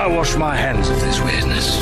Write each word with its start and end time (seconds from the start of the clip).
I 0.00 0.06
wash 0.06 0.34
my 0.34 0.56
hands 0.56 0.88
of 0.88 0.98
this 0.98 1.20
weirdness. 1.20 1.76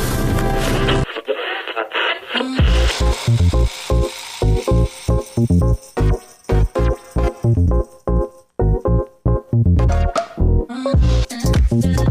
Mm. 11.71 12.08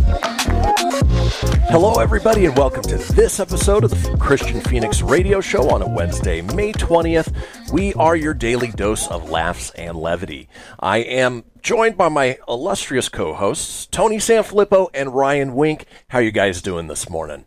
Hello, 1.69 1.99
everybody, 1.99 2.45
and 2.45 2.57
welcome 2.57 2.81
to 2.83 2.97
this 3.13 3.41
episode 3.41 3.83
of 3.83 3.91
the 3.91 3.97
Kristian 4.11 4.65
Fenix 4.69 5.01
Radio 5.01 5.41
Show 5.41 5.69
on 5.69 5.81
a 5.81 5.87
Wednesday, 5.87 6.41
May 6.41 6.71
20th. 6.71 7.71
We 7.73 7.93
are 7.95 8.15
your 8.15 8.33
daily 8.33 8.69
dose 8.69 9.05
of 9.09 9.29
laughs 9.29 9.71
and 9.71 9.97
levity. 9.97 10.47
I 10.79 10.99
am 10.99 11.43
joined 11.61 11.97
by 11.97 12.07
my 12.07 12.37
illustrious 12.47 13.09
co 13.09 13.33
hosts, 13.33 13.85
Tony 13.85 14.15
Sanfilippo 14.15 14.87
and 14.93 15.13
Ryan 15.13 15.55
Wink. 15.55 15.85
How 16.07 16.19
you 16.19 16.31
guys 16.31 16.61
doing 16.61 16.87
this 16.87 17.09
morning? 17.09 17.43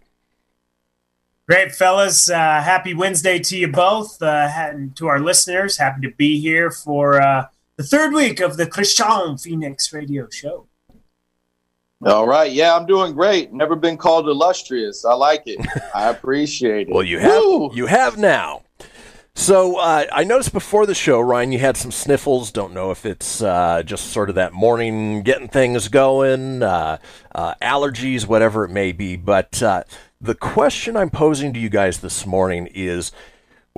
Great, 1.48 1.72
fellas. 1.72 2.28
Uh, 2.28 2.60
happy 2.60 2.92
Wednesday 2.92 3.38
to 3.38 3.56
you 3.56 3.68
both. 3.68 4.20
Uh, 4.20 4.50
and 4.54 4.94
to 4.96 5.08
our 5.08 5.18
listeners, 5.18 5.78
happy 5.78 6.02
to 6.02 6.14
be 6.14 6.38
here 6.38 6.70
for 6.70 7.22
uh, 7.22 7.46
the 7.76 7.82
third 7.82 8.12
week 8.12 8.38
of 8.38 8.58
the 8.58 8.66
Kristian 8.66 9.42
Fenix 9.42 9.94
radio 9.94 10.28
show. 10.28 10.66
All 12.04 12.26
right. 12.26 12.50
Yeah, 12.50 12.74
I'm 12.74 12.86
doing 12.86 13.12
great. 13.12 13.52
Never 13.52 13.76
been 13.76 13.98
called 13.98 14.26
illustrious. 14.26 15.04
I 15.04 15.12
like 15.12 15.42
it. 15.46 15.58
I 15.94 16.08
appreciate 16.08 16.88
it. 16.88 16.94
Well, 16.94 17.02
you 17.02 17.18
have 17.18 17.42
Woo! 17.42 17.70
you 17.74 17.86
have 17.86 18.16
now. 18.16 18.62
So 19.34 19.78
uh, 19.78 20.06
I 20.12 20.24
noticed 20.24 20.52
before 20.52 20.86
the 20.86 20.94
show, 20.94 21.20
Ryan, 21.20 21.52
you 21.52 21.58
had 21.58 21.76
some 21.76 21.90
sniffles. 21.90 22.50
Don't 22.50 22.74
know 22.74 22.90
if 22.90 23.06
it's 23.06 23.42
uh, 23.42 23.82
just 23.84 24.08
sort 24.08 24.28
of 24.28 24.34
that 24.34 24.52
morning 24.52 25.22
getting 25.22 25.48
things 25.48 25.88
going, 25.88 26.62
uh, 26.62 26.98
uh, 27.34 27.54
allergies, 27.62 28.26
whatever 28.26 28.64
it 28.64 28.70
may 28.70 28.92
be. 28.92 29.16
But 29.16 29.62
uh, 29.62 29.84
the 30.20 30.34
question 30.34 30.96
I'm 30.96 31.10
posing 31.10 31.52
to 31.52 31.60
you 31.60 31.68
guys 31.68 32.00
this 32.00 32.26
morning 32.26 32.68
is: 32.74 33.12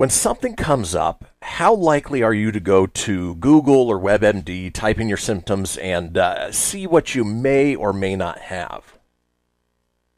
when 0.03 0.09
something 0.09 0.53
comes 0.53 0.93
up, 0.93 1.23
how 1.41 1.73
likely 1.73 2.21
are 2.21 2.33
you 2.33 2.51
to 2.51 2.59
go 2.59 2.85
to 2.85 3.35
Google 3.35 3.87
or 3.87 3.97
WebMD, 3.97 4.73
type 4.73 4.99
in 4.99 5.07
your 5.07 5.15
symptoms, 5.15 5.77
and 5.77 6.17
uh, 6.17 6.51
see 6.51 6.85
what 6.85 7.15
you 7.15 7.23
may 7.23 7.73
or 7.73 7.93
may 7.93 8.17
not 8.17 8.37
have? 8.39 8.97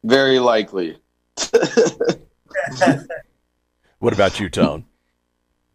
Very 0.03 0.39
likely. 0.39 0.97
What 3.99 4.13
about 4.13 4.39
you, 4.39 4.49
Tone? 4.49 4.85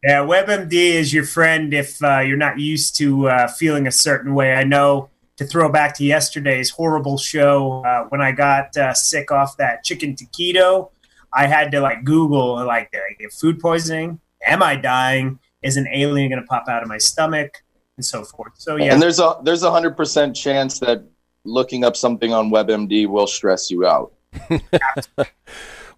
Yeah, 0.02 0.24
WebMD 0.24 0.72
is 0.72 1.12
your 1.12 1.24
friend 1.24 1.72
if 1.72 2.02
uh, 2.02 2.18
you're 2.18 2.36
not 2.36 2.58
used 2.58 2.96
to 2.96 3.28
uh, 3.28 3.46
feeling 3.48 3.86
a 3.86 3.92
certain 3.92 4.34
way. 4.34 4.54
I 4.54 4.64
know 4.64 5.08
to 5.36 5.44
throw 5.44 5.70
back 5.70 5.96
to 5.98 6.04
yesterday's 6.04 6.70
horrible 6.70 7.16
show 7.16 7.84
uh, 7.84 8.04
when 8.08 8.20
I 8.20 8.32
got 8.32 8.76
uh, 8.76 8.92
sick 8.92 9.30
off 9.30 9.56
that 9.58 9.84
chicken 9.84 10.16
taquito, 10.16 10.90
I 11.32 11.46
had 11.46 11.70
to 11.72 11.80
like 11.80 12.04
Google 12.04 12.64
like, 12.64 12.90
did 12.90 13.00
I 13.00 13.14
get 13.18 13.32
food 13.32 13.60
poisoning? 13.60 14.20
Am 14.44 14.62
I 14.62 14.76
dying? 14.76 15.38
Is 15.62 15.76
an 15.76 15.86
alien 15.92 16.30
going 16.30 16.40
to 16.40 16.46
pop 16.46 16.68
out 16.68 16.82
of 16.82 16.88
my 16.88 16.98
stomach? 16.98 17.62
And 17.96 18.04
so 18.04 18.24
forth. 18.24 18.52
So 18.56 18.76
yeah, 18.76 18.94
And 18.94 19.02
there's 19.02 19.20
a 19.20 19.36
there's 19.42 19.62
a 19.62 19.70
hundred 19.70 19.96
percent 19.96 20.34
chance 20.34 20.78
that 20.78 21.04
looking 21.44 21.84
up 21.84 21.96
something 21.96 22.32
on 22.32 22.50
WebMD 22.50 23.06
will 23.06 23.26
stress 23.26 23.70
you 23.70 23.86
out. 23.86 24.12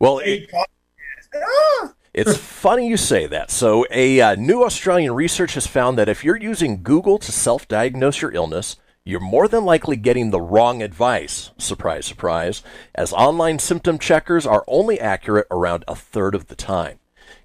Well, 0.02 0.18
it! 0.18 0.50
It's 2.14 2.36
funny 2.36 2.88
you 2.88 2.98
say 2.98 3.26
that. 3.26 3.50
So, 3.50 3.86
a 3.90 4.20
uh, 4.20 4.34
new 4.34 4.64
Australian 4.64 5.14
research 5.14 5.54
has 5.54 5.66
found 5.66 5.96
that 5.96 6.10
if 6.10 6.22
you're 6.22 6.36
using 6.36 6.82
Google 6.82 7.18
to 7.18 7.32
self 7.32 7.66
diagnose 7.68 8.20
your 8.20 8.32
illness, 8.32 8.76
you're 9.04 9.20
more 9.20 9.48
than 9.48 9.64
likely 9.64 9.96
getting 9.96 10.30
the 10.30 10.40
wrong 10.40 10.82
advice. 10.82 11.50
Surprise, 11.58 12.06
surprise, 12.06 12.62
as 12.94 13.12
online 13.12 13.58
symptom 13.58 13.98
checkers 13.98 14.46
are 14.46 14.64
only 14.68 15.00
accurate 15.00 15.46
around 15.50 15.84
a 15.88 15.96
third 15.96 16.34
of 16.34 16.46
the 16.46 16.54
time. 16.54 16.98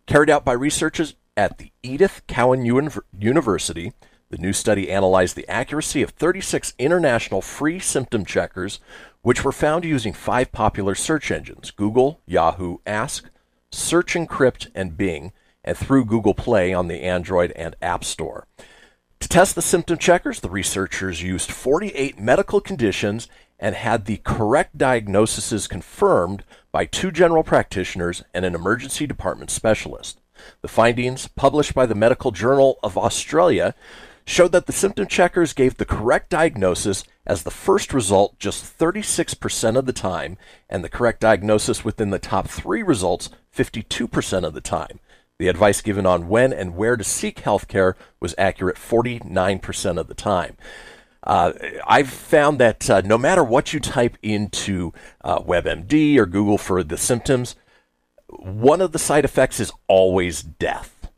Carried 0.06 0.29
out 0.29 0.45
by 0.45 0.53
researchers 0.53 1.16
at 1.35 1.57
the 1.57 1.72
Edith 1.81 2.22
Cowan 2.28 2.63
Uni- 2.63 2.91
University, 3.18 3.91
the 4.29 4.38
new 4.38 4.53
study 4.53 4.91
analyzed 4.91 5.35
the 5.35 5.47
accuracy 5.47 6.01
of 6.03 6.12
36 6.12 6.73
international 6.78 7.41
free 7.41 7.79
symptom 7.79 8.24
checkers, 8.24 8.79
which 9.22 9.44
were 9.44 9.51
found 9.51 9.84
using 9.84 10.13
five 10.13 10.51
popular 10.51 10.94
search 10.95 11.31
engines 11.31 11.72
Google, 11.72 12.22
Yahoo, 12.28 12.78
Ask, 12.85 13.29
Search 13.72 14.13
Encrypt, 14.13 14.68
and 14.75 14.95
Bing, 14.95 15.31
and 15.63 15.75
through 15.75 16.06
Google 16.06 16.34
Play 16.34 16.74
on 16.74 16.88
the 16.88 17.01
Android 17.01 17.51
and 17.56 17.75
App 17.81 18.03
Store. 18.03 18.47
To 19.20 19.28
test 19.28 19.56
the 19.56 19.62
symptom 19.62 19.98
checkers, 19.98 20.42
the 20.42 20.50
researchers 20.50 21.24
used 21.24 21.52
48 21.52 22.20
medical 22.20 22.62
conditions 22.62 23.28
and 23.60 23.76
had 23.76 24.06
the 24.06 24.18
correct 24.18 24.78
diagnoses 24.78 25.68
confirmed 25.68 26.44
by 26.72 26.86
two 26.86 27.12
general 27.12 27.44
practitioners 27.44 28.24
and 28.34 28.46
an 28.46 28.54
emergency 28.54 29.08
department 29.08 29.50
specialist. 29.50 30.20
The 30.62 30.68
findings, 30.68 31.28
published 31.28 31.74
by 31.74 31.88
the 31.88 31.96
Medical 31.96 32.30
Journal 32.32 32.78
of 32.84 32.96
Australia, 32.96 33.74
showed 34.24 34.52
that 34.52 34.68
the 34.68 34.74
symptom 34.74 35.08
checkers 35.08 35.54
gave 35.54 35.78
the 35.78 35.86
correct 35.86 36.30
diagnosis 36.30 37.04
as 37.26 37.42
the 37.42 37.52
first 37.52 37.94
result 37.94 38.38
just 38.38 38.78
36% 38.78 39.78
of 39.78 39.86
the 39.88 39.94
time, 39.94 40.38
and 40.70 40.84
the 40.84 40.90
correct 40.90 41.22
diagnosis 41.22 41.84
within 41.84 42.12
the 42.12 42.20
top 42.20 42.48
three 42.48 42.84
results 42.84 43.30
52% 43.56 44.44
of 44.44 44.54
the 44.54 44.62
time. 44.62 45.00
The 45.40 45.50
advice 45.50 45.81
given 45.81 46.08
on 46.08 46.30
when 46.30 46.52
and 46.52 46.75
where 46.75 46.98
to 46.98 47.03
seek 47.03 47.40
health 47.40 47.68
care 47.68 47.96
was 48.20 48.34
accurate 48.40 48.78
49% 48.78 50.00
of 50.00 50.08
the 50.08 50.16
time. 50.16 50.58
Uh, 51.22 51.53
I've 51.86 52.09
found 52.09 52.58
that 52.59 52.90
uh, 52.90 53.02
no 53.02 53.20
matter 53.20 53.44
what 53.44 53.72
you 53.72 53.80
type 53.80 54.18
into 54.24 54.94
uh, 55.24 55.40
WebMD 55.40 56.18
or 56.18 56.25
Google 56.25 56.58
for 56.58 56.84
the 56.84 56.98
symptoms, 56.98 57.56
one 58.28 58.81
of 58.81 58.94
the 58.94 59.00
side 59.00 59.25
effects 59.25 59.59
is 59.59 59.72
always 59.88 60.42
death. 60.42 61.09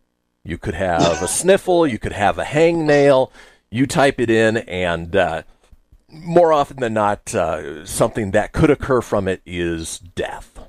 You 0.43 0.57
could 0.57 0.73
have 0.73 1.21
a 1.21 1.27
sniffle, 1.29 1.87
you 1.87 1.99
could 1.99 2.11
have 2.11 2.37
a 2.37 2.43
hangnail. 2.43 3.31
You 3.71 3.85
type 3.85 4.19
it 4.19 4.31
in, 4.31 4.57
and 4.57 5.15
uh, 5.15 5.43
more 6.09 6.51
often 6.51 6.77
than 6.77 6.93
not, 6.93 7.33
uh, 7.35 7.85
something 7.85 8.31
that 8.31 8.51
could 8.51 8.71
occur 8.71 8.99
from 8.99 9.27
it 9.27 9.41
is 9.45 9.99
death. 9.99 10.59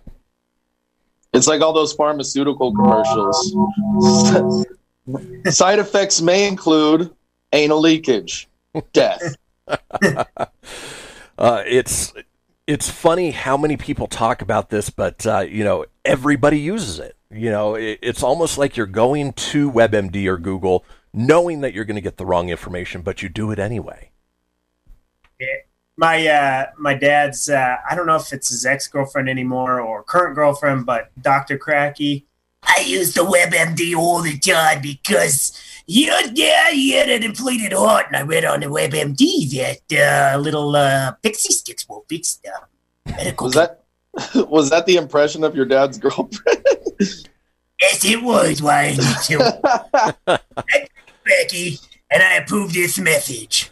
It's 1.32 1.46
like 1.46 1.60
all 1.60 1.72
those 1.72 1.92
pharmaceutical 1.92 2.74
commercials. 2.74 3.54
Side 5.54 5.78
effects 5.78 6.20
may 6.20 6.46
include 6.48 7.10
anal 7.52 7.80
leakage, 7.80 8.48
death. 8.92 9.36
Uh, 11.40 11.62
it's 11.66 12.12
it's 12.66 12.90
funny 12.90 13.30
how 13.30 13.56
many 13.56 13.78
people 13.78 14.06
talk 14.06 14.42
about 14.42 14.68
this, 14.68 14.90
but 14.90 15.26
uh, 15.26 15.38
you 15.38 15.64
know 15.64 15.86
everybody 16.04 16.60
uses 16.60 16.98
it. 16.98 17.16
You 17.30 17.50
know, 17.50 17.76
it, 17.76 17.98
it's 18.02 18.22
almost 18.22 18.58
like 18.58 18.76
you're 18.76 18.84
going 18.86 19.32
to 19.32 19.72
WebMD 19.72 20.26
or 20.26 20.36
Google, 20.36 20.84
knowing 21.14 21.62
that 21.62 21.72
you're 21.72 21.86
going 21.86 21.96
to 21.96 22.02
get 22.02 22.18
the 22.18 22.26
wrong 22.26 22.50
information, 22.50 23.00
but 23.00 23.22
you 23.22 23.30
do 23.30 23.50
it 23.50 23.58
anyway. 23.58 24.10
My 26.00 26.26
uh, 26.26 26.66
my 26.78 26.94
dad's 26.94 27.50
uh, 27.50 27.76
I 27.88 27.94
don't 27.94 28.06
know 28.06 28.16
if 28.16 28.32
it's 28.32 28.48
his 28.48 28.64
ex 28.64 28.88
girlfriend 28.88 29.28
anymore 29.28 29.80
or 29.80 30.02
current 30.02 30.34
girlfriend, 30.34 30.86
but 30.86 31.10
Dr. 31.20 31.58
Cracky. 31.58 32.26
I 32.62 32.84
use 32.86 33.14
the 33.14 33.22
WebMD 33.22 33.96
all 33.96 34.20
the 34.22 34.38
time 34.38 34.82
because 34.82 35.58
Yeah, 35.86 36.20
yeah, 36.32 36.70
he 36.70 36.92
had 36.92 37.08
a 37.08 37.22
inflated 37.22 37.72
heart, 37.72 38.06
and 38.06 38.16
I 38.16 38.22
read 38.22 38.44
on 38.44 38.60
the 38.60 38.66
WebMD 38.66 39.50
that 39.58 40.34
uh, 40.34 40.38
little 40.38 40.74
uh, 40.74 41.12
pixie 41.22 41.52
sticks 41.52 41.86
will 41.88 42.04
fix 42.08 42.36
them. 42.36 42.62
Medical 43.06 43.46
Was 43.46 43.54
that 43.54 43.82
was 44.48 44.70
that 44.70 44.86
the 44.86 44.96
impression 44.96 45.44
of 45.44 45.54
your 45.54 45.66
dad's 45.66 45.98
girlfriend? 45.98 46.64
Yes, 47.80 48.04
it 48.04 48.22
was. 48.22 48.62
Why 48.62 48.94
I 48.94 48.96
need. 48.96 50.40
Becky, 51.24 51.78
and 52.10 52.22
I 52.22 52.34
approve 52.36 52.72
this 52.72 52.98
message. 52.98 53.70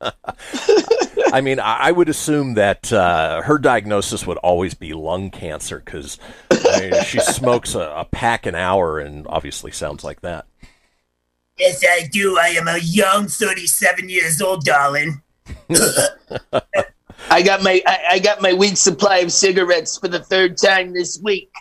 I 1.32 1.40
mean, 1.40 1.60
I, 1.60 1.76
I 1.76 1.92
would 1.92 2.08
assume 2.08 2.54
that 2.54 2.92
uh, 2.92 3.42
her 3.42 3.58
diagnosis 3.58 4.26
would 4.26 4.38
always 4.38 4.74
be 4.74 4.92
lung 4.92 5.30
cancer 5.30 5.82
because 5.84 6.18
I 6.50 6.90
mean, 6.90 7.04
she 7.04 7.20
smokes 7.20 7.74
a, 7.74 7.92
a 7.96 8.04
pack 8.04 8.46
an 8.46 8.54
hour 8.54 8.98
and 8.98 9.26
obviously 9.28 9.70
sounds 9.70 10.02
like 10.04 10.20
that. 10.22 10.46
Yes, 11.58 11.84
I 11.86 12.08
do. 12.10 12.38
I 12.38 12.48
am 12.48 12.68
a 12.68 12.78
young 12.78 13.26
37 13.26 14.08
years 14.08 14.40
old, 14.40 14.64
darling. 14.64 15.20
I 17.30 17.42
got 17.42 17.62
my 17.62 17.82
I, 17.86 17.98
I 18.12 18.18
got 18.18 18.40
my 18.40 18.54
week's 18.54 18.80
supply 18.80 19.18
of 19.18 19.30
cigarettes 19.32 19.98
for 19.98 20.08
the 20.08 20.20
third 20.20 20.56
time 20.56 20.92
this 20.92 21.20
week. 21.22 21.52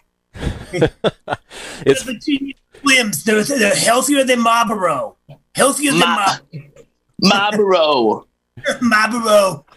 It's 0.71 2.03
Virginia 2.03 2.53
Slims, 2.83 3.23
they're, 3.23 3.43
they're 3.43 3.75
healthier 3.75 4.23
than 4.23 4.41
Marlboro. 4.41 5.17
Healthier 5.55 5.91
than 5.91 5.99
Ma- 5.99 6.15
Mar- 6.15 6.39
Marlboro. 7.21 7.67
Marlboro. 7.67 8.27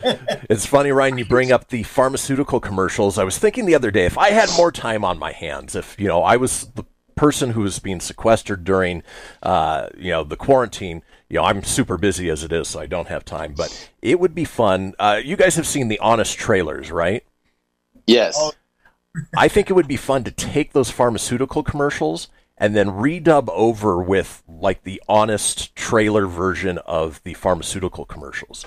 It's 0.50 0.66
funny, 0.66 0.90
Ryan, 0.90 1.18
you 1.18 1.24
bring 1.24 1.52
up 1.52 1.68
the 1.68 1.82
pharmaceutical 1.84 2.60
commercials. 2.60 3.18
I 3.18 3.24
was 3.24 3.38
thinking 3.38 3.64
the 3.64 3.74
other 3.74 3.90
day, 3.90 4.04
if 4.04 4.18
I 4.18 4.30
had 4.30 4.50
more 4.56 4.70
time 4.72 5.04
on 5.04 5.18
my 5.18 5.32
hands, 5.32 5.74
if, 5.74 5.96
you 5.98 6.08
know, 6.08 6.22
I 6.22 6.36
was 6.36 6.66
the 6.74 6.84
person 7.14 7.50
who 7.52 7.62
was 7.62 7.78
being 7.78 8.00
sequestered 8.00 8.64
during, 8.64 9.02
uh, 9.42 9.88
you 9.96 10.10
know, 10.10 10.24
the 10.24 10.36
quarantine, 10.36 11.02
you 11.28 11.36
know, 11.36 11.44
I'm 11.44 11.62
super 11.62 11.96
busy 11.96 12.28
as 12.28 12.42
it 12.44 12.52
is, 12.52 12.68
so 12.68 12.80
I 12.80 12.86
don't 12.86 13.08
have 13.08 13.24
time, 13.24 13.54
but 13.56 13.90
it 14.02 14.20
would 14.20 14.34
be 14.34 14.44
fun. 14.44 14.94
Uh, 14.98 15.20
you 15.24 15.36
guys 15.36 15.56
have 15.56 15.66
seen 15.66 15.88
the 15.88 15.98
Honest 16.00 16.38
trailers, 16.38 16.90
right? 16.90 17.24
yes. 18.06 18.52
I 19.36 19.48
think 19.48 19.68
it 19.68 19.74
would 19.74 19.88
be 19.88 19.96
fun 19.96 20.24
to 20.24 20.30
take 20.30 20.72
those 20.72 20.90
pharmaceutical 20.90 21.62
commercials 21.62 22.28
and 22.62 22.76
then 22.76 22.86
redub 22.90 23.48
over 23.48 24.00
with 24.00 24.40
like 24.48 24.84
the 24.84 25.02
honest 25.08 25.74
trailer 25.74 26.28
version 26.28 26.78
of 26.78 27.20
the 27.24 27.34
pharmaceutical 27.34 28.04
commercials. 28.04 28.64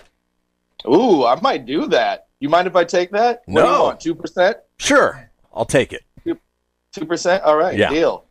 Ooh, 0.86 1.25
I 1.25 1.39
might 1.39 1.65
do 1.65 1.88
that. 1.88 2.27
You 2.42 2.50
mind 2.50 2.68
if 2.68 2.75
I 2.75 2.83
take 2.83 3.12
that? 3.12 3.47
No. 3.47 3.95
Two 3.97 4.13
percent? 4.13 4.57
Sure, 4.77 5.30
I'll 5.53 5.63
take 5.63 5.94
it. 5.94 6.03
Two 6.92 7.06
percent? 7.06 7.44
All 7.44 7.56
right, 7.57 7.77
Yeah. 7.77 7.89
deal. 7.89 8.25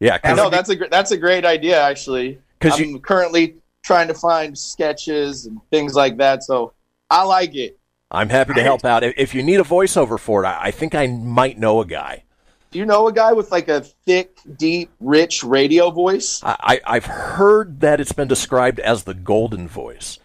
Yeah, 0.00 0.18
No, 0.34 0.50
that's 0.50 0.68
a 0.68 0.74
gr- 0.76 0.86
that's 0.90 1.12
a 1.12 1.16
great 1.16 1.44
idea 1.44 1.80
actually. 1.80 2.40
'Cause 2.58 2.80
I'm 2.80 2.84
you- 2.90 2.98
currently 2.98 3.56
trying 3.84 4.08
to 4.08 4.14
find 4.14 4.58
sketches 4.58 5.46
and 5.46 5.60
things 5.70 5.94
like 5.94 6.16
that, 6.16 6.42
so 6.42 6.72
I 7.08 7.22
like 7.22 7.54
it. 7.54 7.78
I'm 8.10 8.28
happy 8.28 8.54
to 8.54 8.62
help 8.62 8.84
out. 8.84 9.04
If- 9.04 9.32
you 9.34 9.42
need 9.44 9.60
a 9.60 9.64
voiceover 9.64 10.18
for 10.18 10.42
it, 10.44 10.46
I 10.48 10.58
I 10.64 10.70
think 10.72 10.94
I 10.96 11.06
might 11.06 11.56
know 11.58 11.80
a 11.80 11.86
guy. 11.86 12.24
Do 12.72 12.78
you 12.78 12.86
know 12.86 13.06
a 13.06 13.12
guy 13.12 13.34
with 13.34 13.52
like 13.52 13.68
a 13.68 13.82
thick, 13.82 14.38
deep, 14.56 14.90
rich 14.98 15.44
radio 15.44 15.90
voice? 15.90 16.42
I, 16.42 16.56
I, 16.58 16.94
I've 16.96 17.04
heard 17.04 17.80
that 17.80 18.00
it's 18.00 18.12
been 18.12 18.28
described 18.28 18.80
as 18.80 19.04
the 19.04 19.12
golden 19.12 19.68
voice. 19.68 20.18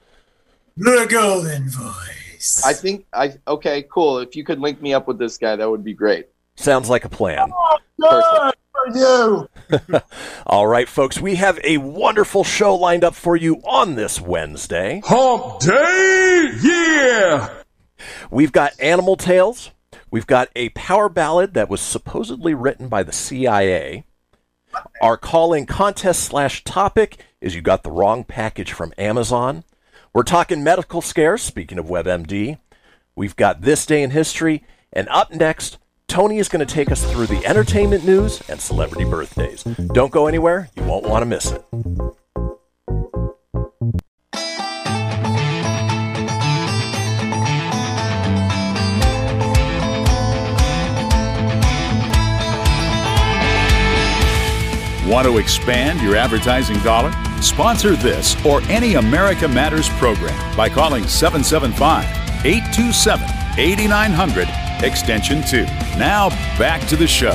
The 0.77 1.07
golden 1.09 1.69
voice. 1.69 2.63
I 2.65 2.71
think 2.71 3.05
I 3.11 3.33
okay, 3.47 3.83
cool. 3.91 4.19
If 4.19 4.37
you 4.37 4.45
could 4.45 4.61
link 4.61 4.81
me 4.81 4.93
up 4.93 5.07
with 5.09 5.19
this 5.19 5.37
guy, 5.37 5.57
that 5.57 5.69
would 5.69 5.83
be 5.83 5.93
great. 5.93 6.27
Sounds 6.55 6.89
like 6.89 7.03
a 7.03 7.09
plan. 7.09 7.51
Oh, 7.53 8.53
Perfect. 8.89 10.05
All 10.45 10.67
right, 10.67 10.87
folks, 10.87 11.19
we 11.19 11.35
have 11.35 11.59
a 11.65 11.77
wonderful 11.79 12.45
show 12.45 12.75
lined 12.75 13.03
up 13.03 13.15
for 13.15 13.35
you 13.35 13.55
on 13.65 13.95
this 13.95 14.21
Wednesday. 14.21 15.01
Hump 15.03 15.59
day! 15.59 16.53
Yeah! 16.61 17.49
We've 18.31 18.53
got 18.53 18.79
Animal 18.79 19.17
Tales. 19.17 19.71
We've 20.09 20.27
got 20.27 20.49
a 20.55 20.69
power 20.69 21.09
ballad 21.09 21.53
that 21.53 21.69
was 21.69 21.81
supposedly 21.81 22.53
written 22.53 22.87
by 22.87 23.03
the 23.03 23.11
CIA. 23.11 24.05
Our 25.01 25.17
calling 25.17 25.65
contest 25.65 26.23
slash 26.23 26.63
topic 26.63 27.17
is 27.41 27.55
you 27.55 27.61
got 27.61 27.83
the 27.83 27.91
wrong 27.91 28.23
package 28.23 28.71
from 28.71 28.93
Amazon. 28.97 29.63
We're 30.13 30.23
talking 30.23 30.63
medical 30.63 31.01
scares, 31.01 31.41
speaking 31.41 31.77
of 31.77 31.85
WebMD. 31.85 32.57
We've 33.15 33.35
got 33.35 33.61
this 33.61 33.85
day 33.85 34.01
in 34.01 34.11
history. 34.11 34.63
And 34.93 35.09
up 35.09 35.31
next, 35.31 35.77
Tony 36.07 36.37
is 36.37 36.47
going 36.47 36.65
to 36.65 36.73
take 36.73 36.91
us 36.91 37.03
through 37.11 37.27
the 37.27 37.45
entertainment 37.45 38.05
news 38.05 38.41
and 38.49 38.59
celebrity 38.61 39.05
birthdays. 39.05 39.63
Don't 39.93 40.11
go 40.11 40.27
anywhere, 40.27 40.69
you 40.75 40.83
won't 40.83 41.05
want 41.05 41.21
to 41.21 41.25
miss 41.25 41.51
it. 41.51 41.63
Want 55.07 55.25
to 55.25 55.37
expand 55.37 56.01
your 56.01 56.17
advertising 56.17 56.77
dollar? 56.79 57.13
Sponsor 57.41 57.95
this 57.95 58.35
or 58.45 58.61
any 58.63 58.95
America 58.95 59.47
Matters 59.47 59.87
program 59.91 60.35
by 60.57 60.67
calling 60.67 61.07
775 61.07 62.03
827 62.45 63.25
8900 63.57 64.49
extension 64.83 65.41
2. 65.43 65.63
Now 65.97 66.27
back 66.59 66.85
to 66.89 66.97
the 66.97 67.07
show. 67.07 67.31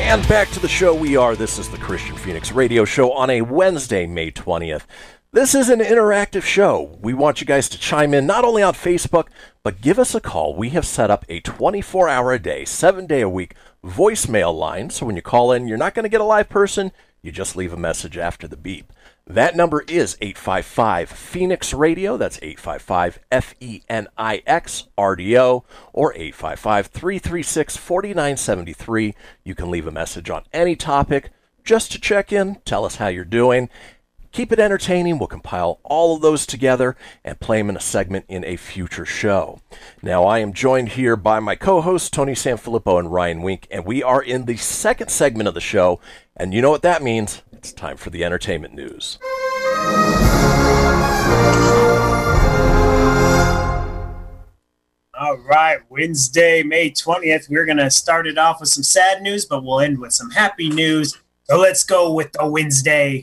And 0.00 0.26
back 0.26 0.50
to 0.50 0.60
the 0.60 0.66
show 0.66 0.92
we 0.92 1.16
are. 1.16 1.36
This 1.36 1.60
is 1.60 1.68
the 1.68 1.76
Kristian 1.76 2.18
Fenix 2.18 2.50
Radio 2.50 2.84
Show 2.84 3.12
on 3.12 3.30
a 3.30 3.42
Wednesday, 3.42 4.04
May 4.08 4.32
20th. 4.32 4.82
This 5.30 5.54
is 5.54 5.68
an 5.68 5.78
interactive 5.78 6.42
show. 6.42 6.98
We 7.00 7.14
want 7.14 7.40
you 7.40 7.46
guys 7.46 7.68
to 7.68 7.78
chime 7.78 8.12
in 8.12 8.26
not 8.26 8.44
only 8.44 8.62
on 8.62 8.74
Facebook, 8.74 9.28
but 9.62 9.80
give 9.80 10.00
us 10.00 10.16
a 10.16 10.20
call. 10.20 10.56
We 10.56 10.70
have 10.70 10.86
set 10.86 11.12
up 11.12 11.24
a 11.28 11.38
24 11.40 12.08
hour 12.08 12.32
a 12.32 12.38
day, 12.40 12.64
seven 12.64 13.06
day 13.06 13.20
a 13.20 13.28
week 13.28 13.54
voicemail 13.84 14.56
line. 14.56 14.90
So 14.90 15.06
when 15.06 15.16
you 15.16 15.22
call 15.22 15.52
in, 15.52 15.68
you're 15.68 15.78
not 15.78 15.94
going 15.94 16.04
to 16.04 16.08
get 16.08 16.20
a 16.20 16.24
live 16.24 16.48
person. 16.48 16.92
You 17.22 17.32
just 17.32 17.56
leave 17.56 17.72
a 17.72 17.76
message 17.76 18.16
after 18.16 18.46
the 18.46 18.56
beep. 18.56 18.92
That 19.26 19.56
number 19.56 19.82
is 19.82 20.16
855 20.22 21.10
Fenix 21.10 21.74
Radio. 21.74 22.16
That's 22.16 22.38
855 22.38 23.18
F 23.30 23.54
E 23.60 23.82
N 23.88 24.08
I 24.16 24.42
X 24.46 24.88
R 24.96 25.16
D 25.16 25.36
O 25.38 25.64
or 25.92 26.14
855 26.14 26.86
336 26.86 27.76
4973. 27.76 29.14
You 29.44 29.54
can 29.54 29.70
leave 29.70 29.86
a 29.86 29.92
message 29.92 30.30
on 30.30 30.44
any 30.52 30.76
topic 30.76 31.30
just 31.68 31.92
to 31.92 32.00
check 32.00 32.32
in, 32.32 32.56
tell 32.64 32.86
us 32.86 32.96
how 32.96 33.08
you're 33.08 33.26
doing. 33.26 33.68
Keep 34.32 34.52
it 34.52 34.58
entertaining. 34.58 35.18
We'll 35.18 35.26
compile 35.26 35.80
all 35.82 36.16
of 36.16 36.22
those 36.22 36.46
together 36.46 36.96
and 37.24 37.40
play 37.40 37.58
them 37.58 37.70
in 37.70 37.76
a 37.76 37.80
segment 37.80 38.26
in 38.28 38.44
a 38.44 38.56
future 38.56 39.06
show. 39.06 39.60
Now, 40.02 40.24
I 40.24 40.38
am 40.38 40.52
joined 40.52 40.90
here 40.90 41.16
by 41.16 41.40
my 41.40 41.56
co 41.56 41.80
hosts, 41.80 42.10
Tony 42.10 42.34
Sanfilippo 42.34 42.98
and 42.98 43.12
Ryan 43.12 43.42
Wink, 43.42 43.66
and 43.70 43.84
we 43.84 44.02
are 44.02 44.22
in 44.22 44.44
the 44.44 44.56
second 44.56 45.10
segment 45.10 45.48
of 45.48 45.54
the 45.54 45.60
show. 45.60 46.00
And 46.36 46.52
you 46.52 46.62
know 46.62 46.70
what 46.70 46.82
that 46.82 47.02
means? 47.02 47.42
It's 47.52 47.72
time 47.72 47.96
for 47.96 48.10
the 48.10 48.24
entertainment 48.24 48.74
news. 48.74 49.18
All 55.20 55.36
right, 55.38 55.80
Wednesday, 55.88 56.62
May 56.62 56.90
20th. 56.92 57.48
We're 57.50 57.64
going 57.64 57.78
to 57.78 57.90
start 57.90 58.28
it 58.28 58.38
off 58.38 58.60
with 58.60 58.68
some 58.68 58.84
sad 58.84 59.20
news, 59.20 59.46
but 59.46 59.64
we'll 59.64 59.80
end 59.80 59.98
with 59.98 60.12
some 60.12 60.30
happy 60.30 60.68
news. 60.68 61.18
So 61.50 61.58
let's 61.58 61.82
go 61.82 62.12
with 62.12 62.30
the 62.32 62.46
Wednesday. 62.46 63.22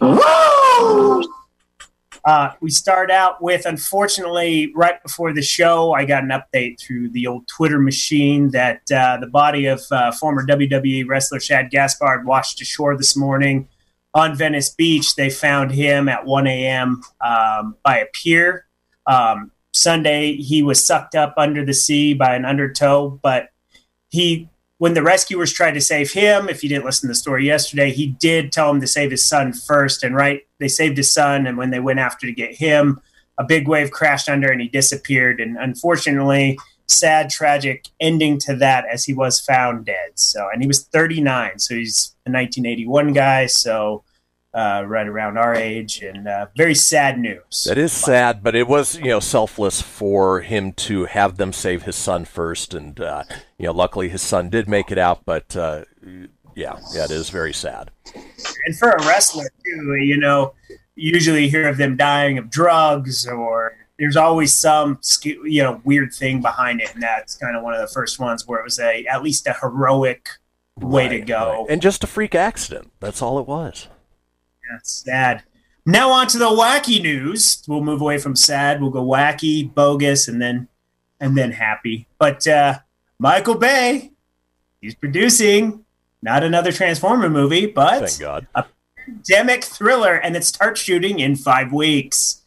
Uh, 2.25 2.53
we 2.59 2.71
start 2.71 3.11
out 3.11 3.39
with, 3.39 3.67
unfortunately, 3.67 4.71
right 4.73 5.01
before 5.03 5.31
the 5.31 5.43
show, 5.43 5.93
I 5.93 6.05
got 6.05 6.23
an 6.23 6.31
update 6.31 6.79
through 6.79 7.09
the 7.09 7.27
old 7.27 7.47
Twitter 7.47 7.77
machine 7.77 8.49
that 8.49 8.81
uh, 8.91 9.17
the 9.17 9.27
body 9.27 9.67
of 9.67 9.83
uh, 9.91 10.11
former 10.11 10.43
WWE 10.43 11.07
wrestler 11.07 11.39
Shad 11.39 11.69
Gaspard 11.69 12.25
washed 12.25 12.59
ashore 12.61 12.97
this 12.97 13.15
morning 13.15 13.67
on 14.15 14.35
Venice 14.35 14.69
Beach. 14.71 15.15
They 15.15 15.29
found 15.29 15.69
him 15.69 16.09
at 16.09 16.25
1 16.25 16.47
a.m. 16.47 17.03
Um, 17.21 17.75
by 17.83 17.99
a 17.99 18.07
pier. 18.07 18.65
Um, 19.05 19.51
Sunday, 19.71 20.37
he 20.37 20.63
was 20.63 20.83
sucked 20.83 21.13
up 21.13 21.35
under 21.37 21.63
the 21.63 21.75
sea 21.75 22.15
by 22.15 22.33
an 22.35 22.43
undertow, 22.43 23.19
but 23.21 23.49
he 24.09 24.49
when 24.77 24.93
the 24.93 25.03
rescuers 25.03 25.53
tried 25.53 25.73
to 25.73 25.81
save 25.81 26.11
him, 26.11 26.49
if 26.49 26.61
you 26.61 26.69
didn't 26.69 26.85
listen 26.85 27.07
to 27.07 27.11
the 27.11 27.15
story 27.15 27.45
yesterday, 27.45 27.91
he 27.91 28.07
did 28.07 28.51
tell 28.51 28.69
him 28.69 28.81
to 28.81 28.87
save 28.87 29.11
his 29.11 29.25
son 29.25 29.53
first. 29.53 30.03
And 30.03 30.15
right, 30.15 30.41
they 30.59 30.67
saved 30.67 30.97
his 30.97 31.13
son. 31.13 31.47
And 31.47 31.57
when 31.57 31.69
they 31.69 31.79
went 31.79 31.99
after 31.99 32.27
to 32.27 32.33
get 32.33 32.55
him, 32.55 32.99
a 33.37 33.43
big 33.43 33.67
wave 33.67 33.91
crashed 33.91 34.29
under 34.29 34.51
and 34.51 34.61
he 34.61 34.67
disappeared. 34.67 35.39
And 35.39 35.57
unfortunately, 35.57 36.57
sad, 36.87 37.29
tragic 37.29 37.87
ending 37.99 38.37
to 38.39 38.55
that 38.57 38.85
as 38.91 39.05
he 39.05 39.13
was 39.13 39.39
found 39.39 39.85
dead. 39.85 40.11
So, 40.15 40.49
and 40.51 40.61
he 40.61 40.67
was 40.67 40.83
39. 40.87 41.59
So 41.59 41.75
he's 41.75 42.15
a 42.25 42.31
1981 42.31 43.13
guy. 43.13 43.45
So, 43.45 44.03
uh, 44.55 44.83
right 44.87 45.05
around 45.07 45.37
our 45.37 45.53
age, 45.53 46.01
and 46.01 46.27
uh, 46.27 46.47
very 46.55 46.73
sad 46.73 47.19
news. 47.19 47.65
That 47.67 47.77
is 47.77 47.91
sad, 47.91 48.41
but 48.41 48.55
it 48.55 48.67
was, 48.67 48.95
you 48.97 49.09
know, 49.09 49.19
selfless 49.19 49.81
for 49.81 50.41
him 50.41 50.71
to 50.73 51.05
have 51.05 51.35
them 51.35 51.51
save 51.51 51.83
his 51.83 51.95
son 51.97 52.23
first. 52.23 52.73
And, 52.73 52.99
uh, 52.99 53.23
you 53.57 53.65
know, 53.65 53.73
luckily 53.73 54.07
his 54.07 54.21
son 54.21 54.49
did 54.49 54.69
make 54.69 54.91
it 54.91 54.97
out, 54.97 55.25
but 55.25 55.55
uh, 55.57 55.83
Yeah, 56.55 56.79
yeah, 56.93 57.03
it 57.03 57.11
is 57.11 57.29
very 57.29 57.53
sad. 57.53 57.91
and 58.65 58.77
for 58.77 58.91
a 58.91 59.05
wrestler 59.05 59.49
too, 59.65 59.95
you 59.95 60.17
know, 60.17 60.53
usually 60.95 61.43
you 61.43 61.49
hear 61.49 61.67
of 61.67 61.75
them 61.75 61.97
dying 61.97 62.37
of 62.37 62.49
drugs 62.49 63.27
or 63.27 63.75
there's 63.99 64.15
always 64.17 64.53
some 64.53 64.99
you 65.23 65.63
know 65.63 65.81
weird 65.85 66.13
thing 66.13 66.41
behind 66.41 66.81
it, 66.81 66.93
and 66.93 67.01
that's 67.03 67.35
kind 67.35 67.55
of 67.55 67.63
one 67.63 67.73
of 67.73 67.81
the 67.81 67.93
first 67.93 68.19
ones 68.19 68.45
where 68.45 68.59
it 68.59 68.63
was 68.63 68.79
a 68.79 69.05
at 69.05 69.23
least 69.23 69.47
a 69.47 69.53
heroic 69.53 70.29
way 70.77 71.07
to 71.07 71.19
go. 71.21 71.61
right. 71.61 71.65
And 71.69 71.81
just 71.81 72.03
a 72.03 72.07
freak 72.07 72.35
accident. 72.35 72.91
That's 72.99 73.21
all 73.21 73.39
it 73.39 73.47
was. 73.47 73.87
That's 74.71 74.91
sad. 74.91 75.43
Now 75.85 76.09
on 76.11 76.27
to 76.27 76.37
the 76.37 76.45
wacky 76.49 77.01
news. 77.01 77.63
We'll 77.67 77.81
move 77.83 78.01
away 78.01 78.17
from 78.17 78.35
sad. 78.35 78.81
We'll 78.81 78.89
go 78.89 79.05
wacky, 79.05 79.71
bogus, 79.71 80.27
and 80.27 80.41
then 80.41 80.67
and 81.19 81.37
then 81.37 81.51
happy. 81.51 82.07
But 82.17 82.45
uh, 82.47 82.79
Michael 83.19 83.55
Bay, 83.55 84.11
he's 84.81 84.95
producing 84.95 85.85
not 86.21 86.43
another 86.43 86.71
Transformer 86.71 87.29
movie, 87.29 87.67
but 87.67 88.09
Thank 88.09 88.19
God. 88.19 88.47
a 88.55 88.65
pandemic 89.05 89.63
thriller, 89.63 90.15
and 90.15 90.35
it 90.35 90.43
starts 90.43 90.81
shooting 90.81 91.19
in 91.19 91.35
five 91.35 91.71
weeks. 91.71 92.43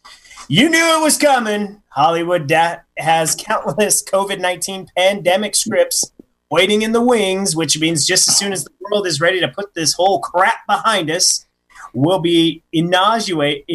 You 0.49 0.69
knew 0.69 0.97
it 0.99 1.01
was 1.01 1.17
coming. 1.17 1.81
Hollywood 1.89 2.47
da- 2.47 2.79
has 2.97 3.35
countless 3.35 4.03
COVID 4.03 4.39
19 4.39 4.87
pandemic 4.97 5.55
scripts 5.55 6.11
waiting 6.51 6.81
in 6.81 6.91
the 6.91 7.01
wings, 7.01 7.55
which 7.55 7.79
means 7.79 8.05
just 8.05 8.27
as 8.27 8.35
soon 8.37 8.51
as 8.51 8.63
the 8.63 8.71
world 8.81 9.07
is 9.07 9.21
ready 9.21 9.39
to 9.39 9.47
put 9.47 9.73
this 9.73 9.93
whole 9.93 10.19
crap 10.19 10.65
behind 10.67 11.09
us, 11.09 11.45
we'll 11.93 12.19
be 12.19 12.63
inaugurate, 12.71 13.65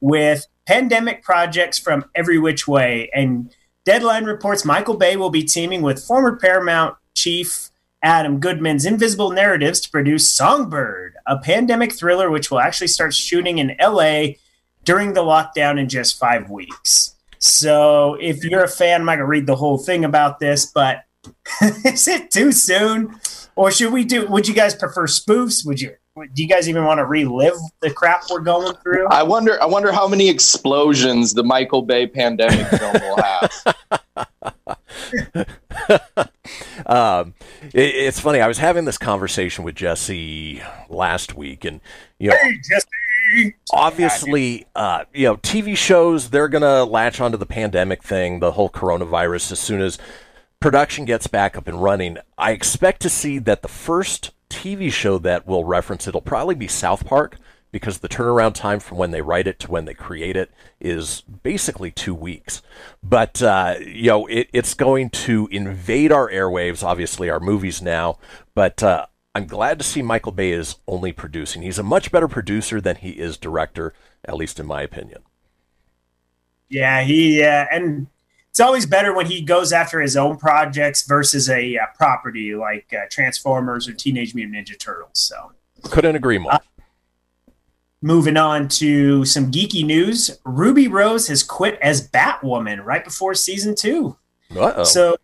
with 0.00 0.46
pandemic 0.66 1.22
projects 1.22 1.78
from 1.78 2.04
every 2.14 2.38
which 2.38 2.66
way. 2.66 3.10
And 3.14 3.54
Deadline 3.84 4.24
reports 4.24 4.64
Michael 4.64 4.96
Bay 4.96 5.16
will 5.16 5.30
be 5.30 5.44
teaming 5.44 5.82
with 5.82 6.02
former 6.02 6.36
Paramount 6.36 6.96
chief 7.14 7.70
Adam 8.02 8.38
Goodman's 8.38 8.84
Invisible 8.84 9.30
Narratives 9.30 9.80
to 9.80 9.90
produce 9.90 10.32
Songbird, 10.34 11.14
a 11.26 11.38
pandemic 11.38 11.92
thriller 11.92 12.30
which 12.30 12.50
will 12.50 12.60
actually 12.60 12.88
start 12.88 13.14
shooting 13.14 13.58
in 13.58 13.76
LA 13.80 14.34
during 14.84 15.14
the 15.14 15.22
lockdown 15.22 15.78
in 15.78 15.88
just 15.88 16.18
five 16.18 16.50
weeks. 16.50 17.14
So 17.38 18.16
if 18.20 18.44
you're 18.44 18.64
a 18.64 18.68
fan, 18.68 19.00
I'm 19.00 19.06
not 19.06 19.16
gonna 19.16 19.26
read 19.26 19.46
the 19.46 19.56
whole 19.56 19.78
thing 19.78 20.04
about 20.04 20.38
this, 20.38 20.66
but 20.66 21.04
is 21.84 22.08
it 22.08 22.30
too 22.30 22.52
soon? 22.52 23.18
Or 23.56 23.70
should 23.70 23.92
we 23.92 24.04
do 24.04 24.26
would 24.26 24.48
you 24.48 24.54
guys 24.54 24.74
prefer 24.74 25.06
spoofs? 25.06 25.64
Would 25.66 25.80
you 25.80 25.96
do 26.14 26.42
you 26.42 26.48
guys 26.48 26.68
even 26.68 26.84
want 26.84 26.98
to 26.98 27.04
relive 27.04 27.54
the 27.80 27.90
crap 27.90 28.22
we're 28.30 28.38
going 28.40 28.74
through? 28.76 29.08
I 29.08 29.24
wonder. 29.24 29.60
I 29.60 29.66
wonder 29.66 29.90
how 29.90 30.06
many 30.06 30.28
explosions 30.28 31.34
the 31.34 31.42
Michael 31.42 31.82
Bay 31.82 32.06
pandemic 32.06 32.66
film 32.68 32.94
will 33.02 33.16
have. 33.16 33.74
um, 36.86 37.34
it, 37.72 37.94
it's 37.94 38.20
funny. 38.20 38.40
I 38.40 38.46
was 38.46 38.58
having 38.58 38.84
this 38.84 38.98
conversation 38.98 39.64
with 39.64 39.74
Jesse 39.74 40.62
last 40.88 41.34
week, 41.34 41.64
and 41.64 41.80
you 42.20 42.30
know, 42.30 42.36
Hey, 42.40 42.58
Jesse. 42.62 43.54
obviously, 43.72 44.66
uh, 44.76 45.04
you 45.12 45.24
know, 45.24 45.36
TV 45.38 45.76
shows 45.76 46.30
they're 46.30 46.48
gonna 46.48 46.84
latch 46.84 47.20
onto 47.20 47.36
the 47.36 47.46
pandemic 47.46 48.04
thing, 48.04 48.38
the 48.38 48.52
whole 48.52 48.70
coronavirus, 48.70 49.50
as 49.50 49.58
soon 49.58 49.80
as 49.80 49.98
production 50.60 51.04
gets 51.04 51.26
back 51.26 51.56
up 51.56 51.66
and 51.66 51.82
running. 51.82 52.18
I 52.38 52.52
expect 52.52 53.02
to 53.02 53.10
see 53.10 53.40
that 53.40 53.62
the 53.62 53.68
first 53.68 54.30
TV 54.54 54.92
show 54.92 55.18
that 55.18 55.46
will 55.46 55.64
reference 55.64 56.06
it'll 56.06 56.20
probably 56.20 56.54
be 56.54 56.68
South 56.68 57.04
Park 57.04 57.38
because 57.74 57.98
the 57.98 58.08
turnaround 58.08 58.54
time 58.54 58.78
from 58.78 58.98
when 58.98 59.10
they 59.10 59.20
write 59.20 59.48
it 59.48 59.58
to 59.58 59.68
when 59.68 59.84
they 59.84 59.94
create 59.94 60.36
it 60.36 60.52
is 60.80 61.22
basically 61.22 61.90
two 61.90 62.14
weeks. 62.14 62.62
But 63.02 63.42
uh, 63.42 63.74
you 63.80 64.10
know, 64.10 64.26
it, 64.26 64.48
it's 64.52 64.74
going 64.74 65.10
to 65.10 65.48
invade 65.50 66.12
our 66.12 66.30
airwaves, 66.30 66.84
obviously 66.84 67.28
our 67.28 67.40
movies 67.40 67.82
now. 67.82 68.18
But 68.54 68.80
uh, 68.82 69.06
I'm 69.34 69.46
glad 69.46 69.78
to 69.78 69.84
see 69.84 70.02
Michael 70.02 70.30
Bay 70.30 70.52
is 70.52 70.76
only 70.86 71.10
producing. 71.10 71.62
He's 71.62 71.80
a 71.80 71.82
much 71.82 72.12
better 72.12 72.28
producer 72.28 72.80
than 72.80 72.94
he 72.94 73.10
is 73.10 73.36
director, 73.36 73.92
at 74.24 74.36
least 74.36 74.60
in 74.60 74.66
my 74.66 74.82
opinion. 74.82 75.22
Yeah, 76.68 77.02
he 77.02 77.42
uh, 77.42 77.66
and 77.72 78.06
it's 78.54 78.60
always 78.60 78.86
better 78.86 79.12
when 79.12 79.26
he 79.26 79.40
goes 79.40 79.72
after 79.72 80.00
his 80.00 80.16
own 80.16 80.36
projects 80.36 81.02
versus 81.08 81.50
a 81.50 81.76
uh, 81.76 81.86
property 81.96 82.54
like 82.54 82.86
uh, 82.96 83.00
Transformers 83.10 83.88
or 83.88 83.94
Teenage 83.94 84.32
Mutant 84.32 84.56
Ninja 84.56 84.78
Turtles. 84.78 85.10
So, 85.18 85.50
Couldn't 85.90 86.14
agree 86.14 86.38
more. 86.38 86.60
moving 88.00 88.36
on 88.36 88.68
to 88.68 89.24
some 89.24 89.50
geeky 89.50 89.84
news, 89.84 90.38
Ruby 90.44 90.86
Rose 90.86 91.26
has 91.26 91.42
quit 91.42 91.80
as 91.82 92.08
Batwoman 92.08 92.84
right 92.84 93.02
before 93.04 93.34
season 93.34 93.74
two. 93.74 94.16
Uh-oh. 94.56 94.84
So, 94.84 95.16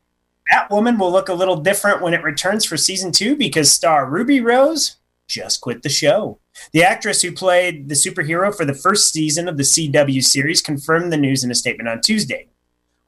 Batwoman 0.53 0.99
will 0.99 1.13
look 1.13 1.29
a 1.29 1.35
little 1.35 1.61
different 1.61 2.03
when 2.03 2.15
it 2.15 2.25
returns 2.25 2.65
for 2.65 2.77
season 2.77 3.13
two 3.13 3.37
because 3.37 3.71
star 3.71 4.11
Ruby 4.11 4.41
Rose 4.41 4.97
just 5.29 5.61
quit 5.61 5.85
the 5.85 5.89
show. 5.89 6.41
The 6.73 6.83
actress 6.83 7.23
who 7.23 7.31
played 7.31 7.89
the 7.89 7.95
superhero 7.95 8.53
for 8.53 8.65
the 8.65 8.75
first 8.75 9.13
season 9.13 9.47
of 9.47 9.57
the 9.57 9.63
CW 9.63 10.25
series 10.25 10.61
confirmed 10.61 11.13
the 11.13 11.17
news 11.17 11.45
in 11.45 11.53
a 11.53 11.55
statement 11.55 11.89
on 11.89 12.01
Tuesday. 12.01 12.49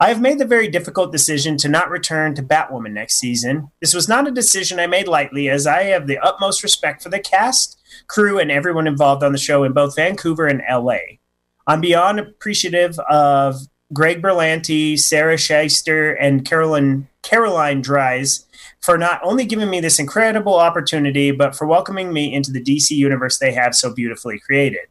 I 0.03 0.09
have 0.09 0.19
made 0.19 0.37
the 0.37 0.45
very 0.45 0.67
difficult 0.67 1.13
decision 1.13 1.55
to 1.55 1.69
not 1.69 1.89
return 1.89 2.35
to 2.35 2.43
Batwoman 2.43 2.91
next 2.91 3.19
season. 3.19 3.69
This 3.79 3.93
was 3.93 4.09
not 4.09 4.27
a 4.27 4.31
decision 4.31 4.77
I 4.77 4.85
made 4.85 5.07
lightly, 5.07 5.49
as 5.49 5.65
I 5.65 5.83
have 5.83 6.07
the 6.07 6.17
utmost 6.17 6.61
respect 6.61 7.01
for 7.01 7.07
the 7.07 7.21
cast, 7.21 7.79
crew, 8.07 8.37
and 8.37 8.51
everyone 8.51 8.85
involved 8.85 9.23
on 9.23 9.31
the 9.31 9.37
show 9.37 9.63
in 9.63 9.71
both 9.71 9.95
Vancouver 9.95 10.45
and 10.45 10.61
LA. 10.69 10.97
I'm 11.67 11.79
beyond 11.79 12.19
appreciative 12.19 12.99
of 13.09 13.61
Greg 13.93 14.21
Berlanti, 14.21 14.99
Sarah 14.99 15.37
Schechter, 15.37 16.17
and 16.19 16.43
Carolyn 16.43 17.07
Caroline 17.21 17.81
Dries 17.81 18.45
for 18.81 18.97
not 18.97 19.21
only 19.23 19.45
giving 19.45 19.69
me 19.69 19.79
this 19.79 19.99
incredible 19.99 20.55
opportunity, 20.55 21.31
but 21.31 21.55
for 21.55 21.65
welcoming 21.65 22.11
me 22.11 22.33
into 22.33 22.51
the 22.51 22.61
DC 22.61 22.91
universe 22.91 23.39
they 23.39 23.53
have 23.53 23.73
so 23.73 23.93
beautifully 23.93 24.37
created. 24.37 24.87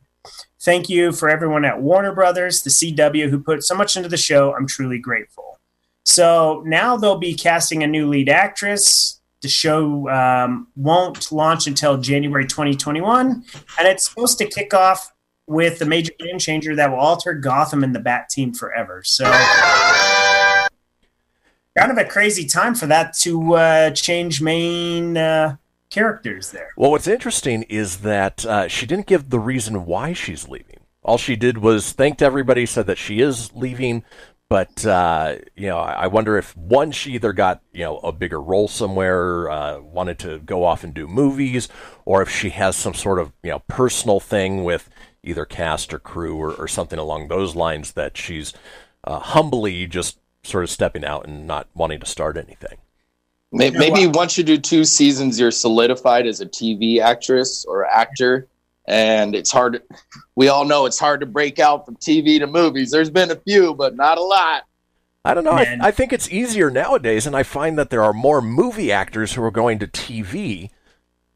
Thank 0.63 0.89
you 0.89 1.11
for 1.11 1.29
everyone 1.29 1.65
at 1.65 1.83
Warner 1.83 2.15
Brothers, 2.15 2.63
the 2.63 2.71
CW, 2.71 3.29
who 3.29 3.41
put 3.41 3.65
so 3.65 3.75
much 3.75 3.97
into 3.97 4.09
the 4.09 4.17
show. 4.17 4.55
I'm 4.55 4.69
truly 4.69 4.97
grateful. 4.99 5.59
So 6.05 6.63
now 6.65 6.97
they'll 6.97 7.19
be 7.19 7.35
casting 7.35 7.83
a 7.83 7.87
new 7.89 8.09
lead 8.09 8.29
actress. 8.29 9.21
The 9.41 9.49
show 9.49 10.09
um, 10.09 10.69
won't 10.77 11.33
launch 11.33 11.67
until 11.67 11.99
January 11.99 12.47
2021, 12.47 13.45
and 13.79 13.89
it's 13.89 14.09
supposed 14.09 14.39
to 14.39 14.47
kick 14.47 14.73
off 14.73 15.13
with 15.49 15.81
the 15.81 15.85
major 15.85 16.13
game 16.21 16.39
changer 16.39 16.77
that 16.77 16.93
will 16.93 17.01
alter 17.01 17.35
Gotham 17.35 17.83
and 17.83 17.93
the 17.93 17.99
Bat 17.99 18.29
Team 18.29 18.55
forever. 18.55 19.03
So, 19.05 19.25
kind 21.77 21.91
of 21.91 21.99
a 21.99 22.05
crazy 22.05 22.47
time 22.47 22.77
for 22.77 22.87
that 22.87 23.15
to 23.23 23.55
uh, 23.55 23.91
change 23.91 24.41
main 24.41 25.17
uh, 25.17 25.57
characters 25.93 26.51
there. 26.51 26.71
Well, 26.77 26.91
what's 26.91 27.07
interesting 27.07 27.65
is 27.65 27.99
that 27.99 28.45
uh, 28.47 28.69
she 28.69 28.87
didn't 28.87 29.07
give 29.07 29.31
the 29.31 29.39
reason 29.39 29.85
why 29.85 30.13
she's 30.13 30.49
leaving. 30.49 30.81
All 31.03 31.19
she 31.19 31.37
did 31.37 31.59
was 31.59 31.93
thanked 31.93 32.23
everybody, 32.23 32.65
said 32.65 32.87
that 32.87 32.99
she 32.99 33.21
is 33.21 33.53
leaving, 33.55 34.05
but 34.49 34.85
uh, 34.87 35.37
you 35.57 35.67
know, 35.67 35.79
I 35.79 36.07
wonder 36.07 36.37
if 36.37 36.57
one 36.57 36.93
she 36.93 37.13
either 37.13 37.33
got 37.33 37.63
you 37.73 37.85
know 37.85 37.99
a 37.99 38.13
bigger 38.13 38.41
role 38.41 38.69
somewhere, 38.69 39.51
uh, 39.51 39.81
wanted 39.81 40.19
to 40.21 40.39
go 40.41 40.65
off 40.65 40.85
and 40.85 40.95
do 40.95 41.09
movies, 41.09 41.69
or 42.05 42.23
if 42.23 42.31
she 42.31 42.51
has 42.51 42.77
some 42.77 42.95
sort 42.95 43.19
of 43.19 43.33
you 43.43 43.51
know 43.51 43.61
personal 43.67 44.21
thing 44.21 44.63
with 44.63 44.89
either 45.23 45.45
cast 45.45 45.95
or 45.95 45.99
crew 45.99 46.37
or, 46.37 46.53
or 46.53 46.69
something 46.69 46.99
along 46.99 47.29
those 47.29 47.57
lines 47.57 47.93
that 47.93 48.17
she's 48.17 48.53
uh, 49.05 49.19
humbly 49.19 49.87
just 49.87 50.19
sort 50.43 50.65
of 50.65 50.71
stepping 50.71 51.05
out 51.05 51.27
and 51.27 51.47
not 51.47 51.69
wanting 51.75 52.01
to 52.01 52.07
start 52.07 52.37
anything. 52.37 52.79
May- 53.53 53.71
Maybe 53.71 54.07
once 54.07 54.39
you 54.39 54.45
do 54.45 54.57
two 54.59 54.85
seasons, 54.85 55.39
you're 55.39 55.51
solidified 55.51 56.27
as 56.27 56.41
a 56.41 56.47
TV 56.47 57.01
actress 57.01 57.65
or 57.67 57.85
actor, 57.87 58.49
and 58.87 59.35
it's 59.35 59.51
hard. 59.53 59.83
We 60.37 60.49
all 60.49 60.65
know 60.65 60.87
it's 60.87 60.99
hard 60.99 61.21
to 61.21 61.27
break 61.27 61.59
out 61.59 61.85
from 61.85 61.97
TV 61.97 62.39
to 62.39 62.47
movies. 62.47 62.91
There's 62.91 63.11
been 63.11 63.31
a 63.31 63.37
few, 63.37 63.75
but 63.75 63.95
not 63.95 64.19
a 64.19 64.23
lot. 64.23 64.65
I 65.25 65.35
don't 65.35 65.45
know. 65.45 65.53
I, 65.53 65.79
I 65.81 65.91
think 65.93 66.13
it's 66.13 66.31
easier 66.33 66.69
nowadays, 66.71 67.27
and 67.27 67.37
I 67.37 67.43
find 67.45 67.79
that 67.79 67.91
there 67.91 68.03
are 68.03 68.13
more 68.13 68.43
movie 68.43 68.91
actors 68.91 69.35
who 69.35 69.43
are 69.45 69.53
going 69.53 69.79
to 69.81 69.87
TV. 69.87 70.71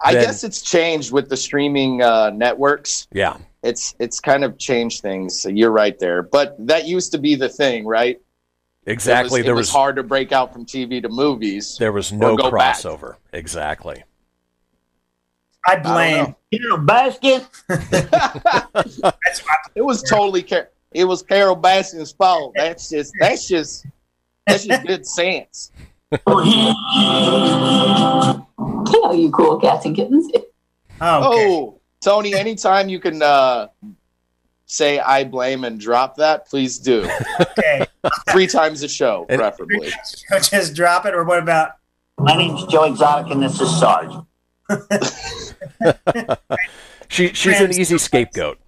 I 0.03 0.15
Then- 0.15 0.25
guess 0.25 0.43
it's 0.43 0.61
changed 0.63 1.13
with 1.13 1.29
the 1.29 1.37
streaming 1.37 2.03
uh, 2.03 2.31
networks. 2.31 3.07
Yeah, 3.13 3.37
It's 3.63 3.95
it's 3.99 4.21
kind 4.21 4.43
of 4.43 4.59
changed 4.59 5.03
things. 5.03 5.41
So 5.41 5.49
you're 5.51 5.71
right 5.71 5.99
there, 5.99 6.23
but 6.23 6.57
that 6.67 6.87
used 6.87 7.13
to 7.13 7.19
be 7.19 7.35
the 7.37 7.49
thing, 7.49 7.87
right? 7.87 8.21
Exactly. 8.87 9.41
It 9.41 9.43
was, 9.43 9.47
there 9.47 9.53
it 9.53 9.57
was 9.57 9.67
was 9.69 9.75
hard 9.75 9.97
to 9.97 10.03
break 10.05 10.33
out 10.33 10.53
from 10.53 10.65
TV 10.65 11.03
to 11.03 11.09
movies. 11.09 11.77
there 11.79 11.93
was 11.93 12.13
no 12.13 12.37
go 12.37 12.51
back. 12.51 12.77
crossover. 12.77 13.17
Exactly. 13.33 14.05
I 15.67 15.77
blame. 15.77 16.25
know. 16.25 16.37
You 16.53 16.69
know, 16.69 16.77
basket. 16.79 17.45
That's 17.69 19.43
It 19.75 19.83
was 19.83 20.03
totally 20.05 20.43
Car- 20.45 20.71
it 20.93 21.05
was 21.05 21.23
Carole 21.23 21.57
Baskin's 21.57 22.13
fault. 22.13 22.53
That's 22.57 22.89
just 22.89 23.13
that's 23.21 23.49
just 23.49 23.85
that's 24.47 24.65
just 24.65 24.87
good 24.87 25.05
sense. 25.05 25.73
Hello, 26.27 26.45
you 29.13 29.31
cool 29.33 29.59
cats 29.59 29.85
and 29.85 29.97
kittens. 29.97 30.31
Oh, 31.01 31.33
okay. 31.33 31.49
Oh, 31.51 31.81
Tony, 32.01 32.35
anytime 32.35 32.89
you 32.89 33.01
can 33.01 33.21
uh, 33.21 33.67
say 34.67 34.99
I 34.99 35.25
blame 35.25 35.65
and 35.65 35.81
drop 35.81 36.17
that, 36.17 36.49
please 36.49 36.79
do. 36.79 37.09
okay. 37.41 37.87
Three 38.31 38.47
times 38.47 38.83
a 38.83 38.89
show, 38.89 39.25
And- 39.29 39.39
preferably. 39.39 39.91
Just 40.31 40.75
drop 40.75 41.07
it, 41.07 41.15
or 41.15 41.25
what 41.25 41.39
about? 41.39 41.73
My 42.19 42.35
name's 42.37 42.65
Joe 42.67 42.85
Exotic, 42.85 43.31
and 43.33 43.43
this 43.43 43.61
is 43.61 43.79
Sarge. 43.79 44.13
She 47.09 47.29
she's 47.35 47.61
an 47.61 47.71
easy 47.73 47.97
scapegoat. 47.99 48.59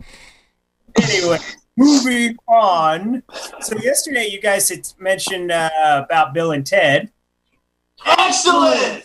anyway, 0.96 1.38
moving 1.76 2.36
on. 2.46 3.24
So 3.60 3.76
yesterday, 3.78 4.28
you 4.30 4.40
guys 4.40 4.68
had 4.68 4.86
mentioned 5.00 5.50
uh, 5.50 5.70
about 6.04 6.34
Bill 6.34 6.52
and 6.52 6.64
Ted. 6.64 7.10
Excellent. 8.06 9.02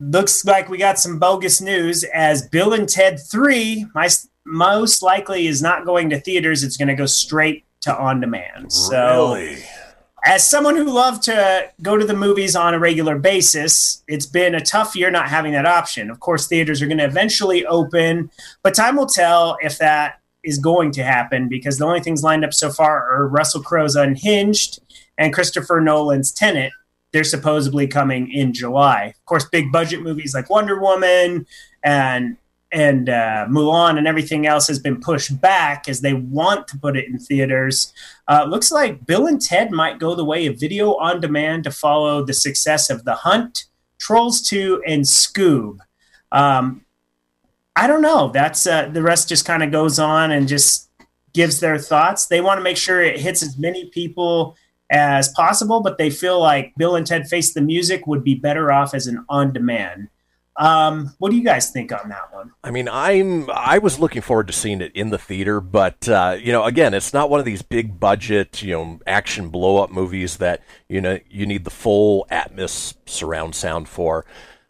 Looks 0.00 0.44
like 0.44 0.68
we 0.68 0.76
got 0.76 0.98
some 0.98 1.18
bogus 1.18 1.62
news 1.62 2.04
as 2.04 2.46
Bill 2.48 2.74
and 2.74 2.86
Ted 2.86 3.18
3 3.18 3.86
my, 3.94 4.08
most 4.44 5.02
likely 5.02 5.46
is 5.46 5.62
not 5.62 5.84
going 5.84 6.10
to 6.10 6.20
theaters. 6.20 6.62
It's 6.62 6.76
going 6.76 6.88
to 6.88 6.94
go 6.94 7.06
straight 7.06 7.64
to 7.82 7.96
on 7.96 8.20
demand. 8.20 8.72
So, 8.72 9.34
Really? 9.34 9.62
as 10.26 10.48
someone 10.48 10.76
who 10.76 10.84
loved 10.90 11.22
to 11.24 11.70
go 11.82 11.96
to 11.96 12.04
the 12.06 12.14
movies 12.14 12.56
on 12.56 12.72
a 12.74 12.78
regular 12.78 13.18
basis, 13.18 14.02
it's 14.08 14.26
been 14.26 14.54
a 14.54 14.60
tough 14.60 14.96
year 14.96 15.10
not 15.10 15.28
having 15.28 15.52
that 15.52 15.66
option. 15.66 16.10
Of 16.10 16.20
course, 16.20 16.46
theaters 16.46 16.80
are 16.80 16.86
going 16.86 16.98
to 16.98 17.04
eventually 17.04 17.64
open, 17.66 18.30
but 18.62 18.74
time 18.74 18.96
will 18.96 19.06
tell 19.06 19.56
if 19.62 19.78
that 19.78 20.20
is 20.42 20.58
going 20.58 20.92
to 20.92 21.02
happen 21.04 21.48
because 21.48 21.78
the 21.78 21.86
only 21.86 22.00
things 22.00 22.22
lined 22.22 22.44
up 22.44 22.52
so 22.54 22.70
far 22.70 23.10
are 23.10 23.26
Russell 23.28 23.62
Crowe's 23.62 23.96
Unhinged 23.96 24.78
and 25.18 25.32
Christopher 25.32 25.80
Nolan's 25.80 26.32
Tenet. 26.32 26.72
They're 27.12 27.24
supposedly 27.24 27.86
coming 27.86 28.30
in 28.32 28.52
July. 28.52 29.14
Of 29.16 29.24
course, 29.26 29.44
big 29.48 29.70
budget 29.72 30.02
movies 30.02 30.34
like 30.34 30.50
Wonder 30.50 30.78
Woman 30.80 31.46
and 31.82 32.36
and 32.74 33.08
uh, 33.08 33.46
Mulan 33.48 33.98
and 33.98 34.06
everything 34.06 34.46
else 34.46 34.66
has 34.66 34.80
been 34.80 35.00
pushed 35.00 35.40
back 35.40 35.88
as 35.88 36.00
they 36.00 36.12
want 36.12 36.66
to 36.68 36.78
put 36.78 36.96
it 36.96 37.06
in 37.06 37.18
theaters. 37.20 37.92
Uh, 38.26 38.44
looks 38.48 38.72
like 38.72 39.06
Bill 39.06 39.28
and 39.28 39.40
Ted 39.40 39.70
might 39.70 40.00
go 40.00 40.16
the 40.16 40.24
way 40.24 40.46
of 40.46 40.58
video 40.58 40.96
on 40.96 41.20
demand 41.20 41.64
to 41.64 41.70
follow 41.70 42.24
the 42.24 42.34
success 42.34 42.90
of 42.90 43.04
The 43.04 43.14
Hunt, 43.14 43.66
Trolls 43.98 44.42
2, 44.42 44.82
and 44.86 45.04
Scoob. 45.04 45.78
Um, 46.32 46.84
I 47.76 47.86
don't 47.86 48.02
know. 48.02 48.30
That's 48.30 48.66
uh, 48.66 48.88
the 48.88 49.02
rest 49.02 49.28
just 49.28 49.44
kind 49.44 49.62
of 49.62 49.70
goes 49.70 50.00
on 50.00 50.32
and 50.32 50.48
just 50.48 50.90
gives 51.32 51.60
their 51.60 51.78
thoughts. 51.78 52.26
They 52.26 52.40
want 52.40 52.58
to 52.58 52.64
make 52.64 52.76
sure 52.76 53.00
it 53.00 53.20
hits 53.20 53.42
as 53.42 53.56
many 53.56 53.86
people 53.90 54.56
as 54.90 55.28
possible, 55.28 55.80
but 55.80 55.96
they 55.96 56.10
feel 56.10 56.40
like 56.40 56.74
Bill 56.76 56.96
and 56.96 57.06
Ted 57.06 57.28
Face 57.28 57.54
the 57.54 57.60
Music 57.60 58.06
would 58.08 58.24
be 58.24 58.34
better 58.34 58.72
off 58.72 58.94
as 58.94 59.06
an 59.06 59.24
on 59.28 59.52
demand. 59.52 60.08
Um, 60.56 61.14
what 61.18 61.30
do 61.30 61.36
you 61.36 61.42
guys 61.42 61.70
think 61.70 61.92
on 61.92 62.08
that 62.10 62.32
one? 62.32 62.52
I 62.62 62.70
mean, 62.70 62.88
I'm 62.88 63.50
I 63.50 63.78
was 63.78 63.98
looking 63.98 64.22
forward 64.22 64.46
to 64.46 64.52
seeing 64.52 64.80
it 64.80 64.92
in 64.94 65.10
the 65.10 65.18
theater, 65.18 65.60
but 65.60 66.08
uh, 66.08 66.36
you 66.40 66.52
know, 66.52 66.64
again, 66.64 66.94
it's 66.94 67.12
not 67.12 67.28
one 67.28 67.40
of 67.40 67.46
these 67.46 67.62
big 67.62 67.98
budget, 67.98 68.62
you 68.62 68.72
know, 68.72 69.00
action 69.06 69.48
blow 69.48 69.82
up 69.82 69.90
movies 69.90 70.36
that 70.36 70.62
you 70.88 71.00
know 71.00 71.18
you 71.28 71.46
need 71.46 71.64
the 71.64 71.70
full 71.70 72.26
Atmos 72.30 72.94
surround 73.06 73.54
sound 73.54 73.88
for. 73.88 74.24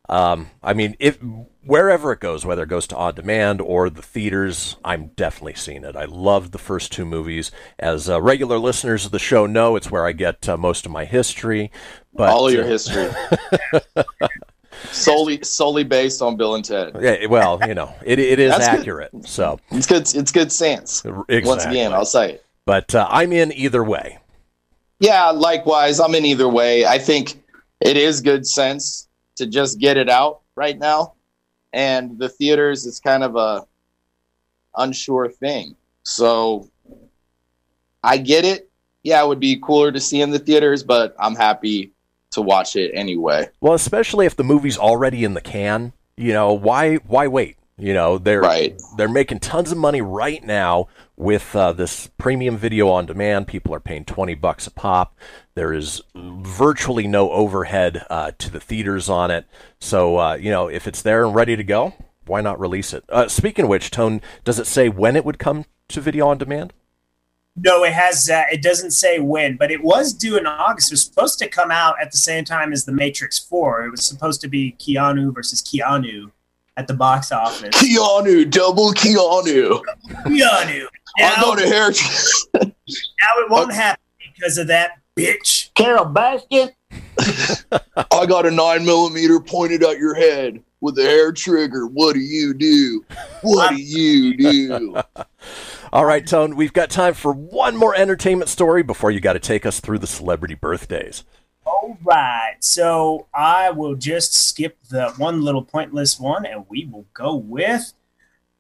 Um, 0.09 0.51
I 0.63 0.75
mean, 0.75 0.97
if 0.99 1.19
wherever 1.65 2.13
it 2.13 2.21
goes, 2.21 2.45
whether 2.45 2.65
it 2.65 2.69
goes 2.69 2.87
to 2.89 2.97
on 2.97 3.15
demand 3.15 3.61
or 3.61 3.89
the 3.89 4.03
theaters, 4.03 4.77
I'm 4.85 5.09
definitely 5.17 5.55
seeing 5.55 5.85
it. 5.85 5.97
I 5.97 6.05
loved 6.05 6.53
the 6.53 6.59
first 6.59 6.93
two 6.93 7.07
movies. 7.07 7.51
As 7.79 8.09
uh, 8.09 8.21
regular 8.21 8.59
listeners 8.59 9.07
of 9.07 9.13
the 9.13 9.19
show 9.19 9.47
know, 9.47 9.77
it's 9.77 9.91
where 9.91 10.07
I 10.07 10.13
get 10.13 10.49
uh, 10.49 10.57
most 10.57 10.85
of 10.85 10.93
my 10.93 11.05
history. 11.05 11.71
But 12.13 12.29
All 12.31 12.47
of 12.47 12.53
your 12.53 12.65
uh, 12.65 12.69
history. 12.69 13.11
solely 14.91 15.43
solely 15.43 15.85
based 15.85 16.23
on 16.23 16.37
Bill 16.37 16.55
and 16.55 16.65
Ted. 16.65 16.97
Yeah, 17.01 17.27
well, 17.27 17.61
you 17.67 17.75
know, 17.75 17.95
it, 18.05 18.19
it 18.19 18.39
is 18.39 18.51
That's 18.51 18.69
good. 18.69 18.81
accurate. 18.81 19.11
So 19.27 19.61
It's 19.71 19.87
good. 19.87 20.15
It's 20.15 20.33
good 20.33 20.53
sense. 20.53 21.03
Once 21.05 21.65
again, 21.65 21.93
I'll 21.93 22.05
say 22.05 22.35
it. 22.35 22.45
But 22.67 22.95
uh, 22.95 23.07
I'm 23.11 23.33
in 23.33 23.53
either 23.53 23.85
way. 23.85 24.19
Yeah, 25.01 25.31
likewise. 25.31 26.01
I'm 26.01 26.15
in 26.15 26.25
either 26.25 26.49
way. 26.49 26.87
I 26.87 26.99
think 26.99 27.43
it 27.81 27.97
is 27.97 28.21
good 28.21 28.47
sense 28.47 29.09
to 29.37 29.47
just 29.47 29.79
get 29.79 29.97
it 29.97 30.09
out 30.09 30.41
right 30.55 30.79
now, 30.79 31.15
and 31.73 32.19
the 32.19 32.29
theaters 32.29 32.87
is 32.87 33.01
kind 33.01 33.23
of 33.25 33.37
a 33.37 33.67
unsure 34.77 35.29
thing. 35.29 35.77
So 36.05 36.71
I 38.03 38.19
get 38.19 38.45
it. 38.45 38.71
Yeah, 39.03 39.23
it 39.23 39.29
would 39.29 39.41
be 39.41 39.57
cooler 39.57 39.93
to 39.93 40.01
see 40.01 40.23
in 40.23 40.31
the 40.31 40.39
theaters, 40.39 40.83
but 40.83 41.15
I'm 41.19 41.35
happy 41.35 41.93
to 42.35 42.43
watch 42.43 42.77
it 42.77 42.91
anyway. 42.95 43.49
Well, 43.61 43.75
especially 43.75 44.27
if 44.27 44.37
the 44.37 44.45
movie's 44.45 44.79
already 44.79 45.25
in 45.25 45.35
the 45.35 45.41
can, 45.41 45.93
you 46.17 46.33
know, 46.33 46.53
why 46.53 46.97
why 46.97 47.27
wait? 47.27 47.57
You 47.77 47.93
know, 47.93 48.19
they're 48.19 48.41
Right. 48.41 48.81
they're 48.97 49.09
making 49.09 49.41
tons 49.41 49.73
of 49.73 49.79
money 49.79 50.01
right 50.01 50.45
now 50.45 50.87
with 51.17 51.57
uh, 51.57 51.73
this 51.73 52.09
premium 52.19 52.57
video 52.57 52.89
on 52.89 53.07
demand. 53.07 53.49
People 53.49 53.75
are 53.75 53.81
paying 53.81 54.05
twenty 54.05 54.35
bucks 54.35 54.69
a 54.69 54.71
pop. 54.71 55.17
There 55.57 55.73
is 55.73 56.01
virtually 56.15 57.09
no 57.09 57.31
overhead 57.33 58.07
uh, 58.09 58.31
to 58.39 58.51
the 58.51 58.61
theaters 58.61 59.09
on 59.09 59.33
it. 59.33 59.47
So 59.81 60.19
uh, 60.19 60.35
you 60.35 60.51
know, 60.53 60.69
if 60.69 60.87
it's 60.87 61.03
there 61.03 61.25
and 61.25 61.35
ready 61.35 61.57
to 61.57 61.65
go, 61.65 61.95
why 62.27 62.41
not 62.41 62.61
release 62.61 62.93
it? 62.93 63.03
Uh, 63.09 63.27
speaking 63.27 63.65
of 63.65 63.69
which, 63.69 63.91
Tone, 63.91 64.21
does 64.45 64.61
it 64.61 64.67
say 64.69 64.89
when 64.89 65.17
it 65.17 65.25
would 65.25 65.39
come 65.41 65.65
to 65.89 66.01
video 66.01 66.29
on 66.29 66.39
demand? 66.39 66.73
No, 67.57 67.85
it 67.85 67.93
has. 67.93 68.29
Uh, 68.29 68.43
it 68.51 68.63
doesn't 68.63 68.91
say 68.91 69.21
when, 69.21 69.57
but 69.57 69.71
it 69.71 69.83
was 69.83 70.13
due 70.13 70.37
in 70.37 70.47
August. 70.47 70.91
It 70.91 70.95
was 70.95 71.05
supposed 71.05 71.39
to 71.39 71.49
come 71.49 71.71
out 71.71 71.95
at 72.01 72.11
the 72.11 72.17
same 72.19 72.45
time 72.45 72.73
as 72.73 72.85
The 72.85 72.93
Matrix 72.93 73.39
Four. 73.39 73.85
It 73.85 73.91
was 73.91 74.05
supposed 74.05 74.41
to 74.41 74.49
be 74.49 74.75
Keanu 74.81 75.33
versus 75.33 75.63
Keanu 75.63 76.33
at 76.77 76.89
the 76.89 76.95
box 76.95 77.31
office. 77.31 77.71
Keanu, 77.71 78.51
double 78.51 78.93
Keanu. 78.93 79.81
Keanu. 80.27 80.87
I 81.19 81.37
Now, 81.37 81.43
go 81.43 81.55
to 81.55 81.67
hair. 81.67 81.91
now 82.65 83.33
it 83.37 83.51
won't 83.51 83.73
happen 83.73 84.03
because 84.35 84.59
of 84.59 84.67
that 84.67 84.99
bitch. 85.17 85.73
Carole 85.75 86.07
Baskin. 86.07 86.73
I 88.11 88.27
got 88.27 88.47
a 88.47 88.51
nine 88.51 88.85
millimeter 88.85 89.39
pointed 89.39 89.85
at 89.85 89.99
your 89.99 90.15
head 90.15 90.61
with 90.81 90.99
a 90.99 91.03
hair 91.05 91.31
trigger. 91.33 91.87
What 91.87 92.15
do 92.15 92.21
you 92.21 92.53
do? 92.53 93.05
What 93.43 93.77
do 93.77 93.81
you 93.81 94.37
do? 94.37 94.97
All 95.95 96.05
right, 96.05 96.27
Tone, 96.27 96.57
we've 96.57 96.73
got 96.73 96.91
time 96.91 97.15
for 97.15 97.33
one 97.33 97.77
more 97.77 97.95
entertainment 97.95 98.51
story 98.51 98.83
before 98.83 99.13
you 99.13 99.21
got 99.21 99.35
to 99.35 99.39
take 99.39 99.65
us 99.65 99.79
through 99.79 100.01
the 100.01 100.09
celebrity 100.09 100.57
birthdays. 100.57 101.23
All 101.65 101.97
right. 102.03 102.57
So 102.59 103.29
I 103.33 103.71
will 103.71 103.95
just 103.95 104.35
skip 104.35 104.77
the 104.91 105.11
one 105.17 105.43
little 105.43 105.63
pointless 105.63 106.19
one 106.19 106.45
and 106.45 106.67
we 106.69 106.85
will 106.85 107.07
go 107.15 107.37
with 107.37 107.93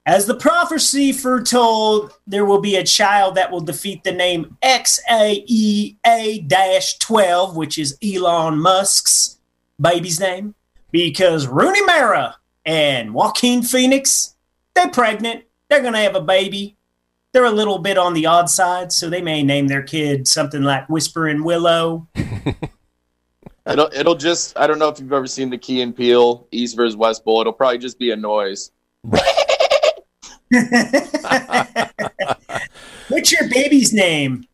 as 0.06 0.26
the 0.26 0.36
prophecy 0.36 1.12
foretold, 1.12 2.12
there 2.26 2.44
will 2.44 2.60
be 2.60 2.76
a 2.76 2.84
child 2.84 3.36
that 3.36 3.50
will 3.50 3.62
defeat 3.62 4.04
the 4.04 4.12
name 4.12 4.58
XAEA 4.62 5.98
12, 6.98 7.56
which 7.56 7.78
is 7.78 7.96
Elon 8.04 8.58
Musk's 8.58 9.38
baby's 9.80 10.20
name, 10.20 10.54
because 10.90 11.46
Rooney 11.46 11.82
Mara 11.86 12.36
and 12.66 13.14
Joaquin 13.14 13.62
Phoenix, 13.62 14.36
they're 14.74 14.90
pregnant. 14.90 15.44
They're 15.70 15.80
going 15.80 15.94
to 15.94 16.00
have 16.00 16.16
a 16.16 16.20
baby. 16.20 16.76
They're 17.34 17.44
a 17.44 17.50
little 17.50 17.80
bit 17.80 17.98
on 17.98 18.14
the 18.14 18.26
odd 18.26 18.48
side, 18.48 18.92
so 18.92 19.10
they 19.10 19.20
may 19.20 19.42
name 19.42 19.66
their 19.66 19.82
kid 19.82 20.28
something 20.28 20.62
like 20.62 20.88
Whispering 20.88 21.42
Willow. 21.42 22.06
It'll 23.66 23.88
it'll 23.94 24.14
just 24.14 24.58
I 24.58 24.66
don't 24.66 24.78
know 24.78 24.88
if 24.88 25.00
you've 25.00 25.12
ever 25.12 25.26
seen 25.26 25.48
the 25.48 25.56
Key 25.56 25.80
and 25.80 25.96
Peele 25.96 26.46
East 26.50 26.76
versus 26.76 26.96
West 26.96 27.24
Bowl. 27.24 27.40
It'll 27.40 27.52
probably 27.52 27.78
just 27.78 27.98
be 27.98 28.10
a 28.10 28.16
noise. 28.16 28.70
What's 29.02 29.24
your 33.32 33.48
baby's 33.48 33.94
name? 33.94 34.46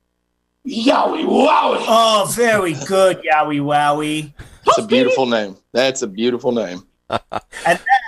Yowie 0.64 1.24
wowie. 1.24 1.84
Oh, 1.88 2.32
very 2.36 2.74
good, 2.86 3.20
Yowie 3.22 3.60
Wowie. 3.60 4.32
It's 4.64 4.78
a 4.78 4.86
beautiful 4.86 5.26
name. 5.26 5.56
That's 5.72 6.02
a 6.02 6.06
beautiful 6.06 6.52
name. 6.52 6.84
And 7.10 7.20
that 7.64 7.99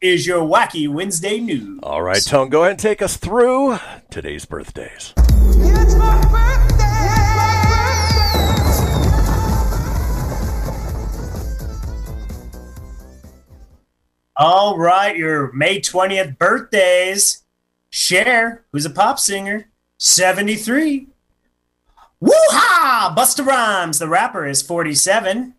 is 0.00 0.26
your 0.26 0.40
wacky 0.46 0.88
Wednesday 0.88 1.40
news. 1.40 1.80
All 1.82 2.02
right, 2.02 2.22
Tone, 2.22 2.48
go 2.48 2.62
ahead 2.62 2.72
and 2.72 2.80
take 2.80 3.02
us 3.02 3.16
through 3.16 3.78
today's 4.10 4.44
birthdays. 4.44 5.14
All 14.38 14.76
right, 14.76 15.16
your 15.16 15.50
May 15.52 15.80
20th 15.80 16.36
birthdays. 16.38 17.42
Cher, 17.88 18.66
who's 18.70 18.84
a 18.84 18.90
pop 18.90 19.18
singer, 19.18 19.70
73. 19.98 21.06
Woo-ha! 22.20 23.14
Busta 23.16 23.46
Rhymes, 23.46 23.98
the 23.98 24.08
rapper, 24.08 24.46
is 24.46 24.60
47. 24.60 25.54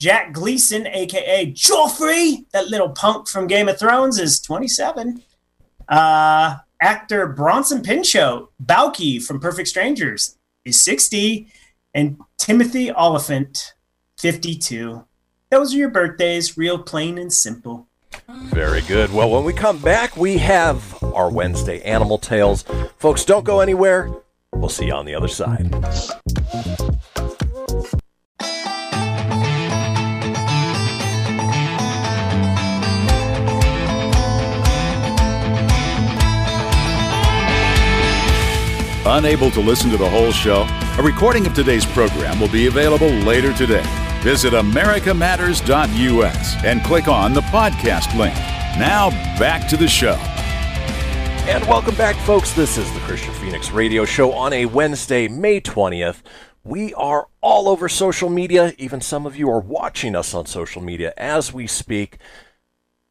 Jack 0.00 0.32
Gleeson, 0.32 0.86
aka 0.86 1.50
Joffrey, 1.52 2.44
that 2.52 2.68
little 2.68 2.90
punk 2.90 3.28
from 3.28 3.46
Game 3.46 3.68
of 3.68 3.78
Thrones, 3.78 4.18
is 4.18 4.40
27. 4.40 5.22
Uh, 5.88 6.56
actor 6.80 7.26
Bronson 7.26 7.82
Pinchot, 7.82 8.50
Balky 8.60 9.18
from 9.18 9.40
Perfect 9.40 9.68
Strangers, 9.68 10.36
is 10.64 10.80
60. 10.80 11.48
And 11.94 12.18
Timothy 12.38 12.90
Olyphant, 12.90 13.74
52. 14.18 15.04
Those 15.50 15.74
are 15.74 15.78
your 15.78 15.90
birthdays, 15.90 16.58
real 16.58 16.78
plain 16.78 17.18
and 17.18 17.32
simple. 17.32 17.86
Very 18.28 18.80
good. 18.82 19.12
Well, 19.12 19.30
when 19.30 19.44
we 19.44 19.52
come 19.52 19.78
back, 19.78 20.16
we 20.16 20.38
have 20.38 21.02
our 21.02 21.30
Wednesday 21.30 21.80
Animal 21.82 22.18
Tales. 22.18 22.64
Folks, 22.98 23.24
don't 23.24 23.44
go 23.44 23.60
anywhere. 23.60 24.10
We'll 24.52 24.68
see 24.68 24.86
you 24.86 24.94
on 24.94 25.04
the 25.04 25.14
other 25.14 25.28
side. 25.28 25.70
Unable 39.14 39.50
to 39.52 39.60
listen 39.60 39.90
to 39.90 39.96
the 39.96 40.10
whole 40.10 40.32
show? 40.32 40.66
A 40.98 41.00
recording 41.00 41.46
of 41.46 41.54
today's 41.54 41.86
program 41.86 42.40
will 42.40 42.48
be 42.48 42.66
available 42.66 43.10
later 43.10 43.52
today. 43.52 43.84
Visit 44.24 44.54
americamatters.us 44.54 46.64
and 46.64 46.82
click 46.82 47.06
on 47.06 47.32
the 47.32 47.42
podcast 47.42 48.18
link. 48.18 48.34
Now, 48.76 49.10
back 49.38 49.68
to 49.68 49.76
the 49.76 49.86
show. 49.86 50.16
And 51.46 51.64
welcome 51.66 51.94
back, 51.94 52.16
folks. 52.26 52.54
This 52.54 52.76
is 52.76 52.92
the 52.92 52.98
Kristian 53.00 53.32
Fenix 53.34 53.70
Radio 53.70 54.04
Show 54.04 54.32
on 54.32 54.52
a 54.52 54.66
Wednesday, 54.66 55.28
May 55.28 55.60
20th. 55.60 56.20
We 56.64 56.92
are 56.94 57.28
all 57.40 57.68
over 57.68 57.88
social 57.88 58.28
media. 58.28 58.72
Even 58.78 59.00
some 59.00 59.26
of 59.26 59.36
you 59.36 59.48
are 59.48 59.60
watching 59.60 60.16
us 60.16 60.34
on 60.34 60.46
social 60.46 60.82
media 60.82 61.14
as 61.16 61.52
we 61.52 61.68
speak. 61.68 62.18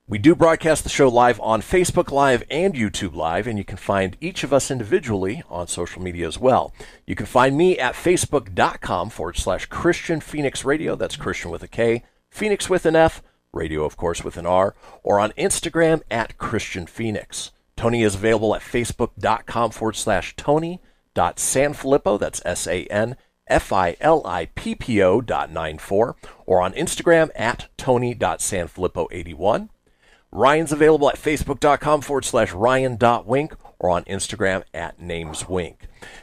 We 0.05 0.17
do 0.17 0.35
broadcast 0.35 0.83
the 0.83 0.89
show 0.89 1.07
live 1.07 1.39
on 1.39 1.61
Facebook 1.61 2.11
Live 2.11 2.43
and 2.51 2.73
YouTube 2.73 3.15
Live, 3.15 3.47
and 3.47 3.57
you 3.57 3.63
can 3.63 3.77
find 3.77 4.17
each 4.19 4.43
of 4.43 4.51
us 4.51 4.69
individually 4.69 5.43
on 5.49 5.67
social 5.67 6.01
media 6.01 6.27
as 6.27 6.37
well. 6.37 6.73
You 7.07 7.15
can 7.15 7.25
find 7.25 7.55
me 7.55 7.79
at 7.79 7.95
facebook.com 7.95 9.09
forward 9.11 9.37
slash 9.37 9.69
Kristian 9.69 10.21
Fenix 10.21 10.65
Radio. 10.65 10.97
That's 10.97 11.15
Kristian 11.15 11.51
with 11.51 11.63
a 11.63 11.69
K, 11.69 12.03
Fenix 12.29 12.69
with 12.69 12.85
an 12.85 12.97
F, 12.97 13.23
radio, 13.53 13.85
of 13.85 13.95
course, 13.95 14.25
with 14.25 14.35
an 14.35 14.45
R, 14.45 14.75
or 15.03 15.21
on 15.21 15.31
Instagram 15.37 16.01
at 16.11 16.37
Kristian 16.37 16.89
Fenix. 16.89 17.51
Tony 17.77 18.03
is 18.03 18.15
available 18.15 18.53
at 18.53 18.61
facebook.com 18.61 19.71
forward 19.71 19.95
slash 19.95 20.35
Tony.Sanfilippo. 20.35 22.19
That's 22.19 22.41
S 22.43 22.67
A 22.67 22.83
N 22.87 23.15
F 23.47 23.71
I 23.71 23.95
L 24.01 24.21
I 24.27 24.47
P 24.47 24.75
P 24.75 25.01
O 25.01 25.21
dot 25.21 25.49
nine 25.49 25.77
four, 25.77 26.17
or 26.45 26.61
on 26.61 26.73
Instagram 26.73 27.29
at 27.35 27.69
Tony.Sanfilippo81. 27.77 29.69
Ryan's 30.35 30.71
available 30.71 31.09
at 31.09 31.15
facebook.com 31.15 32.01
forward 32.01 32.25
slash 32.25 32.53
Ryan.wink 32.53 33.53
or 33.77 33.91
on 33.91 34.03
Instagram 34.05 34.63
at 34.73 34.99
nameswink. 34.99 35.75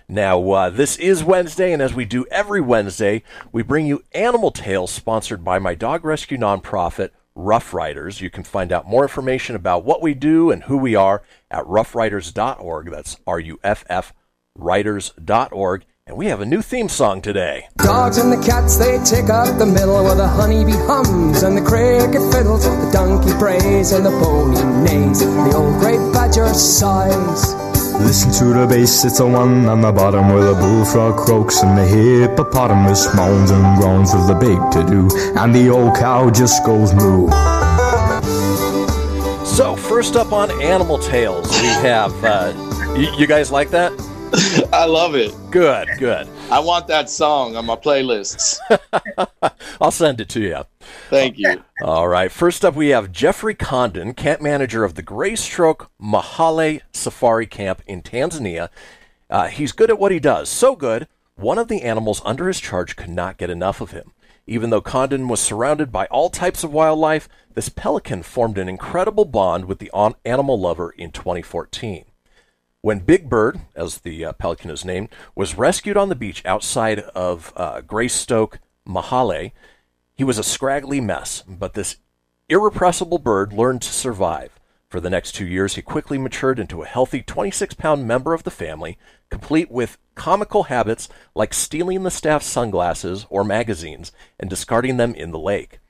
Now, 0.09 0.51
uh, 0.51 0.71
this 0.71 0.97
is 0.97 1.23
Wednesday, 1.23 1.73
and 1.73 1.81
as 1.81 1.95
we 1.95 2.05
do 2.05 2.27
every 2.29 2.61
Wednesday, 2.61 3.23
we 3.53 3.63
bring 3.63 3.87
you 3.87 4.03
Animal 4.13 4.51
Tales 4.51 4.91
sponsored 4.91 5.45
by 5.45 5.61
my 5.61 5.77
dog 5.77 6.05
rescue 6.05 6.39
nonprofit, 6.39 7.11
Rough 7.37 7.73
Riders. 7.73 8.21
You 8.21 8.31
can 8.31 8.43
find 8.43 8.73
out 8.73 8.89
more 8.89 9.03
information 9.03 9.55
about 9.55 9.85
what 9.85 10.03
we 10.03 10.15
do 10.15 10.51
and 10.51 10.65
who 10.65 10.77
we 10.77 10.97
are 10.97 11.23
at 11.49 11.65
roughriders.org. 11.65 12.91
That's 12.91 13.17
R 13.29 13.39
U 13.39 13.61
F 13.63 13.85
F 13.89 14.13
riders.org. 14.57 15.85
And 16.11 16.19
we 16.19 16.27
have 16.27 16.41
a 16.41 16.45
new 16.45 16.61
theme 16.61 16.89
song 16.89 17.23
today. 17.23 17.69
Dogs 17.77 18.19
and 18.19 18.33
the 18.33 18.45
cats, 18.45 18.77
they 18.77 18.99
take 19.05 19.31
up 19.31 19.59
the 19.59 19.65
middle 19.65 20.03
where 20.03 20.17
the 20.17 20.27
honeybee 20.27 20.73
hums 20.73 21.45
and 21.45 21.57
the 21.57 21.61
cricket 21.63 22.21
fiddles, 22.33 22.65
the 22.65 22.91
donkey 22.93 23.31
prays 23.39 23.93
and 23.93 24.05
the 24.05 24.11
pony 24.11 24.61
neighs, 24.83 25.21
the 25.21 25.53
old 25.55 25.79
grey 25.79 25.99
badger 26.13 26.53
sighs. 26.53 27.55
Listen 28.01 28.33
to 28.41 28.59
the 28.59 28.67
bass, 28.67 29.05
it's 29.05 29.19
the 29.19 29.27
one 29.29 29.67
on 29.67 29.83
the 29.83 29.93
bottom 29.93 30.31
where 30.31 30.43
the 30.53 30.55
bullfrog 30.55 31.17
croaks 31.17 31.63
and 31.63 31.79
the 31.79 31.87
hippopotamus 31.87 33.15
moans 33.15 33.53
and 33.53 33.81
groans 33.81 34.13
with 34.13 34.27
the 34.27 34.35
big 34.35 34.59
to 34.73 34.83
do, 34.91 35.09
and 35.39 35.55
the 35.55 35.69
old 35.71 35.95
cow 35.95 36.29
just 36.29 36.67
goes 36.67 36.93
moo. 36.93 37.29
So, 39.47 39.77
first 39.77 40.17
up 40.17 40.33
on 40.33 40.51
Animal 40.61 40.99
Tales, 40.99 41.49
we 41.61 41.69
have. 41.87 42.13
Uh, 42.25 42.53
y- 42.97 43.15
you 43.17 43.29
guys 43.29 43.53
like 43.53 43.71
that? 43.71 43.93
I 44.73 44.85
love 44.85 45.17
it. 45.17 45.35
Good, 45.51 45.89
good. 45.99 46.29
I 46.51 46.61
want 46.61 46.87
that 46.87 47.11
song 47.11 47.57
on 47.57 47.67
my 47.67 47.75
playlists. 47.75 48.59
I'll 49.81 49.91
send 49.91 50.21
it 50.21 50.29
to 50.31 50.41
you. 50.41 50.63
Thank 51.09 51.39
you. 51.39 51.65
All 51.83 52.07
right. 52.07 52.31
First 52.31 52.65
up, 52.65 52.77
we 52.77 52.89
have 52.89 53.11
Jeffrey 53.11 53.55
Condon, 53.55 54.15
camp 54.15 54.41
manager 54.41 54.85
of 54.85 54.95
the 54.95 55.03
Greystoke 55.03 55.91
Mahale 56.01 56.83
Safari 56.93 57.47
Camp 57.47 57.83
in 57.87 58.03
Tanzania. 58.03 58.69
Uh, 59.29 59.49
he's 59.49 59.73
good 59.73 59.91
at 59.91 59.99
what 59.99 60.13
he 60.13 60.21
does. 60.21 60.49
So 60.49 60.77
good, 60.77 61.09
one 61.35 61.59
of 61.59 61.69
the 61.69 61.83
animals 61.83 62.23
under 62.25 62.47
his 62.47 62.61
charge 62.61 62.95
could 62.95 63.11
not 63.11 63.37
get 63.37 63.51
enough 63.51 63.81
of 63.81 63.91
him. 63.91 64.13
Even 64.47 64.71
though 64.71 64.81
Condon 64.81 65.27
was 65.29 65.41
surrounded 65.41 65.91
by 65.91 66.07
all 66.07 66.31
types 66.31 66.63
of 66.63 66.73
wildlife, 66.73 67.29
this 67.55 67.69
pelican 67.69 68.23
formed 68.23 68.59
an 68.59 68.69
incredible 68.69 69.25
bond 69.25 69.65
with 69.65 69.81
the 69.81 69.91
on- 69.91 70.15
animal 70.25 70.59
lover 70.61 70.91
in 70.91 71.11
2014. 71.11 72.05
When 72.83 73.01
Big 73.01 73.29
Bird, 73.29 73.61
as 73.77 73.99
the 73.99 74.25
uh, 74.25 74.33
pelican 74.33 74.71
is 74.71 74.87
named, 74.87 75.11
was 75.35 75.59
rescued 75.59 75.99
on 75.99 76.09
the 76.09 76.15
beach 76.15 76.43
outside 76.47 77.01
of 77.01 77.53
uh, 77.55 77.83
Greystoke, 77.83 78.59
Mahale, 78.89 79.53
he 80.15 80.25
was 80.25 80.39
a 80.39 80.43
scraggly 80.43 80.99
mess, 80.99 81.45
but 81.47 81.75
this 81.75 81.97
irrepressible 82.49 83.19
bird 83.19 83.53
learned 83.53 83.83
to 83.83 83.93
survive. 83.93 84.59
For 84.89 84.99
the 84.99 85.11
next 85.11 85.33
two 85.33 85.47
years, 85.47 85.75
he 85.75 85.83
quickly 85.83 86.17
matured 86.17 86.59
into 86.59 86.83
a 86.83 86.87
healthy 86.87 87.21
26 87.21 87.75
pound 87.75 88.09
member 88.09 88.33
of 88.33 88.45
the 88.45 88.51
family, 88.51 88.97
complete 89.29 89.71
with 89.71 89.99
comical 90.15 90.65
habits 90.65 91.07
like 91.35 91.53
stealing 91.53 92.03
the 92.03 92.11
staff's 92.11 92.47
sunglasses 92.47 93.27
or 93.29 93.45
magazines 93.45 94.11
and 94.39 94.49
discarding 94.49 94.97
them 94.97 95.15
in 95.15 95.33
the 95.33 95.39
lake. 95.39 95.81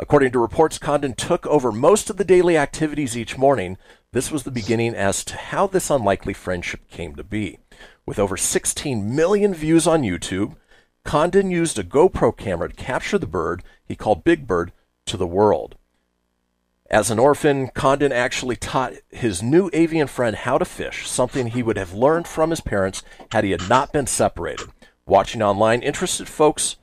According 0.00 0.30
to 0.32 0.38
reports, 0.38 0.78
Condon 0.78 1.14
took 1.14 1.44
over 1.48 1.72
most 1.72 2.08
of 2.08 2.18
the 2.18 2.24
daily 2.24 2.56
activities 2.56 3.16
each 3.16 3.36
morning. 3.36 3.76
This 4.12 4.30
was 4.30 4.44
the 4.44 4.50
beginning 4.52 4.94
as 4.94 5.24
to 5.24 5.36
how 5.36 5.66
this 5.66 5.90
unlikely 5.90 6.34
friendship 6.34 6.88
came 6.88 7.16
to 7.16 7.24
be. 7.24 7.58
With 8.06 8.20
over 8.20 8.36
16 8.36 9.14
million 9.14 9.52
views 9.52 9.88
on 9.88 10.02
YouTube, 10.02 10.54
Condon 11.02 11.50
used 11.50 11.80
a 11.80 11.84
GoPro 11.84 12.36
camera 12.36 12.68
to 12.68 12.76
capture 12.76 13.18
the 13.18 13.26
bird 13.26 13.64
he 13.84 13.96
called 13.96 14.22
Big 14.22 14.46
Bird 14.46 14.70
to 15.06 15.16
the 15.16 15.26
world. 15.26 15.74
As 16.88 17.10
an 17.10 17.18
orphan, 17.18 17.68
Condon 17.68 18.12
actually 18.12 18.56
taught 18.56 18.94
his 19.10 19.42
new 19.42 19.68
avian 19.72 20.06
friend 20.06 20.36
how 20.36 20.58
to 20.58 20.64
fish, 20.64 21.08
something 21.08 21.48
he 21.48 21.62
would 21.62 21.76
have 21.76 21.92
learned 21.92 22.28
from 22.28 22.50
his 22.50 22.60
parents 22.60 23.02
had 23.32 23.42
he 23.42 23.50
had 23.50 23.68
not 23.68 23.92
been 23.92 24.06
separated. 24.06 24.68
Watching 25.06 25.42
online, 25.42 25.82
interested 25.82 26.28
folks 26.28 26.76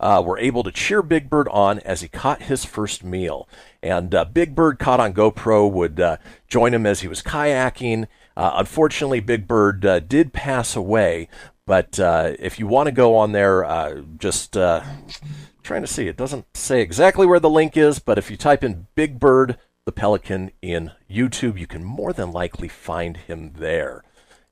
uh, 0.00 0.22
were 0.24 0.38
able 0.38 0.62
to 0.62 0.70
cheer 0.70 1.02
Big 1.02 1.28
Bird 1.28 1.48
on 1.48 1.80
as 1.80 2.00
he 2.00 2.08
caught 2.08 2.42
his 2.42 2.64
first 2.64 3.02
meal. 3.02 3.48
And 3.82 4.14
uh, 4.14 4.24
Big 4.24 4.54
Bird, 4.54 4.78
caught 4.78 5.00
on 5.00 5.12
GoPro, 5.12 5.70
would 5.70 6.00
uh, 6.00 6.16
join 6.48 6.74
him 6.74 6.86
as 6.86 7.00
he 7.00 7.08
was 7.08 7.22
kayaking. 7.22 8.06
Uh, 8.36 8.52
unfortunately, 8.54 9.20
Big 9.20 9.48
Bird 9.48 9.84
uh, 9.84 10.00
did 10.00 10.32
pass 10.32 10.76
away. 10.76 11.28
But 11.66 12.00
uh, 12.00 12.32
if 12.38 12.58
you 12.58 12.66
want 12.66 12.86
to 12.86 12.92
go 12.92 13.16
on 13.16 13.32
there, 13.32 14.02
just 14.18 14.52
trying 14.52 15.82
to 15.82 15.86
see. 15.86 16.08
It 16.08 16.16
doesn't 16.16 16.56
say 16.56 16.80
exactly 16.80 17.26
where 17.26 17.40
the 17.40 17.50
link 17.50 17.76
is, 17.76 17.98
but 17.98 18.16
if 18.16 18.30
you 18.30 18.38
type 18.38 18.64
in 18.64 18.86
Big 18.94 19.20
Bird 19.20 19.58
the 19.84 19.92
Pelican 19.92 20.50
in 20.62 20.92
YouTube, 21.10 21.58
you 21.58 21.66
can 21.66 21.84
more 21.84 22.12
than 22.12 22.32
likely 22.32 22.68
find 22.68 23.16
him 23.16 23.52
there. 23.58 24.02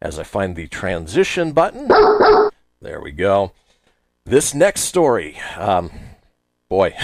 As 0.00 0.18
I 0.18 0.24
find 0.24 0.56
the 0.56 0.66
transition 0.66 1.52
button, 1.52 1.88
there 2.82 3.00
we 3.00 3.12
go. 3.12 3.52
This 4.26 4.54
next 4.54 4.80
story, 4.80 5.38
um, 5.56 5.88
boy. 6.68 6.96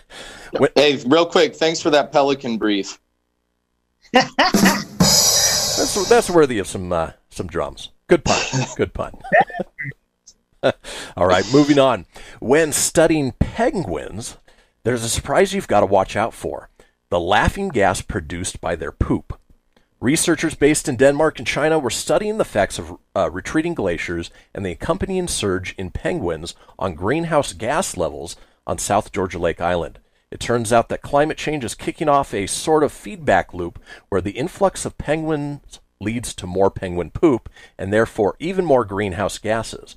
hey, 0.74 0.96
real 1.04 1.26
quick, 1.26 1.54
thanks 1.54 1.82
for 1.82 1.90
that 1.90 2.12
pelican 2.12 2.56
brief. 2.56 2.98
that's, 4.12 6.08
that's 6.08 6.30
worthy 6.30 6.58
of 6.58 6.66
some 6.66 6.90
uh, 6.90 7.12
some 7.28 7.46
drums. 7.46 7.90
Good 8.06 8.24
pun. 8.24 8.66
Good 8.76 8.94
pun. 8.94 9.12
All 11.14 11.26
right, 11.26 11.44
moving 11.52 11.78
on. 11.78 12.06
When 12.40 12.72
studying 12.72 13.32
penguins, 13.32 14.38
there's 14.82 15.04
a 15.04 15.10
surprise 15.10 15.52
you've 15.52 15.68
got 15.68 15.80
to 15.80 15.86
watch 15.86 16.16
out 16.16 16.32
for 16.32 16.70
the 17.10 17.20
laughing 17.20 17.68
gas 17.68 18.00
produced 18.00 18.62
by 18.62 18.76
their 18.76 18.92
poop. 18.92 19.38
Researchers 20.02 20.56
based 20.56 20.88
in 20.88 20.96
Denmark 20.96 21.38
and 21.38 21.46
China 21.46 21.78
were 21.78 21.88
studying 21.88 22.36
the 22.36 22.42
effects 22.42 22.76
of 22.76 22.98
uh, 23.14 23.30
retreating 23.30 23.72
glaciers 23.72 24.32
and 24.52 24.66
the 24.66 24.72
accompanying 24.72 25.28
surge 25.28 25.76
in 25.78 25.90
penguins 25.90 26.56
on 26.76 26.96
greenhouse 26.96 27.52
gas 27.52 27.96
levels 27.96 28.34
on 28.66 28.78
South 28.78 29.12
Georgia 29.12 29.38
Lake 29.38 29.60
Island. 29.60 30.00
It 30.32 30.40
turns 30.40 30.72
out 30.72 30.88
that 30.88 31.02
climate 31.02 31.38
change 31.38 31.62
is 31.62 31.76
kicking 31.76 32.08
off 32.08 32.34
a 32.34 32.48
sort 32.48 32.82
of 32.82 32.90
feedback 32.90 33.54
loop 33.54 33.78
where 34.08 34.20
the 34.20 34.32
influx 34.32 34.84
of 34.84 34.98
penguins 34.98 35.78
leads 36.00 36.34
to 36.34 36.48
more 36.48 36.68
penguin 36.68 37.12
poop 37.12 37.48
and 37.78 37.92
therefore 37.92 38.34
even 38.40 38.64
more 38.64 38.84
greenhouse 38.84 39.38
gases. 39.38 39.94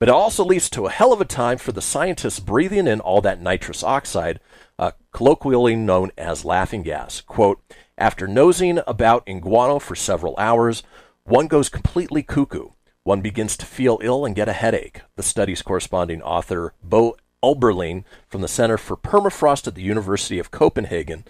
But 0.00 0.08
it 0.08 0.14
also 0.16 0.44
leads 0.44 0.68
to 0.70 0.86
a 0.86 0.90
hell 0.90 1.12
of 1.12 1.20
a 1.20 1.24
time 1.24 1.58
for 1.58 1.70
the 1.70 1.80
scientists 1.80 2.40
breathing 2.40 2.88
in 2.88 2.98
all 2.98 3.20
that 3.20 3.40
nitrous 3.40 3.84
oxide, 3.84 4.40
uh, 4.80 4.90
colloquially 5.12 5.76
known 5.76 6.10
as 6.18 6.44
laughing 6.44 6.82
gas. 6.82 7.20
Quote, 7.20 7.62
after 7.96 8.26
nosing 8.26 8.80
about 8.86 9.22
in 9.26 9.40
guano 9.40 9.78
for 9.78 9.94
several 9.94 10.34
hours, 10.36 10.82
one 11.24 11.46
goes 11.46 11.68
completely 11.68 12.22
cuckoo. 12.22 12.70
One 13.04 13.20
begins 13.20 13.56
to 13.58 13.66
feel 13.66 13.98
ill 14.02 14.24
and 14.24 14.34
get 14.34 14.48
a 14.48 14.52
headache. 14.52 15.02
The 15.16 15.22
study's 15.22 15.62
corresponding 15.62 16.22
author, 16.22 16.72
Bo 16.82 17.16
Elberling 17.42 18.04
from 18.26 18.40
the 18.40 18.48
Center 18.48 18.78
for 18.78 18.96
Permafrost 18.96 19.66
at 19.66 19.74
the 19.74 19.82
University 19.82 20.38
of 20.38 20.50
Copenhagen, 20.50 21.24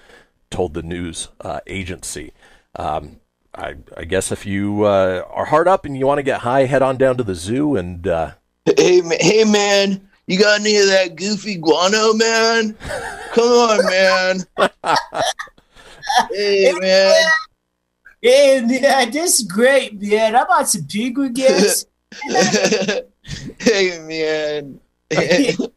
told 0.51 0.75
the 0.75 0.83
news 0.83 1.29
uh, 1.41 1.61
agency. 1.67 2.33
Um, 2.77 3.21
I, 3.55 3.75
I, 3.97 4.05
guess 4.05 4.33
if 4.33 4.47
you 4.47 4.85
uh, 4.85 5.25
are 5.31 5.47
hard 5.47 5.69
up 5.69 5.85
and 5.85 5.97
you 5.97 6.07
want 6.07 6.19
to 6.19 6.25
get 6.25 6.41
high, 6.41 6.65
head 6.65 6.83
on 6.83 6.97
down 6.97 7.17
to 7.19 7.25
the 7.25 7.35
zoo 7.35 7.77
and. 7.77 8.07
Uh, 8.07 8.33
hey, 8.65 9.01
hey, 9.21 9.45
man, 9.45 10.09
you 10.27 10.39
got 10.39 10.61
any 10.61 10.77
of 10.77 10.87
that 10.87 11.17
goofy 11.17 11.57
guano, 11.57 12.15
man? 12.15 12.77
Come 13.33 13.49
on, 13.49 13.87
man. 13.87 14.71
hey, 16.31 16.73
man. 16.81 17.27
Hey, 18.21 18.61
man, 18.63 19.11
this 19.11 19.41
is 19.41 19.47
great, 19.47 20.01
man. 20.01 20.35
I 20.35 20.45
bought 20.45 20.69
some 20.69 20.87
penguin 20.87 21.33
gas. 21.33 21.87
hey 23.59 23.99
man. 24.07 24.81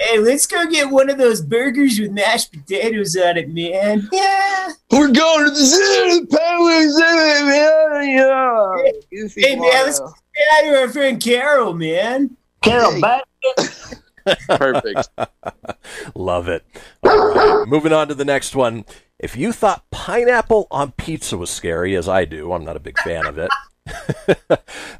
Hey, 0.00 0.18
let's 0.18 0.46
go 0.46 0.66
get 0.66 0.88
one 0.88 1.10
of 1.10 1.18
those 1.18 1.42
burgers 1.42 2.00
with 2.00 2.12
mashed 2.12 2.52
potatoes 2.52 3.14
on 3.16 3.36
it, 3.36 3.50
man. 3.50 4.08
Yeah. 4.10 4.68
We're 4.90 5.12
going 5.12 5.44
to 5.44 5.50
the 5.50 5.56
zoo. 5.56 5.76
The 5.76 6.38
Penguins, 6.38 6.98
man. 6.98 8.08
Yeah. 8.08 8.92
Goofy 9.12 9.42
Hey, 9.42 9.56
man, 9.56 9.68
let's 9.84 10.00
get 10.00 10.08
out 10.54 10.68
of 10.68 10.80
our 10.80 10.88
friend 10.88 11.22
Carol, 11.22 11.74
man. 11.74 12.34
Carol, 12.62 12.98
back. 12.98 13.24
Perfect. 14.48 15.10
Love 16.14 16.48
it. 16.48 16.64
All 17.02 17.34
right, 17.34 17.68
moving 17.68 17.92
on 17.92 18.08
to 18.08 18.14
the 18.14 18.24
next 18.24 18.54
one. 18.56 18.86
If 19.20 19.36
you 19.36 19.52
thought 19.52 19.84
pineapple 19.90 20.66
on 20.70 20.92
pizza 20.92 21.36
was 21.36 21.50
scary, 21.50 21.94
as 21.94 22.08
I 22.08 22.24
do, 22.24 22.54
I'm 22.54 22.64
not 22.64 22.76
a 22.76 22.80
big 22.80 22.98
fan 23.00 23.26
of 23.26 23.36
it. 23.36 23.50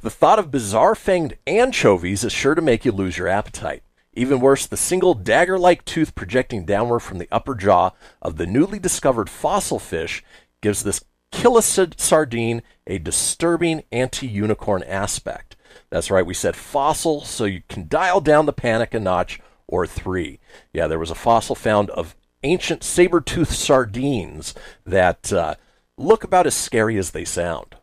the 0.03 0.11
thought 0.11 0.39
of 0.39 0.51
bizarre 0.51 0.95
fanged 0.95 1.39
anchovies 1.47 2.23
is 2.23 2.31
sure 2.31 2.55
to 2.55 2.61
make 2.61 2.85
you 2.85 2.93
lose 2.93 3.17
your 3.17 3.29
appetite. 3.29 3.83
Even 4.13 4.41
worse, 4.41 4.67
the 4.67 4.77
single 4.77 5.15
dagger 5.15 5.59
like 5.59 5.87
tooth 5.87 6.15
projecting 6.15 6.67
downward 6.67 7.01
from 7.01 7.17
the 7.17 7.29
upper 7.33 7.55
jaw 7.55 7.93
of 8.21 8.37
the 8.37 8.47
newly 8.47 8.79
discovered 8.79 9.31
fossil 9.31 9.79
fish 9.79 10.23
gives 10.61 10.83
this 10.83 11.03
killicid 11.33 11.99
sardine 11.99 12.61
a 12.87 12.99
disturbing 12.99 13.85
anti 13.91 14.27
unicorn 14.27 14.83
aspect. 14.83 15.57
That's 15.89 16.11
right, 16.11 16.27
we 16.27 16.35
said 16.35 16.57
fossil, 16.57 17.23
so 17.23 17.47
you 17.47 17.63
can 17.71 17.89
dial 17.89 18.21
down 18.21 18.45
the 18.45 18.53
panic 18.53 18.93
a 18.93 19.01
notch 19.01 19.41
or 19.67 19.87
three. 19.87 20.41
Yeah, 20.75 20.89
there 20.89 20.99
was 20.99 21.11
a 21.11 21.15
fossil 21.15 21.55
found 21.55 21.89
of 21.91 22.15
ancient 22.43 22.83
saber 22.83 23.21
toothed 23.21 23.53
sardines 23.53 24.55
that 24.85 25.33
uh, 25.33 25.55
look 25.97 26.25
about 26.25 26.47
as 26.47 26.55
scary 26.55 26.97
as 26.99 27.11
they 27.11 27.25
sound. 27.25 27.77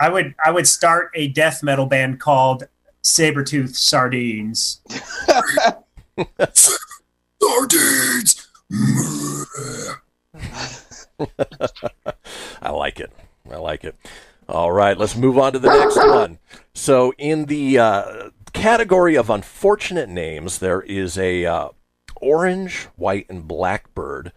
I 0.00 0.08
would 0.08 0.34
I 0.44 0.50
would 0.50 0.66
start 0.66 1.10
a 1.14 1.28
death 1.28 1.62
metal 1.62 1.86
band 1.86 2.20
called 2.20 2.64
Sabretooth 3.02 3.74
Sardines. 3.74 4.80
Sardines. 7.42 8.48
I 12.62 12.70
like 12.70 13.00
it. 13.00 13.12
I 13.50 13.56
like 13.56 13.84
it. 13.84 13.96
All 14.48 14.72
right, 14.72 14.96
let's 14.98 15.16
move 15.16 15.38
on 15.38 15.52
to 15.52 15.58
the 15.58 15.68
next 15.68 15.96
one. 15.96 16.38
So, 16.74 17.12
in 17.18 17.44
the 17.44 17.78
uh, 17.78 18.30
category 18.52 19.16
of 19.16 19.30
unfortunate 19.30 20.08
names, 20.08 20.58
there 20.58 20.80
is 20.80 21.16
a 21.16 21.46
uh, 21.46 21.68
orange, 22.20 22.88
white, 22.96 23.26
and 23.28 23.46
black 23.46 23.94
bird, 23.94 24.32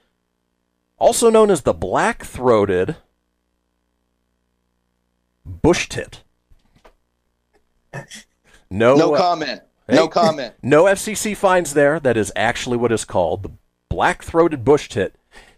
also 0.97 1.29
known 1.29 1.51
as 1.51 1.61
the 1.61 1.73
black-throated 1.73 2.95
bush 5.45 5.89
tit. 5.89 6.23
No, 8.69 8.95
No 8.95 9.13
uh, 9.13 9.17
comment. 9.17 9.61
No 9.89 10.07
comment. 10.07 10.55
no 10.63 10.85
FCC 10.85 11.35
finds 11.35 11.73
there. 11.73 11.99
That 11.99 12.17
is 12.17 12.31
actually 12.35 12.77
what 12.77 12.91
is 12.91 13.05
called 13.05 13.43
the 13.43 13.51
black-throated 13.89 14.63
bush 14.63 14.89
tit. 14.89 15.15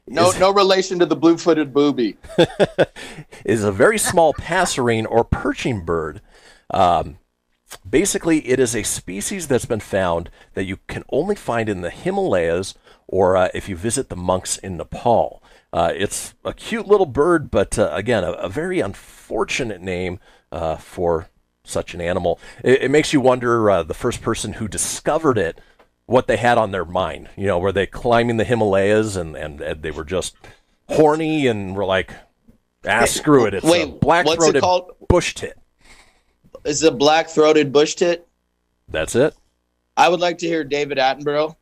No, 0.07 0.29
is- 0.29 0.39
no 0.39 0.51
relation 0.53 0.99
to 0.99 1.05
the 1.05 1.15
blue-footed 1.15 1.73
booby. 1.73 2.17
is 3.45 3.63
a 3.63 3.71
very 3.71 3.97
small 3.97 4.33
passerine 4.33 5.05
or 5.09 5.23
perching 5.23 5.85
bird. 5.85 6.21
Um, 6.71 7.17
basically, 7.87 8.47
it 8.47 8.59
is 8.59 8.75
a 8.75 8.83
species 8.83 9.47
that's 9.47 9.65
been 9.65 9.79
found 9.79 10.29
that 10.53 10.65
you 10.65 10.79
can 10.87 11.03
only 11.09 11.35
find 11.35 11.69
in 11.69 11.81
the 11.81 11.89
Himalayas 11.89 12.75
or 13.07 13.37
uh, 13.37 13.49
if 13.53 13.69
you 13.69 13.75
visit 13.75 14.09
the 14.09 14.15
monks 14.15 14.57
in 14.57 14.77
Nepal. 14.77 15.41
Uh, 15.71 15.91
it's 15.95 16.33
a 16.43 16.53
cute 16.53 16.87
little 16.87 17.05
bird, 17.05 17.51
but 17.51 17.77
uh, 17.77 17.89
again, 17.91 18.23
a, 18.23 18.31
a 18.33 18.49
very 18.49 18.79
unfortunate 18.79 19.81
name 19.81 20.19
uh, 20.51 20.77
for 20.77 21.29
such 21.63 21.93
an 21.93 22.01
animal. 22.01 22.39
It, 22.63 22.83
it 22.83 22.91
makes 22.91 23.11
you 23.11 23.19
wonder 23.19 23.69
uh, 23.69 23.83
the 23.83 23.93
first 23.93 24.21
person 24.21 24.53
who 24.53 24.67
discovered 24.67 25.37
it, 25.37 25.59
what 26.05 26.27
they 26.27 26.37
had 26.37 26.57
on 26.57 26.71
their 26.71 26.85
mind. 26.85 27.29
You 27.35 27.47
know, 27.47 27.59
were 27.59 27.71
they 27.71 27.87
climbing 27.87 28.37
the 28.37 28.43
Himalayas 28.43 29.15
and, 29.15 29.35
and, 29.35 29.59
and 29.59 29.81
they 29.81 29.91
were 29.91 30.05
just 30.05 30.35
horny 30.87 31.47
and 31.47 31.75
were 31.75 31.85
like, 31.85 32.13
ah, 32.87 33.05
screw 33.05 33.45
it. 33.45 33.55
It's 33.55 33.65
Wait, 33.65 33.89
a 33.89 33.91
black-throated 33.91 34.61
called? 34.61 34.91
bush 35.09 35.33
tit. 35.33 35.57
It's 36.63 36.83
a 36.83 36.91
black-throated 36.91 37.71
bush 37.71 37.95
tit. 37.95 38.27
That's 38.89 39.15
it. 39.15 39.35
I 39.97 40.09
would 40.09 40.19
like 40.19 40.37
to 40.39 40.47
hear 40.47 40.63
David 40.63 40.97
Attenborough. 40.97 41.55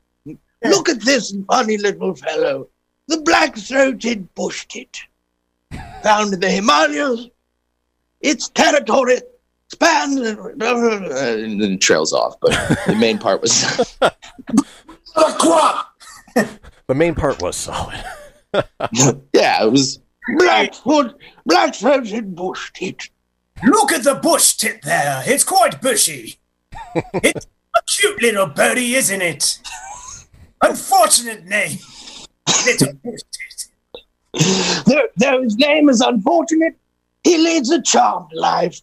Look 0.64 0.90
at 0.90 1.02
this 1.02 1.36
funny 1.48 1.78
little 1.78 2.16
fellow, 2.16 2.70
the 3.08 3.22
black-throated 3.22 4.34
bush 4.34 4.66
tit, 4.68 4.98
found 6.02 6.34
in 6.34 6.40
the 6.40 6.50
Himalayas. 6.50 7.30
Its 8.22 8.50
territory 8.50 9.20
spans. 9.72 10.20
And 10.20 11.62
then 11.62 11.78
trails 11.80 12.14
off, 12.14 12.36
but 12.40 12.52
the 12.88 12.96
main 12.96 13.18
part 13.18 13.42
was 13.42 13.98
The 16.88 16.96
main 16.96 17.16
part 17.16 17.42
was 17.42 17.56
solid. 17.56 18.04
yeah, 19.34 19.64
it 19.64 19.72
was 19.72 20.00
Blackfoot, 20.38 21.20
black-throated 21.46 22.36
bush 22.36 22.72
tit. 22.74 23.10
Look 23.62 23.92
at 23.92 24.04
the 24.04 24.16
bush 24.16 24.56
tit 24.56 24.82
there. 24.84 25.24
It's 25.26 25.44
quite 25.44 25.82
bushy. 25.82 26.40
it's 27.14 27.48
a 27.76 27.82
cute 27.88 28.22
little 28.22 28.48
birdie, 28.48 28.96
isn't 28.96 29.22
it? 29.22 29.60
Unfortunate 30.62 31.46
name. 31.46 31.78
Little 32.66 32.94
bush 33.04 33.22
tit. 33.32 34.84
Though, 34.86 35.08
though 35.18 35.44
his 35.44 35.56
name 35.58 35.90
is 35.90 36.02
unfortunate, 36.02 36.76
he 37.24 37.38
leads 37.38 37.70
a 37.70 37.82
charmed 37.82 38.32
life. 38.34 38.82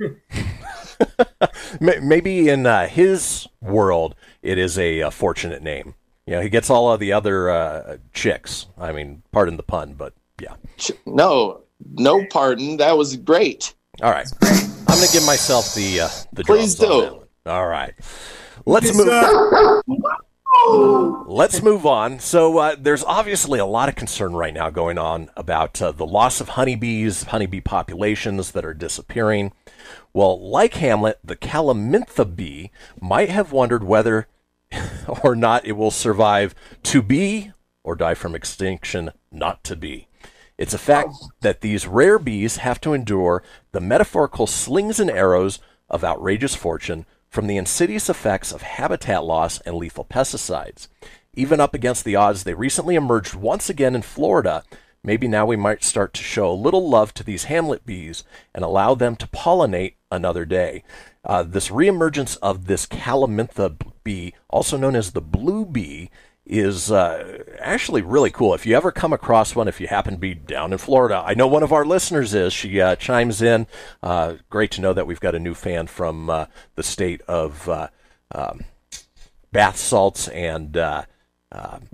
Maybe 1.80 2.48
in 2.48 2.66
uh, 2.66 2.88
his 2.88 3.46
world, 3.60 4.14
it 4.42 4.58
is 4.58 4.78
a, 4.78 5.02
uh 5.02 5.10
fortunate 5.10 5.62
name. 5.62 5.94
You 6.26 6.34
know, 6.34 6.40
he 6.40 6.48
gets 6.48 6.70
all 6.70 6.92
of 6.92 7.00
the 7.00 7.12
other 7.12 7.50
uh, 7.50 7.96
chicks. 8.12 8.66
I 8.76 8.92
mean, 8.92 9.22
pardon 9.32 9.56
the 9.56 9.62
pun, 9.62 9.94
but 9.94 10.14
yeah. 10.40 10.56
no, 11.06 11.62
no 11.94 12.26
pardon. 12.30 12.76
That 12.76 12.98
was 12.98 13.16
great. 13.16 13.74
All 14.00 14.10
right, 14.10 14.26
I'm 14.42 14.86
going 14.86 15.06
to 15.06 15.12
give 15.12 15.26
myself 15.26 15.74
the 15.74 16.02
uh, 16.02 16.08
the 16.32 16.44
Please 16.44 16.76
drums 16.76 16.90
on 16.92 17.00
do. 17.00 17.26
that. 17.44 17.52
All 17.52 17.66
right, 17.66 17.94
let's 18.64 18.94
move. 18.96 19.08
Let's 21.26 21.62
move 21.62 21.86
on. 21.86 22.18
So 22.18 22.58
uh, 22.58 22.76
there's 22.78 23.04
obviously 23.04 23.58
a 23.58 23.66
lot 23.66 23.88
of 23.88 23.94
concern 23.94 24.32
right 24.32 24.52
now 24.52 24.70
going 24.70 24.98
on 24.98 25.30
about 25.36 25.80
uh, 25.80 25.92
the 25.92 26.06
loss 26.06 26.40
of 26.40 26.50
honeybees, 26.50 27.24
honeybee 27.24 27.60
populations 27.60 28.50
that 28.52 28.64
are 28.64 28.74
disappearing. 28.74 29.52
Well, 30.12 30.40
like 30.40 30.74
Hamlet, 30.74 31.20
the 31.22 31.36
Calamintha 31.36 32.24
bee 32.24 32.70
might 33.00 33.28
have 33.28 33.52
wondered 33.52 33.84
whether 33.84 34.26
or 35.22 35.36
not 35.36 35.64
it 35.64 35.72
will 35.72 35.90
survive 35.90 36.54
to 36.84 37.02
be 37.02 37.52
or 37.84 37.94
die 37.94 38.14
from 38.14 38.34
extinction 38.34 39.10
not 39.30 39.62
to 39.64 39.76
be. 39.76 40.07
It's 40.58 40.74
a 40.74 40.78
fact 40.78 41.14
that 41.40 41.60
these 41.60 41.86
rare 41.86 42.18
bees 42.18 42.56
have 42.56 42.80
to 42.80 42.92
endure 42.92 43.44
the 43.70 43.80
metaphorical 43.80 44.48
slings 44.48 44.98
and 44.98 45.08
arrows 45.08 45.60
of 45.88 46.02
outrageous 46.02 46.56
fortune 46.56 47.06
from 47.30 47.46
the 47.46 47.56
insidious 47.56 48.10
effects 48.10 48.50
of 48.50 48.62
habitat 48.62 49.22
loss 49.22 49.60
and 49.60 49.76
lethal 49.76 50.04
pesticides. 50.04 50.88
Even 51.34 51.60
up 51.60 51.74
against 51.74 52.04
the 52.04 52.16
odds, 52.16 52.42
they 52.42 52.54
recently 52.54 52.96
emerged 52.96 53.34
once 53.34 53.70
again 53.70 53.94
in 53.94 54.02
Florida. 54.02 54.64
Maybe 55.04 55.28
now 55.28 55.46
we 55.46 55.54
might 55.54 55.84
start 55.84 56.12
to 56.14 56.24
show 56.24 56.50
a 56.50 56.52
little 56.52 56.90
love 56.90 57.14
to 57.14 57.22
these 57.22 57.44
hamlet 57.44 57.86
bees 57.86 58.24
and 58.52 58.64
allow 58.64 58.96
them 58.96 59.14
to 59.16 59.28
pollinate 59.28 59.94
another 60.10 60.44
day. 60.44 60.82
Uh, 61.24 61.44
this 61.44 61.68
reemergence 61.68 62.36
of 62.42 62.66
this 62.66 62.84
calamintha 62.84 63.76
bee, 64.02 64.34
also 64.50 64.76
known 64.76 64.96
as 64.96 65.12
the 65.12 65.20
blue 65.20 65.64
bee, 65.64 66.10
is 66.48 66.90
uh, 66.90 67.42
actually 67.60 68.02
really 68.02 68.30
cool. 68.30 68.54
If 68.54 68.64
you 68.66 68.74
ever 68.74 68.90
come 68.90 69.12
across 69.12 69.54
one, 69.54 69.68
if 69.68 69.80
you 69.80 69.86
happen 69.86 70.14
to 70.14 70.18
be 70.18 70.34
down 70.34 70.72
in 70.72 70.78
Florida, 70.78 71.22
I 71.24 71.34
know 71.34 71.46
one 71.46 71.62
of 71.62 71.72
our 71.72 71.84
listeners 71.84 72.34
is. 72.34 72.52
She 72.52 72.80
uh, 72.80 72.96
chimes 72.96 73.42
in. 73.42 73.66
Uh, 74.02 74.34
great 74.48 74.70
to 74.72 74.80
know 74.80 74.92
that 74.92 75.06
we've 75.06 75.20
got 75.20 75.34
a 75.34 75.38
new 75.38 75.54
fan 75.54 75.86
from 75.86 76.30
uh, 76.30 76.46
the 76.74 76.82
state 76.82 77.20
of 77.28 77.68
uh, 77.68 77.88
um, 78.34 78.64
bath 79.52 79.76
salts 79.76 80.28
and 80.28 80.76
uh, 80.76 81.04
um, 81.52 81.88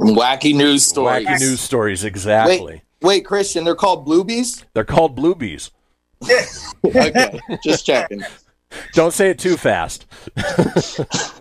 Wacky 0.00 0.54
news 0.54 0.84
stories. 0.84 1.26
wacky 1.26 1.40
news 1.40 1.60
stories. 1.60 2.04
Exactly. 2.04 2.82
Wait, 3.00 3.02
wait, 3.02 3.24
Kristian, 3.24 3.64
they're 3.64 3.74
called 3.74 4.06
bluebies? 4.06 4.64
They're 4.74 4.84
called 4.84 5.14
blue 5.14 5.34
bees. 5.34 5.70
okay, 6.84 7.38
just 7.62 7.86
checking. 7.86 8.22
Don't 8.92 9.12
say 9.12 9.30
it 9.30 9.38
too 9.38 9.56
fast. 9.56 10.06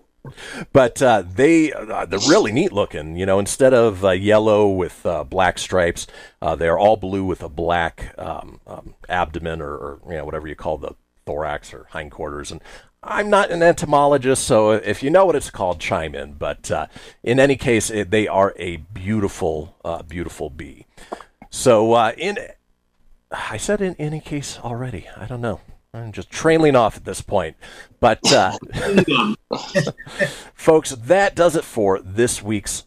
but 0.74 1.02
uh, 1.02 1.24
they 1.26 1.72
uh, 1.72 2.06
they're 2.06 2.20
really 2.28 2.52
neat 2.52 2.72
looking. 2.72 3.16
You 3.16 3.26
know, 3.26 3.40
instead 3.40 3.74
of 3.74 4.04
uh, 4.04 4.12
yellow 4.12 4.68
with 4.70 5.06
uh, 5.06 5.24
black 5.24 5.58
stripes, 5.58 6.08
uh, 6.42 6.56
they're 6.56 6.78
all 6.78 6.98
blue 6.98 7.24
with 7.24 7.44
a 7.44 7.50
black 7.50 8.14
um, 8.18 8.60
um, 8.68 8.96
abdomen 9.10 9.62
or, 9.62 9.76
or 9.76 10.00
you 10.08 10.18
know 10.18 10.26
whatever 10.26 10.48
you 10.48 10.56
call 10.56 10.78
the 10.78 10.96
thorax 11.26 11.74
or 11.74 11.88
hindquarters. 11.92 12.52
And 12.52 12.62
I'm 13.04 13.30
not 13.30 13.52
an 13.52 13.62
entomologist, 13.62 14.44
so 14.44 14.72
if 14.72 15.04
you 15.04 15.10
know 15.10 15.26
what 15.26 15.36
it's 15.36 15.52
called, 15.52 15.80
chime 15.80 16.16
in. 16.16 16.34
But 16.34 16.72
uh, 16.72 16.88
in 17.24 17.40
any 17.40 17.56
case, 17.56 17.90
it, 17.90 18.10
they 18.10 18.28
are 18.28 18.54
a 18.58 18.78
beautiful, 18.78 19.76
uh, 19.86 20.02
beautiful 20.04 20.50
bee. 20.50 20.86
So 21.52 21.94
uh, 21.94 22.14
in 22.18 22.38
I 23.32 23.58
said 23.58 23.82
in 23.82 23.96
any 24.00 24.20
case 24.20 24.60
already. 24.60 25.08
I 25.16 25.26
don't 25.26 25.42
know. 25.42 25.62
I'm 25.96 26.12
just 26.12 26.30
trailing 26.30 26.76
off 26.76 26.98
at 26.98 27.06
this 27.06 27.22
point. 27.22 27.56
But, 28.00 28.20
uh, 28.32 28.58
folks, 30.54 30.92
that 30.92 31.36
does 31.36 31.56
it 31.56 31.64
for 31.64 32.00
this 32.00 32.44
week's 32.44 32.84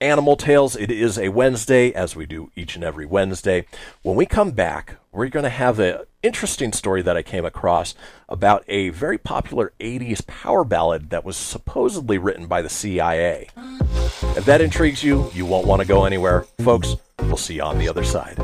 Animal 0.00 0.36
Tales. 0.36 0.76
It 0.76 0.90
is 0.90 1.18
a 1.18 1.30
Wednesday, 1.30 1.92
as 1.92 2.14
we 2.14 2.24
do 2.24 2.50
each 2.54 2.76
and 2.76 2.84
every 2.84 3.04
Wednesday. 3.04 3.66
When 4.02 4.16
we 4.16 4.26
come 4.26 4.52
back, 4.52 4.96
we're 5.10 5.28
going 5.28 5.42
to 5.42 5.50
have 5.50 5.80
an 5.80 6.02
interesting 6.22 6.72
story 6.72 7.02
that 7.02 7.16
I 7.16 7.22
came 7.22 7.44
across 7.44 7.94
about 8.28 8.64
a 8.68 8.90
very 8.90 9.18
popular 9.18 9.72
80s 9.80 10.24
power 10.26 10.64
ballad 10.64 11.10
that 11.10 11.24
was 11.24 11.36
supposedly 11.36 12.16
written 12.16 12.46
by 12.46 12.62
the 12.62 12.68
CIA. 12.68 13.48
If 14.36 14.44
that 14.44 14.60
intrigues 14.60 15.02
you, 15.02 15.30
you 15.34 15.46
won't 15.46 15.66
want 15.66 15.82
to 15.82 15.88
go 15.88 16.04
anywhere. 16.04 16.42
Folks, 16.62 16.94
we'll 17.18 17.36
see 17.36 17.56
you 17.56 17.62
on 17.62 17.78
the 17.78 17.88
other 17.88 18.04
side. 18.04 18.38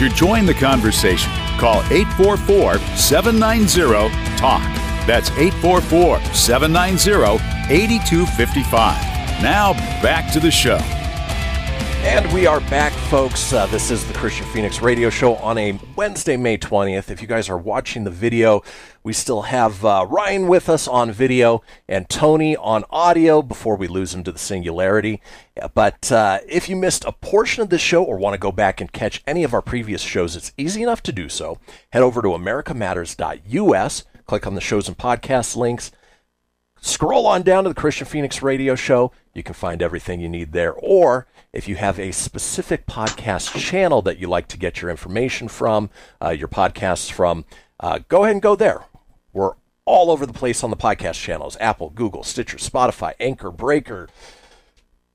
To 0.00 0.08
join 0.08 0.46
the 0.46 0.54
conversation, 0.54 1.30
call 1.58 1.82
844 1.92 2.78
790 2.96 4.08
TALK. 4.38 4.62
That's 5.06 5.30
844 5.32 6.20
790 6.32 7.44
8255. 7.70 9.42
Now 9.42 9.74
back 10.00 10.32
to 10.32 10.40
the 10.40 10.50
show. 10.50 10.78
And 12.02 12.32
we 12.32 12.46
are 12.46 12.60
back, 12.60 12.92
folks. 13.10 13.52
Uh, 13.52 13.66
this 13.66 13.90
is 13.90 14.06
the 14.06 14.14
Kristian 14.14 14.50
Fenix 14.52 14.80
Radio 14.80 15.10
Show 15.10 15.36
on 15.36 15.58
a 15.58 15.78
Wednesday, 15.96 16.36
May 16.38 16.56
20th. 16.56 17.10
If 17.10 17.20
you 17.20 17.28
guys 17.28 17.50
are 17.50 17.58
watching 17.58 18.04
the 18.04 18.10
video, 18.10 18.62
we 19.02 19.12
still 19.12 19.42
have 19.42 19.84
uh, 19.84 20.06
Ryan 20.08 20.48
with 20.48 20.70
us 20.70 20.88
on 20.88 21.12
video 21.12 21.62
and 21.86 22.08
Tony 22.08 22.56
on 22.56 22.84
audio 22.88 23.42
before 23.42 23.76
we 23.76 23.86
lose 23.86 24.14
him 24.14 24.24
to 24.24 24.32
the 24.32 24.38
singularity. 24.38 25.20
Uh, 25.60 25.68
But 25.74 26.10
uh, 26.10 26.38
if 26.48 26.70
you 26.70 26.74
missed 26.76 27.04
a 27.04 27.12
portion 27.12 27.62
of 27.62 27.68
this 27.68 27.82
show 27.82 28.02
or 28.02 28.16
want 28.16 28.32
to 28.32 28.38
go 28.38 28.50
back 28.50 28.80
and 28.80 28.90
catch 28.90 29.22
any 29.26 29.44
of 29.44 29.52
our 29.52 29.62
previous 29.62 30.00
shows, 30.00 30.36
it's 30.36 30.52
easy 30.56 30.82
enough 30.82 31.02
to 31.02 31.12
do 31.12 31.28
so. 31.28 31.58
Head 31.90 32.02
over 32.02 32.22
to 32.22 32.28
americamatters.us, 32.28 34.04
click 34.24 34.46
on 34.46 34.54
the 34.54 34.60
shows 34.62 34.88
and 34.88 34.96
podcasts 34.96 35.54
links, 35.54 35.92
scroll 36.80 37.26
on 37.26 37.42
down 37.42 37.64
to 37.64 37.70
the 37.70 37.80
Kristian 37.80 38.06
Fenix 38.06 38.40
Radio 38.40 38.74
Show. 38.74 39.12
You 39.34 39.42
can 39.42 39.54
find 39.54 39.82
everything 39.82 40.18
you 40.20 40.30
need 40.30 40.52
there. 40.52 40.72
Or 40.72 41.26
if 41.52 41.68
you 41.68 41.76
have 41.76 41.98
a 41.98 42.12
specific 42.12 42.86
podcast 42.86 43.58
channel 43.58 44.02
that 44.02 44.18
you 44.18 44.28
like 44.28 44.48
to 44.48 44.56
get 44.56 44.80
your 44.80 44.90
information 44.90 45.48
from, 45.48 45.90
uh, 46.22 46.30
your 46.30 46.48
podcasts 46.48 47.10
from, 47.10 47.44
uh, 47.80 48.00
go 48.08 48.24
ahead 48.24 48.34
and 48.34 48.42
go 48.42 48.54
there. 48.54 48.84
We're 49.32 49.54
all 49.84 50.10
over 50.10 50.26
the 50.26 50.32
place 50.32 50.62
on 50.62 50.70
the 50.70 50.76
podcast 50.76 51.20
channels 51.20 51.56
Apple, 51.60 51.90
Google, 51.90 52.22
Stitcher, 52.22 52.58
Spotify, 52.58 53.14
Anchor, 53.18 53.50
Breaker, 53.50 54.08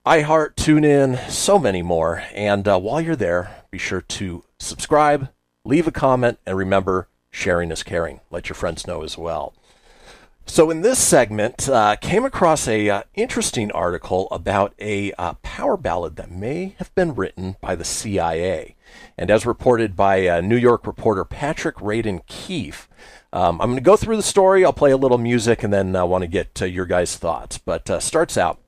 iHeart, 0.04 0.54
TuneIn, 0.54 1.30
so 1.30 1.58
many 1.58 1.82
more. 1.82 2.22
And 2.34 2.68
uh, 2.68 2.78
while 2.78 3.00
you're 3.00 3.16
there, 3.16 3.64
be 3.70 3.78
sure 3.78 4.02
to 4.02 4.44
subscribe, 4.58 5.30
leave 5.64 5.86
a 5.86 5.92
comment, 5.92 6.38
and 6.46 6.56
remember 6.56 7.08
sharing 7.30 7.70
is 7.70 7.82
caring. 7.82 8.20
Let 8.30 8.48
your 8.48 8.54
friends 8.54 8.86
know 8.86 9.02
as 9.02 9.16
well. 9.16 9.54
So 10.48 10.70
in 10.70 10.80
this 10.80 10.98
segment, 10.98 11.68
uh, 11.68 11.96
came 11.96 12.24
across 12.24 12.68
a 12.68 12.88
uh, 12.88 13.02
interesting 13.14 13.70
article 13.72 14.28
about 14.30 14.74
a 14.78 15.12
uh, 15.18 15.34
power 15.42 15.76
ballad 15.76 16.16
that 16.16 16.30
may 16.30 16.76
have 16.78 16.94
been 16.94 17.14
written 17.14 17.56
by 17.60 17.74
the 17.74 17.84
CIA, 17.84 18.76
and 19.18 19.30
as 19.30 19.44
reported 19.44 19.96
by 19.96 20.26
uh, 20.26 20.40
New 20.40 20.56
York 20.56 20.86
reporter 20.86 21.24
Patrick 21.24 21.76
Radden 21.76 22.24
Keefe. 22.26 22.88
Um, 23.32 23.60
I'm 23.60 23.70
going 23.70 23.76
to 23.78 23.82
go 23.82 23.96
through 23.96 24.16
the 24.16 24.22
story. 24.22 24.64
I'll 24.64 24.72
play 24.72 24.92
a 24.92 24.96
little 24.96 25.18
music, 25.18 25.62
and 25.62 25.72
then 25.72 25.94
I 25.94 26.04
want 26.04 26.22
to 26.22 26.28
get 26.28 26.62
uh, 26.62 26.64
your 26.64 26.86
guys' 26.86 27.16
thoughts. 27.16 27.58
But 27.58 27.90
uh, 27.90 28.00
starts 28.00 28.38
out. 28.38 28.58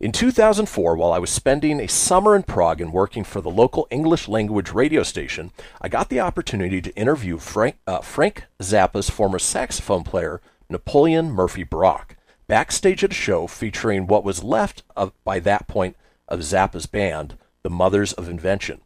In 0.00 0.12
2004, 0.12 0.96
while 0.96 1.12
I 1.12 1.18
was 1.18 1.30
spending 1.30 1.78
a 1.78 1.88
summer 1.88 2.34
in 2.34 2.44
Prague 2.44 2.80
and 2.80 2.92
working 2.92 3.22
for 3.22 3.40
the 3.40 3.50
local 3.50 3.86
English 3.90 4.28
language 4.28 4.72
radio 4.72 5.02
station, 5.02 5.52
I 5.80 5.88
got 5.88 6.08
the 6.08 6.20
opportunity 6.20 6.80
to 6.80 6.96
interview 6.96 7.38
Frank, 7.38 7.76
uh, 7.86 8.00
Frank 8.00 8.44
Zappa's 8.60 9.10
former 9.10 9.38
saxophone 9.38 10.04
player, 10.04 10.40
Napoleon 10.70 11.30
Murphy 11.30 11.62
Brock, 11.62 12.16
backstage 12.46 13.02
at 13.02 13.12
a 13.12 13.14
show 13.14 13.46
featuring 13.46 14.06
what 14.06 14.24
was 14.24 14.44
left 14.44 14.82
of, 14.94 15.12
by 15.24 15.40
that 15.40 15.66
point 15.66 15.96
of 16.28 16.40
Zappa's 16.40 16.86
band, 16.86 17.38
the 17.62 17.70
Mothers 17.70 18.12
of 18.12 18.28
Invention. 18.28 18.82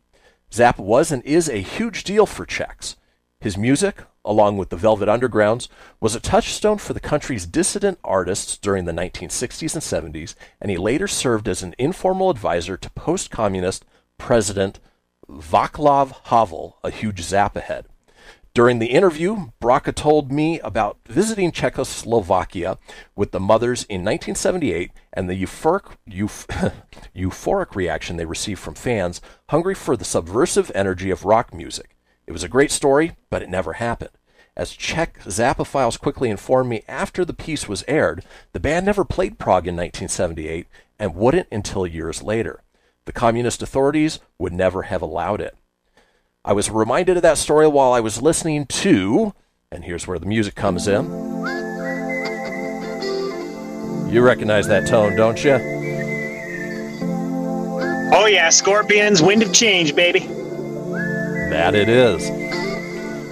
Zappa 0.51 0.79
was 0.79 1.11
and 1.11 1.25
is 1.25 1.49
a 1.49 1.57
huge 1.57 2.05
deal 2.05 2.27
for 2.27 2.47
Czechs. 2.47 2.97
His 3.40 3.57
music, 3.57 4.05
along 4.25 4.59
with 4.59 4.68
the 4.68 4.77
Velvet 4.77 5.09
Undergrounds, 5.09 5.66
was 5.99 6.14
a 6.14 6.21
touchstone 6.21 6.79
for 6.79 6.92
the 6.92 7.01
country's 7.01 7.47
dissident 7.47 7.99
artists 8.05 8.57
during 8.57 8.85
the 8.85 8.92
1960s 8.92 9.75
and 9.75 10.14
70s, 10.14 10.37
and 10.61 10.71
he 10.71 10.77
later 10.77 11.09
served 11.09 11.49
as 11.49 11.62
an 11.64 11.75
informal 11.79 12.31
advisor 12.31 12.77
to 12.77 12.90
post 12.90 13.31
communist 13.33 13.85
President 14.18 14.79
Václav 15.29 16.14
Havel, 16.27 16.79
a 16.85 16.90
huge 16.90 17.23
Zappa 17.23 17.62
head. 17.62 17.87
During 18.54 18.80
the 18.80 18.90
interview, 18.90 19.50
Braca 19.62 19.94
told 19.94 20.30
me 20.30 20.60
about 20.60 20.98
visiting 21.08 21.52
Czechoslovakia 21.52 22.76
with 23.16 23.30
the 23.30 23.40
mothers 23.40 23.84
in 23.84 24.04
1978 24.04 24.90
and 25.10 25.30
the 25.30 25.42
euphoric, 25.42 25.96
euph- 26.06 26.72
euphoric 27.16 27.74
reaction 27.74 28.18
they 28.18 28.26
received 28.26 28.60
from 28.60 28.74
fans 28.74 29.22
hungry 29.48 29.74
for 29.74 29.96
the 29.96 30.04
subversive 30.04 30.70
energy 30.74 31.10
of 31.10 31.24
rock 31.24 31.54
music. 31.54 31.96
It 32.26 32.32
was 32.32 32.42
a 32.42 32.48
great 32.48 32.70
story, 32.70 33.16
but 33.30 33.40
it 33.40 33.48
never 33.48 33.74
happened. 33.74 34.10
As 34.54 34.72
Czech 34.72 35.20
Zappaphiles 35.20 35.98
quickly 35.98 36.28
informed 36.28 36.68
me 36.68 36.82
after 36.86 37.24
the 37.24 37.32
piece 37.32 37.66
was 37.66 37.84
aired, 37.88 38.22
the 38.52 38.60
band 38.60 38.84
never 38.84 39.02
played 39.02 39.38
Prague 39.38 39.66
in 39.66 39.76
1978 39.76 40.66
and 40.98 41.14
wouldn't 41.14 41.48
until 41.50 41.86
years 41.86 42.22
later. 42.22 42.62
The 43.06 43.12
communist 43.12 43.62
authorities 43.62 44.20
would 44.38 44.52
never 44.52 44.82
have 44.82 45.00
allowed 45.00 45.40
it. 45.40 45.56
I 46.44 46.55
was 46.55 46.68
reminded 46.70 47.16
of 47.16 47.22
that 47.22 47.38
story 47.38 47.68
while 47.68 47.92
I 47.92 48.00
was 48.00 48.20
listening 48.20 48.66
to, 48.66 49.33
and 49.70 49.85
here's 49.85 50.09
where 50.09 50.18
the 50.18 50.26
music 50.26 50.57
comes 50.57 50.88
in. 50.88 51.05
You 54.11 54.22
recognize 54.22 54.66
that 54.66 54.88
tone, 54.88 55.14
don't 55.14 55.42
you? 55.44 55.52
Oh 58.12 58.26
yeah, 58.26 58.48
Scorpions, 58.48 59.22
Wind 59.22 59.44
of 59.44 59.52
Change, 59.52 59.94
baby. 59.94 60.18
That 61.50 61.76
it 61.76 61.88
is. 61.88 62.26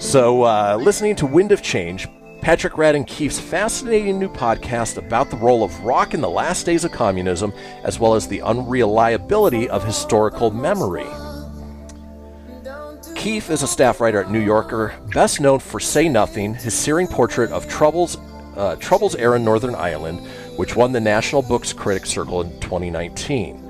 So, 0.00 0.44
uh, 0.44 0.78
listening 0.80 1.16
to 1.16 1.26
Wind 1.26 1.50
of 1.50 1.62
Change, 1.62 2.06
Patrick 2.42 2.74
Radden 2.74 3.04
Keefe's 3.08 3.40
fascinating 3.40 4.20
new 4.20 4.28
podcast 4.28 4.98
about 4.98 5.30
the 5.30 5.36
role 5.36 5.64
of 5.64 5.76
rock 5.80 6.14
in 6.14 6.20
the 6.20 6.30
last 6.30 6.64
days 6.64 6.84
of 6.84 6.92
communism, 6.92 7.52
as 7.82 7.98
well 7.98 8.14
as 8.14 8.28
the 8.28 8.40
unreliability 8.42 9.68
of 9.68 9.84
historical 9.84 10.52
memory. 10.52 11.08
Keefe 13.20 13.50
is 13.50 13.62
a 13.62 13.66
staff 13.66 14.00
writer 14.00 14.22
at 14.22 14.30
New 14.30 14.40
Yorker, 14.40 14.94
best 15.12 15.42
known 15.42 15.58
for 15.58 15.78
Say 15.78 16.08
Nothing, 16.08 16.54
his 16.54 16.72
searing 16.72 17.06
portrait 17.06 17.52
of 17.52 17.68
Troubles, 17.68 18.16
uh, 18.56 18.76
Troubles 18.76 19.14
era 19.14 19.38
Northern 19.38 19.74
Ireland, 19.74 20.26
which 20.56 20.74
won 20.74 20.92
the 20.92 21.02
National 21.02 21.42
Books 21.42 21.74
Critics 21.74 22.08
Circle 22.08 22.40
in 22.40 22.60
2019. 22.60 23.62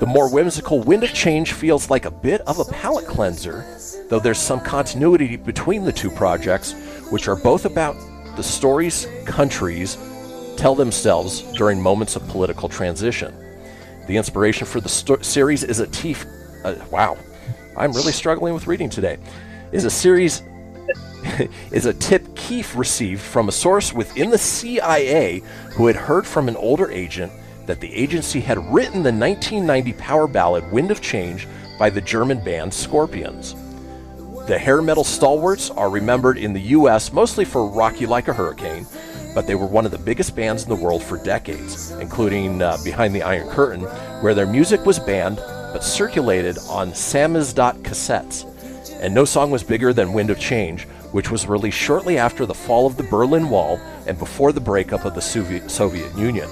The 0.00 0.06
more 0.06 0.32
whimsical 0.32 0.80
Wind 0.80 1.04
of 1.04 1.12
Change 1.12 1.52
feels 1.52 1.90
like 1.90 2.06
a 2.06 2.10
bit 2.10 2.40
of 2.46 2.58
a 2.58 2.64
palate 2.64 3.06
cleanser, 3.06 3.66
though 4.08 4.18
there's 4.18 4.38
some 4.38 4.60
continuity 4.60 5.36
between 5.36 5.84
the 5.84 5.92
two 5.92 6.10
projects, 6.10 6.72
which 7.10 7.28
are 7.28 7.36
both 7.36 7.66
about 7.66 7.96
the 8.34 8.42
stories 8.42 9.06
countries 9.26 9.98
tell 10.56 10.74
themselves 10.74 11.42
during 11.52 11.82
moments 11.82 12.16
of 12.16 12.26
political 12.28 12.66
transition. 12.66 13.34
The 14.06 14.16
inspiration 14.16 14.66
for 14.66 14.80
the 14.80 14.88
sto- 14.88 15.20
series 15.20 15.64
is 15.64 15.80
a. 15.80 16.16
Uh, 16.64 16.82
wow, 16.90 17.18
I'm 17.76 17.92
really 17.92 18.12
struggling 18.12 18.54
with 18.54 18.66
reading 18.66 18.88
today. 18.88 19.18
Is 19.70 19.84
a 19.84 19.90
series 19.90 20.42
is 21.70 21.86
a 21.86 21.92
tip 21.92 22.34
Keefe 22.36 22.74
received 22.76 23.20
from 23.20 23.48
a 23.48 23.52
source 23.52 23.92
within 23.92 24.30
the 24.30 24.38
CIA 24.38 25.42
who 25.72 25.86
had 25.86 25.96
heard 25.96 26.26
from 26.26 26.48
an 26.48 26.56
older 26.56 26.90
agent 26.90 27.32
that 27.66 27.80
the 27.80 27.92
agency 27.92 28.40
had 28.40 28.58
written 28.72 29.02
the 29.02 29.12
1990 29.12 29.92
power 29.94 30.26
ballad 30.26 30.70
Wind 30.72 30.90
of 30.90 31.00
Change 31.00 31.46
by 31.78 31.90
the 31.90 32.00
German 32.00 32.42
band 32.42 32.72
Scorpions. 32.72 33.54
The 34.46 34.58
hair 34.58 34.80
metal 34.80 35.04
stalwarts 35.04 35.70
are 35.70 35.90
remembered 35.90 36.38
in 36.38 36.52
the 36.52 36.60
US 36.60 37.12
mostly 37.12 37.44
for 37.44 37.66
Rock 37.66 38.00
You 38.00 38.06
Like 38.06 38.28
a 38.28 38.32
Hurricane, 38.32 38.86
but 39.34 39.46
they 39.46 39.56
were 39.56 39.66
one 39.66 39.84
of 39.84 39.90
the 39.90 39.98
biggest 39.98 40.34
bands 40.34 40.62
in 40.62 40.68
the 40.68 40.76
world 40.76 41.02
for 41.02 41.18
decades, 41.18 41.90
including 41.90 42.62
uh, 42.62 42.78
Behind 42.84 43.14
the 43.14 43.22
Iron 43.22 43.48
Curtain, 43.48 43.82
where 44.22 44.34
their 44.34 44.46
music 44.46 44.86
was 44.86 44.98
banned 45.00 45.40
but 45.76 45.84
circulated 45.84 46.56
on 46.70 46.90
Samizdat 46.92 47.82
cassettes. 47.82 48.46
And 49.02 49.14
no 49.14 49.26
song 49.26 49.50
was 49.50 49.62
bigger 49.62 49.92
than 49.92 50.14
Wind 50.14 50.30
of 50.30 50.40
Change, 50.40 50.84
which 51.12 51.30
was 51.30 51.46
released 51.46 51.76
shortly 51.76 52.16
after 52.16 52.46
the 52.46 52.54
fall 52.54 52.86
of 52.86 52.96
the 52.96 53.02
Berlin 53.02 53.50
Wall 53.50 53.78
and 54.06 54.18
before 54.18 54.52
the 54.52 54.60
breakup 54.60 55.04
of 55.04 55.14
the 55.14 55.20
Soviet, 55.20 55.70
Soviet 55.70 56.16
Union. 56.16 56.48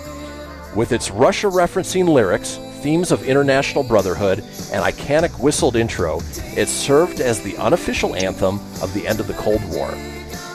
With 0.76 0.92
its 0.92 1.10
Russia 1.10 1.46
referencing 1.46 2.06
lyrics, 2.06 2.56
themes 2.82 3.10
of 3.12 3.26
international 3.26 3.82
brotherhood, 3.82 4.40
and 4.70 4.84
iconic 4.84 5.40
whistled 5.40 5.76
intro, 5.76 6.20
it 6.54 6.68
served 6.68 7.20
as 7.22 7.40
the 7.40 7.56
unofficial 7.56 8.14
anthem 8.16 8.56
of 8.82 8.92
the 8.92 9.08
end 9.08 9.20
of 9.20 9.26
the 9.26 9.32
Cold 9.32 9.64
War. 9.70 9.88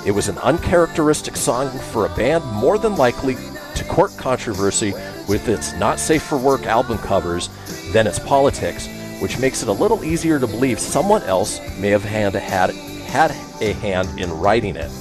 It 0.05 0.11
was 0.11 0.27
an 0.27 0.37
uncharacteristic 0.37 1.35
song 1.35 1.71
for 1.91 2.05
a 2.05 2.15
band 2.15 2.45
more 2.45 2.77
than 2.77 2.97
likely 2.97 3.35
to 3.73 3.83
court 3.85 4.15
controversy 4.15 4.93
with 5.29 5.47
its 5.47 5.73
not 5.73 5.99
safe 5.99 6.23
for 6.23 6.37
work 6.37 6.65
album 6.65 6.97
covers 6.97 7.49
than 7.93 8.07
its 8.07 8.17
politics, 8.17 8.89
which 9.21 9.37
makes 9.37 9.61
it 9.61 9.69
a 9.69 9.71
little 9.71 10.03
easier 10.03 10.39
to 10.39 10.47
believe 10.47 10.79
someone 10.79 11.21
else 11.23 11.59
may 11.77 11.89
have 11.89 12.03
had, 12.03 12.33
had, 12.33 12.71
had 12.71 13.31
a 13.61 13.73
hand 13.73 14.19
in 14.19 14.31
writing 14.31 14.75
it. 14.75 14.91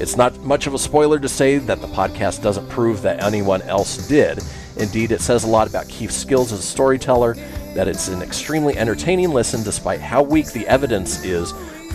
It's 0.00 0.16
not 0.16 0.36
much 0.40 0.66
of 0.66 0.74
a 0.74 0.78
spoiler 0.78 1.20
to 1.20 1.28
say 1.28 1.58
that 1.58 1.80
the 1.80 1.86
podcast 1.86 2.42
doesn't 2.42 2.68
prove 2.68 3.00
that 3.02 3.22
anyone 3.22 3.62
else 3.62 4.08
did. 4.08 4.40
Indeed, 4.76 5.12
it 5.12 5.20
says 5.20 5.44
a 5.44 5.48
lot 5.48 5.68
about 5.68 5.88
Keefe's 5.88 6.16
skills 6.16 6.52
as 6.52 6.58
a 6.58 6.62
storyteller, 6.62 7.34
that 7.74 7.86
it's 7.86 8.08
an 8.08 8.22
extremely 8.22 8.76
entertaining 8.76 9.30
listen 9.30 9.62
despite 9.62 10.00
how 10.00 10.22
weak 10.22 10.52
the 10.52 10.66
evidence 10.66 11.22
is 11.24 11.52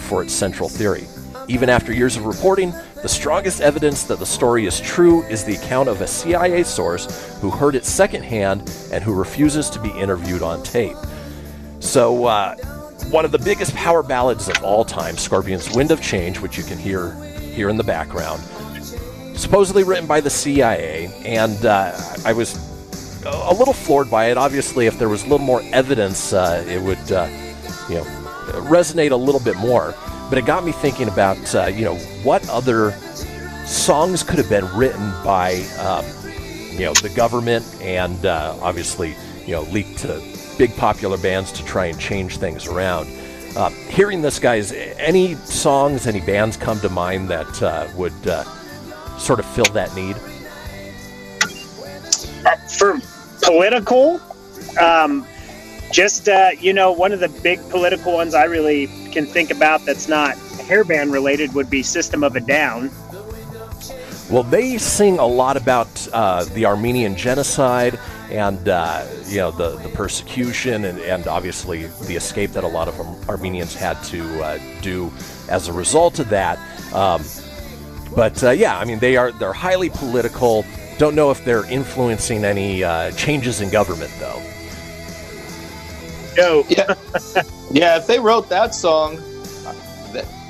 for 0.08 0.24
its 0.24 0.34
central 0.34 0.70
theory. 0.70 1.08
Even 1.48 1.68
after 1.68 1.92
years 1.92 2.16
of 2.16 2.26
reporting, 2.26 2.74
the 3.06 3.10
strongest 3.10 3.62
evidence 3.62 4.02
that 4.06 4.18
the 4.18 4.26
story 4.26 4.66
is 4.66 4.80
true 4.80 5.22
is 5.26 5.44
the 5.44 5.54
account 5.54 5.88
of 5.88 6.02
a 6.02 6.08
CIA 6.08 6.64
source 6.64 7.38
who 7.40 7.52
heard 7.52 7.76
it 7.76 7.86
secondhand 7.86 8.62
and 8.92 9.04
who 9.04 9.14
refuses 9.14 9.70
to 9.70 9.80
be 9.80 9.92
interviewed 9.92 10.42
on 10.42 10.64
tape. 10.64 10.98
So, 11.80 12.26
uh, 12.26 12.56
one 13.12 13.24
of 13.24 13.32
the 13.32 13.38
biggest 13.38 13.76
power 13.76 14.02
ballads 14.02 14.50
of 14.50 14.64
all 14.64 14.84
time, 14.84 15.18
Scorpions' 15.18 15.70
Wind 15.76 15.92
of 15.92 16.02
Change, 16.02 16.40
which 16.40 16.58
you 16.58 16.64
can 16.64 16.80
hear 16.80 17.14
here 17.54 17.70
in 17.70 17.78
the 17.78 17.84
background, 17.84 18.42
supposedly 19.38 19.84
written 19.84 20.08
by 20.08 20.20
the 20.20 20.32
CIA, 20.32 21.12
and 21.24 21.64
uh, 21.64 21.96
I 22.26 22.34
was 22.34 22.56
a 23.24 23.54
little 23.54 23.76
floored 23.76 24.10
by 24.10 24.32
it. 24.32 24.38
Obviously, 24.40 24.88
if 24.88 24.98
there 24.98 25.10
was 25.10 25.22
a 25.22 25.28
little 25.28 25.46
more 25.46 25.62
evidence, 25.74 26.34
uh, 26.34 26.66
it 26.68 26.82
would, 26.82 27.12
uh, 27.12 27.28
you 27.88 27.98
know, 27.98 28.04
resonate 28.66 29.12
a 29.12 29.16
little 29.16 29.42
bit 29.42 29.58
more. 29.58 29.94
But 30.30 30.38
it 30.38 30.46
got 30.46 30.66
me 30.66 30.72
thinking 30.72 31.08
about, 31.08 31.56
uh, 31.56 31.66
you 31.68 31.86
know, 31.86 31.96
what 32.24 32.48
other 32.50 32.92
songs 33.66 34.24
could 34.24 34.38
have 34.38 34.50
been 34.50 34.66
written 34.76 35.12
by, 35.24 35.56
um, 35.80 36.06
you 36.72 36.86
know, 36.86 36.94
the 36.94 37.12
government 37.16 37.66
and 37.82 38.26
uh, 38.26 38.58
obviously, 38.62 39.16
you 39.46 39.54
know, 39.54 39.62
leaked 39.64 40.00
to 40.00 40.22
big 40.58 40.76
popular 40.78 41.18
bands 41.18 41.52
to 41.52 41.66
try 41.66 41.86
and 41.86 42.00
change 42.00 42.38
things 42.38 42.68
around. 42.68 43.08
Uh, 43.56 43.70
hearing 43.90 44.22
this, 44.22 44.40
guys, 44.40 44.72
any 44.98 45.36
songs, 45.36 46.08
any 46.08 46.20
bands 46.22 46.58
come 46.58 46.80
to 46.82 46.90
mind 46.90 47.30
that 47.30 47.62
uh, 47.64 47.88
would 47.96 48.28
uh, 48.28 48.44
sort 49.18 49.40
of 49.40 49.46
fill 49.46 49.66
that 49.74 49.96
need? 49.96 50.18
for 52.78 53.00
political 53.42 54.20
um, 54.80 55.26
just 55.96 56.28
uh, 56.28 56.50
you 56.60 56.74
know 56.74 56.92
one 56.92 57.14
of 57.14 57.22
the 57.22 57.30
big 57.42 57.58
political 57.70 58.12
ones 58.12 58.34
i 58.34 58.44
really 58.44 58.88
can 59.14 59.26
think 59.26 59.50
about 59.50 59.80
that's 59.86 60.10
not 60.10 60.36
hairband 60.68 61.10
related 61.10 61.54
would 61.54 61.70
be 61.70 61.82
system 61.82 62.22
of 62.22 62.36
a 62.36 62.42
down 62.42 62.92
Well, 64.30 64.44
they 64.44 64.78
sing 64.80 65.20
a 65.20 65.26
lot 65.26 65.56
about 65.56 65.88
uh, 66.12 66.44
the 66.56 66.66
Armenian 66.66 67.16
genocide 67.16 67.98
and 68.30 68.68
uh, 68.68 69.06
you 69.28 69.38
know 69.38 69.52
the, 69.52 69.78
the 69.78 69.90
persecution 69.90 70.84
and, 70.84 71.00
and 71.00 71.28
obviously 71.28 71.86
the 72.08 72.16
escape 72.16 72.52
that 72.52 72.66
a 72.66 72.68
lot 72.68 72.90
of 72.90 73.00
Armenians 73.30 73.74
had 73.74 74.02
to 74.06 74.22
uh, 74.44 74.60
do 74.82 75.14
as 75.48 75.70
a 75.70 75.74
result 75.74 76.20
of 76.20 76.28
that. 76.30 76.58
Um, 76.92 77.24
but 78.16 78.44
uh, 78.44 78.50
yeah, 78.50 78.78
I 78.78 78.84
mean 78.84 79.00
they 79.00 79.16
are 79.16 79.32
they're 79.32 79.54
highly 79.54 79.92
political. 79.92 80.66
Don't 80.98 81.16
know 81.16 81.32
if 81.32 81.46
they're 81.46 81.70
influencing 81.72 82.44
any 82.44 82.84
uh, 82.84 83.12
changes 83.12 83.62
in 83.62 83.70
government 83.70 84.12
though. 84.20 84.42
No 86.38 86.64
Yeah, 86.70 86.94
yeah. 87.72 87.98
If 87.98 88.08
they 88.08 88.20
wrote 88.20 88.50
that 88.50 88.76
song, 88.76 89.20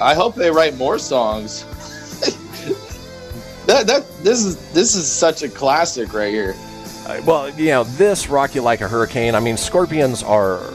I 0.01 0.13
hope 0.13 0.36
they 0.36 0.51
write 0.51 0.75
more 0.75 0.99
songs. 0.99 1.63
that 3.65 3.88
that 3.88 4.05
this 4.23 4.43
is 4.43 4.73
this 4.73 4.95
is 4.95 5.11
such 5.11 5.43
a 5.43 5.49
classic 5.49 6.13
right 6.13 6.31
here. 6.31 6.55
Uh, 7.05 7.21
well, 7.25 7.49
you 7.51 7.67
know, 7.67 7.83
this 7.83 8.29
Rock 8.29 8.55
You 8.55 8.61
Like 8.61 8.81
a 8.81 8.88
Hurricane, 8.88 9.36
I 9.36 9.39
mean, 9.39 9.57
Scorpions 9.57 10.23
are. 10.23 10.73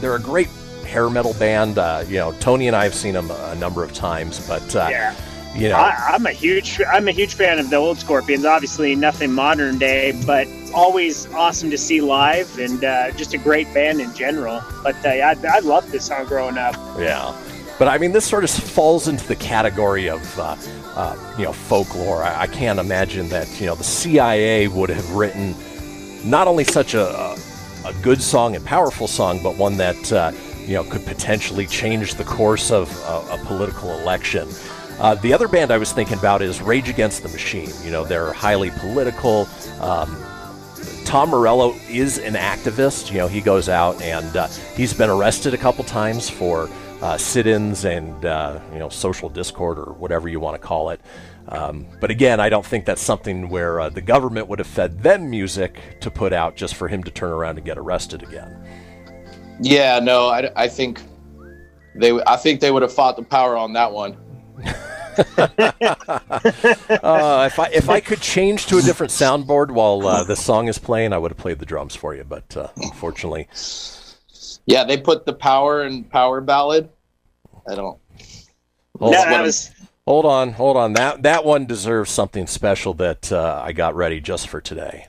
They're 0.00 0.14
a 0.14 0.20
great 0.20 0.48
hair 0.86 1.10
metal 1.10 1.34
band. 1.34 1.78
Uh, 1.78 2.04
you 2.06 2.16
know, 2.16 2.32
Tony 2.40 2.68
and 2.68 2.76
I 2.76 2.84
have 2.84 2.94
seen 2.94 3.14
them 3.14 3.30
a 3.30 3.54
number 3.56 3.82
of 3.82 3.92
times, 3.92 4.46
but, 4.46 4.76
uh, 4.76 4.88
yeah 4.90 5.14
you 5.54 5.68
know. 5.68 5.76
I, 5.76 5.94
i'm 6.10 6.26
a 6.26 6.30
huge 6.30 6.80
i'm 6.88 7.08
a 7.08 7.10
huge 7.10 7.34
fan 7.34 7.58
of 7.58 7.70
the 7.70 7.76
old 7.76 7.98
scorpions 7.98 8.44
obviously 8.44 8.94
nothing 8.94 9.32
modern 9.32 9.78
day 9.78 10.20
but 10.26 10.46
always 10.70 11.26
awesome 11.32 11.70
to 11.70 11.78
see 11.78 12.00
live 12.00 12.58
and 12.58 12.84
uh, 12.84 13.10
just 13.12 13.34
a 13.34 13.38
great 13.38 13.72
band 13.74 14.00
in 14.00 14.14
general 14.14 14.62
but 14.82 14.96
uh, 15.04 15.08
I, 15.08 15.36
I 15.48 15.58
loved 15.60 15.90
this 15.90 16.06
song 16.06 16.26
growing 16.26 16.58
up 16.58 16.74
Yeah, 16.98 17.34
but 17.78 17.86
I 17.86 17.96
mean, 17.96 18.10
this 18.10 18.24
sort 18.24 18.42
of 18.42 18.50
falls 18.50 19.06
into 19.06 19.26
the 19.26 19.36
category 19.36 20.08
of 20.08 20.38
uh, 20.38 20.56
uh, 20.96 21.34
you 21.38 21.44
know 21.44 21.52
folklore. 21.52 22.24
I, 22.24 22.42
I 22.42 22.46
can't 22.48 22.80
imagine 22.80 23.28
that 23.28 23.48
you 23.60 23.66
know 23.66 23.76
the 23.76 23.84
CIA 23.84 24.66
would 24.66 24.90
have 24.90 25.12
written 25.12 25.54
not 26.28 26.48
only 26.48 26.64
such 26.64 26.94
a, 26.94 27.36
a, 27.86 27.94
good 28.02 28.20
song 28.20 28.56
and 28.56 28.64
powerful 28.64 29.06
song, 29.06 29.40
but 29.44 29.56
one 29.56 29.76
that 29.76 30.12
uh, 30.12 30.32
you 30.66 30.74
know 30.74 30.82
could 30.82 31.06
potentially 31.06 31.66
change 31.66 32.14
the 32.14 32.24
course 32.24 32.72
of 32.72 32.90
a, 33.02 33.34
a 33.34 33.44
political 33.46 33.96
election. 34.00 34.48
Uh, 34.98 35.14
the 35.14 35.32
other 35.32 35.46
band 35.46 35.70
I 35.70 35.78
was 35.78 35.92
thinking 35.92 36.18
about 36.18 36.42
is 36.42 36.60
Rage 36.60 36.88
Against 36.88 37.22
the 37.22 37.28
Machine. 37.28 37.70
You 37.84 37.92
know, 37.92 38.04
they're 38.04 38.32
highly 38.32 38.70
political. 38.80 39.48
Um, 39.80 40.16
Tom 41.08 41.30
Morello 41.30 41.74
is 41.88 42.18
an 42.18 42.34
activist. 42.34 43.10
You 43.10 43.16
know, 43.16 43.28
he 43.28 43.40
goes 43.40 43.70
out 43.70 43.98
and 44.02 44.36
uh, 44.36 44.46
he's 44.76 44.92
been 44.92 45.08
arrested 45.08 45.54
a 45.54 45.56
couple 45.56 45.82
times 45.82 46.28
for 46.28 46.68
uh, 47.00 47.16
sit-ins 47.16 47.86
and 47.86 48.26
uh, 48.26 48.60
you 48.74 48.78
know 48.78 48.90
social 48.90 49.30
discord 49.30 49.78
or 49.78 49.94
whatever 49.94 50.28
you 50.28 50.38
want 50.38 50.60
to 50.60 50.68
call 50.68 50.90
it. 50.90 51.00
Um, 51.48 51.86
but 51.98 52.10
again, 52.10 52.40
I 52.40 52.50
don't 52.50 52.64
think 52.64 52.84
that's 52.84 53.00
something 53.00 53.48
where 53.48 53.80
uh, 53.80 53.88
the 53.88 54.02
government 54.02 54.48
would 54.48 54.58
have 54.58 54.68
fed 54.68 55.02
them 55.02 55.30
music 55.30 55.80
to 56.02 56.10
put 56.10 56.34
out 56.34 56.56
just 56.56 56.74
for 56.74 56.88
him 56.88 57.02
to 57.04 57.10
turn 57.10 57.32
around 57.32 57.56
and 57.56 57.64
get 57.64 57.78
arrested 57.78 58.22
again. 58.22 58.62
Yeah, 59.62 60.00
no, 60.00 60.28
I, 60.28 60.50
I 60.56 60.68
think 60.68 61.00
they 61.94 62.20
I 62.26 62.36
think 62.36 62.60
they 62.60 62.70
would 62.70 62.82
have 62.82 62.92
fought 62.92 63.16
the 63.16 63.22
power 63.22 63.56
on 63.56 63.72
that 63.72 63.90
one. 63.90 64.14
Uh, 66.88 67.48
if 67.50 67.58
I 67.58 67.68
if 67.72 67.88
I 67.88 68.00
could 68.00 68.20
change 68.20 68.66
to 68.66 68.78
a 68.78 68.82
different 68.82 69.12
soundboard 69.12 69.70
while 69.70 70.06
uh, 70.06 70.24
the 70.24 70.36
song 70.36 70.68
is 70.68 70.78
playing, 70.78 71.12
I 71.12 71.18
would 71.18 71.30
have 71.30 71.38
played 71.38 71.58
the 71.58 71.66
drums 71.66 71.94
for 71.94 72.14
you. 72.14 72.24
But 72.24 72.56
uh, 72.56 72.68
unfortunately, 72.76 73.48
Yeah, 74.66 74.84
they 74.84 74.96
put 74.98 75.26
the 75.26 75.32
power 75.32 75.82
and 75.82 76.08
power 76.10 76.40
ballad. 76.40 76.88
I 77.68 77.74
don't. 77.74 77.98
Hold, 78.98 79.12
No, 79.12 79.20
on, 79.20 79.30
that 79.30 79.42
was- 79.42 79.70
hold 80.06 80.24
on, 80.24 80.52
hold 80.52 80.76
on. 80.76 80.92
That 80.94 81.22
that 81.22 81.44
one 81.44 81.66
deserves 81.66 82.10
something 82.10 82.46
special 82.46 82.94
that 82.94 83.30
uh, 83.32 83.62
I 83.64 83.72
got 83.72 83.94
ready 83.94 84.20
just 84.20 84.48
for 84.48 84.60
today. 84.60 85.06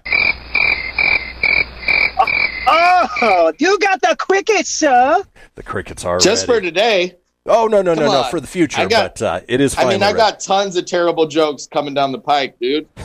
oh 3.22 3.54
you 3.60 3.80
got 3.80 4.02
the 4.02 4.16
crickets, 4.20 4.70
sir 4.70 5.24
The 5.56 5.64
crickets 5.64 6.06
are 6.06 6.20
Just 6.20 6.46
for 6.46 6.62
today. 6.62 7.16
Oh 7.50 7.68
no 7.68 7.82
no 7.82 7.96
Come 7.96 8.06
no 8.06 8.12
no 8.12 8.22
on. 8.24 8.32
for 8.32 8.40
the 8.40 8.48
future, 8.48 8.82
I 8.82 8.86
got- 8.86 9.16
but 9.16 9.22
uh, 9.22 9.42
it 9.48 9.60
is. 9.60 9.78
I 9.78 9.84
mean, 9.86 10.02
I 10.04 10.08
ready. 10.08 10.18
got 10.18 10.40
tons 10.40 10.76
of 10.78 10.86
terrible 10.86 11.28
jokes 11.28 11.68
coming 11.68 11.94
down 11.94 12.12
the 12.12 12.20
pike, 12.20 12.58
dude. 12.60 12.88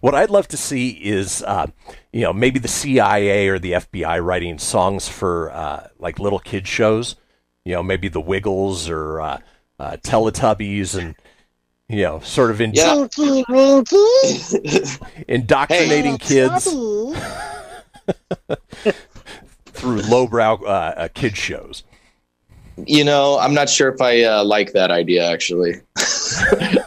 What 0.00 0.14
I'd 0.14 0.30
love 0.30 0.46
to 0.48 0.56
see 0.56 0.90
is, 0.90 1.42
uh, 1.42 1.66
you 2.12 2.20
know, 2.20 2.32
maybe 2.32 2.58
the 2.60 2.68
CIA 2.68 3.48
or 3.48 3.58
the 3.58 3.72
FBI 3.72 4.22
writing 4.24 4.58
songs 4.58 5.08
for 5.08 5.50
uh, 5.52 5.88
like 5.98 6.18
little 6.20 6.38
kid 6.38 6.68
shows. 6.68 7.16
You 7.64 7.74
know, 7.74 7.82
maybe 7.82 8.08
the 8.08 8.20
Wiggles 8.20 8.88
or 8.90 9.20
uh, 9.20 9.38
uh, 9.80 9.96
Teletubbies, 10.04 10.96
and 10.96 11.16
you 11.88 12.02
know, 12.02 12.20
sort 12.20 12.50
of 12.50 12.60
in- 12.60 12.74
Yeah. 12.74 13.06
indoctrinating 15.28 16.18
kids 16.18 16.64
through 19.66 20.02
lowbrow 20.02 20.62
uh, 20.64 20.94
uh, 20.96 21.08
kid 21.14 21.36
shows. 21.36 21.82
You 22.86 23.04
know, 23.04 23.38
I'm 23.38 23.54
not 23.54 23.68
sure 23.68 23.92
if 23.92 24.00
I 24.00 24.22
uh, 24.22 24.44
like 24.44 24.72
that 24.72 24.90
idea. 24.90 25.30
Actually, 25.30 25.74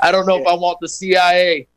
I 0.02 0.10
don't 0.12 0.26
know 0.26 0.40
if 0.40 0.48
I 0.48 0.54
want 0.54 0.80
the 0.82 0.90
CIA 0.90 1.68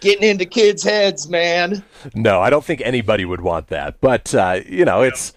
getting 0.00 0.28
into 0.28 0.44
kids' 0.44 0.82
heads, 0.82 1.28
man. 1.28 1.82
No, 2.14 2.40
I 2.40 2.50
don't 2.50 2.64
think 2.64 2.82
anybody 2.84 3.24
would 3.24 3.40
want 3.40 3.68
that. 3.68 4.00
But 4.00 4.34
uh, 4.34 4.60
you 4.66 4.84
know, 4.84 5.02
it's 5.02 5.32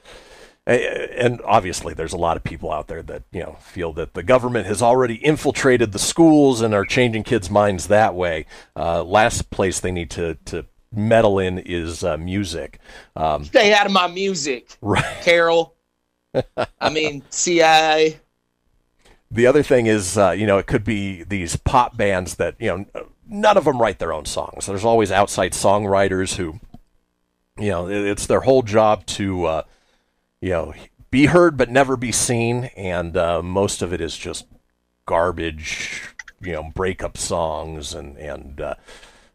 and 0.70 1.42
obviously 1.46 1.94
there's 1.94 2.14
a 2.14 2.18
lot 2.18 2.38
of 2.38 2.44
people 2.44 2.72
out 2.72 2.88
there 2.88 3.02
that 3.04 3.24
you 3.32 3.42
know 3.42 3.58
feel 3.62 3.92
that 3.94 4.14
the 4.14 4.24
government 4.24 4.68
has 4.68 4.82
already 4.82 5.16
infiltrated 5.16 5.92
the 5.92 6.00
schools 6.00 6.62
and 6.62 6.74
are 6.74 6.86
changing 6.86 7.24
kids' 7.24 7.50
minds 7.50 7.88
that 7.88 8.14
way. 8.14 8.46
Uh, 8.76 9.04
last 9.04 9.50
place 9.50 9.80
they 9.80 9.92
need 9.92 10.12
to 10.12 10.36
to 10.46 10.66
meddle 10.92 11.40
in 11.40 11.58
is 11.60 12.04
uh, 12.04 12.18
music. 12.18 12.80
Um, 13.16 13.46
Stay 13.46 13.74
out 13.74 13.86
of 13.86 13.92
my 13.92 14.08
music, 14.08 14.78
right. 14.82 15.22
Carol. 15.24 15.76
I 16.80 16.90
mean, 16.90 17.24
CIA. 17.30 18.20
The 19.32 19.48
other 19.48 19.64
thing 19.64 19.86
is, 19.86 20.18
uh, 20.18 20.32
you 20.32 20.48
know, 20.48 20.58
it 20.58 20.68
could 20.68 20.84
be 20.84 21.24
these 21.24 21.56
pop 21.56 21.96
bands 21.96 22.36
that 22.36 22.56
you 22.60 22.68
know 22.68 23.06
none 23.28 23.58
of 23.58 23.66
them 23.66 23.80
write 23.80 24.00
their 24.00 24.14
own 24.14 24.26
songs. 24.26 24.66
There's 24.66 24.86
always 24.86 25.12
outside 25.12 25.54
songwriters 25.54 26.36
who, 26.36 26.60
you 27.58 27.70
know, 27.70 27.88
it's 27.88 28.26
their 28.26 28.42
whole 28.42 28.64
job 28.64 29.06
to, 29.08 29.46
uh, 29.46 29.64
you 30.42 30.50
know, 30.50 30.74
be 31.12 31.28
heard 31.28 31.58
but 31.58 31.70
never 31.70 31.96
be 31.96 32.12
seen, 32.12 32.66
and 32.76 33.16
uh, 33.16 33.42
most 33.42 33.82
of 33.82 33.94
it 33.94 34.02
is 34.02 34.18
just 34.18 34.46
garbage, 35.06 36.10
you 36.42 36.54
know, 36.54 36.72
breakup 36.74 37.18
songs 37.18 37.94
and 37.94 38.18
and 38.18 38.62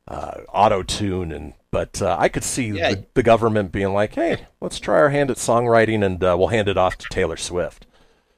uh, 0.09 0.41
auto 0.53 0.83
tune 0.83 1.33
and. 1.33 1.55
But 1.71 2.01
uh, 2.01 2.15
I 2.17 2.29
could 2.29 2.45
see 2.45 2.69
Yeah. 2.69 2.91
the, 2.95 3.05
the 3.15 3.23
government 3.25 3.73
being 3.73 3.93
like, 3.93 4.15
"Hey, 4.15 4.47
let's 4.61 4.79
try 4.79 4.95
our 4.97 5.09
hand 5.09 5.29
at 5.33 5.39
songwriting, 5.39 6.05
and 6.07 6.23
uh, 6.23 6.37
we'll 6.39 6.47
hand 6.47 6.69
it 6.69 6.77
off 6.79 6.97
to 6.99 7.07
Taylor 7.11 7.37
Swift." 7.37 7.87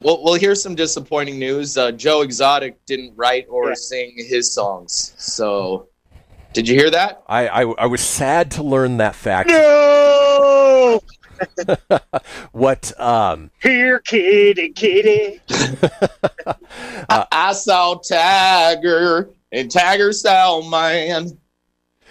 Well, 0.00 0.24
well, 0.24 0.32
here's 0.34 0.62
some 0.62 0.74
disappointing 0.74 1.38
news. 1.38 1.76
Uh, 1.76 1.92
Joe 1.92 2.22
Exotic 2.22 2.82
didn't 2.86 3.12
write 3.14 3.46
or 3.50 3.68
Yeah. 3.68 3.74
sing 3.74 4.14
his 4.16 4.54
songs. 4.54 5.12
So, 5.18 5.88
did 6.54 6.66
you 6.66 6.74
hear 6.76 6.88
that? 6.90 7.22
I, 7.26 7.48
I 7.48 7.62
I 7.72 7.84
was 7.86 8.00
sad 8.00 8.50
to 8.52 8.62
learn 8.62 8.96
that 8.96 9.14
fact. 9.14 9.50
No! 9.50 11.02
what 12.52 12.98
um 12.98 13.50
Here, 13.60 13.98
kitty, 14.00 14.70
kitty. 14.70 15.42
I 17.10 17.52
saw 17.52 17.96
tiger 17.96 19.28
and 19.52 19.70
tiger 19.70 20.12
style 20.14 20.62
man. 20.62 21.36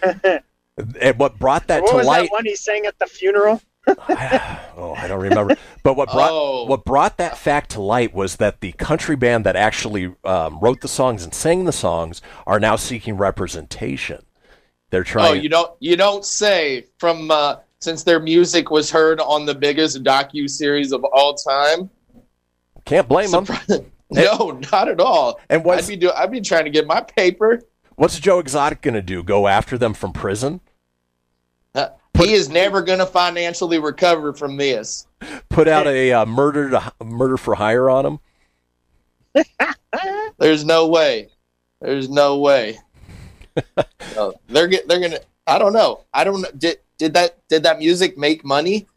And 0.05 1.17
what 1.19 1.39
brought 1.39 1.67
that 1.67 1.81
what 1.83 1.91
to 1.91 1.97
was 1.97 2.05
light 2.07 2.23
that 2.23 2.31
one 2.31 2.45
he 2.45 2.55
sang 2.55 2.85
at 2.85 2.97
the 2.99 3.05
funeral? 3.05 3.61
oh 3.87 4.95
i 4.97 5.05
don't 5.07 5.21
remember 5.21 5.55
but 5.83 5.95
what 5.95 6.11
brought 6.11 6.31
Oh. 6.31 6.65
what 6.65 6.83
brought 6.85 7.17
that 7.17 7.37
fact 7.37 7.69
to 7.71 7.81
light 7.81 8.15
was 8.15 8.37
that 8.37 8.59
the 8.61 8.71
country 8.73 9.15
band 9.15 9.45
that 9.45 9.55
actually 9.55 10.11
um, 10.23 10.59
wrote 10.59 10.81
the 10.81 10.87
songs 10.87 11.23
and 11.23 11.33
sang 11.35 11.65
the 11.65 11.71
songs 11.71 12.19
are 12.47 12.59
now 12.59 12.75
seeking 12.75 13.15
representation 13.15 14.25
they're 14.91 15.03
trying. 15.03 15.25
Oh, 15.25 15.29
trying 15.33 15.43
you 15.43 15.49
don't 15.49 15.71
you 15.79 15.95
don't 15.97 16.25
say 16.25 16.85
from 16.99 17.29
uh, 17.29 17.57
since 17.79 18.03
their 18.03 18.19
music 18.19 18.71
was 18.71 18.89
heard 18.89 19.19
on 19.19 19.45
the 19.45 19.53
biggest 19.53 20.03
docu 20.03 20.49
series 20.49 20.91
of 20.91 21.03
all 21.03 21.33
time. 21.35 21.89
can't 22.85 23.07
blame 23.07 23.29
them 23.31 23.45
No, 24.11 24.59
not 24.71 24.87
at 24.87 24.99
all. 24.99 25.39
And 25.49 25.63
what's- 25.65 25.87
I'd 25.87 25.89
be 25.89 25.95
do 25.97 26.11
I'd 26.11 26.31
be 26.31 26.41
trying 26.41 26.65
to 26.65 26.69
get 26.71 26.87
my 26.87 27.01
paper. 27.01 27.61
What's 27.95 28.19
joe 28.19 28.39
exotic 28.39 28.81
going 28.81 28.93
to 28.93 29.01
do 29.01 29.23
go 29.23 29.47
after 29.47 29.77
them 29.77 29.93
from 29.93 30.13
prison 30.13 30.59
Uh, 31.73 31.89
he 32.17 32.33
is 32.33 32.49
never 32.49 32.81
going 32.81 32.99
to 32.99 33.05
financially 33.05 33.77
recover 33.79 34.33
from 34.33 34.55
this. 34.57 35.05
put 35.49 35.67
out 35.67 35.85
a 35.87 36.13
uh, 36.13 36.25
murder 36.25 36.69
to 36.69 36.93
murder 37.03 37.35
for 37.35 37.55
hire 37.55 37.89
on 37.89 38.05
him. 38.05 38.19
There's 40.37 40.63
no 40.63 40.87
way. 40.87 41.29
There's 41.81 42.09
no 42.09 42.37
way. 42.39 42.79
No, 44.15 44.33
they're 44.47 44.67
get, 44.67 44.87
they're 44.87 44.99
gonna. 44.99 45.19
I 45.47 45.57
don't 45.57 45.71
know. 45.73 46.05
I 46.13 46.23
don't. 46.25 46.45
Did 46.59 46.79
did 46.97 47.13
that 47.13 47.37
did 47.47 47.63
that 47.63 47.79
music 47.79 48.17
make 48.17 48.43
money? 48.45 48.87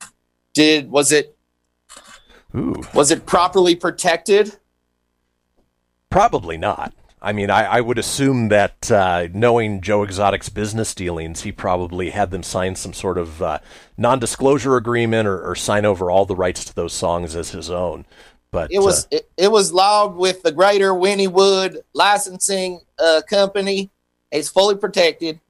Did 0.52 0.90
was 0.90 1.12
it 1.12 1.36
Ooh. 2.56 2.82
was 2.94 3.10
it 3.10 3.24
properly 3.26 3.74
protected? 3.76 4.56
Probably 6.10 6.56
not. 6.56 6.92
I 7.20 7.32
mean, 7.32 7.50
I, 7.50 7.64
I 7.64 7.80
would 7.80 7.98
assume 7.98 8.48
that 8.48 8.90
uh, 8.90 9.28
knowing 9.32 9.80
Joe 9.80 10.02
Exotic's 10.02 10.48
business 10.48 10.94
dealings, 10.94 11.42
he 11.42 11.52
probably 11.52 12.10
had 12.10 12.30
them 12.30 12.42
sign 12.42 12.76
some 12.76 12.92
sort 12.92 13.18
of 13.18 13.42
uh, 13.42 13.58
non-disclosure 13.96 14.76
agreement 14.76 15.26
or, 15.26 15.42
or 15.42 15.54
sign 15.54 15.84
over 15.84 16.10
all 16.10 16.26
the 16.26 16.36
rights 16.36 16.64
to 16.66 16.74
those 16.74 16.92
songs 16.92 17.34
as 17.34 17.50
his 17.50 17.70
own. 17.70 18.06
But 18.50 18.72
It 18.72 18.78
was 18.78 19.06
it, 19.10 19.30
it 19.36 19.50
was 19.50 19.72
logged 19.72 20.16
with 20.16 20.42
the 20.42 20.52
Greater 20.52 20.92
Wynnewood 20.92 21.78
licensing 21.92 22.80
uh, 22.98 23.20
company. 23.28 23.90
It's 24.30 24.48
fully 24.48 24.76
protected. 24.76 25.40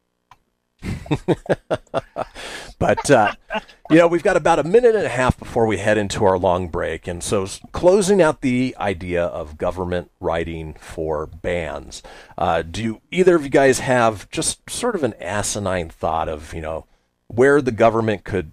But 2.78 3.10
uh, 3.10 3.32
you 3.90 3.98
know, 3.98 4.06
we've 4.06 4.22
got 4.22 4.36
about 4.36 4.60
a 4.60 4.64
minute 4.64 4.94
and 4.94 5.04
a 5.04 5.08
half 5.08 5.36
before 5.36 5.66
we 5.66 5.78
head 5.78 5.98
into 5.98 6.24
our 6.24 6.38
long 6.38 6.68
break, 6.68 7.08
and 7.08 7.22
so 7.22 7.46
closing 7.72 8.22
out 8.22 8.40
the 8.40 8.74
idea 8.78 9.24
of 9.24 9.58
government 9.58 10.10
writing 10.20 10.74
for 10.74 11.26
bands. 11.26 12.02
Uh, 12.36 12.62
do 12.62 13.00
either 13.10 13.34
of 13.34 13.42
you 13.42 13.50
guys 13.50 13.80
have 13.80 14.30
just 14.30 14.70
sort 14.70 14.94
of 14.94 15.02
an 15.02 15.14
asinine 15.20 15.88
thought 15.88 16.28
of 16.28 16.54
you 16.54 16.60
know 16.60 16.86
where 17.26 17.60
the 17.60 17.72
government 17.72 18.24
could 18.24 18.52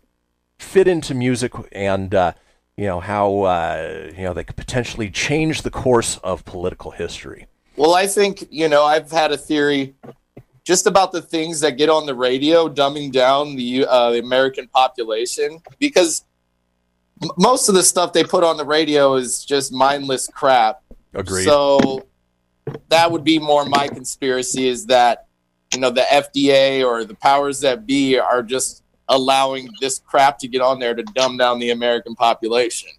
fit 0.58 0.88
into 0.88 1.14
music 1.14 1.54
and 1.72 2.16
uh, 2.16 2.34
you 2.76 2.86
know 2.86 3.00
how 3.00 3.42
uh, 3.44 4.12
you 4.18 4.24
know 4.24 4.34
they 4.34 4.44
could 4.44 4.56
potentially 4.56 5.12
change 5.12 5.62
the 5.62 5.72
course 5.72 6.18
of 6.18 6.44
political 6.46 6.92
history? 6.92 7.46
Well, 7.78 7.94
I 7.94 8.08
think, 8.08 8.48
you 8.50 8.70
know, 8.70 8.86
I've 8.86 9.12
had 9.12 9.34
a 9.34 9.38
theory 9.38 9.96
just 10.66 10.88
about 10.88 11.12
the 11.12 11.22
things 11.22 11.62
that 11.62 11.78
get 11.78 11.90
on 11.90 12.06
the 12.06 12.16
radio, 12.16 12.68
dumbing 12.68 13.12
down 13.12 13.56
the, 13.56 13.86
uh, 13.86 14.12
the 14.12 14.20
American 14.20 14.68
population, 14.68 15.62
because 15.80 16.26
m- 17.22 17.30
most 17.38 17.70
of 17.70 17.76
the 17.76 17.84
stuff 17.84 18.12
they 18.12 18.24
put 18.24 18.44
on 18.44 18.58
the 18.58 18.66
radio 18.66 19.14
is 19.14 19.46
just 19.46 19.72
mindless 19.72 20.28
crap. 20.28 20.82
Agreed. 21.14 21.46
So 21.46 22.08
that 22.90 23.12
would 23.12 23.24
be 23.24 23.38
more 23.38 23.64
my 23.64 23.88
conspiracy 23.88 24.68
is 24.68 24.88
that, 24.88 25.28
you 25.72 25.80
know, 25.80 25.92
the 25.92 26.02
FDA 26.02 26.84
or 26.84 27.06
the 27.06 27.16
powers 27.16 27.60
that 27.62 27.86
be 27.86 28.18
are 28.18 28.42
just 28.42 28.84
allowing 29.08 29.70
this 29.80 30.00
crap 30.00 30.40
to 30.40 30.48
get 30.48 30.62
on 30.62 30.80
there 30.80 30.96
to 30.96 31.04
dumb 31.04 31.38
down 31.38 31.60
the 31.60 31.70
American 31.70 32.16
population. 32.16 32.90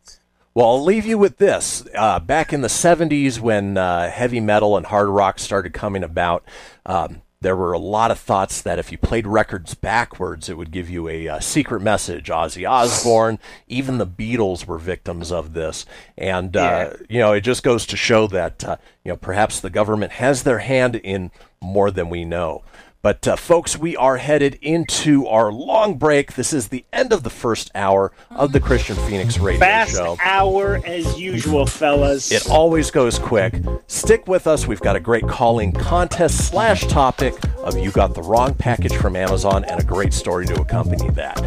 Well, 0.55 0.69
I'll 0.69 0.83
leave 0.83 1.05
you 1.05 1.19
with 1.19 1.37
this. 1.37 1.85
Uh, 1.95 2.19
back 2.21 2.53
in 2.53 2.63
the 2.63 2.69
70s, 2.69 3.41
when 3.41 3.77
uh, 3.77 4.09
heavy 4.09 4.41
metal 4.41 4.77
and 4.77 4.87
hard 4.87 5.09
rock 5.09 5.39
started 5.39 5.75
coming 5.75 6.03
about, 6.03 6.45
um, 6.87 7.21
there 7.41 7.57
were 7.57 7.73
a 7.73 7.79
lot 7.79 8.11
of 8.11 8.19
thoughts 8.19 8.63
that 8.63 8.79
if 8.79 8.91
you 8.91 8.99
played 8.99 9.27
records 9.27 9.75
backwards, 9.75 10.49
it 10.49 10.57
would 10.57 10.71
give 10.71 10.89
you 10.89 11.09
a, 11.09 11.29
uh 11.29 11.41
secret 11.41 11.81
message. 11.81 12.29
Ozzy 12.29 12.69
Osbourne, 12.69 13.39
even 13.69 13.99
the 13.99 14.07
Beatles 14.07 14.67
were 14.67 14.79
victims 14.79 15.31
of 15.31 15.53
this. 15.53 15.87
And, 16.17 16.57
uh, 16.57 16.91
you 17.09 17.19
know, 17.19 17.33
it 17.33 17.43
just 17.43 17.63
goes 17.63 17.87
to 17.87 17.97
show 17.97 18.27
that, 18.29 18.65
uh, 18.65 18.77
you 19.05 19.13
know, 19.13 19.17
perhaps 19.17 19.61
the 19.61 19.71
government 19.71 20.13
has 20.13 20.43
their 20.43 20.59
hand 20.61 20.97
in 20.97 21.31
more 21.61 21.91
than 21.91 22.09
we 22.09 22.25
know. 22.25 22.63
But, 23.07 23.29
uh, 23.29 23.37
folks, 23.37 23.79
we 23.79 23.97
are 23.97 24.17
headed 24.17 24.59
into 24.61 25.29
our 25.29 25.53
long 25.53 25.95
break. 25.95 26.33
This 26.33 26.53
is 26.53 26.67
the 26.67 26.85
end 26.93 27.13
of 27.13 27.23
the 27.23 27.31
first 27.31 27.71
hour 27.73 28.11
of 28.31 28.51
the 28.51 28.59
Kristian 28.59 28.97
Fenix 29.09 29.39
Radio 29.39 29.61
Fast 29.61 29.93
Show. 29.93 30.17
hour 30.21 30.81
as 30.85 31.17
usual, 31.17 31.67
fellas. 31.67 32.33
It 32.33 32.51
always 32.51 32.91
goes 32.91 33.17
quick. 33.21 33.63
Stick 33.87 34.27
with 34.27 34.49
us. 34.49 34.67
We've 34.67 34.81
got 34.81 34.97
a 34.97 34.99
great 34.99 35.29
calling 35.29 35.71
contest 35.71 36.49
slash 36.49 36.81
topic 36.89 37.37
of 37.59 37.79
you 37.79 37.93
got 37.93 38.13
the 38.17 38.23
wrong 38.23 38.55
package 38.55 38.97
from 38.97 39.15
Amazon 39.15 39.65
and 39.67 39.81
a 39.81 39.85
great 39.85 40.13
story 40.13 40.45
to 40.47 40.61
accompany 40.61 41.09
that. 41.11 41.41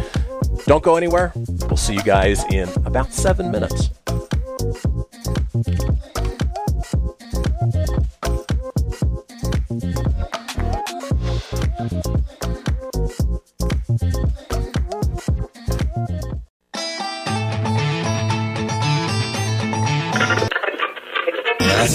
Don't 0.64 0.82
go 0.82 0.96
anywhere. 0.96 1.30
We'll 1.36 1.76
see 1.76 1.92
you 1.92 2.02
guys 2.02 2.42
in 2.44 2.70
about 2.86 3.12
seven 3.12 3.50
minutes. 3.50 3.90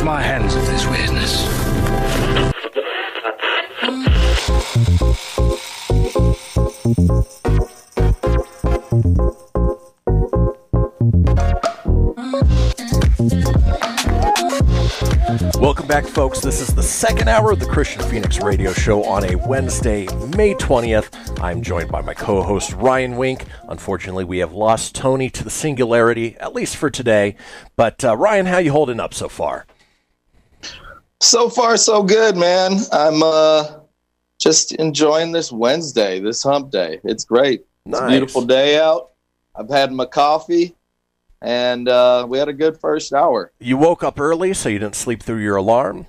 Wash 0.00 0.06
my 0.06 0.22
hands 0.22 0.54
of 0.54 0.64
this 0.66 0.86
weirdness. 0.86 1.44
Welcome 15.60 15.86
back, 15.86 16.06
folks. 16.06 16.40
This 16.40 16.62
is 16.62 16.74
the 16.74 16.82
second 16.82 17.28
hour 17.28 17.50
of 17.50 17.60
the 17.60 17.66
Kristian 17.66 18.02
Fenix 18.08 18.40
Radio 18.40 18.72
Show 18.72 19.04
on 19.04 19.24
a 19.24 19.34
Wednesday, 19.34 20.06
May 20.34 20.54
20th. 20.54 21.42
I'm 21.42 21.60
joined 21.60 21.90
by 21.90 22.00
my 22.00 22.14
co 22.14 22.42
host, 22.42 22.72
Ryan 22.72 23.18
Wink. 23.18 23.44
Unfortunately, 23.68 24.24
we 24.24 24.38
have 24.38 24.54
lost 24.54 24.94
Tony 24.94 25.28
to 25.28 25.44
the 25.44 25.50
singularity, 25.50 26.38
at 26.38 26.54
least 26.54 26.76
for 26.76 26.88
today. 26.88 27.36
But, 27.76 28.02
uh, 28.02 28.16
Ryan, 28.16 28.46
how 28.46 28.56
you 28.56 28.72
holding 28.72 28.98
up 28.98 29.12
so 29.12 29.28
far? 29.28 29.66
So 31.20 31.50
far, 31.50 31.76
so 31.76 32.02
good, 32.02 32.36
man. 32.36 32.78
I'm 32.92 33.22
uh, 33.22 33.80
just 34.38 34.72
enjoying 34.72 35.32
this 35.32 35.52
Wednesday, 35.52 36.18
this 36.18 36.42
hump 36.42 36.70
day. 36.70 36.98
It's 37.04 37.24
great. 37.24 37.66
It's 37.86 37.98
a 37.98 38.02
Nice. 38.02 38.10
beautiful 38.10 38.42
day 38.46 38.78
out. 38.78 39.10
I've 39.54 39.68
had 39.68 39.92
my 39.92 40.06
coffee, 40.06 40.74
and 41.42 41.88
uh, 41.88 42.24
we 42.28 42.38
had 42.38 42.48
a 42.48 42.52
good 42.54 42.78
first 42.80 43.12
hour. 43.12 43.52
You 43.60 43.76
woke 43.76 44.02
up 44.02 44.18
early, 44.18 44.54
so 44.54 44.68
you 44.70 44.78
didn't 44.78 44.94
sleep 44.96 45.22
through 45.22 45.42
your 45.42 45.56
alarm. 45.56 46.06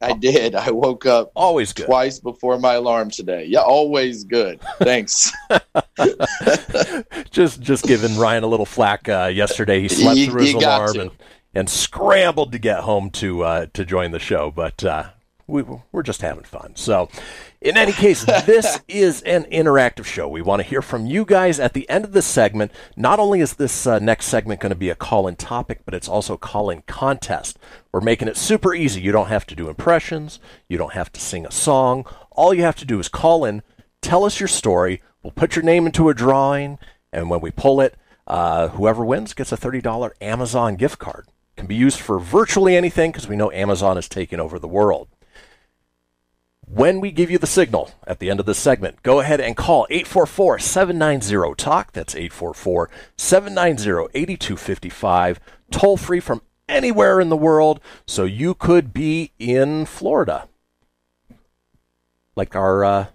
I 0.00 0.12
did. 0.12 0.54
I 0.54 0.70
woke 0.70 1.06
up 1.06 1.30
always 1.34 1.72
good. 1.72 1.86
twice 1.86 2.18
before 2.20 2.58
my 2.58 2.74
alarm 2.74 3.10
today. 3.10 3.44
Yeah, 3.46 3.60
always 3.60 4.22
good. 4.24 4.60
Thanks. 4.78 5.32
just 7.30 7.60
just 7.60 7.84
giving 7.84 8.16
Ryan 8.16 8.44
a 8.44 8.46
little 8.46 8.66
flack 8.66 9.08
uh, 9.08 9.26
yesterday. 9.32 9.80
He 9.80 9.88
slept 9.88 10.16
You- 10.18 10.30
through 10.30 10.42
his 10.42 10.54
alarm 10.54 11.00
and, 11.00 11.10
and 11.58 11.68
scrambled 11.68 12.52
to 12.52 12.58
get 12.58 12.80
home 12.80 13.10
to 13.10 13.42
uh, 13.42 13.66
to 13.72 13.84
join 13.84 14.12
the 14.12 14.20
show, 14.20 14.52
but 14.52 14.84
uh, 14.84 15.10
we, 15.48 15.64
we're 15.90 16.04
just 16.04 16.22
having 16.22 16.44
fun. 16.44 16.76
So, 16.76 17.08
in 17.60 17.76
any 17.76 17.90
case, 17.90 18.24
this 18.46 18.78
is 18.86 19.22
an 19.22 19.44
interactive 19.44 20.04
show. 20.04 20.28
We 20.28 20.40
want 20.40 20.62
to 20.62 20.68
hear 20.68 20.82
from 20.82 21.06
you 21.06 21.24
guys 21.24 21.58
at 21.58 21.72
the 21.72 21.88
end 21.90 22.04
of 22.04 22.12
this 22.12 22.26
segment. 22.26 22.70
Not 22.96 23.18
only 23.18 23.40
is 23.40 23.54
this 23.54 23.88
uh, 23.88 23.98
next 23.98 24.26
segment 24.26 24.60
going 24.60 24.70
to 24.70 24.76
be 24.76 24.88
a 24.88 24.94
call-in 24.94 25.34
topic, 25.34 25.80
but 25.84 25.94
it's 25.94 26.08
also 26.08 26.34
a 26.34 26.38
call-in 26.38 26.82
contest. 26.82 27.58
We're 27.90 28.02
making 28.02 28.28
it 28.28 28.36
super 28.36 28.72
easy. 28.72 29.00
You 29.00 29.10
don't 29.10 29.26
have 29.26 29.46
to 29.46 29.56
do 29.56 29.68
impressions. 29.68 30.38
You 30.68 30.78
don't 30.78 30.92
have 30.92 31.10
to 31.12 31.20
sing 31.20 31.44
a 31.44 31.50
song. 31.50 32.06
All 32.30 32.54
you 32.54 32.62
have 32.62 32.76
to 32.76 32.84
do 32.84 33.00
is 33.00 33.08
call 33.08 33.44
in, 33.44 33.62
tell 34.00 34.24
us 34.24 34.38
your 34.38 34.48
story. 34.48 35.02
We'll 35.24 35.32
put 35.32 35.56
your 35.56 35.64
name 35.64 35.86
into 35.86 36.08
a 36.08 36.14
drawing, 36.14 36.78
and 37.12 37.28
when 37.28 37.40
we 37.40 37.50
pull 37.50 37.80
it, 37.80 37.96
uh, 38.28 38.68
whoever 38.68 39.04
wins 39.04 39.34
gets 39.34 39.50
a 39.50 39.56
$30 39.56 40.12
Amazon 40.20 40.76
gift 40.76 41.00
card. 41.00 41.26
Can 41.58 41.66
be 41.66 41.74
used 41.74 41.98
for 41.98 42.20
virtually 42.20 42.76
anything 42.76 43.10
because 43.10 43.26
we 43.26 43.34
know 43.34 43.50
Amazon 43.50 43.98
is 43.98 44.08
taking 44.08 44.38
over 44.38 44.60
the 44.60 44.68
world. 44.68 45.08
When 46.64 47.00
we 47.00 47.10
give 47.10 47.32
you 47.32 47.38
the 47.38 47.48
signal 47.48 47.90
at 48.06 48.20
the 48.20 48.30
end 48.30 48.38
of 48.38 48.46
this 48.46 48.60
segment, 48.60 49.02
go 49.02 49.18
ahead 49.18 49.40
and 49.40 49.56
call 49.56 49.84
844 49.90 50.60
790 50.60 51.56
TALK. 51.56 51.90
That's 51.90 52.14
844 52.14 52.90
790 53.16 54.08
8255. 54.14 55.40
Toll 55.72 55.96
free 55.96 56.20
from 56.20 56.42
anywhere 56.68 57.20
in 57.20 57.28
the 57.28 57.36
world. 57.36 57.80
So 58.06 58.22
you 58.22 58.54
could 58.54 58.92
be 58.92 59.32
in 59.40 59.84
Florida, 59.84 60.48
like 62.36 62.54
our 62.54 62.84
uh, 62.84 63.06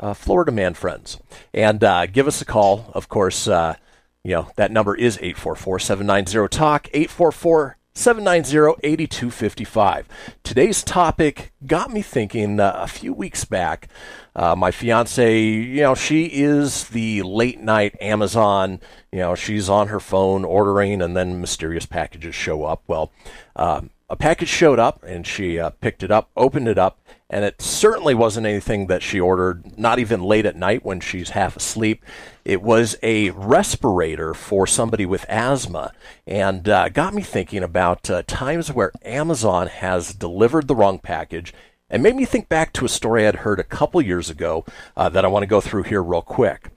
uh, 0.00 0.14
Florida 0.14 0.50
man 0.50 0.74
friends. 0.74 1.20
And 1.54 1.84
uh, 1.84 2.06
give 2.06 2.26
us 2.26 2.42
a 2.42 2.44
call. 2.44 2.90
Of 2.92 3.08
course, 3.08 3.46
uh, 3.46 3.76
you 4.24 4.34
know, 4.34 4.50
that 4.56 4.70
number 4.70 4.94
is 4.94 5.16
844 5.18 5.78
790 5.78 6.48
TALK. 6.48 6.88
844 6.92 7.78
790 7.98 8.80
8255. 8.84 10.08
Today's 10.44 10.84
topic 10.84 11.52
got 11.66 11.90
me 11.90 12.00
thinking 12.00 12.60
uh, 12.60 12.72
a 12.76 12.86
few 12.86 13.12
weeks 13.12 13.44
back. 13.44 13.88
Uh, 14.36 14.54
my 14.54 14.70
fiance, 14.70 15.42
you 15.42 15.82
know, 15.82 15.96
she 15.96 16.26
is 16.26 16.90
the 16.90 17.22
late 17.22 17.60
night 17.60 17.96
Amazon. 18.00 18.80
You 19.10 19.18
know, 19.18 19.34
she's 19.34 19.68
on 19.68 19.88
her 19.88 19.98
phone 19.98 20.44
ordering, 20.44 21.02
and 21.02 21.16
then 21.16 21.40
mysterious 21.40 21.86
packages 21.86 22.36
show 22.36 22.64
up. 22.64 22.82
Well, 22.86 23.10
um, 23.56 23.90
a 24.08 24.14
package 24.14 24.48
showed 24.48 24.78
up, 24.78 25.02
and 25.02 25.26
she 25.26 25.58
uh, 25.58 25.70
picked 25.70 26.04
it 26.04 26.12
up, 26.12 26.30
opened 26.36 26.68
it 26.68 26.78
up, 26.78 27.00
and 27.30 27.44
it 27.44 27.60
certainly 27.60 28.14
wasn't 28.14 28.46
anything 28.46 28.86
that 28.86 29.02
she 29.02 29.20
ordered, 29.20 29.78
not 29.78 29.98
even 29.98 30.22
late 30.22 30.46
at 30.46 30.56
night 30.56 30.84
when 30.84 30.98
she's 30.98 31.30
half 31.30 31.56
asleep. 31.56 32.02
It 32.44 32.62
was 32.62 32.96
a 33.02 33.30
respirator 33.30 34.32
for 34.32 34.66
somebody 34.66 35.04
with 35.04 35.26
asthma, 35.28 35.92
and 36.26 36.68
uh, 36.68 36.88
got 36.88 37.12
me 37.12 37.22
thinking 37.22 37.62
about 37.62 38.08
uh, 38.08 38.22
times 38.26 38.72
where 38.72 38.92
Amazon 39.04 39.66
has 39.66 40.14
delivered 40.14 40.68
the 40.68 40.74
wrong 40.74 40.98
package, 40.98 41.52
and 41.90 42.02
made 42.02 42.16
me 42.16 42.24
think 42.24 42.48
back 42.48 42.72
to 42.74 42.86
a 42.86 42.88
story 42.88 43.26
I'd 43.26 43.36
heard 43.36 43.60
a 43.60 43.64
couple 43.64 44.00
years 44.00 44.30
ago 44.30 44.64
uh, 44.96 45.10
that 45.10 45.24
I 45.24 45.28
want 45.28 45.42
to 45.42 45.48
go 45.48 45.60
through 45.60 45.84
here 45.84 46.02
real 46.02 46.22
quick. 46.22 46.70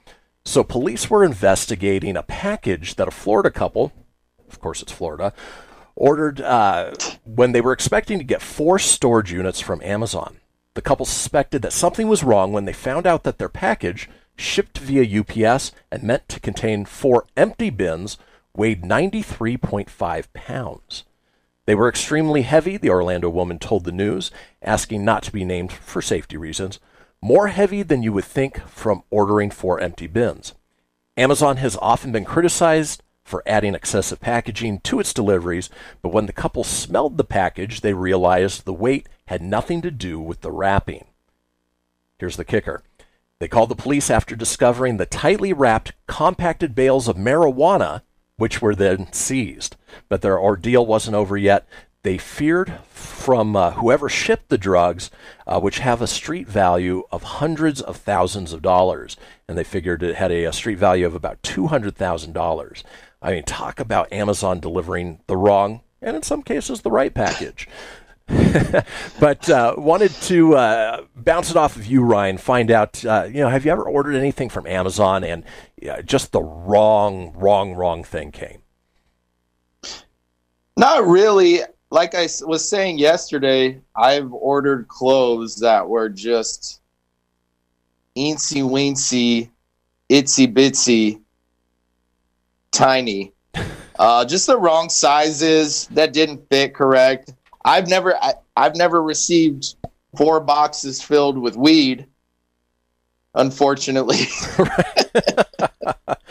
So, 0.44 0.64
police 0.64 1.10
were 1.10 1.24
investigating 1.24 2.18
a 2.18 2.24
package 2.24 2.96
that 2.96 3.08
a 3.08 3.12
Florida 3.12 3.52
couple, 3.52 3.94
of 4.50 4.60
course 4.60 4.82
it's 4.82 4.92
Florida, 4.92 5.34
ordered 5.96 6.42
uh, 6.42 6.94
when 7.24 7.52
they 7.52 7.62
were 7.62 7.74
expecting 7.74 8.18
to 8.18 8.24
get 8.24 8.42
four 8.42 8.80
storage 8.80 9.32
units 9.32 9.60
from 9.60 9.82
Amazon. 9.82 10.38
The 10.74 10.82
couple 10.82 11.06
suspected 11.06 11.62
that 11.62 11.74
something 11.74 12.08
was 12.08 12.24
wrong 12.24 12.54
when 12.54 12.66
they 12.66 12.74
found 12.74 13.06
out 13.06 13.24
that 13.24 13.38
their 13.38 13.50
package, 13.50 14.10
shipped 14.38 14.78
via 14.78 15.20
UPS 15.20 15.72
and 15.92 16.04
meant 16.04 16.30
to 16.30 16.40
contain 16.40 16.86
four 16.86 17.26
empty 17.36 17.70
bins, 17.70 18.18
weighed 18.56 18.84
93.5 18.84 20.34
pounds. 20.34 21.04
They 21.66 21.76
were 21.76 21.90
extremely 21.90 22.42
heavy, 22.42 22.78
the 22.78 22.90
Orlando 22.90 23.30
woman 23.30 23.60
told 23.60 23.84
the 23.84 23.92
news, 23.92 24.32
asking 24.62 25.06
not 25.06 25.24
to 25.24 25.32
be 25.32 25.46
named 25.46 25.72
for 25.72 26.02
safety 26.02 26.38
reasons. 26.38 26.80
More 27.22 27.48
heavy 27.48 27.84
than 27.84 28.02
you 28.02 28.14
would 28.14 28.26
think 28.26 28.62
from 28.68 29.04
ordering 29.10 29.52
four 29.52 29.80
empty 29.80 30.08
bins. 30.08 30.54
Amazon 31.18 31.58
has 31.58 31.78
often 31.82 32.12
been 32.12 32.26
criticized 32.26 33.04
for 33.24 33.44
adding 33.46 33.76
excessive 33.76 34.20
packaging 34.20 34.80
to 34.82 35.00
its 35.00 35.14
deliveries, 35.14 35.70
but 36.02 36.12
when 36.12 36.26
the 36.26 36.34
couple 36.34 36.64
smelled 36.64 37.18
the 37.18 37.24
package, 37.24 37.82
they 37.82 37.94
realized 37.94 38.66
the 38.66 38.74
weight 38.74 39.08
had 39.26 39.42
nothing 39.42 39.82
to 39.82 39.92
do 39.92 40.20
with 40.20 40.42
the 40.42 40.52
wrapping. 40.52 41.06
Here's 42.18 42.38
the 42.38 42.46
kicker. 42.46 42.84
They 43.40 43.48
called 43.48 43.70
the 43.70 43.76
police 43.76 44.12
after 44.12 44.36
discovering 44.36 44.98
the 44.98 45.08
tightly 45.08 45.52
wrapped, 45.52 45.94
compacted 46.06 46.76
bales 46.76 47.08
of 47.08 47.16
marijuana, 47.18 48.04
which 48.38 48.62
were 48.62 48.76
then 48.76 49.12
seized. 49.14 49.76
But 50.10 50.22
their 50.22 50.40
ordeal 50.40 50.86
wasn't 50.86 51.16
over 51.16 51.38
yet. 51.38 51.68
They 52.04 52.18
feared 52.18 52.80
from 52.90 53.56
uh, 53.56 53.72
whoever 53.72 54.10
shipped 54.10 54.50
the 54.50 54.58
drugs, 54.58 55.12
uh, 55.48 55.60
which 55.60 55.80
have 55.80 56.02
a 56.02 56.08
street 56.08 56.48
value 56.48 57.04
of 57.12 57.24
hundreds 57.24 57.82
of 57.82 57.98
thousands 57.98 58.54
of 58.54 58.62
dollars. 58.62 59.18
And 59.48 59.58
they 59.58 59.64
figured 59.64 60.04
it 60.04 60.16
had 60.16 60.32
a, 60.32 60.46
a 60.46 60.54
street 60.54 60.78
value 60.78 61.06
of 61.06 61.16
about 61.16 61.42
$200,000. 61.44 62.84
I 63.22 63.32
mean, 63.32 63.44
talk 63.44 63.80
about 63.80 64.12
Amazon 64.12 64.60
delivering 64.60 65.20
the 65.28 65.38
wrong, 65.38 65.82
and 66.02 66.16
in 66.16 66.24
some 66.24 66.42
cases, 66.42 66.82
the 66.82 66.92
right 66.92 67.14
package. 67.14 67.68
but 69.20 69.50
uh, 69.50 69.76
wanted 69.78 70.12
to 70.12 70.56
uh, 70.56 71.04
bounce 71.16 71.50
it 71.52 71.58
off 71.58 71.76
of 71.76 71.86
you, 71.86 72.02
Ryan. 72.02 72.38
Find 72.38 72.72
out, 72.72 73.04
uh, 73.06 73.28
you 73.28 73.42
know, 73.42 73.50
have 73.50 73.66
you 73.66 73.72
ever 73.72 73.84
ordered 73.84 74.16
anything 74.16 74.50
from 74.50 74.66
Amazon 74.66 75.24
and 75.24 75.44
just 76.06 76.32
the 76.32 76.42
wrong, 76.42 77.34
wrong, 77.36 77.74
wrong 77.74 78.04
thing 78.04 78.32
came? 78.32 78.62
Not 80.78 81.06
really. 81.06 81.60
Like 81.90 82.16
I 82.16 82.28
was 82.46 82.68
saying 82.68 83.00
yesterday, 83.00 83.82
I've 83.96 84.32
ordered 84.32 84.88
clothes 84.88 85.58
that 85.58 85.88
were 85.88 86.08
just 86.08 86.80
eensy 88.18 88.64
weensy, 88.64 89.50
itsy 90.10 90.52
bitsy, 90.52 91.22
tiny. 92.72 93.34
Uh, 94.00 94.26
just 94.26 94.48
the 94.48 94.58
wrong 94.58 94.90
sizes 94.90 95.88
that 95.88 96.14
didn't 96.14 96.48
fit 96.50 96.74
correct. 96.74 97.34
I've 97.64 97.88
never, 97.88 98.16
I, 98.16 98.34
I've 98.58 98.76
never 98.76 99.04
received 99.04 99.76
four 100.18 100.40
boxes 100.40 101.02
filled 101.02 101.38
with 101.38 101.56
weed. 101.56 102.08
Unfortunately, 103.36 104.26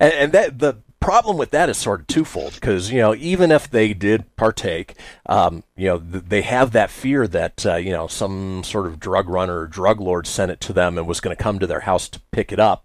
And, 0.00 0.12
and 0.12 0.32
that 0.32 0.58
the 0.58 0.74
problem 1.00 1.36
with 1.36 1.50
that 1.50 1.68
is 1.68 1.76
sort 1.76 2.00
of 2.00 2.06
twofold 2.06 2.54
because 2.54 2.90
you 2.90 2.98
know 2.98 3.14
even 3.14 3.50
if 3.50 3.70
they 3.70 3.94
did 3.94 4.34
partake, 4.36 4.94
um, 5.26 5.62
you 5.76 5.86
know 5.86 5.98
th- 5.98 6.24
they 6.28 6.42
have 6.42 6.72
that 6.72 6.90
fear 6.90 7.26
that 7.28 7.64
uh, 7.66 7.76
you 7.76 7.90
know 7.90 8.06
some 8.06 8.62
sort 8.64 8.86
of 8.86 9.00
drug 9.00 9.28
runner 9.28 9.60
or 9.60 9.66
drug 9.66 10.00
lord 10.00 10.26
sent 10.26 10.50
it 10.50 10.60
to 10.60 10.72
them 10.72 10.98
and 10.98 11.06
was 11.06 11.20
going 11.20 11.36
to 11.36 11.42
come 11.42 11.58
to 11.58 11.66
their 11.66 11.80
house 11.80 12.08
to 12.08 12.20
pick 12.30 12.52
it 12.52 12.60
up, 12.60 12.84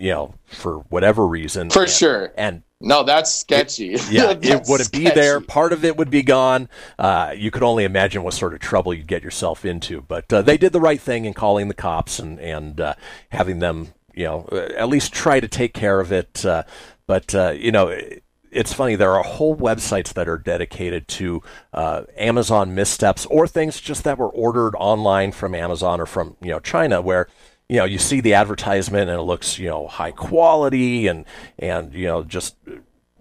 you 0.00 0.10
know 0.10 0.34
for 0.46 0.78
whatever 0.88 1.26
reason. 1.26 1.70
for 1.70 1.82
And- 1.82 1.90
sure. 1.90 2.32
And 2.36 2.62
No, 2.80 3.02
that's 3.04 3.32
sketchy. 3.34 3.96
yeah, 4.10 4.30
it 4.40 4.62
wouldn't 4.66 4.90
be 4.90 5.04
there. 5.10 5.40
Part 5.40 5.72
of 5.74 5.84
it 5.84 5.96
would 5.98 6.10
be 6.10 6.22
gone. 6.22 6.68
Uh, 6.98 7.34
you 7.36 7.50
could 7.50 7.62
only 7.62 7.84
imagine 7.84 8.22
what 8.22 8.32
sort 8.34 8.54
of 8.54 8.60
trouble 8.60 8.94
you'd 8.94 9.06
get 9.06 9.22
yourself 9.22 9.64
into. 9.66 10.00
But 10.00 10.32
uh, 10.32 10.40
they 10.42 10.56
did 10.56 10.72
the 10.72 10.80
right 10.80 11.00
thing 11.00 11.26
in 11.26 11.34
calling 11.34 11.68
the 11.68 11.74
cops 11.74 12.18
and 12.18 12.40
and 12.40 12.80
uh, 12.80 12.94
having 13.30 13.58
them, 13.58 13.88
you 14.14 14.24
know, 14.24 14.48
at 14.76 14.88
least 14.88 15.12
try 15.12 15.40
to 15.40 15.48
take 15.48 15.74
care 15.74 16.00
of 16.00 16.10
it. 16.10 16.44
Uh, 16.44 16.62
but 17.06 17.34
uh, 17.34 17.50
you 17.56 17.70
know. 17.70 17.88
it- 17.88 18.22
It's 18.52 18.72
funny. 18.74 18.96
There 18.96 19.12
are 19.14 19.22
whole 19.22 19.54
websites 19.56 20.12
that 20.14 20.26
are 20.28 20.36
dedicated 20.36 21.06
to 21.18 21.40
uh, 21.72 22.02
Amazon 22.18 22.74
missteps 22.74 23.24
or 23.26 23.46
things 23.46 23.80
just 23.80 24.02
that 24.02 24.18
were 24.18 24.28
ordered 24.46 24.74
online 24.76 25.30
from 25.30 25.54
Amazon 25.54 26.00
or 26.00 26.06
from 26.06 26.34
you 26.42 26.50
know 26.50 26.58
China, 26.58 27.00
where 27.00 27.28
you 27.70 27.76
know 27.76 27.84
you 27.84 27.98
see 27.98 28.20
the 28.20 28.34
advertisement 28.34 29.08
and 29.08 29.20
it 29.20 29.22
looks 29.22 29.58
you 29.58 29.68
know 29.68 29.86
high 29.86 30.10
quality 30.10 31.06
and 31.06 31.24
and 31.56 31.94
you 31.94 32.06
know 32.06 32.24
just 32.24 32.56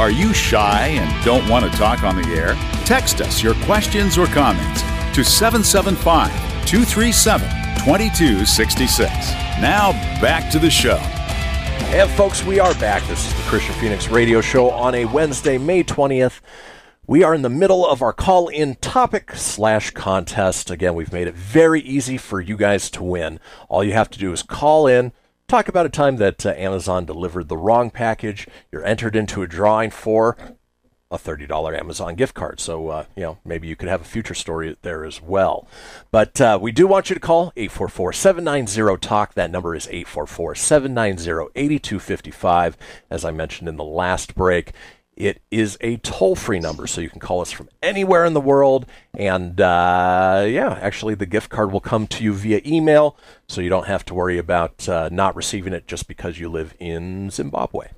Are 0.04 0.12
you 0.12 0.34
shy 0.34 0.88
and 0.88 1.24
don't 1.24 1.47
want 1.47 1.64
to 1.64 1.72
talk 1.78 2.04
on 2.04 2.22
the 2.22 2.28
air? 2.32 2.56
Text 2.84 3.22
us 3.22 3.41
your 3.41 3.54
questions 3.64 4.18
or 4.18 4.26
comments 4.26 4.82
to 5.16 5.24
775 5.24 6.30
237 6.68 7.47
2266. 7.86 9.10
Now 9.62 9.93
back 10.20 10.51
to 10.51 10.60
the 10.60 10.70
show. 10.70 10.97
And 11.95 12.12
folks, 12.12 12.43
we 12.43 12.60
are 12.60 12.74
back. 12.74 13.01
This 13.08 13.26
is 13.26 13.34
the 13.34 13.43
Kristian 13.43 13.80
Fenix 13.80 14.10
Radio 14.10 14.41
Show 14.41 14.72
on 14.72 14.93
a 14.93 15.06
Wednesday, 15.06 15.58
May 15.58 15.86
20th. 15.86 16.41
We 17.08 17.24
are 17.24 17.34
in 17.34 17.41
the 17.41 17.49
middle 17.49 17.88
of 17.88 18.01
our 18.01 18.12
call 18.12 18.49
in 18.49 18.76
topic 18.76 19.32
slash 19.36 19.91
contest. 19.91 20.70
Again, 20.70 20.95
we've 20.95 21.14
made 21.14 21.30
it 21.30 21.36
very 21.36 21.80
easy 21.80 22.18
for 22.18 22.41
you 22.41 22.58
guys 22.58 22.91
to 22.91 23.04
win. 23.04 23.39
All 23.70 23.86
you 23.86 23.93
have 23.93 24.10
to 24.10 24.20
do 24.20 24.34
is 24.34 24.43
call 24.43 24.86
in, 24.86 25.14
talk 25.54 25.68
about 25.68 25.86
a 25.86 25.89
time 25.89 26.18
that 26.18 26.47
uh, 26.47 26.54
Amazon 26.58 27.06
delivered 27.06 27.47
the 27.47 27.56
wrong 27.56 27.91
package. 27.91 28.47
You're 28.72 28.84
entered 28.84 29.16
into 29.16 29.43
a 29.43 29.47
drawing 29.47 29.91
for 29.91 30.36
a 31.12 31.18
$30 31.20 31.80
Amazon 31.80 32.16
gift 32.16 32.34
card. 32.34 32.60
So, 32.60 32.88
uh, 32.88 33.06
you 33.16 33.22
know, 33.22 33.38
maybe 33.45 33.68
you 33.68 33.76
could 33.76 33.88
have 33.88 34.01
a 34.01 34.04
future 34.04 34.34
story 34.34 34.76
there 34.82 35.06
as 35.06 35.22
well. 35.22 35.68
But 36.10 36.41
uh, 36.41 36.58
we 36.60 36.72
do 36.72 36.88
want 36.88 37.12
you 37.12 37.14
to 37.14 37.20
call 37.20 37.54
844 37.56 38.14
790 38.14 38.97
TALK. 38.97 39.36
That 39.36 39.51
number 39.51 39.76
is 39.76 39.86
844 39.89 40.56
790 40.56 41.51
8255. 41.54 42.76
As 43.12 43.24
I 43.24 43.30
mentioned 43.30 43.70
in 43.70 43.78
the 43.78 43.84
last 43.84 44.34
break, 44.34 44.72
it 45.16 45.41
is 45.51 45.78
a 45.82 45.97
toll 45.97 46.36
free 46.36 46.59
number, 46.59 46.88
so 46.88 46.99
you 46.99 47.09
can 47.09 47.20
call 47.20 47.41
us 47.41 47.51
from 47.51 47.70
anywhere 47.82 48.26
in 48.26 48.34
the 48.34 48.41
world. 48.41 48.86
And 49.14 49.61
uh, 49.61 50.45
yeah, 50.47 50.80
actually, 50.82 51.14
the 51.16 51.28
gift 51.28 51.49
card 51.49 51.72
will 51.72 51.80
come 51.80 52.07
to 52.07 52.24
you 52.24 52.34
via 52.34 52.61
email, 52.66 53.18
so 53.47 53.61
you 53.61 53.70
don't 53.70 53.88
have 53.88 54.03
to 54.05 54.14
worry 54.14 54.39
about 54.39 54.89
uh, 54.89 55.09
not 55.11 55.36
receiving 55.36 55.74
it 55.74 55.88
just 55.88 56.07
because 56.07 56.39
you 56.39 56.49
live 56.49 56.74
in 56.80 57.30
Zimbabwe. 57.30 57.89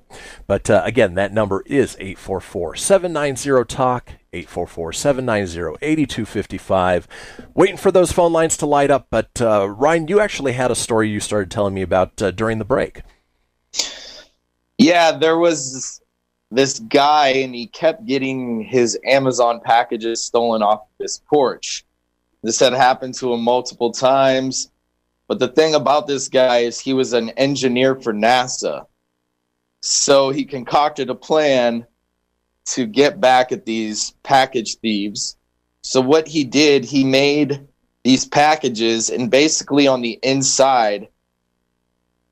But 0.46 0.68
uh, 0.68 0.82
again, 0.84 1.14
that 1.14 1.32
number 1.32 1.62
is 1.66 1.96
844 1.98 2.76
790 2.76 3.64
TALK, 3.64 4.12
844 4.34 4.92
790 4.92 5.78
8255. 5.80 7.08
Waiting 7.54 7.76
for 7.78 7.90
those 7.90 8.12
phone 8.12 8.32
lines 8.32 8.58
to 8.58 8.66
light 8.66 8.90
up. 8.90 9.06
But 9.10 9.40
uh, 9.40 9.68
Ryan, 9.70 10.08
you 10.08 10.20
actually 10.20 10.52
had 10.52 10.70
a 10.70 10.76
story 10.76 11.08
you 11.08 11.20
started 11.20 11.50
telling 11.50 11.72
me 11.72 11.82
about 11.82 12.20
uh, 12.20 12.30
during 12.30 12.58
the 12.58 12.64
break. 12.64 13.02
Yeah, 14.78 15.12
there 15.12 15.38
was 15.38 16.02
this 16.50 16.78
guy, 16.78 17.28
and 17.28 17.54
he 17.54 17.66
kept 17.66 18.06
getting 18.06 18.62
his 18.62 18.98
Amazon 19.04 19.60
packages 19.64 20.22
stolen 20.22 20.62
off 20.62 20.86
his 20.98 21.20
porch. 21.28 21.84
This 22.42 22.60
had 22.60 22.72
happened 22.72 23.14
to 23.14 23.32
him 23.32 23.42
multiple 23.42 23.92
times. 23.92 24.70
But 25.28 25.40
the 25.40 25.48
thing 25.48 25.74
about 25.74 26.06
this 26.06 26.28
guy 26.28 26.58
is 26.58 26.78
he 26.78 26.92
was 26.92 27.12
an 27.12 27.30
engineer 27.30 27.96
for 27.96 28.14
NASA. 28.14 28.86
So 29.80 30.30
he 30.30 30.44
concocted 30.44 31.10
a 31.10 31.14
plan 31.14 31.86
to 32.66 32.86
get 32.86 33.20
back 33.20 33.52
at 33.52 33.66
these 33.66 34.14
package 34.22 34.76
thieves. 34.76 35.36
So 35.82 36.00
what 36.00 36.28
he 36.28 36.44
did, 36.44 36.84
he 36.84 37.04
made 37.04 37.66
these 38.04 38.24
packages, 38.24 39.10
and 39.10 39.30
basically 39.30 39.88
on 39.88 40.00
the 40.00 40.18
inside, 40.22 41.08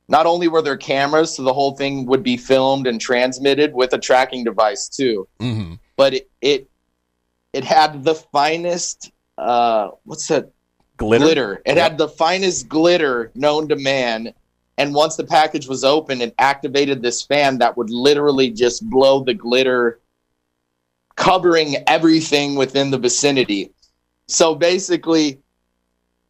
not 0.08 0.26
only 0.26 0.48
were 0.48 0.62
there 0.62 0.76
cameras, 0.76 1.34
so 1.34 1.42
the 1.42 1.52
whole 1.54 1.76
thing 1.76 2.06
would 2.06 2.22
be 2.22 2.36
filmed 2.36 2.86
and 2.86 3.00
transmitted 3.00 3.72
with 3.74 3.92
a 3.92 3.98
tracking 3.98 4.44
device 4.44 4.88
too, 4.88 5.26
Mm-hmm. 5.40 5.74
but 5.96 6.14
it 6.14 6.30
it, 6.40 6.68
it 7.52 7.64
had 7.64 8.04
the 8.04 8.14
finest 8.14 9.10
uh, 9.38 9.90
what's 10.04 10.28
that 10.28 10.50
Glitter? 10.96 11.60
It 11.66 11.76
had 11.76 11.98
the 11.98 12.08
finest 12.08 12.68
glitter 12.68 13.32
known 13.34 13.68
to 13.68 13.76
man. 13.76 14.32
And 14.78 14.94
once 14.94 15.16
the 15.16 15.24
package 15.24 15.66
was 15.66 15.84
open, 15.84 16.20
it 16.20 16.34
activated 16.38 17.02
this 17.02 17.22
fan 17.22 17.58
that 17.58 17.76
would 17.76 17.90
literally 17.90 18.50
just 18.50 18.88
blow 18.88 19.22
the 19.24 19.34
glitter, 19.34 20.00
covering 21.16 21.76
everything 21.86 22.54
within 22.54 22.90
the 22.90 22.98
vicinity. 22.98 23.72
So 24.28 24.54
basically, 24.54 25.40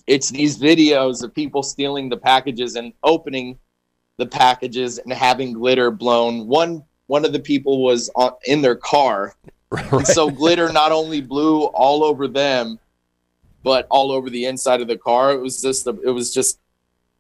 it's 0.07 0.31
these 0.31 0.59
videos 0.59 1.23
of 1.23 1.35
people 1.35 1.63
stealing 1.63 2.09
the 2.09 2.17
packages 2.17 2.77
and 2.77 2.93
opening 3.03 3.59
the 4.17 4.27
packages 4.27 4.99
and 4.99 5.13
having 5.13 5.53
glitter 5.53 5.91
blown. 5.91 6.47
One 6.47 6.83
one 7.07 7.25
of 7.25 7.33
the 7.33 7.41
people 7.41 7.83
was 7.83 8.11
on, 8.15 8.33
in 8.47 8.63
their 8.63 8.77
car, 8.77 9.35
and 9.71 10.07
so 10.07 10.31
glitter 10.31 10.73
not 10.73 10.93
only 10.93 11.21
blew 11.21 11.65
all 11.65 12.05
over 12.05 12.29
them, 12.29 12.79
but 13.63 13.87
all 13.91 14.13
over 14.13 14.31
the 14.31 14.47
inside 14.47 14.81
of 14.81 14.89
the 14.89 14.99
car. 14.99 15.33
It 15.33 15.41
was 15.41 15.61
just 15.61 15.87
it 15.87 16.11
was 16.11 16.33
just 16.33 16.59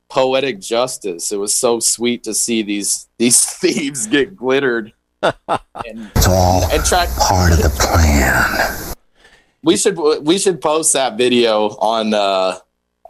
poetic 0.08 0.60
justice. 0.60 1.32
It 1.32 1.38
was 1.38 1.54
so 1.54 1.80
sweet 1.80 2.22
to 2.24 2.34
see 2.34 2.62
these 2.62 3.08
these 3.18 3.44
thieves 3.60 4.06
get 4.06 4.36
glittered. 4.36 4.92
and, 5.22 6.10
It's 6.14 6.28
all 6.28 6.70
and 6.70 6.84
try 6.84 7.06
part 7.18 7.52
of 7.52 7.58
the 7.62 7.70
plan. 7.70 8.94
we 9.62 9.76
should 9.76 9.98
we 9.98 10.38
should 10.38 10.60
post 10.60 10.92
that 10.92 11.16
video 11.16 11.68
on 11.78 12.12
uh 12.12 12.58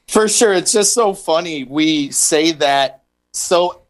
For 0.08 0.28
sure, 0.28 0.52
it's 0.52 0.72
just 0.72 0.94
so 0.94 1.14
funny. 1.14 1.64
We 1.64 2.10
say 2.10 2.52
that 2.52 3.02
so 3.32 3.82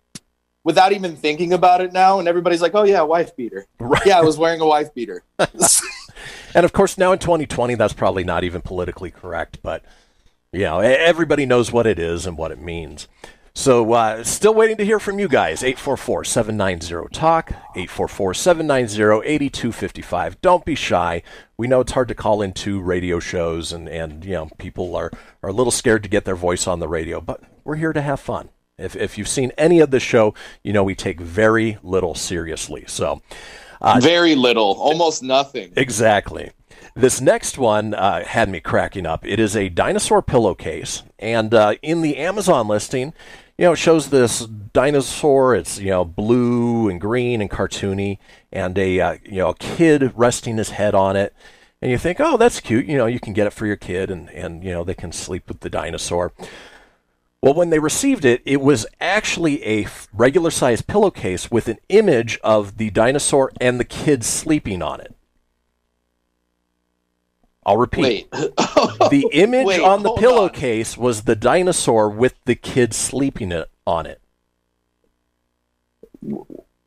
without 0.65 0.93
even 0.93 1.17
thinking 1.17 1.53
about 1.53 1.81
it 1.81 1.93
now, 1.93 2.19
and 2.19 2.27
everybody's 2.27 2.61
like, 2.61 2.75
"Oh 2.75 2.83
yeah, 2.83 3.03
wife 3.03 3.37
beater." 3.37 3.67
Right. 3.79 4.05
Yeah, 4.05 4.19
I 4.19 4.23
was 4.23 4.37
wearing 4.37 4.61
a 4.61 4.67
wife 4.67 4.93
beater. 4.95 5.23
And 6.55 6.65
of 6.65 6.73
course, 6.73 6.99
now 6.99 7.13
in 7.13 7.19
2020, 7.19 7.75
that's 7.75 7.93
probably 7.93 8.25
not 8.25 8.45
even 8.45 8.63
politically 8.63 9.11
correct, 9.11 9.59
but 9.63 9.85
you 10.53 10.61
know, 10.61 10.81
everybody 10.81 11.45
knows 11.45 11.71
what 11.71 11.87
it 11.87 11.99
is 11.99 12.27
and 12.27 12.39
what 12.39 12.51
it 12.51 12.61
means. 12.61 13.07
So, 13.59 13.93
uh, 13.93 14.23
still 14.23 14.55
waiting 14.55 14.77
to 14.77 14.85
hear 14.85 15.01
from 15.01 15.19
you 15.19 15.27
guys. 15.27 15.65
844 15.65 16.23
790 16.23 17.09
TALK, 17.13 17.51
844 17.75 18.33
790 18.33 19.29
8255. 19.29 20.41
Don't 20.41 20.65
be 20.65 20.77
shy. 20.77 21.25
We 21.57 21.67
know 21.67 21.81
it's 21.81 21.91
hard 21.91 22.07
to 22.07 22.15
call 22.15 22.41
into 22.41 22.81
radio 22.81 23.19
shows, 23.19 23.73
and, 23.73 23.89
and 23.89 24.25
you 24.25 24.35
know, 24.35 24.49
people 24.59 24.95
are, 24.95 25.11
are 25.43 25.51
a 25.51 25.53
little 25.53 25.73
scared 25.73 26.05
to 26.05 26.09
get 26.09 26.25
their 26.25 26.37
voice 26.37 26.69
on 26.69 26.79
the 26.79 26.87
radio, 26.87 27.21
but 27.21 27.43
we're 27.65 27.75
here 27.75 27.93
to 27.93 28.01
have 28.01 28.21
fun. 28.21 28.51
If, 28.79 28.95
if 28.95 29.19
you've 29.19 29.27
seen 29.27 29.51
any 29.59 29.81
of 29.81 29.91
the 29.91 29.99
show, 29.99 30.35
you 30.63 30.73
know 30.73 30.85
we 30.85 30.95
take 30.95 31.21
very 31.21 31.79
little 31.83 32.15
seriously. 32.15 32.85
So, 32.87 33.23
uh, 33.81 33.99
Very 34.01 34.37
little, 34.37 34.77
almost 34.79 35.25
nothing. 35.25 35.73
Exactly. 35.75 36.53
This 36.95 37.21
next 37.21 37.59
one 37.59 37.93
uh, 37.93 38.25
had 38.25 38.49
me 38.49 38.61
cracking 38.61 39.05
up. 39.05 39.27
It 39.27 39.41
is 39.41 39.57
a 39.57 39.69
dinosaur 39.69 40.23
pillowcase, 40.23 41.03
and 41.19 41.53
uh, 41.53 41.75
in 41.83 42.03
the 42.03 42.19
Amazon 42.19 42.69
listing, 42.69 43.15
you 43.59 43.65
know, 43.65 43.73
it 43.73 43.77
shows 43.77 44.11
this 44.11 44.47
dinosaur. 44.47 45.57
It's 45.57 45.81
you 45.81 45.91
know 45.91 46.05
blue 46.05 46.89
and 46.89 47.01
green 47.01 47.41
and 47.41 47.51
cartoony, 47.51 48.19
and 48.53 48.79
a 48.79 49.01
uh, 49.01 49.17
you 49.25 49.39
know 49.39 49.51
a 49.51 49.55
kid 49.57 50.13
resting 50.15 50.57
his 50.57 50.71
head 50.71 50.95
on 50.95 51.17
it. 51.17 51.35
And 51.83 51.91
you 51.91 51.99
think, 51.99 52.19
oh, 52.21 52.37
that's 52.37 52.61
cute. 52.61 52.87
You 52.87 52.97
know, 52.97 53.07
you 53.07 53.21
can 53.21 53.33
get 53.33 53.47
it 53.47 53.53
for 53.53 53.67
your 53.67 53.77
kid, 53.77 54.11
and 54.11 54.31
and 54.31 54.63
you 54.63 54.71
know 54.71 54.85
they 54.85 54.95
can 54.95 55.11
sleep 55.11 55.49
with 55.49 55.61
the 55.61 55.71
dinosaur. 55.71 56.33
Well, 57.43 57.55
when 57.55 57.71
they 57.71 57.79
received 57.79 58.25
it, 58.25 58.43
it 58.45 58.61
was 58.61 58.87
actually 59.01 59.65
a 59.65 59.87
regular 60.13 60.51
sized 60.51 60.87
pillowcase 60.87 61.51
with 61.51 61.69
an 61.69 61.79
image 61.89 62.39
of 62.43 62.79
the 62.79 62.91
dinosaur 62.91 63.53
and 63.61 63.79
the 63.79 63.85
kid 63.85 64.25
sleeping 64.25 64.83
on 64.83 65.01
it. 65.01 65.15
I'll 67.69 67.77
repeat. 67.77 68.31
the 68.33 69.29
image 69.31 69.67
Wait, 69.67 69.83
on 69.83 70.03
the 70.03 70.15
pillowcase 70.15 70.97
was 70.97 71.25
the 71.25 71.37
dinosaur 71.37 72.09
with 72.09 72.35
the 72.47 72.55
kid 72.55 72.95
sleeping 72.95 73.53
it, 73.53 73.71
on 73.87 74.07
it. 74.07 74.23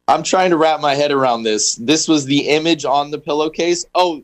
I'm 0.08 0.24
trying 0.24 0.50
to 0.50 0.58
wrap 0.58 0.82
my 0.82 0.96
head 0.96 1.12
around 1.12 1.44
this. 1.44 1.76
This 1.76 2.08
was 2.08 2.26
the 2.26 2.50
image 2.50 2.84
on 2.84 3.12
the 3.12 3.20
pillowcase. 3.20 3.86
Oh, 3.94 4.24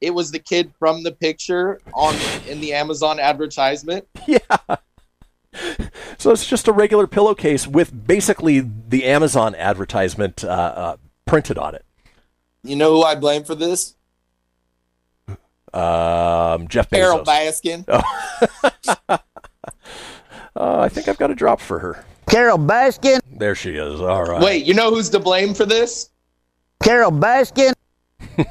it 0.00 0.14
was 0.14 0.30
the 0.30 0.38
kid 0.38 0.72
from 0.78 1.02
the 1.02 1.10
picture 1.10 1.80
on 1.92 2.14
in 2.46 2.60
the 2.60 2.72
Amazon 2.72 3.18
advertisement. 3.18 4.06
Yeah. 4.28 4.76
So 6.18 6.30
it's 6.30 6.46
just 6.46 6.68
a 6.68 6.72
regular 6.72 7.06
pillowcase 7.06 7.66
with 7.66 8.06
basically 8.06 8.60
the 8.60 9.06
Amazon 9.06 9.54
advertisement 9.54 10.44
uh, 10.44 10.48
uh, 10.48 10.96
printed 11.24 11.58
on 11.58 11.74
it. 11.74 11.84
You 12.62 12.76
know 12.76 12.92
who 12.92 13.02
I 13.02 13.14
blame 13.14 13.42
for 13.42 13.54
this? 13.54 13.95
Um, 15.76 16.68
Jeff 16.68 16.88
Carole 16.88 17.22
Baskin. 17.22 17.84
Oh, 17.88 19.20
I 20.80 20.88
think 20.88 21.06
I've 21.08 21.18
got 21.18 21.30
a 21.30 21.34
drop 21.34 21.60
for 21.60 21.78
her. 21.78 22.02
Carole 22.30 22.56
Baskin. 22.58 23.20
There 23.30 23.54
she 23.54 23.72
is. 23.76 24.00
All 24.00 24.24
right. 24.24 24.40
Wait, 24.40 24.64
you 24.64 24.72
know 24.72 24.90
who's 24.90 25.10
to 25.10 25.18
blame 25.18 25.52
for 25.52 25.66
this? 25.66 26.08
Carole 26.82 27.12
Baskin. 27.12 27.74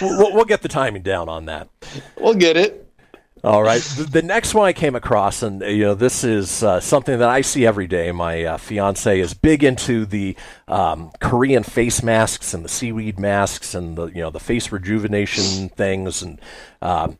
we'll, 0.00 0.34
we'll 0.34 0.44
get 0.46 0.62
the 0.62 0.68
timing 0.68 1.02
down 1.02 1.28
on 1.28 1.44
that. 1.46 1.68
We'll 2.18 2.34
get 2.34 2.56
it. 2.56 2.90
All 3.44 3.62
right. 3.62 3.82
The, 3.82 4.22
next 4.22 4.54
one 4.54 4.66
I 4.66 4.72
came 4.72 4.94
across, 4.94 5.42
and 5.42 5.60
you 5.60 5.82
know, 5.82 5.94
this 5.94 6.24
is 6.24 6.62
uh, 6.62 6.80
something 6.80 7.18
that 7.18 7.28
I 7.28 7.42
see 7.42 7.66
every 7.66 7.86
day. 7.86 8.10
My 8.10 8.42
uh, 8.42 8.56
fiance 8.56 9.20
is 9.20 9.34
big 9.34 9.62
into 9.62 10.06
the 10.06 10.34
um, 10.66 11.10
Korean 11.20 11.62
face 11.62 12.02
masks 12.02 12.54
and 12.54 12.64
the 12.64 12.70
seaweed 12.70 13.18
masks 13.18 13.74
and 13.74 13.98
the 13.98 14.06
you 14.06 14.22
know 14.22 14.30
the 14.30 14.40
face 14.40 14.72
rejuvenation 14.72 15.68
things, 15.68 16.22
and 16.22 16.40
um, 16.80 17.18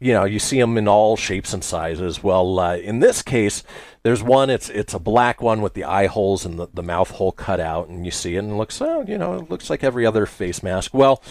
you 0.00 0.14
know 0.14 0.24
you 0.24 0.38
see 0.38 0.58
them 0.58 0.78
in 0.78 0.88
all 0.88 1.14
shapes 1.14 1.52
and 1.52 1.62
sizes. 1.62 2.22
Well, 2.22 2.58
uh, 2.58 2.78
in 2.78 3.00
this 3.00 3.20
case, 3.20 3.62
there's 4.02 4.22
one. 4.22 4.48
It's 4.48 4.70
it's 4.70 4.94
a 4.94 4.98
black 4.98 5.42
one 5.42 5.60
with 5.60 5.74
the 5.74 5.84
eye 5.84 6.06
holes 6.06 6.46
and 6.46 6.58
the, 6.58 6.68
the 6.72 6.82
mouth 6.82 7.10
hole 7.10 7.32
cut 7.32 7.60
out, 7.60 7.88
and 7.88 8.06
you 8.06 8.12
see 8.12 8.36
it 8.36 8.38
and 8.38 8.52
it 8.52 8.56
looks 8.56 8.80
oh 8.80 9.04
you 9.06 9.18
know 9.18 9.34
it 9.34 9.50
looks 9.50 9.68
like 9.68 9.84
every 9.84 10.06
other 10.06 10.24
face 10.24 10.62
mask. 10.62 10.94
Well. 10.94 11.22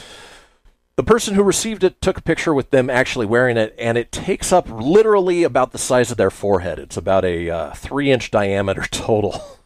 The 0.95 1.03
person 1.03 1.35
who 1.35 1.43
received 1.43 1.83
it 1.83 1.99
took 1.99 2.17
a 2.17 2.21
picture 2.21 2.53
with 2.53 2.69
them 2.69 2.89
actually 2.89 3.25
wearing 3.25 3.57
it, 3.57 3.75
and 3.77 3.97
it 3.97 4.13
takes 4.13 4.53
up 4.53 4.69
literally 4.69 5.43
about 5.43 5.73
the 5.73 5.77
size 5.77 6.09
of 6.09 6.17
their 6.17 6.31
forehead. 6.31 6.79
It's 6.79 6.95
about 6.95 7.25
a 7.25 7.49
uh, 7.49 7.73
three 7.73 8.11
inch 8.11 8.31
diameter 8.31 8.85
total. 8.91 9.59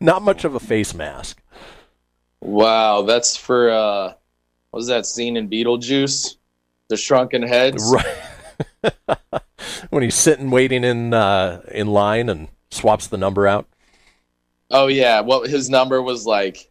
Not 0.00 0.22
much 0.22 0.44
of 0.44 0.54
a 0.54 0.60
face 0.60 0.92
mask. 0.94 1.40
Wow, 2.40 3.02
that's 3.02 3.36
for 3.36 3.70
uh 3.70 4.12
what 4.70 4.78
was 4.78 4.88
that 4.88 5.06
scene 5.06 5.36
in 5.36 5.48
Beetlejuice? 5.48 6.36
The 6.88 6.96
shrunken 6.96 7.42
heads. 7.42 7.94
Right. 7.94 8.92
when 9.90 10.02
he's 10.02 10.16
sitting 10.16 10.50
waiting 10.50 10.82
in 10.84 11.14
uh, 11.14 11.62
in 11.70 11.86
line 11.86 12.28
and 12.28 12.48
swaps 12.70 13.06
the 13.06 13.16
number 13.16 13.46
out. 13.46 13.68
Oh 14.70 14.88
yeah. 14.88 15.20
Well 15.20 15.44
his 15.44 15.70
number 15.70 16.02
was 16.02 16.26
like 16.26 16.70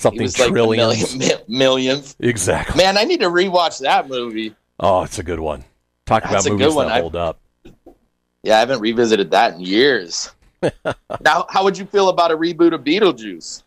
Something 0.00 0.22
was 0.22 0.38
like 0.38 0.48
the 0.48 0.52
trillions. 0.52 1.46
millionth. 1.46 2.16
Exactly. 2.20 2.82
Man, 2.82 2.96
I 2.96 3.04
need 3.04 3.20
to 3.20 3.26
rewatch 3.26 3.80
that 3.80 4.08
movie. 4.08 4.54
Oh, 4.78 5.02
it's 5.02 5.18
a 5.18 5.22
good 5.22 5.40
one. 5.40 5.62
Talk 6.06 6.22
That's 6.22 6.46
about 6.46 6.58
movies 6.58 6.74
that 6.74 6.86
I- 6.88 7.00
hold 7.00 7.16
up. 7.16 7.38
Yeah, 8.42 8.56
I 8.56 8.60
haven't 8.60 8.80
revisited 8.80 9.30
that 9.32 9.54
in 9.54 9.60
years. 9.60 10.30
now, 11.20 11.44
how 11.50 11.62
would 11.64 11.76
you 11.76 11.84
feel 11.84 12.08
about 12.08 12.30
a 12.30 12.36
reboot 12.36 12.72
of 12.72 12.82
Beetlejuice? 12.82 13.62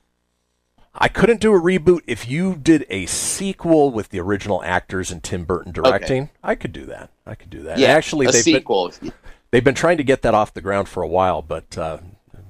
I 0.96 1.08
couldn't 1.08 1.40
do 1.40 1.54
a 1.54 1.62
reboot 1.62 2.02
if 2.08 2.28
you 2.28 2.56
did 2.56 2.88
a 2.90 3.06
sequel 3.06 3.92
with 3.92 4.10
the 4.10 4.20
original 4.20 4.64
actors 4.64 5.12
and 5.12 5.24
Tim 5.24 5.44
Burton 5.44 5.72
directing. 5.72 6.32
I 6.44 6.56
could 6.56 6.74
do 6.74 6.86
that. 6.88 7.12
I 7.28 7.36
could 7.36 7.52
do 7.52 7.62
that. 7.64 7.78
Yeah, 7.78 7.90
actually, 7.90 8.26
a 8.26 8.32
they've 8.32 8.44
sequel. 8.44 8.92
Been, 9.00 9.14
they've 9.52 9.64
been 9.64 9.76
trying 9.76 9.98
to 9.98 10.04
get 10.04 10.24
that 10.24 10.34
off 10.34 10.54
the 10.54 10.62
ground 10.62 10.90
for 10.90 11.04
a 11.04 11.08
while, 11.08 11.44
but 11.44 11.78
uh, 11.78 12.00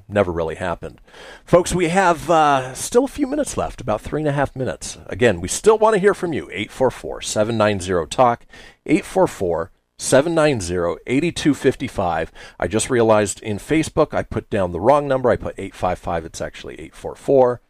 never 0.08 0.32
really 0.32 0.56
happened. 0.56 1.00
Folks, 1.46 1.74
we 1.74 1.90
have 1.90 2.30
uh, 2.30 2.74
still 2.74 3.06
a 3.06 3.10
few 3.10 3.28
minutes 3.28 3.58
left, 3.58 3.82
about 3.82 4.02
three 4.02 4.22
and 4.22 4.28
a 4.28 4.34
half 4.34 4.56
minutes. 4.56 4.98
Again, 5.08 5.42
we 5.42 5.48
still 5.48 5.78
want 5.78 5.94
to 5.96 6.00
hear 6.00 6.14
from 6.14 6.34
you. 6.34 6.50
844 6.52 7.22
790 7.22 8.10
TALK, 8.10 8.46
844 8.86 9.72
790 9.98 11.02
8255. 11.08 12.32
I 12.60 12.68
just 12.68 12.90
realized 12.90 13.42
in 13.42 13.58
Facebook 13.58 14.14
I 14.14 14.24
put 14.24 14.50
down 14.50 14.72
the 14.72 14.80
wrong 14.80 15.08
number. 15.08 15.30
I 15.30 15.36
put 15.36 15.56
855. 15.58 16.26
It's 16.26 16.42
actually 16.42 16.74
844 16.76 17.62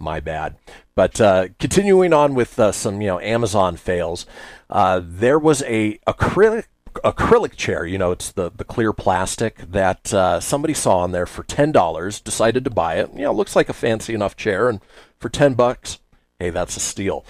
my 0.00 0.20
bad. 0.20 0.56
But 0.94 1.20
uh, 1.20 1.48
continuing 1.58 2.12
on 2.12 2.34
with 2.34 2.58
uh, 2.58 2.72
some 2.72 3.00
you 3.00 3.08
know 3.08 3.20
Amazon 3.20 3.76
fails, 3.76 4.26
uh, 4.70 5.00
there 5.04 5.38
was 5.38 5.62
a 5.62 5.98
acrylic 6.06 6.64
acrylic 7.04 7.56
chair. 7.56 7.86
You 7.86 7.98
know, 7.98 8.12
it's 8.12 8.32
the 8.32 8.50
the 8.50 8.64
clear 8.64 8.92
plastic 8.92 9.58
that 9.58 10.12
uh, 10.12 10.40
somebody 10.40 10.74
saw 10.74 10.98
on 10.98 11.12
there 11.12 11.26
for 11.26 11.42
ten 11.44 11.72
dollars. 11.72 12.20
Decided 12.20 12.64
to 12.64 12.70
buy 12.70 12.96
it. 12.96 13.10
You 13.14 13.22
know, 13.22 13.30
it 13.30 13.36
looks 13.36 13.56
like 13.56 13.68
a 13.68 13.74
fancy 13.74 14.14
enough 14.14 14.36
chair, 14.36 14.68
and 14.68 14.80
for 15.18 15.28
ten 15.28 15.54
bucks, 15.54 15.98
Hey, 16.40 16.50
that's 16.50 16.76
a 16.76 16.80
steal. 16.80 17.24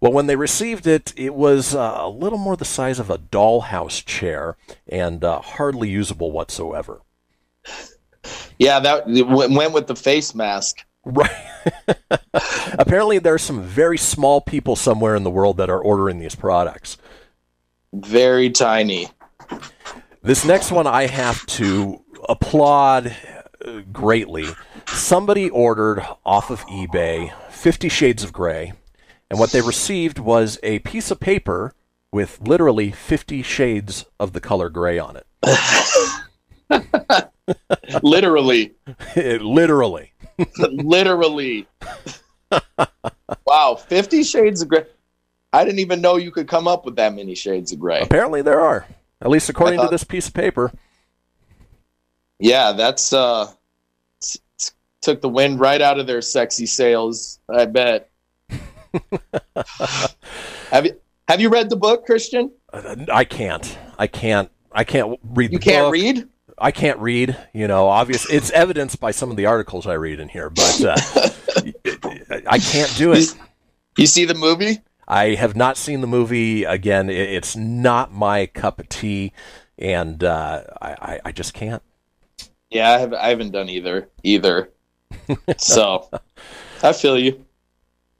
Well, 0.00 0.12
when 0.12 0.26
they 0.26 0.36
received 0.36 0.86
it, 0.86 1.12
it 1.16 1.34
was 1.34 1.74
uh, 1.74 1.98
a 2.00 2.08
little 2.08 2.38
more 2.38 2.56
the 2.56 2.64
size 2.64 2.98
of 2.98 3.10
a 3.10 3.18
dollhouse 3.18 4.02
chair 4.02 4.56
and 4.88 5.22
uh, 5.22 5.42
hardly 5.42 5.90
usable 5.90 6.32
whatsoever. 6.32 7.02
Yeah, 8.58 8.80
that 8.80 9.06
went 9.06 9.74
with 9.74 9.86
the 9.86 9.96
face 9.96 10.34
mask. 10.34 10.78
Right. 11.04 11.30
Apparently, 12.78 13.18
there 13.18 13.34
are 13.34 13.38
some 13.38 13.62
very 13.62 13.98
small 13.98 14.40
people 14.40 14.76
somewhere 14.76 15.14
in 15.14 15.24
the 15.24 15.30
world 15.30 15.58
that 15.58 15.68
are 15.68 15.80
ordering 15.80 16.18
these 16.18 16.34
products. 16.34 16.96
Very 17.94 18.50
tiny. 18.50 19.08
This 20.22 20.44
next 20.44 20.70
one 20.70 20.86
I 20.86 21.06
have 21.06 21.44
to 21.46 22.02
applaud 22.28 23.14
uh, 23.64 23.80
greatly. 23.92 24.46
Somebody 24.86 25.50
ordered 25.50 26.04
off 26.24 26.50
of 26.50 26.60
eBay 26.66 27.32
Fifty 27.50 27.88
Shades 27.88 28.24
of 28.24 28.32
Grey, 28.32 28.72
and 29.30 29.38
what 29.38 29.52
they 29.52 29.60
received 29.60 30.18
was 30.18 30.58
a 30.62 30.80
piece 30.80 31.10
of 31.10 31.20
paper 31.20 31.72
with 32.14 32.40
literally 32.40 32.92
50 32.92 33.42
shades 33.42 34.06
of 34.20 34.32
the 34.32 34.40
color 34.40 34.70
gray 34.70 35.00
on 35.00 35.16
it. 35.16 35.26
Literally. 38.02 38.72
literally. 39.16 40.12
Literally. 40.58 41.66
wow, 43.46 43.74
50 43.74 44.22
shades 44.22 44.62
of 44.62 44.68
gray. 44.68 44.84
I 45.54 45.64
didn't 45.64 45.78
even 45.78 46.00
know 46.00 46.16
you 46.16 46.32
could 46.32 46.48
come 46.48 46.66
up 46.66 46.84
with 46.84 46.96
that 46.96 47.14
many 47.14 47.36
shades 47.36 47.70
of 47.70 47.78
gray. 47.78 48.00
Apparently, 48.00 48.42
there 48.42 48.60
are, 48.60 48.86
at 49.20 49.30
least 49.30 49.48
according 49.48 49.78
I 49.78 49.84
to 49.84 49.88
this 49.88 50.02
piece 50.02 50.26
of 50.26 50.34
paper. 50.34 50.72
Yeah, 52.40 52.72
that's 52.72 53.12
uh 53.12 53.52
t- 54.20 54.40
t- 54.58 54.72
took 55.00 55.20
the 55.20 55.28
wind 55.28 55.60
right 55.60 55.80
out 55.80 56.00
of 56.00 56.08
their 56.08 56.22
sexy 56.22 56.66
sails, 56.66 57.38
I 57.48 57.66
bet. 57.66 58.10
have 60.70 60.86
you 60.86 61.00
have 61.28 61.40
you 61.40 61.50
read 61.50 61.70
the 61.70 61.76
book, 61.76 62.04
Kristian? 62.04 62.50
I 62.72 63.22
can't. 63.22 63.78
I 63.96 64.08
can't. 64.08 64.50
I 64.72 64.82
can't 64.82 65.20
read. 65.22 65.52
You 65.52 65.60
can't 65.60 65.86
book. 65.86 65.92
read? 65.92 66.28
I 66.58 66.72
can't 66.72 66.98
read. 66.98 67.36
You 67.52 67.68
know, 67.68 67.86
obvious. 67.86 68.28
It's 68.28 68.50
evidenced 68.50 68.98
by 68.98 69.12
some 69.12 69.30
of 69.30 69.36
the 69.36 69.46
articles 69.46 69.86
I 69.86 69.94
read 69.94 70.18
in 70.18 70.28
here, 70.28 70.50
but 70.50 70.84
uh, 70.84 70.96
I 72.48 72.58
can't 72.58 72.92
do 72.96 73.12
it. 73.12 73.32
You 73.96 74.06
see 74.06 74.24
the 74.24 74.34
movie? 74.34 74.80
I 75.06 75.34
have 75.34 75.56
not 75.56 75.76
seen 75.76 76.00
the 76.00 76.06
movie. 76.06 76.64
Again, 76.64 77.10
it's 77.10 77.56
not 77.56 78.12
my 78.12 78.46
cup 78.46 78.78
of 78.78 78.88
tea, 78.88 79.32
and 79.78 80.22
uh, 80.22 80.64
I, 80.80 81.20
I, 81.24 81.32
just 81.32 81.54
can't. 81.54 81.82
Yeah, 82.70 82.90
I, 82.90 82.98
have, 82.98 83.12
I 83.12 83.28
haven't 83.28 83.50
done 83.50 83.68
either. 83.68 84.08
Either. 84.22 84.70
so, 85.58 86.10
I 86.82 86.92
feel 86.92 87.18
you. 87.18 87.44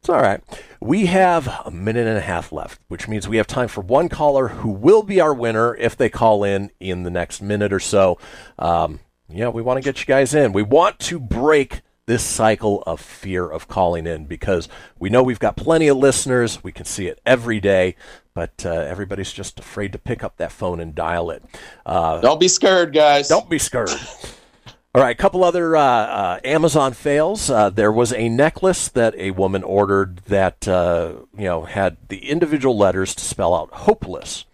It's 0.01 0.11
all 0.11 0.20
right. 0.20 0.43
We 0.80 1.07
have 1.07 1.49
a 1.64 1.70
minute 1.70 2.07
and 2.07 2.18
a 2.18 2.20
half 2.20 2.53
left, 2.53 2.78
which 2.89 3.09
means 3.09 3.26
we 3.26 3.39
have 3.39 3.47
time 3.47 3.68
for 3.68 3.80
one 3.80 4.11
caller 4.11 4.49
who 4.49 4.68
will 4.68 5.03
be 5.03 5.18
our 5.18 5.32
winner 5.32 5.74
if 5.76 5.97
they 5.97 6.11
call 6.11 6.45
in 6.45 6.70
in 6.78 7.05
the 7.05 7.11
next 7.11 7.41
minute 7.41 7.72
or 7.72 7.80
so. 7.80 8.18
Um, 8.59 9.01
yeah, 9.30 9.49
we 9.49 9.62
want 9.62 9.78
to 9.78 9.82
get 9.82 10.01
you 10.01 10.07
guys 10.07 10.35
in. 10.35 10.53
We 10.53 10.62
want 10.62 10.99
to 11.01 11.18
break 11.18 11.80
this 12.07 12.22
cycle 12.22 12.82
of 12.86 13.00
fear 13.00 13.48
of 13.48 13.68
calling 13.68 14.07
in 14.07 14.26
because 14.26 14.68
we 14.98 15.09
know 15.09 15.22
we've 15.22 15.38
got 15.38 15.57
plenty 15.57 15.88
of 15.88 15.96
listeners. 15.96 16.62
We 16.62 16.72
can 16.72 16.84
see 16.84 17.07
it 17.07 17.20
every 17.24 17.61
day, 17.61 17.96
but 18.34 18.64
uh, 18.66 18.70
everybody's 18.70 19.32
just 19.32 19.59
afraid 19.59 19.92
to 19.92 19.98
pick 19.98 20.22
up 20.22 20.36
that 20.36 20.52
phone 20.52 20.80
and 20.80 20.94
dial 20.94 21.30
it. 21.30 21.42
Uh, 21.86 22.20
Don't 22.20 22.40
be 22.40 22.48
scared, 22.48 22.92
guys. 22.92 23.28
Don't 23.28 23.48
be 23.48 23.59
scared. 23.59 23.90
All 24.96 25.02
right, 25.02 25.11
a 25.11 25.20
couple 25.20 25.42
other 25.42 25.74
uh, 25.76 25.82
uh, 25.82 26.40
Amazon 26.44 26.92
fails. 26.92 27.50
Uh, 27.50 27.68
there 27.68 27.90
was 27.90 28.12
a 28.12 28.28
necklace 28.28 28.86
that 28.90 29.12
a 29.16 29.32
woman 29.32 29.64
ordered 29.64 30.18
that 30.26 30.68
uh, 30.68 31.14
you 31.36 31.46
know 31.46 31.64
had 31.64 31.96
the 32.09 32.30
individual 32.30 32.78
letters 32.78 33.12
to 33.16 33.24
spell 33.24 33.55
out 33.55 33.70
hopeless. 33.72 34.44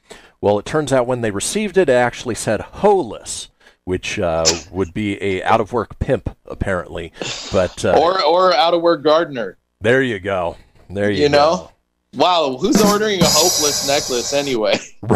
Well, 0.40 0.58
it 0.58 0.64
turns 0.64 0.94
out 0.94 1.06
when 1.06 1.20
they 1.20 1.30
received 1.30 1.76
it, 1.76 1.90
it 1.90 1.92
actually 1.92 2.36
said 2.36 2.62
holess, 2.62 3.48
which 3.90 4.18
uh, 4.20 4.44
would 4.70 4.94
be 4.94 5.20
a 5.20 5.42
out 5.42 5.60
of 5.60 5.72
work 5.72 5.98
pimp 5.98 6.36
apparently. 6.46 7.12
But 7.52 7.84
uh, 7.84 7.98
Or 8.00 8.22
or 8.22 8.54
out 8.54 8.72
of 8.72 8.80
work 8.82 9.02
gardener. 9.02 9.58
there 9.80 10.00
you 10.02 10.20
go. 10.20 10.56
There 10.88 11.10
you, 11.10 11.24
You 11.24 11.28
go. 11.28 11.36
know? 11.36 11.72
Wow, 12.14 12.56
who's 12.60 12.80
ordering 12.82 13.20
a 13.20 13.24
hopeless 13.26 13.86
necklace 13.92 14.32
anyway? 14.32 14.78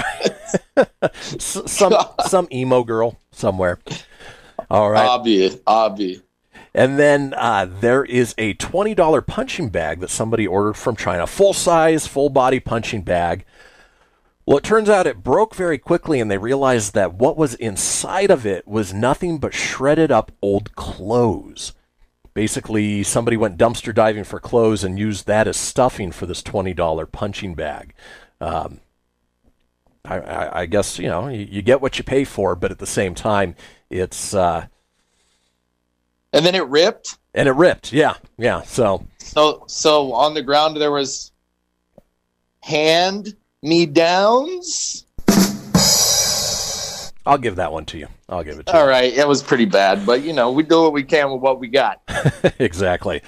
S- 1.12 1.62
some 1.66 1.94
some 2.26 2.48
emo 2.52 2.82
girl 2.84 3.18
somewhere. 3.32 3.78
All 4.70 4.90
right. 4.90 5.08
Obvi, 5.08 5.56
obvi. 5.66 6.22
And 6.74 6.98
then 6.98 7.34
uh, 7.36 7.66
there 7.70 8.04
is 8.04 8.34
a 8.36 8.54
$20 8.54 9.24
punching 9.28 9.68
bag 9.68 10.00
that 10.00 10.10
somebody 10.10 10.44
ordered 10.44 10.74
from 10.76 10.96
China. 10.96 11.24
Full 11.26 11.52
size, 11.52 12.08
full 12.08 12.30
body 12.30 12.58
punching 12.58 13.02
bag. 13.02 13.44
Well, 14.46 14.58
it 14.58 14.64
turns 14.64 14.90
out 14.90 15.06
it 15.06 15.22
broke 15.22 15.54
very 15.54 15.78
quickly, 15.78 16.20
and 16.20 16.30
they 16.30 16.36
realized 16.38 16.92
that 16.94 17.14
what 17.14 17.36
was 17.36 17.54
inside 17.54 18.30
of 18.30 18.44
it 18.44 18.68
was 18.68 18.92
nothing 18.92 19.38
but 19.38 19.54
shredded 19.54 20.12
up 20.12 20.32
old 20.42 20.74
clothes. 20.74 21.72
Basically, 22.34 23.02
somebody 23.02 23.36
went 23.38 23.56
dumpster 23.56 23.94
diving 23.94 24.24
for 24.24 24.40
clothes 24.40 24.84
and 24.84 24.98
used 24.98 25.26
that 25.26 25.46
as 25.48 25.56
stuffing 25.56 26.12
for 26.12 26.26
this 26.26 26.42
$20 26.42 27.10
punching 27.10 27.54
bag. 27.54 27.94
Um, 28.40 28.80
I, 30.04 30.18
I, 30.18 30.60
I 30.60 30.66
guess, 30.66 30.98
you 30.98 31.08
know, 31.08 31.28
you, 31.28 31.46
you 31.50 31.62
get 31.62 31.80
what 31.80 31.96
you 31.96 32.04
pay 32.04 32.24
for, 32.24 32.54
but 32.54 32.70
at 32.70 32.78
the 32.80 32.86
same 32.86 33.14
time, 33.14 33.54
it's. 33.88 34.34
Uh, 34.34 34.66
And 36.34 36.44
then 36.44 36.54
it 36.54 36.66
ripped. 36.66 37.16
and 37.34 37.48
it 37.48 37.52
ripped, 37.52 37.92
yeah, 37.94 38.16
yeah. 38.36 38.60
So 38.62 39.06
So 39.18 39.64
so 39.68 40.12
on 40.12 40.34
the 40.34 40.42
ground 40.42 40.76
there 40.76 40.90
was 40.90 41.32
hand 42.60 43.34
me 43.64 43.86
downs. 43.86 45.06
I'll 47.26 47.38
give 47.38 47.56
that 47.56 47.72
one 47.72 47.86
to 47.86 47.96
you. 47.96 48.08
I'll 48.28 48.44
give 48.44 48.58
it 48.58 48.66
to 48.66 48.72
you. 48.72 48.78
All 48.78 48.86
right, 48.86 49.10
it 49.10 49.26
was 49.26 49.42
pretty 49.42 49.64
bad, 49.64 50.04
but 50.04 50.20
you 50.22 50.34
know 50.34 50.52
we 50.52 50.62
do 50.62 50.82
what 50.82 50.92
we 50.92 51.02
can 51.02 51.32
with 51.32 51.40
what 51.40 51.58
we 51.58 51.68
got. 51.68 52.02
exactly. 52.58 53.22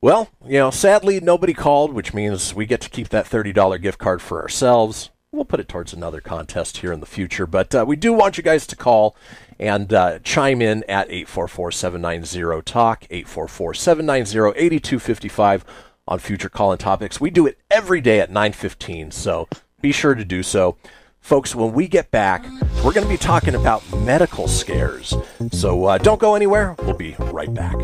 Well, 0.00 0.30
you 0.46 0.58
know, 0.58 0.70
sadly 0.70 1.20
nobody 1.20 1.52
called, 1.52 1.92
which 1.92 2.14
means 2.14 2.54
we 2.54 2.64
get 2.66 2.80
to 2.80 2.88
keep 2.88 3.10
that 3.10 3.26
thirty 3.26 3.52
dollar 3.52 3.76
gift 3.78 3.98
card 3.98 4.22
for 4.22 4.40
ourselves. 4.40 5.10
We'll 5.30 5.44
put 5.44 5.60
it 5.60 5.68
towards 5.68 5.92
another 5.92 6.20
contest 6.20 6.78
here 6.78 6.92
in 6.92 7.00
the 7.00 7.06
future, 7.06 7.46
but 7.46 7.74
uh, 7.74 7.84
we 7.86 7.96
do 7.96 8.12
want 8.12 8.38
you 8.38 8.44
guys 8.44 8.66
to 8.68 8.76
call 8.76 9.16
and 9.58 9.92
uh, 9.92 10.20
chime 10.20 10.62
in 10.62 10.84
at 10.88 11.08
844-790-TALK, 11.08 13.08
844-790-8255 13.08 15.62
on 16.06 16.20
future 16.20 16.48
call-in 16.48 16.78
topics. 16.78 17.20
We 17.20 17.30
do 17.30 17.48
it 17.48 17.58
every 17.68 18.00
day 18.00 18.20
at 18.20 18.30
9.15, 18.30 19.12
so 19.12 19.48
be 19.84 19.92
sure 19.92 20.14
to 20.14 20.24
do 20.24 20.42
so. 20.42 20.78
Folks, 21.20 21.54
when 21.54 21.74
we 21.74 21.86
get 21.88 22.10
back, 22.10 22.42
we're 22.82 22.94
going 22.94 23.04
to 23.04 23.06
be 23.06 23.18
talking 23.18 23.54
about 23.54 23.82
medical 23.98 24.48
scares. 24.48 25.12
So 25.52 25.84
uh, 25.84 25.98
don't 25.98 26.18
go 26.18 26.34
anywhere. 26.34 26.74
We'll 26.84 26.96
be 26.96 27.14
right 27.18 27.52
back. 27.52 27.74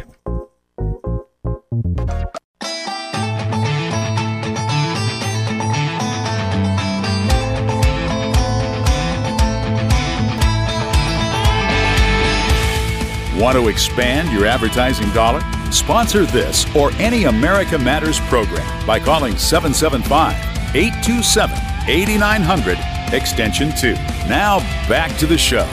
Want 13.38 13.58
to 13.58 13.68
expand 13.68 14.32
your 14.32 14.46
advertising 14.46 15.10
dollar? 15.10 15.42
Sponsor 15.70 16.24
this 16.24 16.64
or 16.74 16.92
any 16.92 17.24
America 17.24 17.78
Matters 17.78 18.20
program 18.20 18.86
by 18.86 18.98
calling 18.98 19.36
775 19.36 20.59
827 20.74 21.56
8900 21.88 22.78
extension 23.12 23.74
2. 23.74 23.94
Now 24.28 24.60
back 24.88 25.16
to 25.18 25.26
the 25.26 25.36
show. 25.36 25.64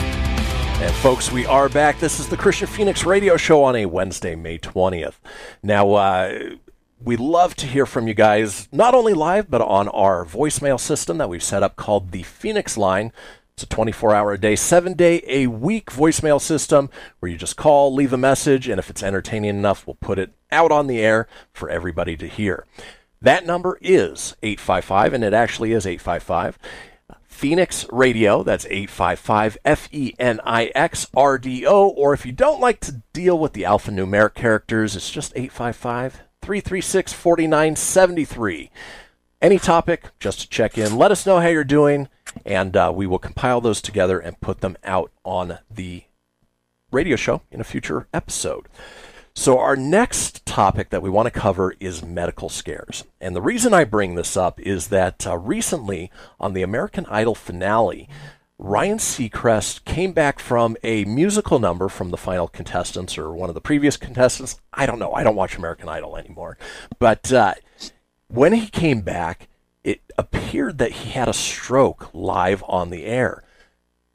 And 0.80 0.94
folks, 0.96 1.30
we 1.30 1.46
are 1.46 1.68
back. 1.68 2.00
This 2.00 2.18
is 2.18 2.28
the 2.28 2.36
Kristian 2.36 2.66
Fenix 2.66 3.04
Radio 3.04 3.36
Show 3.36 3.62
on 3.62 3.76
a 3.76 3.86
Wednesday, 3.86 4.34
May 4.34 4.58
20th. 4.58 5.14
Now, 5.62 5.92
uh, 5.92 6.56
we 7.00 7.16
love 7.16 7.54
to 7.56 7.66
hear 7.66 7.86
from 7.86 8.08
you 8.08 8.14
guys, 8.14 8.68
not 8.72 8.92
only 8.92 9.14
live, 9.14 9.48
but 9.48 9.60
on 9.60 9.88
our 9.88 10.24
voicemail 10.24 10.80
system 10.80 11.18
that 11.18 11.28
we've 11.28 11.44
set 11.44 11.62
up 11.62 11.76
called 11.76 12.10
the 12.10 12.24
Fenix 12.24 12.76
Line. 12.76 13.12
It's 13.54 13.62
a 13.62 13.66
24 13.66 14.14
hour 14.14 14.32
a 14.32 14.38
day, 14.38 14.56
seven 14.56 14.94
day 14.94 15.22
a 15.26 15.46
week 15.46 15.90
voicemail 15.90 16.40
system 16.40 16.90
where 17.18 17.30
you 17.30 17.36
just 17.36 17.56
call, 17.56 17.94
leave 17.94 18.12
a 18.12 18.16
message, 18.16 18.68
and 18.68 18.78
if 18.78 18.90
it's 18.90 19.02
entertaining 19.02 19.50
enough, 19.50 19.86
we'll 19.86 19.96
put 19.96 20.18
it 20.18 20.32
out 20.50 20.72
on 20.72 20.86
the 20.86 21.00
air 21.00 21.28
for 21.52 21.68
everybody 21.68 22.16
to 22.16 22.26
hear. 22.26 22.66
That 23.20 23.46
number 23.46 23.78
is 23.80 24.36
855, 24.42 25.12
and 25.12 25.24
it 25.24 25.32
actually 25.32 25.72
is 25.72 25.86
855. 25.86 26.58
Fenix 27.24 27.86
Radio, 27.92 28.42
that's 28.42 28.66
855 28.66 29.58
F 29.64 29.88
E 29.92 30.12
N 30.18 30.40
I 30.44 30.72
X 30.74 31.06
R 31.16 31.38
D 31.38 31.64
O. 31.66 31.88
Or 31.88 32.12
if 32.12 32.26
you 32.26 32.32
don't 32.32 32.60
like 32.60 32.80
to 32.80 33.02
deal 33.12 33.38
with 33.38 33.52
the 33.52 33.62
alphanumeric 33.62 34.34
characters, 34.34 34.96
it's 34.96 35.10
just 35.10 35.32
855 35.36 36.22
336 36.42 37.12
4973. 37.12 38.70
Any 39.40 39.58
topic, 39.60 40.10
just 40.18 40.40
to 40.40 40.48
check 40.48 40.76
in. 40.76 40.96
Let 40.96 41.12
us 41.12 41.26
know 41.26 41.38
how 41.38 41.46
you're 41.46 41.62
doing, 41.62 42.08
and 42.44 42.76
uh, 42.76 42.92
we 42.92 43.06
will 43.06 43.20
compile 43.20 43.60
those 43.60 43.80
together 43.80 44.18
and 44.18 44.40
put 44.40 44.60
them 44.60 44.76
out 44.82 45.12
on 45.22 45.58
the 45.70 46.02
radio 46.90 47.14
show 47.14 47.42
in 47.52 47.60
a 47.60 47.64
future 47.64 48.08
episode. 48.12 48.66
So, 49.38 49.60
our 49.60 49.76
next 49.76 50.44
topic 50.46 50.90
that 50.90 51.00
we 51.00 51.08
want 51.08 51.26
to 51.26 51.40
cover 51.40 51.72
is 51.78 52.02
medical 52.02 52.48
scares. 52.48 53.04
And 53.20 53.36
the 53.36 53.40
reason 53.40 53.72
I 53.72 53.84
bring 53.84 54.16
this 54.16 54.36
up 54.36 54.58
is 54.58 54.88
that 54.88 55.28
uh, 55.28 55.38
recently 55.38 56.10
on 56.40 56.54
the 56.54 56.62
American 56.62 57.06
Idol 57.06 57.36
finale, 57.36 58.08
Ryan 58.58 58.98
Seacrest 58.98 59.84
came 59.84 60.10
back 60.10 60.40
from 60.40 60.76
a 60.82 61.04
musical 61.04 61.60
number 61.60 61.88
from 61.88 62.10
the 62.10 62.16
final 62.16 62.48
contestants 62.48 63.16
or 63.16 63.32
one 63.32 63.48
of 63.48 63.54
the 63.54 63.60
previous 63.60 63.96
contestants. 63.96 64.60
I 64.74 64.86
don't 64.86 64.98
know. 64.98 65.12
I 65.12 65.22
don't 65.22 65.36
watch 65.36 65.56
American 65.56 65.88
Idol 65.88 66.16
anymore. 66.16 66.58
But 66.98 67.32
uh, 67.32 67.54
when 68.26 68.52
he 68.54 68.66
came 68.66 69.02
back, 69.02 69.46
it 69.84 70.00
appeared 70.18 70.78
that 70.78 70.90
he 70.90 71.10
had 71.10 71.28
a 71.28 71.32
stroke 71.32 72.10
live 72.12 72.64
on 72.66 72.90
the 72.90 73.04
air. 73.04 73.44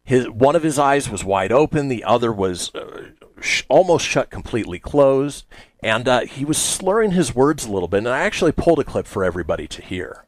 His 0.05 0.29
one 0.29 0.57
of 0.57 0.63
his 0.63 0.77
eyes 0.77 1.09
was 1.09 1.23
wide 1.23 1.53
open, 1.53 1.87
the 1.87 2.03
other 2.03 2.33
was 2.33 2.75
uh, 2.75 3.11
sh- 3.39 3.63
almost 3.69 4.05
shut 4.05 4.29
completely 4.29 4.77
closed, 4.77 5.45
and 5.81 6.07
uh, 6.09 6.21
he 6.21 6.43
was 6.43 6.57
slurring 6.57 7.11
his 7.11 7.33
words 7.33 7.65
a 7.65 7.71
little 7.71 7.87
bit. 7.87 7.99
And 7.99 8.09
I 8.09 8.19
actually 8.19 8.51
pulled 8.51 8.79
a 8.79 8.83
clip 8.83 9.07
for 9.07 9.23
everybody 9.23 9.65
to 9.65 9.81
hear. 9.81 10.25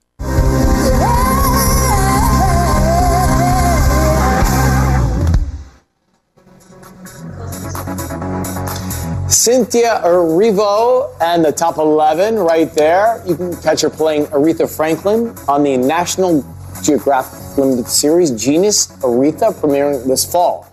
Cynthia 9.27 10.01
Erivo 10.05 11.13
and 11.19 11.43
the 11.43 11.51
top 11.51 11.77
11 11.77 12.35
right 12.35 12.71
there. 12.73 13.21
You 13.27 13.35
can 13.35 13.53
catch 13.61 13.81
her 13.81 13.89
playing 13.89 14.27
Aretha 14.27 14.73
Franklin 14.73 15.35
on 15.49 15.63
the 15.63 15.75
National 15.75 16.43
Geographic 16.83 17.57
Limited 17.57 17.87
series 17.87 18.31
Genius 18.31 18.87
Aretha 18.97 19.53
premiering 19.53 20.05
this 20.05 20.29
fall. 20.29 20.67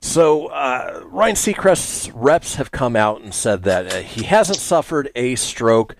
So 0.00 0.48
uh, 0.48 1.04
Ryan 1.06 1.36
Seacrest's 1.36 2.10
reps 2.10 2.56
have 2.56 2.72
come 2.72 2.96
out 2.96 3.22
and 3.22 3.32
said 3.32 3.62
that 3.62 3.92
uh, 3.92 4.00
he 4.00 4.24
hasn't 4.24 4.58
suffered 4.58 5.10
a 5.14 5.36
stroke, 5.36 5.94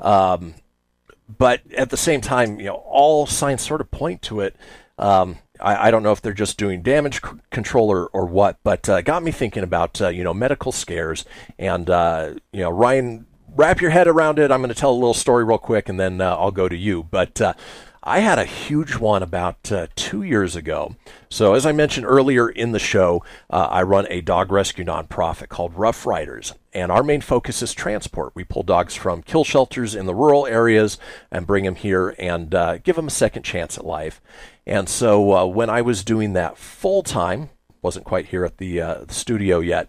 um, 0.00 0.54
but 1.38 1.60
at 1.76 1.90
the 1.90 1.96
same 1.96 2.20
time, 2.20 2.58
you 2.58 2.66
know, 2.66 2.74
all 2.74 3.26
signs 3.26 3.62
sort 3.62 3.80
of 3.80 3.90
point 3.92 4.22
to 4.22 4.40
it. 4.40 4.56
Um, 4.98 5.38
I, 5.60 5.88
I 5.88 5.90
don't 5.92 6.02
know 6.02 6.12
if 6.12 6.20
they're 6.20 6.32
just 6.32 6.58
doing 6.58 6.82
damage 6.82 7.22
c- 7.22 7.30
control 7.50 7.90
or, 7.90 8.06
or 8.08 8.26
what, 8.26 8.58
but 8.64 8.88
uh, 8.88 9.00
got 9.02 9.22
me 9.22 9.30
thinking 9.30 9.62
about 9.62 10.00
uh, 10.00 10.08
you 10.08 10.24
know 10.24 10.34
medical 10.34 10.72
scares 10.72 11.24
and 11.58 11.88
uh, 11.88 12.34
you 12.52 12.60
know 12.60 12.70
Ryan, 12.70 13.26
wrap 13.54 13.80
your 13.80 13.90
head 13.90 14.08
around 14.08 14.38
it. 14.38 14.50
I'm 14.50 14.60
going 14.60 14.68
to 14.68 14.74
tell 14.74 14.90
a 14.90 14.94
little 14.94 15.14
story 15.14 15.44
real 15.44 15.58
quick, 15.58 15.88
and 15.88 15.98
then 15.98 16.20
uh, 16.20 16.36
I'll 16.36 16.50
go 16.50 16.68
to 16.68 16.76
you. 16.76 17.04
But 17.04 17.40
uh, 17.40 17.54
I 18.06 18.18
had 18.18 18.38
a 18.38 18.44
huge 18.44 18.96
one 18.96 19.22
about 19.22 19.72
uh, 19.72 19.86
two 19.96 20.22
years 20.22 20.54
ago. 20.54 20.94
So, 21.30 21.54
as 21.54 21.64
I 21.64 21.72
mentioned 21.72 22.04
earlier 22.04 22.50
in 22.50 22.72
the 22.72 22.78
show, 22.78 23.24
uh, 23.48 23.68
I 23.70 23.82
run 23.82 24.06
a 24.10 24.20
dog 24.20 24.52
rescue 24.52 24.84
nonprofit 24.84 25.48
called 25.48 25.74
RuffRiders, 25.74 26.52
and 26.74 26.92
our 26.92 27.02
main 27.02 27.22
focus 27.22 27.62
is 27.62 27.72
transport. 27.72 28.32
We 28.34 28.44
pull 28.44 28.62
dogs 28.62 28.94
from 28.94 29.22
kill 29.22 29.42
shelters 29.42 29.94
in 29.94 30.04
the 30.04 30.14
rural 30.14 30.46
areas 30.46 30.98
and 31.30 31.46
bring 31.46 31.64
them 31.64 31.76
here 31.76 32.14
and 32.18 32.54
uh, 32.54 32.76
give 32.76 32.96
them 32.96 33.06
a 33.06 33.10
second 33.10 33.42
chance 33.42 33.78
at 33.78 33.86
life. 33.86 34.20
And 34.66 34.86
so, 34.86 35.32
uh, 35.32 35.46
when 35.46 35.70
I 35.70 35.80
was 35.80 36.04
doing 36.04 36.34
that 36.34 36.58
full 36.58 37.02
time, 37.02 37.48
wasn't 37.80 38.04
quite 38.04 38.26
here 38.26 38.44
at 38.44 38.58
the, 38.58 38.82
uh, 38.82 39.04
the 39.04 39.14
studio 39.14 39.60
yet, 39.60 39.88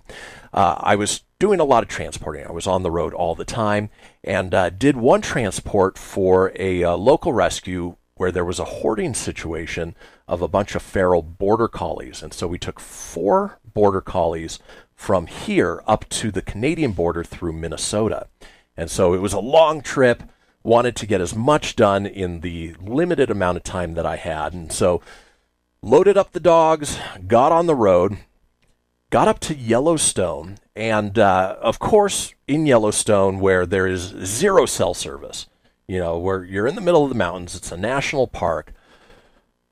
uh, 0.54 0.76
I 0.80 0.96
was 0.96 1.24
doing 1.38 1.60
a 1.60 1.66
lot 1.66 1.84
of 1.84 1.90
transporting. 1.90 2.46
I 2.48 2.52
was 2.54 2.66
on 2.66 2.82
the 2.82 2.92
road 2.92 3.14
all 3.14 3.36
the 3.36 3.44
time 3.44 3.90
and 4.24 4.54
uh, 4.54 4.70
did 4.70 4.96
one 4.96 5.22
transport 5.22 5.98
for 5.98 6.54
a 6.56 6.82
uh, 6.82 6.96
local 6.96 7.34
rescue 7.34 7.98
where 8.16 8.32
there 8.32 8.46
was 8.46 8.60
a 8.60 8.66
hoarding 8.66 9.14
situation 9.14 9.96
of 10.28 10.42
a 10.42 10.48
bunch 10.48 10.74
of 10.74 10.82
feral 10.82 11.22
border 11.22 11.68
collies. 11.68 12.24
And 12.24 12.34
so 12.34 12.48
we 12.48 12.58
took 12.58 12.80
four 12.80 13.60
border 13.74 14.02
collies 14.02 14.60
from 14.94 15.28
here 15.28 15.84
up 15.86 16.08
to 16.10 16.32
the 16.32 16.42
Canadian 16.42 16.94
border 16.94 17.24
through 17.24 17.54
Minnesota. 17.54 18.28
And 18.78 18.90
so 18.90 19.14
it 19.14 19.20
was 19.20 19.34
a 19.34 19.40
long 19.40 19.82
trip, 19.82 20.24
wanted 20.64 20.96
to 20.96 21.06
get 21.06 21.22
as 21.22 21.36
much 21.36 21.76
done 21.76 22.06
in 22.06 22.40
the 22.40 22.76
limited 22.80 23.30
amount 23.30 23.58
of 23.58 23.64
time 23.64 23.94
that 23.96 24.06
I 24.06 24.16
had. 24.16 24.54
And 24.54 24.72
so 24.72 25.02
loaded 25.82 26.18
up 26.18 26.32
the 26.32 26.40
dogs, 26.40 26.98
got 27.28 27.52
on 27.52 27.68
the 27.68 27.76
road, 27.76 28.18
got 29.10 29.28
up 29.28 29.40
to 29.42 29.56
Yellowstone, 29.56 30.58
and 30.76 31.20
uh, 31.20 31.58
of 31.62 31.80
course, 31.80 32.34
in 32.48 32.66
Yellowstone, 32.66 33.40
where 33.40 33.66
there 33.66 33.88
is 33.88 34.02
zero 34.24 34.66
cell 34.66 34.94
service, 34.94 35.48
you 35.88 36.00
know, 36.00 36.18
where 36.18 36.44
you're 36.44 36.68
in 36.68 36.76
the 36.76 36.82
middle 36.82 37.04
of 37.04 37.10
the 37.10 37.16
mountains, 37.16 37.56
it's 37.56 37.72
a 37.72 37.78
national 37.78 38.28
park. 38.28 38.74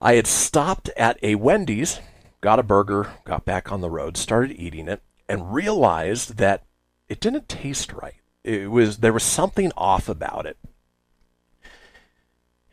I 0.01 0.15
had 0.15 0.27
stopped 0.27 0.89
at 0.97 1.17
a 1.23 1.35
Wendy's, 1.35 1.99
got 2.41 2.59
a 2.59 2.63
burger, 2.63 3.11
got 3.23 3.45
back 3.45 3.71
on 3.71 3.81
the 3.81 3.89
road, 3.89 4.17
started 4.17 4.59
eating 4.59 4.87
it, 4.87 5.01
and 5.29 5.53
realized 5.53 6.37
that 6.37 6.63
it 7.07 7.19
didn't 7.19 7.47
taste 7.47 7.93
right. 7.93 8.15
It 8.43 8.69
was 8.69 8.97
there 8.97 9.13
was 9.13 9.23
something 9.23 9.71
off 9.77 10.09
about 10.09 10.45
it. 10.45 10.57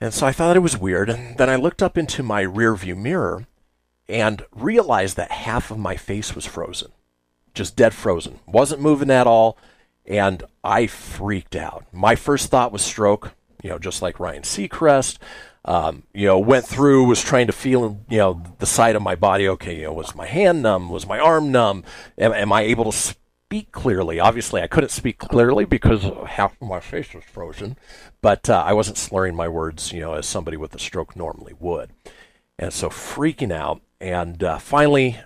And 0.01 0.13
so 0.13 0.27
I 0.27 0.33
thought 0.33 0.57
it 0.57 0.61
was 0.61 0.79
weird, 0.79 1.11
and 1.11 1.37
then 1.37 1.51
I 1.51 1.57
looked 1.57 1.83
up 1.83 1.99
into 1.99 2.23
my 2.23 2.43
rearview 2.43 2.97
mirror 2.97 3.47
and 4.09 4.45
realized 4.51 5.17
that 5.17 5.31
half 5.31 5.71
of 5.71 5.79
my 5.79 5.97
face 5.97 6.35
was 6.35 6.47
frozen. 6.47 6.91
Just 7.55 7.77
dead 7.77 7.95
frozen. 7.95 8.41
Wasn't 8.47 8.81
moving 8.81 9.11
at 9.11 9.27
all, 9.27 9.57
and 10.07 10.43
I 10.65 10.87
freaked 10.87 11.57
out. 11.57 11.87
My 11.93 12.17
first 12.17 12.51
thought 12.51 12.73
was 12.73 12.83
stroke, 12.83 13.33
you 13.63 13.71
know, 13.71 13.79
just 13.79 14.03
like 14.03 14.21
Ryan 14.21 14.43
Seacrest. 14.43 15.19
Um, 15.63 16.05
you 16.15 16.27
know, 16.27 16.39
went 16.39 16.65
through, 16.65 17.05
was 17.05 17.23
trying 17.23 17.47
to 17.47 17.53
feel, 17.53 18.01
you 18.09 18.17
know, 18.17 18.43
the 18.59 18.67
side 18.67 18.97
of 18.97 19.03
my 19.03 19.15
body. 19.15 19.47
Okay, 19.47 19.77
you 19.77 19.83
know, 19.85 19.93
was 19.93 20.15
my 20.15 20.27
hand 20.27 20.63
numb? 20.63 20.89
Was 20.89 21.07
my 21.07 21.19
arm 21.19 21.53
numb? 21.53 21.85
Am, 22.17 22.33
am 22.33 22.51
I 22.51 22.63
able 22.63 22.91
to 22.91 22.97
speak 22.97 23.71
clearly? 23.71 24.19
Obviously, 24.19 24.63
I 24.63 24.67
couldn't 24.67 24.91
speak 24.91 25.19
clearly 25.19 25.67
because 25.67 26.05
half 26.29 26.61
of 26.63 26.69
my 26.69 26.81
face 26.81 27.13
was 27.13 27.25
frozen, 27.25 27.77
but 28.23 28.49
uh, 28.49 28.63
I 28.65 28.73
wasn't 28.73 28.97
slurring 28.97 29.37
my 29.37 29.49
words, 29.49 29.93
you 29.93 30.01
know, 30.01 30.15
as 30.15 30.25
somebody 30.25 30.57
with 30.57 30.75
a 30.75 30.79
stroke 30.79 31.15
normally 31.15 31.55
would. 31.59 31.91
And 32.59 32.73
so 32.73 32.89
freaking 32.89 33.53
out, 33.53 33.83
and 34.01 34.43
uh, 34.43 34.59
finally, 34.59 35.19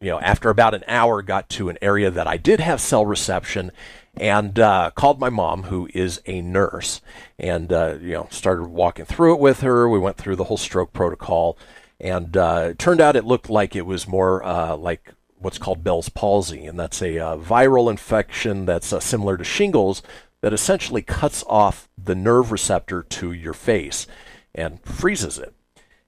you 0.00 0.10
know, 0.10 0.20
after 0.20 0.50
about 0.50 0.74
an 0.74 0.84
hour, 0.86 1.20
got 1.20 1.48
to 1.50 1.68
an 1.68 1.78
area 1.82 2.10
that 2.10 2.26
I 2.26 2.36
did 2.36 2.60
have 2.60 2.80
cell 2.80 3.04
reception, 3.04 3.70
and 4.16 4.58
uh, 4.58 4.90
called 4.94 5.18
my 5.18 5.28
mom, 5.28 5.64
who 5.64 5.88
is 5.92 6.20
a 6.26 6.40
nurse, 6.40 7.00
and 7.38 7.72
uh, 7.72 7.96
you 8.00 8.12
know, 8.12 8.28
started 8.30 8.66
walking 8.66 9.04
through 9.04 9.34
it 9.34 9.40
with 9.40 9.60
her. 9.60 9.88
We 9.88 9.98
went 9.98 10.16
through 10.16 10.36
the 10.36 10.44
whole 10.44 10.56
stroke 10.56 10.92
protocol, 10.92 11.58
and 11.98 12.36
uh, 12.36 12.68
it 12.70 12.78
turned 12.78 13.00
out 13.00 13.16
it 13.16 13.24
looked 13.24 13.50
like 13.50 13.74
it 13.74 13.86
was 13.86 14.06
more 14.06 14.44
uh, 14.44 14.76
like 14.76 15.12
what's 15.38 15.58
called 15.58 15.82
Bell's 15.82 16.08
palsy, 16.08 16.64
and 16.64 16.78
that's 16.78 17.02
a 17.02 17.18
uh, 17.18 17.36
viral 17.36 17.90
infection 17.90 18.66
that's 18.66 18.92
uh, 18.92 19.00
similar 19.00 19.36
to 19.36 19.44
shingles 19.44 20.02
that 20.40 20.52
essentially 20.52 21.02
cuts 21.02 21.42
off 21.48 21.88
the 22.02 22.14
nerve 22.14 22.52
receptor 22.52 23.02
to 23.02 23.32
your 23.32 23.54
face 23.54 24.06
and 24.54 24.80
freezes 24.82 25.38
it. 25.38 25.54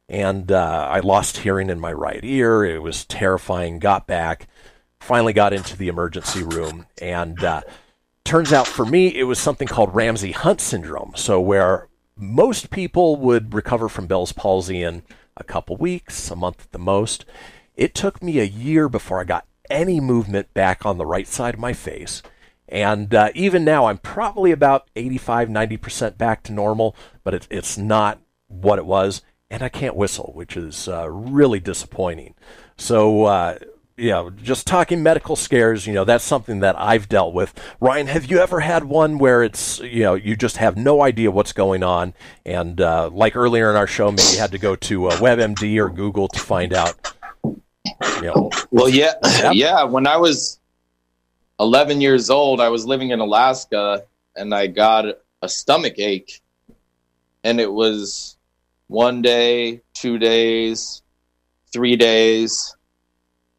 And 0.08 0.52
I 0.52 1.00
lost 1.00 1.38
hearing 1.38 1.68
in 1.68 1.80
my 1.80 1.92
right 1.92 2.20
ear. 2.22 2.64
It 2.64 2.80
was 2.80 3.04
terrifying. 3.04 3.80
Got 3.80 4.06
back, 4.06 4.46
finally 5.00 5.32
got 5.32 5.52
into 5.52 5.76
the 5.76 5.88
emergency 5.88 6.44
room, 6.44 6.86
and 7.02 7.36
turns 8.26 8.52
out 8.52 8.66
for 8.66 8.84
me 8.84 9.06
it 9.14 9.22
was 9.22 9.38
something 9.38 9.68
called 9.68 9.94
Ramsay 9.94 10.32
Hunt 10.32 10.60
syndrome. 10.60 11.12
So 11.14 11.40
where 11.40 11.88
most 12.16 12.70
people 12.70 13.16
would 13.16 13.54
recover 13.54 13.88
from 13.88 14.06
Bell's 14.06 14.32
palsy 14.32 14.82
in 14.82 15.02
a 15.36 15.44
couple 15.44 15.76
weeks, 15.76 16.30
a 16.30 16.36
month 16.36 16.62
at 16.62 16.72
the 16.72 16.78
most, 16.78 17.24
it 17.76 17.94
took 17.94 18.22
me 18.22 18.40
a 18.40 18.44
year 18.44 18.88
before 18.88 19.20
I 19.20 19.24
got 19.24 19.46
any 19.70 20.00
movement 20.00 20.52
back 20.54 20.84
on 20.84 20.98
the 20.98 21.06
right 21.06 21.28
side 21.28 21.54
of 21.54 21.60
my 21.60 21.72
face. 21.72 22.22
And 22.68 23.14
uh, 23.14 23.30
even 23.34 23.64
now, 23.64 23.86
I'm 23.86 23.98
probably 23.98 24.50
about 24.50 24.88
85, 24.96 25.48
90% 25.48 26.18
back 26.18 26.42
to 26.44 26.52
normal, 26.52 26.96
but 27.22 27.32
it, 27.32 27.46
it's 27.48 27.78
not 27.78 28.20
what 28.48 28.80
it 28.80 28.86
was. 28.86 29.22
And 29.50 29.62
I 29.62 29.68
can't 29.68 29.94
whistle, 29.94 30.32
which 30.34 30.56
is 30.56 30.88
uh, 30.88 31.08
really 31.08 31.60
disappointing. 31.60 32.34
So, 32.76 33.24
uh, 33.26 33.58
you 33.96 34.10
know, 34.10 34.30
just 34.30 34.66
talking 34.66 35.02
medical 35.02 35.36
scares, 35.36 35.86
you 35.86 35.94
know, 35.94 36.04
that's 36.04 36.24
something 36.24 36.60
that 36.60 36.78
I've 36.78 37.08
dealt 37.08 37.32
with. 37.32 37.54
Ryan, 37.80 38.08
have 38.08 38.26
you 38.26 38.38
ever 38.38 38.60
had 38.60 38.84
one 38.84 39.16
where 39.16 39.42
it's, 39.42 39.78
you 39.80 40.02
know, 40.02 40.14
you 40.14 40.36
just 40.36 40.58
have 40.58 40.76
no 40.76 41.02
idea 41.02 41.30
what's 41.30 41.52
going 41.52 41.82
on? 41.82 42.12
And 42.44 42.80
uh, 42.80 43.08
like 43.10 43.36
earlier 43.36 43.70
in 43.70 43.76
our 43.76 43.86
show, 43.86 44.10
maybe 44.10 44.22
you 44.32 44.38
had 44.38 44.52
to 44.52 44.58
go 44.58 44.76
to 44.76 45.06
uh, 45.06 45.16
WebMD 45.16 45.78
or 45.78 45.88
Google 45.88 46.28
to 46.28 46.38
find 46.38 46.74
out, 46.74 46.94
you 47.44 48.22
know. 48.22 48.50
Well, 48.70 48.88
yeah, 48.88 49.14
yeah. 49.52 49.84
When 49.84 50.06
I 50.06 50.18
was 50.18 50.60
11 51.58 52.02
years 52.02 52.28
old, 52.28 52.60
I 52.60 52.68
was 52.68 52.84
living 52.84 53.10
in 53.10 53.20
Alaska, 53.20 54.04
and 54.34 54.54
I 54.54 54.66
got 54.66 55.06
a 55.40 55.48
stomach 55.48 55.94
ache, 55.98 56.42
and 57.44 57.60
it 57.60 57.72
was 57.72 58.36
one 58.88 59.22
day, 59.22 59.80
two 59.94 60.18
days, 60.18 61.02
three 61.72 61.96
days, 61.96 62.75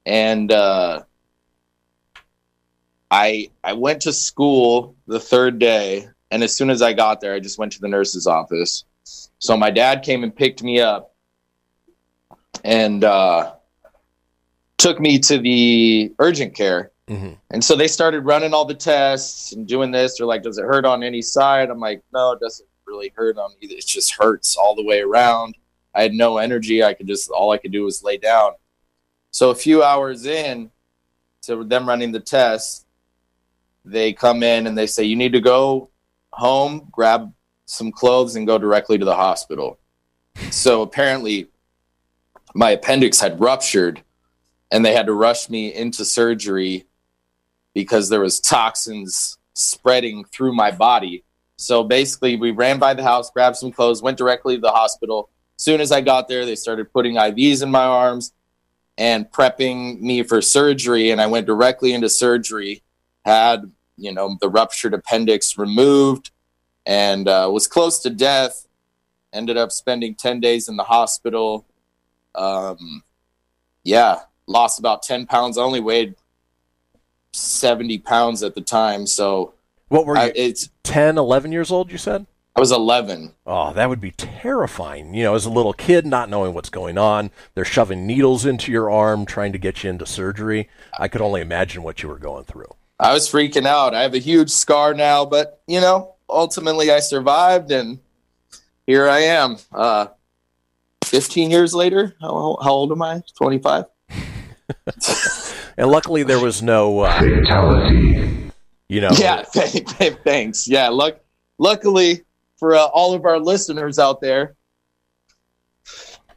and 0.08 0.52
uh, 0.52 1.04
I 3.12 3.52
I 3.64 3.74
went 3.74 4.02
to 4.04 4.14
school 4.14 4.96
the 5.06 5.20
third 5.20 5.60
day, 5.60 6.08
and 6.32 6.44
as 6.44 6.56
soon 6.56 6.70
as 6.70 6.82
I 6.82 6.94
got 6.94 7.22
there, 7.22 7.34
I 7.34 7.40
just 7.40 7.60
went 7.60 7.74
to 7.74 7.80
the 7.80 7.88
nurse's 7.88 8.26
office. 8.26 8.86
So 9.40 9.56
my 9.56 9.70
dad 9.70 10.04
came 10.04 10.24
and 10.24 10.36
picked 10.36 10.64
me 10.64 10.80
up, 10.80 11.14
and 12.64 13.04
uh, 13.04 13.54
took 14.78 15.00
me 15.00 15.20
to 15.20 15.38
the 15.38 16.14
urgent 16.20 16.56
care 16.56 16.92
Mm-hmm. 17.10 17.34
And 17.52 17.64
so 17.64 17.76
they 17.76 17.88
started 17.88 18.22
running 18.22 18.54
all 18.54 18.66
the 18.66 18.74
tests 18.74 19.54
and 19.54 19.66
doing 19.66 19.92
this. 19.92 20.18
They're 20.18 20.28
like, 20.28 20.44
does 20.44 20.58
it 20.58 20.66
hurt 20.66 20.86
on 20.86 21.04
any 21.04 21.22
side? 21.22 21.70
I'm 21.70 21.80
like, 21.80 22.02
no, 22.14 22.34
it 22.34 22.40
doesn't 22.40 22.68
really 22.86 23.14
hurt 23.16 23.38
on 23.38 23.52
either. 23.62 23.76
It 23.76 23.86
just 23.86 24.16
hurts 24.18 24.58
all 24.58 24.76
the 24.76 24.84
way 24.84 25.02
around. 25.02 25.56
I 25.96 26.02
had 26.02 26.14
no 26.14 26.38
energy. 26.38 26.84
I 26.84 26.94
could 26.94 27.08
just, 27.08 27.30
all 27.30 27.52
I 27.52 27.58
could 27.58 27.72
do 27.72 27.84
was 27.84 28.04
lay 28.04 28.18
down. 28.18 28.52
So 29.38 29.52
a 29.52 29.56
few 29.56 29.84
hours 29.84 30.26
in 30.26 30.72
to 31.44 31.64
them 31.64 31.88
running 31.88 32.12
the 32.12 32.20
test, 32.20 32.88
they 33.86 34.12
come 34.12 34.42
in 34.42 34.66
and 34.66 34.76
they 34.76 34.88
say, 34.88 35.04
you 35.04 35.16
need 35.16 35.34
to 35.34 35.40
go 35.40 35.92
home, 36.34 36.88
grab 36.92 37.32
some 37.68 37.92
clothes, 37.92 38.36
and 38.36 38.48
go 38.48 38.58
directly 38.58 38.98
to 38.98 39.06
the 39.06 39.14
hospital. 39.14 39.78
So 40.50 40.82
apparently, 40.82 41.50
my 42.56 42.72
appendix 42.72 43.20
had 43.20 43.40
ruptured 43.40 44.02
and 44.72 44.84
they 44.84 44.96
had 44.96 45.06
to 45.06 45.14
rush 45.14 45.52
me 45.52 45.72
into 45.72 46.04
surgery 46.04 46.88
because 47.76 48.10
there 48.10 48.22
was 48.22 48.40
toxins 48.40 49.38
spreading 49.54 50.26
through 50.26 50.56
my 50.56 50.72
body. 50.72 51.24
So 51.58 51.84
basically, 51.84 52.38
we 52.38 52.50
ran 52.50 52.80
by 52.80 52.96
the 52.96 53.04
house, 53.04 53.30
grabbed 53.30 53.58
some 53.58 53.72
clothes, 53.72 54.02
went 54.02 54.18
directly 54.18 54.56
to 54.56 54.62
the 54.62 54.72
hospital. 54.72 55.30
Soon 55.58 55.80
as 55.80 55.92
I 55.92 56.02
got 56.02 56.28
there, 56.28 56.44
they 56.44 56.56
started 56.56 56.92
putting 56.92 57.18
IVs 57.18 57.62
in 57.62 57.70
my 57.70 57.84
arms 57.86 58.34
and 58.98 59.30
prepping 59.32 60.00
me 60.02 60.24
for 60.24 60.42
surgery. 60.42 61.12
And 61.12 61.22
I 61.22 61.28
went 61.28 61.46
directly 61.46 61.94
into 61.94 62.10
surgery, 62.10 62.84
had 63.26 63.72
you 63.98 64.12
know 64.12 64.38
the 64.42 64.50
ruptured 64.50 64.94
appendix 64.94 65.58
removed, 65.58 66.32
and 66.86 67.28
uh, 67.28 67.50
was 67.52 67.68
close 67.68 68.00
to 68.00 68.10
death. 68.10 68.68
Ended 69.34 69.58
up 69.58 69.72
spending 69.72 70.16
ten 70.16 70.40
days 70.40 70.68
in 70.68 70.78
the 70.78 70.84
hospital. 70.84 71.66
Um, 72.36 73.04
yeah, 73.84 74.20
lost 74.48 74.80
about 74.80 75.02
10 75.04 75.26
pounds. 75.26 75.58
I 75.58 75.62
only 75.62 75.80
weighed 75.80 76.16
70 77.34 78.00
pounds 78.00 78.44
at 78.44 78.56
the 78.56 78.62
time. 78.62 79.08
So 79.08 79.54
What 79.90 80.06
were 80.06 80.16
you? 80.16 80.22
I, 80.22 80.32
it's 80.36 80.70
10, 80.84 81.18
11 81.18 81.52
years 81.52 81.72
old, 81.72 81.92
you 81.92 81.98
said? 81.98 82.26
I 82.58 82.60
was 82.60 82.72
11. 82.72 83.34
Oh, 83.46 83.72
that 83.74 83.88
would 83.88 84.02
be 84.02 84.10
terrifying. 84.10 85.14
You 85.14 85.26
know, 85.26 85.36
as 85.36 85.46
a 85.46 85.50
little 85.52 85.74
kid, 85.74 86.08
not 86.08 86.28
knowing 86.28 86.56
what's 86.56 86.72
going 86.72 86.98
on, 86.98 87.30
they're 87.54 87.64
shoving 87.64 88.08
needles 88.08 88.48
into 88.48 88.72
your 88.72 88.90
arm, 88.90 89.28
trying 89.28 89.52
to 89.52 89.60
get 89.60 89.84
you 89.84 89.92
into 89.92 90.08
surgery. 90.08 90.68
I 90.98 91.08
could 91.08 91.22
only 91.22 91.40
imagine 91.42 91.84
what 91.84 92.02
you 92.02 92.10
were 92.10 92.18
going 92.18 92.46
through. 92.46 92.74
I 93.00 93.14
was 93.14 93.30
freaking 93.30 93.68
out. 93.68 93.94
I 93.94 94.02
have 94.02 94.16
a 94.16 94.20
huge 94.20 94.50
scar 94.50 94.96
now, 94.96 95.24
but 95.24 95.62
you 95.68 95.80
know, 95.80 96.16
ultimately 96.28 96.90
I 96.90 97.00
survived 97.00 97.70
and 97.72 98.00
here 98.88 99.08
I 99.08 99.20
am. 99.20 99.58
Uh, 99.72 100.08
15 101.06 101.52
years 101.52 101.76
later, 101.76 102.16
how, 102.20 102.58
how 102.64 102.72
old 102.72 102.92
am 102.92 103.04
I? 103.04 103.22
25. 103.38 103.86
And 105.80 105.92
luckily, 105.92 106.24
there 106.24 106.40
was 106.40 106.64
no 106.64 107.02
uh, 107.02 107.20
Fatality. 107.20 108.50
You 108.90 109.02
know, 109.02 109.12
yeah, 109.14 109.44
th- 109.44 109.86
th- 110.00 110.18
thanks. 110.24 110.68
Yeah, 110.68 110.90
luck- 110.90 111.20
luckily 111.60 112.24
for 112.58 112.76
uh, 112.76 112.86
all 112.86 113.14
of 113.14 113.26
our 113.26 113.40
listeners 113.40 114.00
out 114.00 114.22
there. 114.22 114.56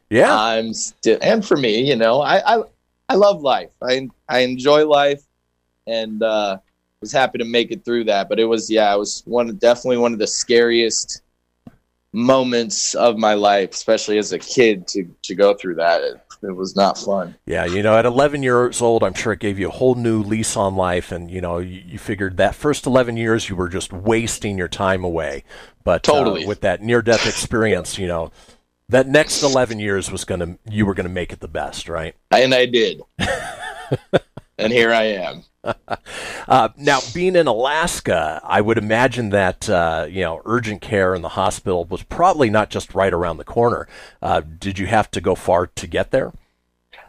Yeah, 0.09 0.35
I'm 0.37 0.73
still, 0.73 1.17
and 1.21 1.45
for 1.45 1.57
me, 1.57 1.87
you 1.87 1.95
know, 1.95 2.21
I 2.21 2.57
I, 2.57 2.63
I 3.09 3.15
love 3.15 3.41
life. 3.41 3.69
I 3.81 4.09
I 4.27 4.39
enjoy 4.39 4.85
life, 4.85 5.23
and 5.87 6.21
uh, 6.21 6.57
was 7.01 7.11
happy 7.11 7.39
to 7.39 7.45
make 7.45 7.71
it 7.71 7.83
through 7.83 8.05
that. 8.05 8.29
But 8.29 8.39
it 8.39 8.45
was, 8.45 8.69
yeah, 8.69 8.93
it 8.93 8.97
was 8.97 9.23
one 9.25 9.49
of- 9.49 9.59
definitely 9.59 9.97
one 9.97 10.13
of 10.13 10.19
the 10.19 10.27
scariest 10.27 11.21
moments 12.13 12.93
of 12.93 13.17
my 13.17 13.33
life, 13.33 13.71
especially 13.71 14.17
as 14.17 14.31
a 14.33 14.39
kid 14.39 14.87
to 14.89 15.05
to 15.23 15.35
go 15.35 15.53
through 15.53 15.75
that. 15.75 16.01
It, 16.01 16.20
it 16.43 16.55
was 16.55 16.75
not 16.75 16.97
fun. 16.97 17.35
Yeah, 17.45 17.65
you 17.65 17.83
know, 17.83 17.97
at 17.97 18.05
11 18.05 18.43
years 18.43 18.81
old, 18.81 19.03
I'm 19.03 19.13
sure 19.13 19.33
it 19.33 19.39
gave 19.39 19.59
you 19.59 19.67
a 19.67 19.71
whole 19.71 19.95
new 19.95 20.23
lease 20.23 20.57
on 20.57 20.75
life, 20.75 21.11
and 21.11 21.29
you 21.29 21.41
know, 21.41 21.59
you, 21.59 21.81
you 21.85 21.99
figured 21.99 22.37
that 22.37 22.55
first 22.55 22.85
11 22.85 23.17
years 23.17 23.49
you 23.49 23.55
were 23.55 23.69
just 23.69 23.93
wasting 23.93 24.57
your 24.57 24.67
time 24.67 25.03
away. 25.03 25.43
But 25.83 26.07
uh, 26.07 26.13
Totally. 26.13 26.45
with 26.45 26.61
that 26.61 26.81
near-death 26.81 27.27
experience, 27.27 27.97
you 27.97 28.07
know, 28.07 28.31
that 28.89 29.07
next 29.07 29.41
11 29.41 29.79
years 29.79 30.11
was 30.11 30.25
gonna 30.25 30.57
you 30.69 30.85
were 30.85 30.93
gonna 30.93 31.09
make 31.09 31.31
it 31.31 31.39
the 31.39 31.47
best, 31.47 31.87
right? 31.87 32.15
And 32.31 32.53
I 32.53 32.65
did. 32.65 33.01
and 34.57 34.71
here 34.73 34.91
I 34.91 35.03
am. 35.03 35.43
Uh, 36.47 36.69
now, 36.75 36.99
being 37.13 37.35
in 37.35 37.47
Alaska, 37.47 38.41
I 38.43 38.61
would 38.61 38.77
imagine 38.77 39.29
that 39.29 39.69
uh, 39.69 40.07
you 40.09 40.21
know 40.21 40.41
urgent 40.43 40.81
care 40.81 41.13
in 41.13 41.21
the 41.21 41.29
hospital 41.29 41.85
was 41.85 42.03
probably 42.03 42.49
not 42.49 42.69
just 42.69 42.95
right 42.95 43.13
around 43.13 43.37
the 43.37 43.43
corner. 43.43 43.87
Uh, 44.21 44.41
did 44.41 44.79
you 44.79 44.87
have 44.87 45.09
to 45.11 45.21
go 45.21 45.35
far 45.35 45.67
to 45.67 45.87
get 45.87 46.11
there? 46.11 46.33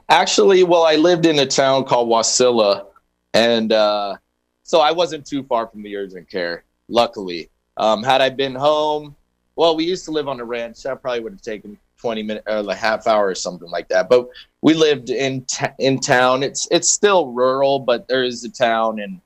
Actually, 0.09 0.63
well, 0.65 0.85
I 0.85 0.97
lived 0.97 1.27
in 1.27 1.39
a 1.39 1.47
town 1.47 1.85
called 1.85 2.09
Wasilla, 2.09 2.87
and 3.33 3.73
uh, 3.73 4.17
so 4.63 4.81
I 4.81 4.93
wasn't 4.93 5.27
too 5.27 5.43
far 5.45 5.67
from 5.67 5.83
the 5.83 5.97
urgent 5.97 6.29
care. 6.29 6.65
Luckily, 6.89 7.49
um, 7.79 8.03
had 8.03 8.21
I 8.21 8.29
been 8.29 8.55
home, 8.55 9.17
well, 9.57 9.75
we 9.75 9.85
used 9.85 10.05
to 10.05 10.11
live 10.11 10.29
on 10.29 10.39
a 10.41 10.45
ranch. 10.45 10.83
That 10.83 11.01
probably 11.01 11.21
would 11.21 11.33
have 11.33 11.43
taken 11.43 11.79
twenty 12.03 12.23
minutes 12.23 12.45
or 12.47 12.59
a 12.59 12.75
half 12.75 13.07
hour 13.07 13.29
or 13.29 13.35
something 13.35 13.71
like 13.71 13.89
that. 13.89 14.09
But 14.11 14.29
we 14.61 14.75
lived 14.75 15.09
in 15.09 15.45
t- 15.45 15.67
in 15.79 16.01
town. 16.01 16.43
It's 16.43 16.69
it's 16.71 16.91
still 16.91 17.33
rural, 17.33 17.79
but 17.79 18.09
there 18.09 18.25
is 18.25 18.45
a 18.45 18.51
town, 18.51 19.01
and 19.01 19.21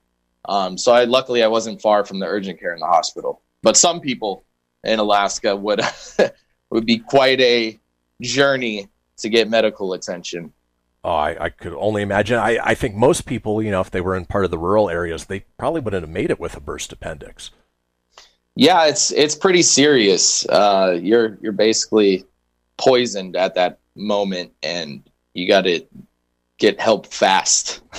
um, 0.45 0.79
so 0.79 0.93
I 0.93 1.05
luckily 1.05 1.43
I 1.43 1.49
wasn't 1.49 1.81
far 1.81 2.05
from 2.05 2.21
the 2.21 2.27
urgent 2.27 2.61
care 2.61 2.75
in 2.75 2.81
the 2.81 2.87
hospital. 2.87 3.41
But 3.63 3.77
some 3.77 4.01
people 4.01 4.45
in 4.85 4.99
Alaska 4.99 5.57
would 5.57 5.81
would 6.71 6.87
be 6.87 6.99
quite 6.99 7.41
a 7.41 7.81
journey 8.21 8.89
to 9.19 9.29
get 9.29 9.49
medical 9.49 9.95
attention. 9.95 10.53
Oh, 11.03 11.11
I, 11.11 11.45
I 11.45 11.49
could 11.51 11.73
only 11.75 12.03
imagine. 12.03 12.39
I, 12.39 12.59
I 12.61 12.75
think 12.75 12.97
most 12.97 13.27
people, 13.27 13.63
you 13.63 13.71
know, 13.71 13.81
if 13.81 13.93
they 13.93 14.01
were 14.01 14.17
in 14.17 14.25
part 14.25 14.45
of 14.45 14.51
the 14.51 14.59
rural 14.59 14.91
areas, 14.91 15.27
they 15.27 15.41
probably 15.57 15.81
wouldn't 15.81 16.03
have 16.03 16.11
made 16.11 16.31
it 16.31 16.41
with 16.41 16.57
a 16.57 16.61
burst 16.61 16.93
appendix. 16.93 17.51
Yeah, 18.57 18.87
it's 18.87 19.13
it's 19.13 19.35
pretty 19.35 19.63
serious. 19.63 20.47
Uh, 20.49 20.99
you're 21.01 21.39
you're 21.43 21.53
basically 21.53 22.25
poisoned 22.77 23.37
at 23.37 23.55
that 23.55 23.79
moment, 23.95 24.53
and 24.63 25.09
you 25.35 25.49
got 25.49 25.63
to 25.63 25.85
get 26.59 26.81
help 26.81 27.07
fast. 27.07 27.81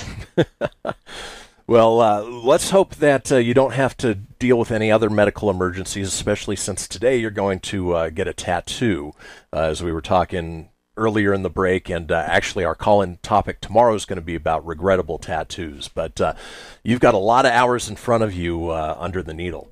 Well, 1.68 2.00
uh, 2.00 2.22
let's 2.22 2.70
hope 2.70 2.96
that 2.96 3.30
uh, 3.30 3.36
you 3.38 3.54
don't 3.54 3.74
have 3.74 3.98
to 3.98 4.16
deal 4.16 4.58
with 4.58 4.72
any 4.72 4.90
other 4.90 5.10
medical 5.10 5.50
emergencies, 5.50 6.08
especially 6.08 6.56
since 6.56 6.88
today 6.88 7.18
you're 7.18 7.30
going 7.30 7.60
to 7.60 7.94
uh, 7.94 8.10
get 8.10 8.26
a 8.26 8.34
tattoo, 8.34 9.12
uh, 9.52 9.64
as 9.64 9.84
we 9.84 9.92
were 9.92 10.02
talking 10.02 10.70
earlier 10.96 11.34
in 11.34 11.44
the 11.44 11.50
break. 11.50 11.90
And 11.90 12.10
uh, 12.10 12.24
actually, 12.26 12.64
our 12.64 12.74
call 12.74 13.02
in 13.02 13.18
topic 13.18 13.60
tomorrow 13.60 13.96
is 13.96 14.06
going 14.06 14.16
to 14.16 14.26
be 14.26 14.34
about 14.36 14.66
regrettable 14.66 15.18
tattoos. 15.18 15.90
But 15.90 16.22
uh, 16.22 16.36
you've 16.84 17.02
got 17.02 17.14
a 17.14 17.18
lot 17.18 17.46
of 17.46 17.52
hours 17.52 17.90
in 17.90 17.98
front 17.98 18.24
of 18.24 18.34
you 18.34 18.70
uh, 18.70 18.96
under 18.98 19.22
the 19.22 19.34
needle. 19.34 19.70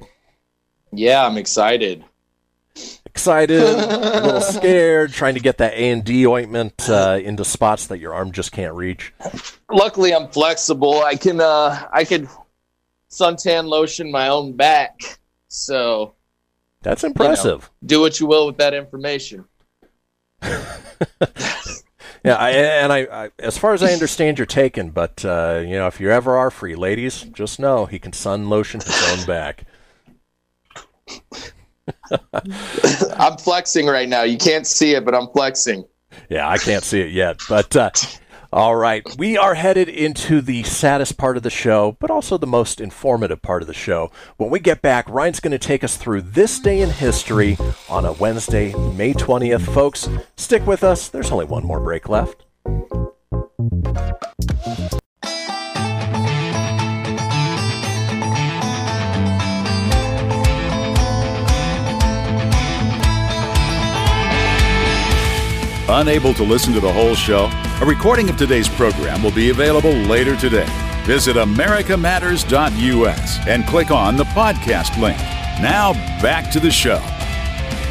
Yeah, 0.91 1.25
I'm 1.25 1.37
excited. 1.37 2.03
Excited, 3.15 3.61
a 3.61 4.21
little 4.25 4.41
scared, 4.41 5.13
trying 5.13 5.35
to 5.35 5.39
get 5.39 5.59
that 5.59 5.71
A 5.73 5.89
and 5.89 6.03
D 6.03 6.27
ointment 6.27 6.89
uh, 6.89 7.17
into 7.23 7.45
spots 7.45 7.87
that 7.87 7.99
your 7.99 8.13
arm 8.13 8.33
just 8.33 8.51
can't 8.51 8.73
reach. 8.73 9.13
Luckily, 9.71 10.13
I'm 10.13 10.27
flexible. 10.27 11.01
I 11.01 11.15
can 11.15 11.39
uh, 11.39 11.87
I 11.93 12.03
could 12.03 12.27
suntan 13.09 13.67
lotion 13.67 14.11
my 14.11 14.27
own 14.27 14.57
back. 14.57 15.17
So 15.47 16.15
That's 16.81 17.03
you 17.03 17.09
know, 17.09 17.11
impressive. 17.11 17.71
do 17.85 18.01
what 18.01 18.19
you 18.19 18.27
will 18.27 18.47
with 18.47 18.57
that 18.57 18.73
information. 18.73 19.45
Yeah, 22.25 22.37
I, 22.37 22.49
and 22.49 22.91
I, 22.91 22.99
I, 23.01 23.29
as 23.37 23.55
far 23.55 23.75
as 23.75 23.83
I 23.83 23.93
understand, 23.93 24.39
you're 24.39 24.47
taken. 24.47 24.89
But 24.89 25.23
uh, 25.23 25.61
you 25.63 25.75
know, 25.75 25.85
if 25.85 25.99
you 25.99 26.09
ever 26.09 26.35
are 26.35 26.49
free, 26.49 26.73
ladies, 26.73 27.21
just 27.21 27.59
know 27.59 27.85
he 27.85 27.99
can 27.99 28.13
sun 28.13 28.49
lotion 28.49 28.81
his 28.81 29.19
own 29.19 29.27
back. 29.27 29.65
I'm 33.17 33.37
flexing 33.37 33.87
right 33.87 34.07
now. 34.07 34.23
You 34.23 34.37
can't 34.37 34.67
see 34.67 34.93
it, 34.93 35.05
but 35.05 35.15
I'm 35.15 35.27
flexing. 35.27 35.85
Yeah, 36.29 36.47
I 36.47 36.57
can't 36.57 36.83
see 36.83 37.01
it 37.01 37.11
yet, 37.11 37.39
but 37.49 37.75
uh, 37.75 37.89
all 38.55 38.77
right, 38.77 39.03
we 39.17 39.37
are 39.37 39.53
headed 39.53 39.89
into 39.89 40.39
the 40.39 40.63
saddest 40.63 41.17
part 41.17 41.35
of 41.35 41.43
the 41.43 41.49
show, 41.49 41.97
but 41.99 42.09
also 42.09 42.37
the 42.37 42.47
most 42.47 42.79
informative 42.79 43.41
part 43.41 43.61
of 43.61 43.67
the 43.67 43.73
show. 43.73 44.11
When 44.37 44.49
we 44.49 44.61
get 44.61 44.81
back, 44.81 45.09
Ryan's 45.09 45.41
going 45.41 45.51
to 45.51 45.59
take 45.59 45.83
us 45.83 45.97
through 45.97 46.21
this 46.21 46.57
day 46.59 46.79
in 46.79 46.89
history 46.89 47.57
on 47.89 48.05
a 48.05 48.13
Wednesday, 48.13 48.73
May 48.93 49.13
20th. 49.13 49.73
Folks, 49.73 50.07
stick 50.37 50.65
with 50.65 50.85
us. 50.85 51.09
There's 51.09 51.31
only 51.31 51.43
one 51.43 51.65
more 51.65 51.81
break 51.81 52.07
left. 52.07 52.45
Unable 65.95 66.33
to 66.33 66.43
listen 66.43 66.73
to 66.73 66.81
the 66.81 66.91
whole 66.91 67.15
show? 67.15 67.49
A 67.79 67.85
recording 67.85 68.29
of 68.29 68.35
today's 68.35 68.67
program 68.67 69.23
will 69.23 69.31
be 69.31 69.49
available 69.49 69.93
later 69.93 70.35
today. 70.35 70.67
Visit 71.05 71.37
americamatters.us 71.37 73.47
and 73.47 73.65
click 73.65 73.91
on 73.91 74.17
the 74.17 74.25
podcast 74.25 75.01
link. 75.01 75.17
Now 75.61 75.93
back 76.21 76.51
to 76.51 76.59
the 76.59 76.69
show. 76.69 76.97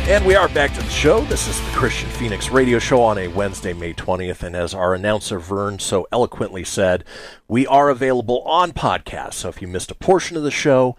And 0.07 0.23
we 0.27 0.35
are 0.35 0.51
back 0.51 0.75
to 0.75 0.83
the 0.83 0.91
show. 0.91 1.25
This 1.25 1.49
is 1.49 1.59
the 1.59 1.67
Kristian 1.69 2.09
Fenix 2.09 2.51
radio 2.51 2.79
show 2.79 3.01
on 3.01 3.17
a 3.17 3.29
Wednesday, 3.29 3.73
May 3.73 3.95
20th. 3.95 4.43
And 4.43 4.55
as 4.55 4.75
our 4.75 4.93
announcer 4.93 5.39
Vern 5.39 5.79
so 5.79 6.07
eloquently 6.13 6.63
said, 6.63 7.05
we 7.49 7.67
are 7.67 7.89
available 7.89 8.43
on 8.43 8.73
podcast. 8.73 9.33
So 9.33 9.49
if 9.49 9.63
you 9.63 9.67
missed 9.67 9.91
a 9.91 9.95
portion 9.95 10.37
of 10.37 10.43
the 10.43 10.51
show, 10.51 10.99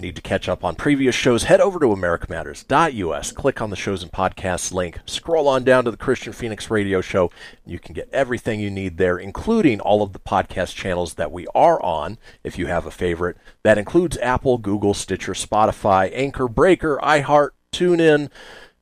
need 0.00 0.16
to 0.16 0.22
catch 0.22 0.48
up 0.48 0.64
on 0.64 0.74
previous 0.74 1.14
shows, 1.14 1.44
head 1.44 1.60
over 1.60 1.78
to 1.80 1.86
americamatters.us, 1.86 3.32
click 3.32 3.60
on 3.60 3.70
the 3.70 3.76
shows 3.76 4.02
and 4.02 4.12
podcasts 4.12 4.72
link, 4.72 5.00
scroll 5.06 5.48
on 5.48 5.64
down 5.64 5.84
to 5.84 5.90
the 5.90 5.96
Kristian 5.96 6.34
Fenix 6.34 6.70
radio 6.70 7.00
show. 7.00 7.30
You 7.66 7.78
can 7.78 7.94
get 7.94 8.08
everything 8.12 8.60
you 8.60 8.70
need 8.70 8.98
there, 8.98 9.18
including 9.18 9.80
all 9.80 10.02
of 10.02 10.12
the 10.12 10.18
podcast 10.18 10.74
channels 10.74 11.14
that 11.14 11.32
we 11.32 11.46
are 11.54 11.82
on, 11.82 12.18
if 12.44 12.58
you 12.58 12.66
have 12.66 12.86
a 12.86 12.90
favorite. 12.90 13.36
That 13.62 13.78
includes 13.78 14.16
Apple, 14.18 14.58
Google, 14.58 14.94
Stitcher, 14.94 15.34
Spotify, 15.34 16.10
Anchor, 16.12 16.48
Breaker, 16.48 16.98
iHeart, 17.02 17.50
TuneIn, 17.72 18.30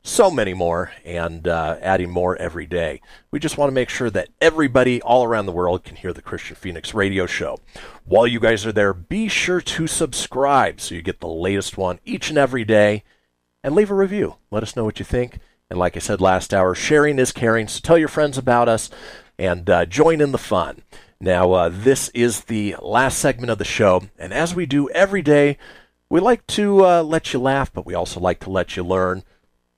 so 0.07 0.31
many 0.31 0.55
more, 0.55 0.93
and 1.05 1.49
uh, 1.49 1.77
adding 1.83 2.11
more 2.11 2.37
every 2.37 2.65
day. 2.65 3.01
We 3.31 3.41
just 3.41 3.59
want 3.59 3.71
to 3.71 3.75
make 3.75 3.89
sure 3.89 4.09
that 4.11 4.29
everybody 4.41 5.03
all 5.03 5.25
around 5.25 5.47
the 5.47 5.53
world 5.53 5.83
can 5.83 5.97
hear 5.97 6.13
the 6.13 6.23
Kristian 6.23 6.57
Fenix 6.57 6.95
radio 6.95 7.27
show. 7.27 7.59
While 8.05 8.27
you 8.27 8.39
guys 8.39 8.65
are 8.65 8.73
there, 8.73 8.95
be 8.95 9.27
sure 9.27 9.61
to 9.61 9.87
subscribe 9.87 10.81
so 10.81 10.95
you 10.95 11.03
get 11.03 11.21
the 11.21 11.27
latest 11.27 11.77
one 11.77 11.99
each 12.05 12.29
and 12.29 12.39
every 12.39 12.65
day, 12.65 13.03
and 13.65 13.75
leave 13.75 13.91
a 13.91 13.95
review. 13.95 14.37
Let 14.51 14.63
us 14.63 14.77
know 14.77 14.85
what 14.85 15.01
you 15.01 15.05
think. 15.05 15.41
And 15.69 15.79
like 15.79 15.97
I 15.97 16.01
said 16.01 16.21
last 16.21 16.55
hour, 16.55 16.75
sharing 16.75 17.19
is 17.19 17.33
caring, 17.33 17.67
so 17.67 17.81
tell 17.81 17.99
your 17.99 18.07
friends 18.07 18.39
about 18.39 18.69
us 18.69 18.89
and 19.39 19.69
uh, 19.69 19.87
join 19.87 20.21
in 20.21 20.31
the 20.31 20.39
fun. 20.39 20.83
Now, 21.21 21.53
uh, 21.53 21.71
this 21.73 22.11
is 22.11 22.43
the 22.43 22.77
last 22.81 23.19
segment 23.19 23.51
of 23.51 23.59
the 23.59 23.65
show, 23.65 24.03
and 24.19 24.33
as 24.33 24.55
we 24.55 24.67
do 24.67 24.89
every 24.91 25.23
day, 25.23 25.59
we 26.09 26.21
like 26.21 26.47
to 26.49 26.87
uh, 26.87 27.03
let 27.03 27.33
you 27.33 27.41
laugh, 27.41 27.73
but 27.73 27.85
we 27.85 27.95
also 27.95 28.21
like 28.21 28.39
to 28.41 28.51
let 28.51 28.77
you 28.77 28.85
learn, 28.85 29.25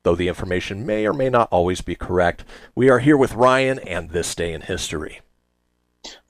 though 0.02 0.14
the 0.14 0.28
information 0.28 0.86
may 0.86 1.06
or 1.06 1.12
may 1.12 1.28
not 1.28 1.48
always 1.50 1.80
be 1.80 1.94
correct. 1.94 2.44
We 2.74 2.88
are 2.88 2.98
here 2.98 3.16
with 3.16 3.34
Ryan 3.34 3.78
and 3.80 4.10
This 4.10 4.34
Day 4.34 4.52
in 4.52 4.62
History. 4.62 5.20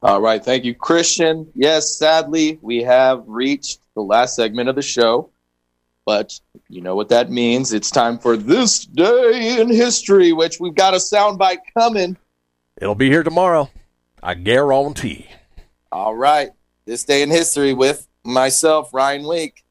All 0.02 0.20
right, 0.20 0.44
thank 0.44 0.64
you, 0.64 0.74
Kristian. 0.74 1.48
Yes, 1.54 1.96
sadly, 1.96 2.58
we 2.62 2.82
have 2.82 3.22
reached 3.26 3.80
the 3.94 4.00
last 4.02 4.34
segment 4.34 4.68
of 4.68 4.76
the 4.76 4.82
show, 4.82 5.30
but 6.06 6.38
you 6.68 6.80
know 6.80 6.96
what 6.96 7.10
that 7.10 7.30
means. 7.30 7.72
It's 7.72 7.90
time 7.90 8.18
for 8.18 8.36
this 8.36 8.84
day 8.84 9.60
in 9.60 9.68
history, 9.68 10.32
which 10.32 10.58
we've 10.60 10.74
got 10.74 10.94
a 10.94 10.98
soundbite 10.98 11.58
coming. 11.76 12.16
It'll 12.80 12.94
be 12.94 13.10
here 13.10 13.22
tomorrow. 13.22 13.70
I 14.22 14.34
guarantee. 14.34 15.26
All 15.92 16.14
right, 16.14 16.50
this 16.86 17.04
day 17.04 17.22
in 17.22 17.30
history 17.30 17.74
with 17.74 18.06
myself, 18.24 18.92
Ryan 18.94 19.26
Wink. 19.26 19.64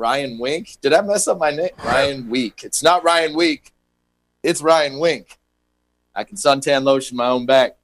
Ryan 0.00 0.38
Wink? 0.38 0.78
Did 0.80 0.94
I 0.94 1.02
mess 1.02 1.28
up 1.28 1.38
my 1.38 1.50
name? 1.50 1.68
Ryan 1.84 2.28
Week. 2.30 2.62
It's 2.64 2.82
not 2.82 3.04
Ryan 3.04 3.36
Week. 3.36 3.72
It's 4.42 4.62
Ryan 4.62 4.98
Wink. 4.98 5.38
I 6.14 6.24
can 6.24 6.38
suntan 6.38 6.84
lotion 6.84 7.18
my 7.18 7.28
own 7.28 7.44
back. 7.44 7.76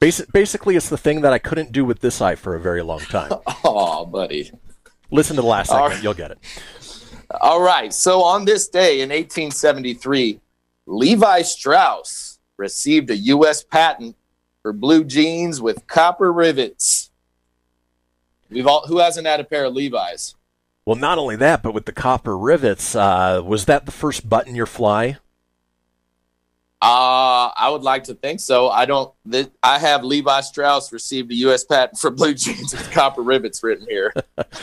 Basi- 0.00 0.30
basically, 0.32 0.74
it's 0.74 0.88
the 0.88 0.98
thing 0.98 1.20
that 1.20 1.32
I 1.32 1.38
couldn't 1.38 1.70
do 1.70 1.84
with 1.84 2.00
this 2.00 2.20
eye 2.20 2.34
for 2.34 2.56
a 2.56 2.60
very 2.60 2.82
long 2.82 3.00
time. 3.00 3.32
Oh, 3.64 4.04
buddy. 4.04 4.50
Listen 5.12 5.36
to 5.36 5.42
the 5.42 5.48
last 5.48 5.68
segment, 5.68 5.94
right. 5.94 6.02
you'll 6.02 6.14
get 6.14 6.32
it. 6.32 6.38
All 7.40 7.62
right. 7.62 7.92
So 7.92 8.22
on 8.22 8.44
this 8.44 8.66
day 8.66 9.00
in 9.00 9.10
1873, 9.10 10.40
Levi 10.86 11.42
Strauss 11.42 12.40
received 12.56 13.08
a 13.10 13.16
U.S. 13.16 13.62
patent 13.62 14.16
for 14.62 14.72
blue 14.72 15.04
jeans 15.04 15.60
with 15.60 15.86
copper 15.86 16.32
rivets. 16.32 17.10
We've 18.50 18.66
all 18.66 18.86
who 18.88 18.98
hasn't 18.98 19.26
had 19.26 19.38
a 19.38 19.44
pair 19.44 19.64
of 19.64 19.74
Levi's? 19.74 20.34
Well, 20.84 20.96
not 20.96 21.18
only 21.18 21.36
that, 21.36 21.62
but 21.62 21.74
with 21.74 21.86
the 21.86 21.92
copper 21.92 22.36
rivets, 22.36 22.94
uh, 22.94 23.40
was 23.44 23.66
that 23.66 23.86
the 23.86 23.92
first 23.92 24.28
button 24.28 24.54
your 24.54 24.66
fly? 24.66 25.18
Uh, 26.82 27.52
I 27.56 27.68
would 27.70 27.82
like 27.82 28.04
to 28.04 28.14
think 28.14 28.40
so. 28.40 28.68
I 28.68 28.86
don't. 28.86 29.14
Th- 29.30 29.46
I 29.62 29.78
have 29.78 30.02
Levi 30.02 30.40
Strauss 30.40 30.92
received 30.92 31.30
a 31.30 31.34
U.S. 31.36 31.62
patent 31.62 31.98
for 31.98 32.10
blue 32.10 32.34
jeans 32.34 32.72
with 32.72 32.90
copper 32.90 33.22
rivets 33.22 33.62
written 33.62 33.86
here. 33.88 34.12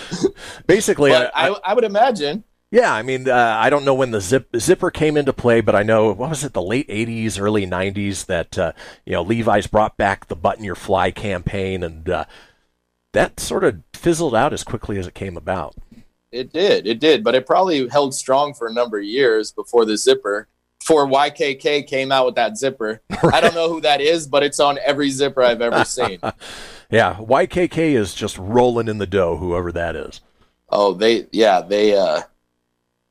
Basically, 0.68 1.14
I, 1.14 1.30
I, 1.34 1.60
I 1.64 1.74
would 1.74 1.86
imagine. 1.86 2.44
Yeah, 2.72 2.94
I 2.94 3.04
mean, 3.04 3.30
uh, 3.30 3.58
I 3.58 3.70
don't 3.70 3.86
know 3.86 3.94
when 3.94 4.12
the 4.12 4.20
zip 4.20 4.50
zipper 4.58 4.92
came 4.92 5.16
into 5.16 5.32
play, 5.32 5.62
but 5.62 5.76
I 5.76 5.84
know 5.84 6.12
what 6.12 6.30
was 6.30 6.44
it, 6.44 6.52
the 6.52 6.62
late 6.62 6.90
'80s, 6.90 7.40
early 7.40 7.66
'90s, 7.66 8.26
that 8.26 8.58
uh, 8.60 8.74
you 9.06 9.14
know 9.14 9.22
Levi's 9.22 9.68
brought 9.68 9.96
back 9.96 10.28
the 10.28 10.36
"Button 10.36 10.66
Your 10.66 10.76
Fly" 10.76 11.12
campaign, 11.12 11.84
and 11.84 12.10
uh, 12.10 12.26
that 13.14 13.40
sort 13.40 13.64
of 13.64 13.82
fizzled 13.94 14.36
out 14.36 14.52
as 14.52 14.66
quickly 14.66 15.00
as 15.00 15.08
it 15.08 15.16
came 15.16 15.38
about. 15.38 15.74
It 16.32 16.54
did. 16.54 16.86
It 16.88 17.00
did. 17.00 17.24
But 17.24 17.36
it 17.36 17.46
probably 17.46 17.88
held 17.88 18.14
strong 18.14 18.54
for 18.54 18.68
a 18.68 18.74
number 18.74 18.98
of 19.00 19.04
years 19.04 19.52
before 19.52 19.86
the 19.86 19.98
zipper. 19.98 20.48
Before 20.80 21.08
YKK 21.08 21.88
came 21.88 22.12
out 22.12 22.26
with 22.26 22.36
that 22.36 22.58
zipper. 22.58 23.02
I 23.34 23.42
don't 23.42 23.54
know 23.54 23.70
who 23.70 23.82
that 23.82 24.02
is, 24.02 24.28
but 24.28 24.44
it's 24.44 24.60
on 24.60 24.80
every 24.86 25.10
zipper 25.10 25.42
I've 25.44 25.62
ever 25.62 25.84
seen. 25.86 26.20
Yeah, 26.90 27.16
YKK 27.16 27.96
is 27.96 28.14
just 28.14 28.38
rolling 28.38 28.88
in 28.88 28.98
the 28.98 29.06
dough, 29.06 29.38
whoever 29.38 29.72
that 29.74 29.96
is. 29.96 30.22
Oh, 30.70 30.94
they 30.94 31.28
yeah, 31.32 31.62
they 31.62 31.98
uh 31.98 32.22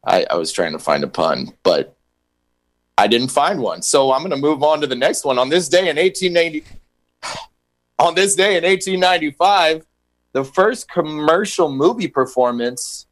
I, 0.05 0.27
I 0.31 0.37
was 0.37 0.53
trying 0.53 0.73
to 0.73 0.79
find 0.79 1.05
a 1.05 1.09
pun, 1.09 1.53
but 1.63 1.97
I 2.97 3.07
didn't 3.07 3.29
find 3.29 3.61
one. 3.61 3.83
So 3.83 4.13
I'm 4.13 4.23
gonna 4.23 4.37
move 4.37 4.63
on 4.63 4.81
to 4.81 4.87
the 4.87 4.97
next 4.97 5.25
one. 5.25 5.39
On 5.39 5.49
this 5.49 5.69
day 5.69 5.89
in 5.89 5.97
1890 5.97 6.65
on 7.99 8.15
this 8.15 8.35
day 8.35 8.57
in 8.57 8.65
1895, 8.65 9.85
the 10.33 10.45
first 10.45 10.89
commercial 10.89 11.71
movie 11.71 12.09
performance 12.09 13.08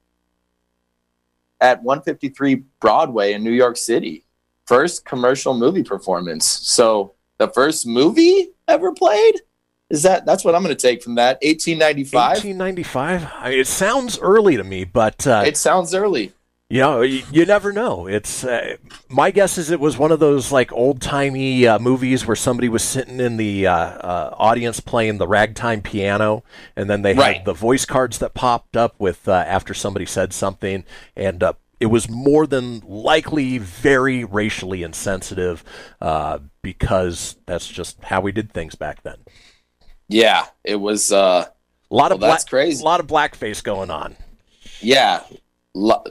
at 1.60 1.82
153 1.82 2.62
Broadway 2.80 3.32
in 3.32 3.42
New 3.42 3.52
York 3.52 3.76
City. 3.76 4.24
First 4.66 5.04
commercial 5.04 5.54
movie 5.54 5.82
performance. 5.82 6.46
So 6.46 7.14
the 7.38 7.48
first 7.48 7.86
movie 7.86 8.50
ever 8.68 8.92
played? 8.92 9.40
Is 9.88 10.02
that 10.02 10.26
that's 10.26 10.44
what 10.44 10.54
I'm 10.54 10.62
going 10.62 10.74
to 10.74 10.80
take 10.80 11.02
from 11.02 11.14
that? 11.14 11.38
1895. 11.42 12.28
1895. 12.44 13.28
I 13.36 13.50
mean, 13.50 13.60
it 13.60 13.68
sounds 13.68 14.18
early 14.18 14.56
to 14.56 14.64
me, 14.64 14.84
but 14.84 15.26
uh, 15.26 15.44
It 15.46 15.56
sounds 15.56 15.94
early. 15.94 16.32
You 16.68 16.80
know, 16.80 17.00
you, 17.02 17.22
you 17.30 17.44
never 17.46 17.72
know. 17.72 18.06
It's 18.08 18.42
uh, 18.44 18.76
my 19.08 19.30
guess 19.30 19.56
is 19.56 19.70
it 19.70 19.78
was 19.78 19.96
one 19.98 20.10
of 20.10 20.18
those 20.18 20.50
like 20.50 20.72
old 20.72 21.00
timey 21.00 21.66
uh, 21.66 21.78
movies 21.78 22.26
where 22.26 22.34
somebody 22.36 22.68
was 22.68 22.82
sitting 22.82 23.20
in 23.20 23.36
the 23.36 23.66
uh, 23.68 23.72
uh, 23.74 24.34
audience 24.36 24.80
playing 24.80 25.18
the 25.18 25.28
ragtime 25.28 25.80
piano, 25.80 26.42
and 26.74 26.90
then 26.90 27.02
they 27.02 27.14
Right. 27.14 27.36
had 27.36 27.44
the 27.44 27.52
voice 27.52 27.84
cards 27.84 28.18
that 28.18 28.34
popped 28.34 28.76
up 28.76 28.96
with 28.98 29.28
uh, 29.28 29.32
after 29.46 29.74
somebody 29.74 30.06
said 30.06 30.32
something, 30.32 30.84
and 31.14 31.42
uh, 31.42 31.52
it 31.78 31.86
was 31.86 32.08
more 32.10 32.46
than 32.48 32.80
likely 32.80 33.58
very 33.58 34.24
racially 34.24 34.82
insensitive 34.82 35.62
uh, 36.00 36.40
because 36.62 37.36
that's 37.46 37.68
just 37.68 38.02
how 38.04 38.20
we 38.20 38.32
did 38.32 38.52
things 38.52 38.74
back 38.74 39.02
then. 39.04 39.18
Yeah, 40.08 40.46
it 40.64 40.76
was 40.76 41.12
uh 41.12 41.46
A 41.90 41.94
lot 41.94 42.12
of 42.12 42.18
Well, 42.18 42.28
that's 42.28 42.44
black, 42.44 42.44
crazy. 42.44 42.82
A 42.82 42.84
lot 42.84 43.00
of 43.00 43.06
blackface 43.06 43.62
going 43.62 43.90
on. 43.90 44.16
yeah, 44.80 45.22
lo- 45.74 46.04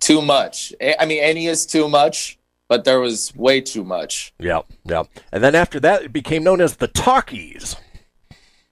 too 0.00 0.22
much. 0.22 0.72
I 0.98 1.06
mean, 1.06 1.22
any 1.22 1.46
is 1.46 1.66
too 1.66 1.88
much, 1.88 2.38
but 2.68 2.84
there 2.84 3.00
was 3.00 3.34
way 3.36 3.60
too 3.60 3.84
much. 3.84 4.32
Yep, 4.38 4.66
yep. 4.84 5.06
And 5.32 5.42
then 5.44 5.54
after 5.54 5.78
that, 5.80 6.02
it 6.02 6.12
became 6.12 6.42
known 6.42 6.60
as 6.60 6.76
the 6.76 6.88
talkies. 6.88 7.76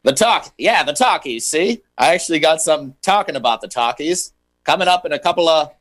The 0.05 0.13
talk, 0.13 0.53
yeah, 0.59 0.83
the 0.85 0.93
talkies. 0.93 1.47
See, 1.47 1.83
I 1.97 2.15
actually 2.15 2.39
got 2.39 2.61
some 2.63 2.95
talking 3.03 3.37
about 3.37 3.61
the 3.61 3.69
talkies 3.69 4.33
coming 4.65 4.89
up 4.89 5.05
in 5.05 5.13
a 5.13 5.19
couple 5.19 5.49
of 5.49 5.73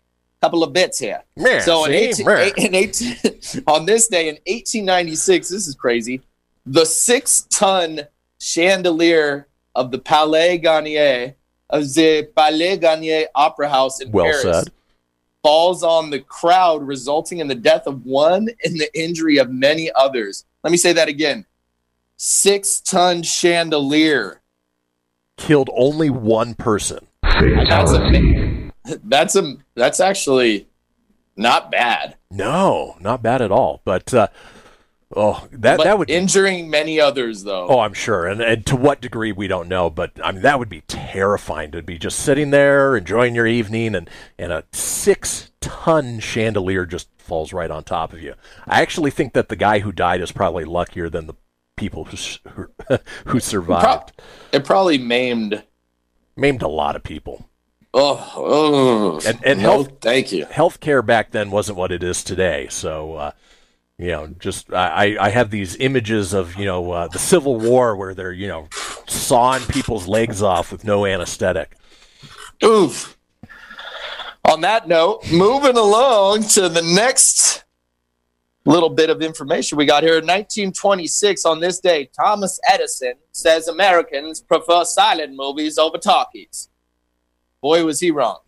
couple 0.42 0.64
of 0.64 0.72
bits 0.74 1.00
here. 1.00 1.24
Yeah, 1.36 1.62
so 1.62 1.86
in, 1.86 1.94
18, 1.94 2.26
Yeah. 2.26 2.50
in 2.58 2.76
18 2.76 3.64
on 3.68 3.86
this 3.86 4.08
day 4.08 4.30
in 4.30 4.36
1896, 4.46 5.50
this 5.50 5.68
is 5.68 5.76
crazy. 5.76 6.22
The 6.66 6.86
six-ton 6.86 8.02
chandelier 8.40 9.48
of 9.74 9.92
the 9.92 10.00
Palais 10.00 10.58
Garnier 10.58 11.36
of 11.70 11.94
the 11.94 12.30
Palais 12.36 12.78
Garnier 12.78 13.26
Opera 13.36 13.70
House 13.70 14.00
in 14.02 14.12
Well 14.12 14.26
Paris 14.26 14.42
said. 14.42 14.74
Falls 15.48 15.82
on 15.82 16.10
the 16.10 16.20
crowd, 16.20 16.86
resulting 16.86 17.40
in 17.40 17.48
the 17.48 17.56
death 17.56 17.88
of 17.88 18.06
one 18.06 18.50
and 18.66 18.78
the 18.78 18.90
injury 18.94 19.38
of 19.38 19.50
many 19.50 19.90
others. 19.96 20.44
Let 20.62 20.72
me 20.72 20.78
say 20.78 20.92
that 20.92 21.08
again. 21.08 21.46
Six-ton 22.18 23.24
chandelier. 23.24 24.42
Killed 25.38 25.70
only 25.74 26.10
one 26.10 26.54
person. 26.54 27.08
That's 27.24 27.94
a, 27.94 28.72
that's 29.06 29.38
a 29.38 29.56
that's 29.74 30.02
actually 30.02 30.68
not 31.38 31.72
bad. 31.72 32.18
No, 32.30 32.98
not 33.00 33.24
bad 33.24 33.42
at 33.42 33.50
all. 33.50 33.82
But 33.86 34.14
uh, 34.14 34.28
oh, 35.16 35.48
that 35.52 35.78
but 35.78 35.84
that 35.84 36.00
would. 36.00 36.10
injuring 36.10 36.70
many 36.70 37.00
others 37.00 37.44
though. 37.44 37.68
Oh, 37.68 37.80
I'm 37.80 37.94
sure, 37.94 38.28
and, 38.28 38.42
and 38.42 38.66
to 38.66 38.76
what 38.76 39.02
degree 39.02 39.32
we 39.32 39.48
don't 39.48 39.68
know, 39.68 39.90
but 39.90 40.12
I 40.24 40.32
mean 40.32 40.42
that 40.42 40.60
would 40.60 40.70
be 40.70 40.82
terrifying 40.88 41.72
to 41.72 41.82
be 41.82 41.98
just 41.98 42.20
sitting 42.20 42.52
there 42.52 42.96
enjoying 42.96 43.36
your 43.36 43.48
evening, 43.48 43.96
and 43.96 44.10
and 44.38 44.52
a 44.52 44.64
six 44.72 45.52
ton 45.62 46.20
chandelier 46.20 46.86
just 46.86 47.10
falls 47.18 47.54
right 47.54 47.72
on 47.72 47.84
top 47.84 48.14
of 48.14 48.22
you. 48.22 48.34
I 48.68 48.82
actually 48.82 49.12
think 49.12 49.34
that 49.34 49.50
the 49.50 49.56
guy 49.56 49.80
who 49.80 49.92
died 49.92 50.22
is 50.22 50.32
probably 50.32 50.66
luckier 50.66 51.10
than 51.10 51.28
the 51.28 51.36
people 51.76 52.06
who 52.06 52.68
who, 53.26 53.40
survived. 53.40 54.14
It 54.52 54.66
probably 54.66 54.98
maimed 54.98 55.64
Maimed 56.38 56.62
a 56.62 56.68
lot 56.68 56.96
of 56.96 57.04
people. 57.04 57.50
Oh, 57.94 58.34
oh. 58.36 59.20
And, 59.28 59.40
and 59.44 59.62
No, 59.62 59.72
health, 59.72 59.92
thank 60.02 60.32
you. 60.32 60.46
Healthcare 60.46 61.04
back 61.04 61.32
then 61.32 61.50
wasn't 61.50 61.80
what 61.80 61.92
it 61.92 62.04
is 62.04 62.24
today. 62.24 62.68
So, 62.70 63.16
uh, 63.16 63.32
you 63.98 64.08
know, 64.08 64.28
just 64.40 64.72
I, 64.72 65.18
I 65.20 65.30
have 65.30 65.50
these 65.50 65.76
images 65.78 66.34
of 66.34 66.56
you 66.56 66.66
know 66.66 66.92
uh, 66.92 67.08
the 67.08 67.20
Civil 67.20 67.60
War 67.60 67.96
where 67.96 68.14
they're 68.14 68.32
you 68.32 68.48
know 68.48 68.68
sawing 69.08 69.64
people's 69.64 70.08
legs 70.08 70.42
off 70.42 70.72
with 70.72 70.84
no 70.84 71.06
anesthetic. 71.06 71.76
Oof. 72.64 73.18
On 74.46 74.62
that 74.62 74.88
note, 74.88 75.30
moving 75.32 75.78
along 75.78 76.44
to 76.44 76.70
the 76.70 76.82
next 76.82 77.66
little 78.66 78.90
bit 78.90 79.10
of 79.10 79.22
information 79.22 79.78
we 79.78 79.86
got 79.86 80.04
here. 80.04 80.14
In 80.14 80.26
1926, 80.26 81.46
on 81.46 81.60
this 81.60 81.80
day, 81.80 82.10
Thomas 82.16 82.60
Edison 82.70 83.14
says 83.32 83.68
Americans 83.68 84.42
prefer 84.42 84.86
silent 84.86 85.36
movies 85.36 85.78
over 85.78 85.98
talkies. 85.98 86.70
Boy, 87.62 87.84
was 87.84 88.00
he 88.00 88.12
wrong. 88.12 88.40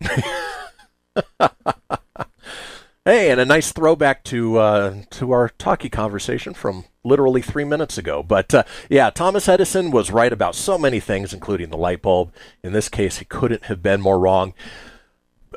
Hey, 3.06 3.30
and 3.30 3.40
a 3.40 3.46
nice 3.46 3.72
throwback 3.72 4.24
to 4.24 4.58
uh, 4.58 4.94
to 5.12 5.32
our 5.32 5.48
talkie 5.48 5.88
conversation 5.88 6.52
from 6.52 6.84
literally 7.02 7.40
three 7.40 7.64
minutes 7.64 7.96
ago. 7.96 8.22
But 8.22 8.52
uh, 8.52 8.64
yeah, 8.90 9.08
Thomas 9.08 9.48
Edison 9.48 9.90
was 9.90 10.10
right 10.10 10.30
about 10.30 10.54
so 10.54 10.76
many 10.76 11.00
things, 11.00 11.32
including 11.32 11.70
the 11.70 11.78
light 11.78 12.02
bulb. 12.02 12.30
In 12.62 12.74
this 12.74 12.90
case, 12.90 13.16
he 13.16 13.24
couldn't 13.24 13.64
have 13.64 13.82
been 13.82 14.02
more 14.02 14.18
wrong. 14.18 14.52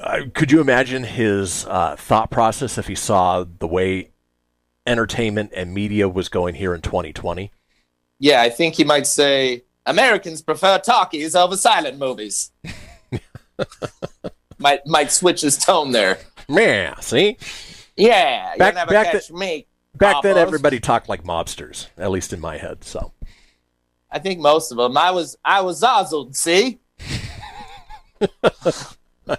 Uh, 0.01 0.21
could 0.33 0.53
you 0.53 0.61
imagine 0.61 1.03
his 1.03 1.65
uh, 1.65 1.97
thought 1.97 2.31
process 2.31 2.77
if 2.77 2.87
he 2.87 2.95
saw 2.95 3.43
the 3.59 3.67
way 3.67 4.11
entertainment 4.87 5.51
and 5.53 5.73
media 5.73 6.07
was 6.07 6.29
going 6.29 6.55
here 6.55 6.73
in 6.73 6.81
2020? 6.81 7.51
Yeah, 8.19 8.41
I 8.41 8.49
think 8.51 8.75
he 8.75 8.85
might 8.85 9.05
say 9.05 9.63
Americans 9.85 10.41
prefer 10.41 10.79
talkies 10.79 11.35
over 11.35 11.57
silent 11.57 11.99
movies. 11.99 12.51
might 14.59 14.87
might 14.87 15.11
switch 15.11 15.41
his 15.41 15.57
tone 15.57 15.91
there. 15.91 16.19
Yeah, 16.53 16.99
see? 16.99 17.37
Yeah, 17.97 18.55
Back- 18.57 18.73
you 18.73 18.75
never 18.79 18.91
back 18.91 19.11
catch 19.11 19.27
the- 19.27 19.33
me. 19.35 19.67
Back 19.95 20.23
then, 20.23 20.37
everybody 20.37 20.79
talked 20.79 21.07
like 21.07 21.23
mobsters, 21.23 21.87
at 21.97 22.09
least 22.09 22.33
in 22.33 22.39
my 22.39 22.57
head. 22.57 22.83
So 22.83 23.11
I 24.09 24.17
think 24.19 24.39
most 24.39 24.71
of 24.71 24.77
them. 24.77 24.97
I 24.97 25.11
was 25.11 25.37
I 25.45 25.61
was 25.61 25.81
zazzled. 25.81 26.35
See, 26.35 26.79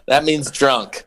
that 0.07 0.24
means 0.24 0.51
drunk. 0.51 1.05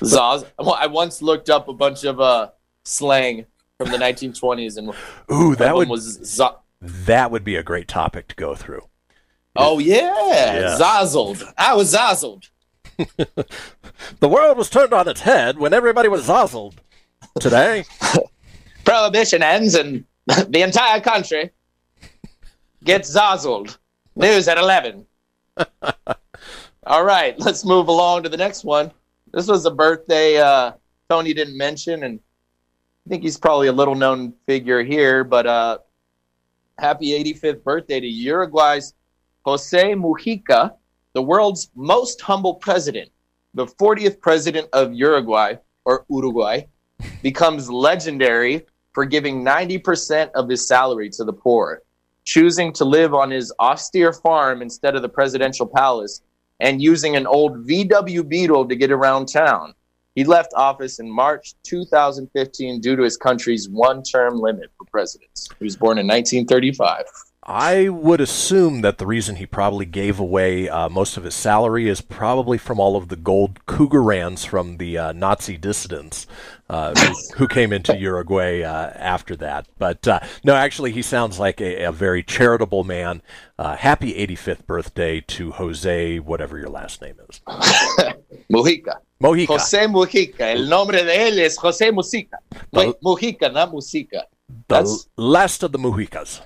Zaz. 0.00 0.46
Well, 0.58 0.74
I 0.78 0.86
once 0.86 1.20
looked 1.20 1.50
up 1.50 1.68
a 1.68 1.72
bunch 1.74 2.04
of 2.04 2.18
uh 2.20 2.48
slang 2.84 3.44
from 3.76 3.90
the 3.90 3.98
1920s, 3.98 4.76
and 4.78 4.94
Ooh, 5.32 5.54
that 5.56 5.74
would 5.76 5.88
was 5.88 6.40
that 6.80 7.30
would 7.30 7.44
be 7.44 7.56
a 7.56 7.62
great 7.62 7.88
topic 7.88 8.28
to 8.28 8.34
go 8.36 8.54
through. 8.54 8.88
oh 9.56 9.78
yeah, 9.78 10.60
Yeah. 10.60 10.78
zazzled. 10.80 11.42
I 11.58 11.74
was 11.74 11.94
zazzled. 11.94 12.48
The 14.20 14.28
world 14.28 14.56
was 14.56 14.70
turned 14.70 14.92
on 14.92 15.08
its 15.08 15.20
head 15.20 15.58
when 15.58 15.72
everybody 15.72 16.08
was 16.08 16.26
zazzled. 16.26 16.74
Today, 17.38 17.84
Prohibition 18.84 19.42
ends, 19.42 19.74
and 19.74 20.04
the 20.48 20.62
entire 20.62 21.00
country 21.00 21.50
gets 22.82 23.14
zazzled. 23.14 23.78
News 24.16 24.48
at 24.48 24.58
11. 24.58 25.06
All 26.84 27.04
right, 27.04 27.38
let's 27.38 27.64
move 27.64 27.88
along 27.88 28.22
to 28.22 28.28
the 28.28 28.36
next 28.36 28.64
one. 28.64 28.90
This 29.32 29.46
was 29.46 29.64
a 29.66 29.70
birthday 29.70 30.38
uh, 30.38 30.72
Tony 31.08 31.34
didn't 31.34 31.56
mention, 31.56 32.04
and 32.04 32.20
I 33.06 33.08
think 33.10 33.22
he's 33.22 33.36
probably 33.36 33.68
a 33.68 33.72
little 33.72 33.94
known 33.94 34.32
figure 34.46 34.82
here, 34.82 35.24
but 35.24 35.46
uh, 35.46 35.78
happy 36.78 37.10
85th 37.22 37.62
birthday 37.62 38.00
to 38.00 38.06
Uruguay's 38.06 38.94
Jose 39.44 39.94
Mujica, 39.94 40.72
the 41.12 41.22
world's 41.22 41.70
most 41.74 42.20
humble 42.20 42.54
president. 42.54 43.10
The 43.54 43.66
40th 43.66 44.20
president 44.20 44.68
of 44.72 44.94
Uruguay, 44.94 45.54
or 45.84 46.04
Uruguay, 46.08 46.62
becomes 47.22 47.70
legendary 47.70 48.64
for 48.92 49.04
giving 49.04 49.44
90% 49.44 50.30
of 50.32 50.48
his 50.48 50.66
salary 50.66 51.10
to 51.10 51.24
the 51.24 51.32
poor, 51.32 51.82
choosing 52.24 52.72
to 52.74 52.84
live 52.84 53.14
on 53.14 53.30
his 53.30 53.52
austere 53.58 54.12
farm 54.12 54.62
instead 54.62 54.94
of 54.94 55.02
the 55.02 55.08
presidential 55.08 55.66
palace, 55.66 56.22
and 56.60 56.82
using 56.82 57.16
an 57.16 57.26
old 57.26 57.66
VW 57.66 58.28
Beetle 58.28 58.68
to 58.68 58.76
get 58.76 58.92
around 58.92 59.26
town. 59.26 59.74
He 60.14 60.24
left 60.24 60.52
office 60.54 60.98
in 60.98 61.10
March 61.10 61.54
2015 61.62 62.80
due 62.80 62.96
to 62.96 63.02
his 63.02 63.16
country's 63.16 63.68
one 63.68 64.02
term 64.02 64.38
limit 64.38 64.70
for 64.76 64.84
presidents. 64.86 65.48
He 65.58 65.64
was 65.64 65.76
born 65.76 65.98
in 65.98 66.06
1935. 66.06 67.04
I 67.42 67.88
would 67.88 68.20
assume 68.20 68.82
that 68.82 68.98
the 68.98 69.06
reason 69.06 69.36
he 69.36 69.46
probably 69.46 69.86
gave 69.86 70.20
away 70.20 70.68
uh, 70.68 70.90
most 70.90 71.16
of 71.16 71.24
his 71.24 71.34
salary 71.34 71.88
is 71.88 72.02
probably 72.02 72.58
from 72.58 72.78
all 72.78 72.96
of 72.96 73.08
the 73.08 73.16
gold 73.16 73.64
Krugerrands 73.64 74.46
from 74.46 74.76
the 74.76 74.98
uh, 74.98 75.12
Nazi 75.12 75.56
dissidents 75.56 76.26
uh, 76.68 76.94
who, 76.94 77.14
who 77.38 77.48
came 77.48 77.72
into 77.72 77.96
Uruguay 77.96 78.60
uh, 78.60 78.90
after 78.94 79.36
that. 79.36 79.66
But 79.78 80.06
uh, 80.06 80.20
no, 80.44 80.54
actually, 80.54 80.92
he 80.92 81.00
sounds 81.00 81.38
like 81.38 81.62
a, 81.62 81.84
a 81.84 81.92
very 81.92 82.22
charitable 82.22 82.84
man. 82.84 83.22
Uh, 83.58 83.74
happy 83.74 84.12
85th 84.26 84.66
birthday 84.66 85.20
to 85.28 85.52
Jose, 85.52 86.18
whatever 86.18 86.58
your 86.58 86.68
last 86.68 87.00
name 87.00 87.16
is. 87.30 87.40
Mujica. 88.52 88.96
Mojica. 89.22 89.46
Jose 89.46 89.86
Mujica. 89.86 90.40
El 90.40 90.68
nombre 90.68 91.02
de 91.02 91.12
él 91.16 91.38
es 91.38 91.56
Jose 91.56 91.90
Mujica. 91.90 92.36
Wait, 92.72 92.94
Mujica, 93.02 93.50
not 93.50 93.72
Musica. 93.72 94.26
The 94.68 94.74
That's- 94.74 95.08
last 95.16 95.62
of 95.62 95.72
the 95.72 95.78
Mujicas. 95.78 96.42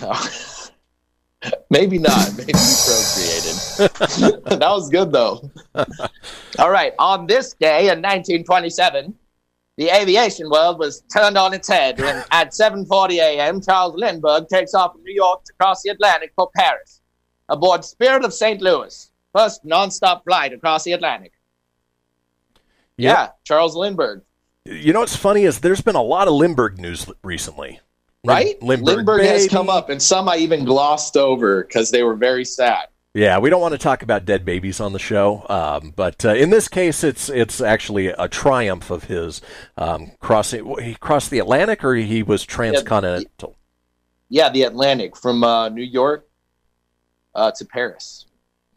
Maybe 1.70 1.98
not. 1.98 2.30
Maybe 2.36 2.52
procreated. 2.52 3.54
that 4.58 4.58
was 4.60 4.88
good 4.90 5.12
though. 5.12 5.50
All 6.58 6.70
right. 6.70 6.92
On 6.98 7.26
this 7.26 7.54
day 7.54 7.90
in 7.90 8.02
1927, 8.02 9.14
the 9.76 9.90
aviation 9.90 10.50
world 10.50 10.78
was 10.78 11.02
turned 11.02 11.38
on 11.38 11.54
its 11.54 11.68
head 11.68 12.00
when 12.00 12.24
at 12.32 12.50
7:40 12.50 13.18
a.m. 13.18 13.60
Charles 13.60 13.94
Lindbergh 13.94 14.48
takes 14.48 14.74
off 14.74 14.92
from 14.92 15.04
New 15.04 15.14
York 15.14 15.44
to 15.44 15.52
cross 15.60 15.82
the 15.82 15.90
Atlantic 15.90 16.32
for 16.34 16.50
Paris 16.56 17.00
aboard 17.48 17.84
Spirit 17.84 18.24
of 18.24 18.34
St. 18.34 18.60
Louis, 18.60 19.10
first 19.32 19.64
nonstop 19.64 20.24
flight 20.24 20.52
across 20.52 20.84
the 20.84 20.92
Atlantic. 20.92 21.32
Yeah, 22.96 23.28
Charles 23.44 23.76
Lindbergh. 23.76 24.22
You 24.64 24.92
know 24.92 25.00
what's 25.00 25.16
funny 25.16 25.44
is 25.44 25.60
there's 25.60 25.80
been 25.80 25.94
a 25.94 26.02
lot 26.02 26.28
of 26.28 26.34
Lindbergh 26.34 26.78
news 26.78 27.06
recently. 27.22 27.80
Right? 28.24 28.60
Lindbergh, 28.62 28.96
Lindbergh 28.96 29.22
has 29.22 29.48
come 29.48 29.68
up, 29.68 29.90
and 29.90 30.02
some 30.02 30.28
I 30.28 30.36
even 30.36 30.64
glossed 30.64 31.16
over 31.16 31.62
because 31.62 31.90
they 31.90 32.02
were 32.02 32.16
very 32.16 32.44
sad. 32.44 32.88
Yeah, 33.14 33.38
we 33.38 33.48
don't 33.50 33.60
want 33.60 33.72
to 33.72 33.78
talk 33.78 34.02
about 34.02 34.26
dead 34.26 34.44
babies 34.44 34.80
on 34.80 34.92
the 34.92 34.98
show, 34.98 35.44
um, 35.48 35.92
but 35.96 36.24
uh, 36.24 36.34
in 36.34 36.50
this 36.50 36.68
case, 36.68 37.02
it's 37.02 37.28
it's 37.28 37.60
actually 37.60 38.08
a 38.08 38.28
triumph 38.28 38.90
of 38.90 39.04
his 39.04 39.40
um, 39.76 40.12
crossing. 40.20 40.72
He 40.80 40.94
crossed 40.94 41.30
the 41.30 41.38
Atlantic, 41.38 41.82
or 41.82 41.94
he 41.94 42.22
was 42.22 42.44
transcontinental. 42.44 43.56
Yeah, 44.28 44.50
the 44.50 44.62
Atlantic 44.62 45.16
from 45.16 45.42
uh, 45.42 45.68
New 45.70 45.82
York 45.82 46.28
uh, 47.34 47.50
to 47.52 47.64
Paris 47.64 48.26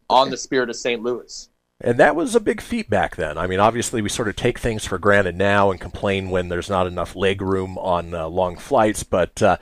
on 0.10 0.30
the 0.30 0.38
Spirit 0.38 0.70
of 0.70 0.76
St. 0.76 1.04
Louis. 1.04 1.50
And 1.84 1.98
that 1.98 2.16
was 2.16 2.36
a 2.36 2.40
big 2.40 2.62
feat 2.62 2.90
back 2.90 3.16
then. 3.16 3.38
I 3.38 3.48
mean, 3.48 3.60
obviously, 3.60 4.02
we 4.02 4.10
sort 4.10 4.28
of 4.28 4.36
take 4.36 4.60
things 4.60 4.86
for 4.86 5.00
granted 5.00 5.36
now 5.36 5.72
and 5.72 5.80
complain 5.80 6.30
when 6.30 6.50
there's 6.50 6.70
not 6.70 6.88
enough 6.88 7.16
leg 7.16 7.42
room 7.42 7.78
on 7.78 8.14
uh, 8.14 8.28
long 8.28 8.56
flights. 8.56 9.04
But 9.04 9.42
uh, 9.42 9.58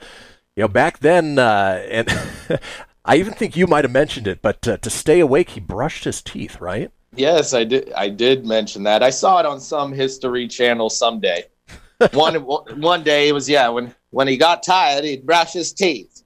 you 0.54 0.62
know, 0.62 0.68
back 0.68 0.98
then, 0.98 1.38
uh, 1.38 1.82
and 1.88 2.08
I 3.04 3.16
even 3.16 3.32
think 3.32 3.56
you 3.56 3.66
might 3.66 3.84
have 3.84 3.92
mentioned 3.92 4.26
it. 4.26 4.42
But 4.42 4.68
uh, 4.68 4.76
to 4.78 4.90
stay 4.90 5.20
awake, 5.20 5.50
he 5.50 5.60
brushed 5.60 6.04
his 6.04 6.20
teeth, 6.20 6.60
right? 6.60 6.90
Yes, 7.14 7.54
I 7.54 7.64
did. 7.64 7.92
I 7.94 8.08
did 8.08 8.46
mention 8.46 8.82
that. 8.84 9.02
I 9.02 9.10
saw 9.10 9.40
it 9.40 9.46
on 9.46 9.60
some 9.60 9.92
History 9.92 10.46
Channel 10.46 10.90
someday. 10.90 11.44
one 12.12 12.34
one 12.36 13.02
day 13.02 13.28
it 13.28 13.32
was 13.32 13.46
yeah 13.48 13.68
when 13.68 13.94
when 14.08 14.26
he 14.26 14.38
got 14.38 14.62
tired 14.62 15.04
he'd 15.04 15.26
brush 15.26 15.52
his 15.52 15.72
teeth. 15.72 16.19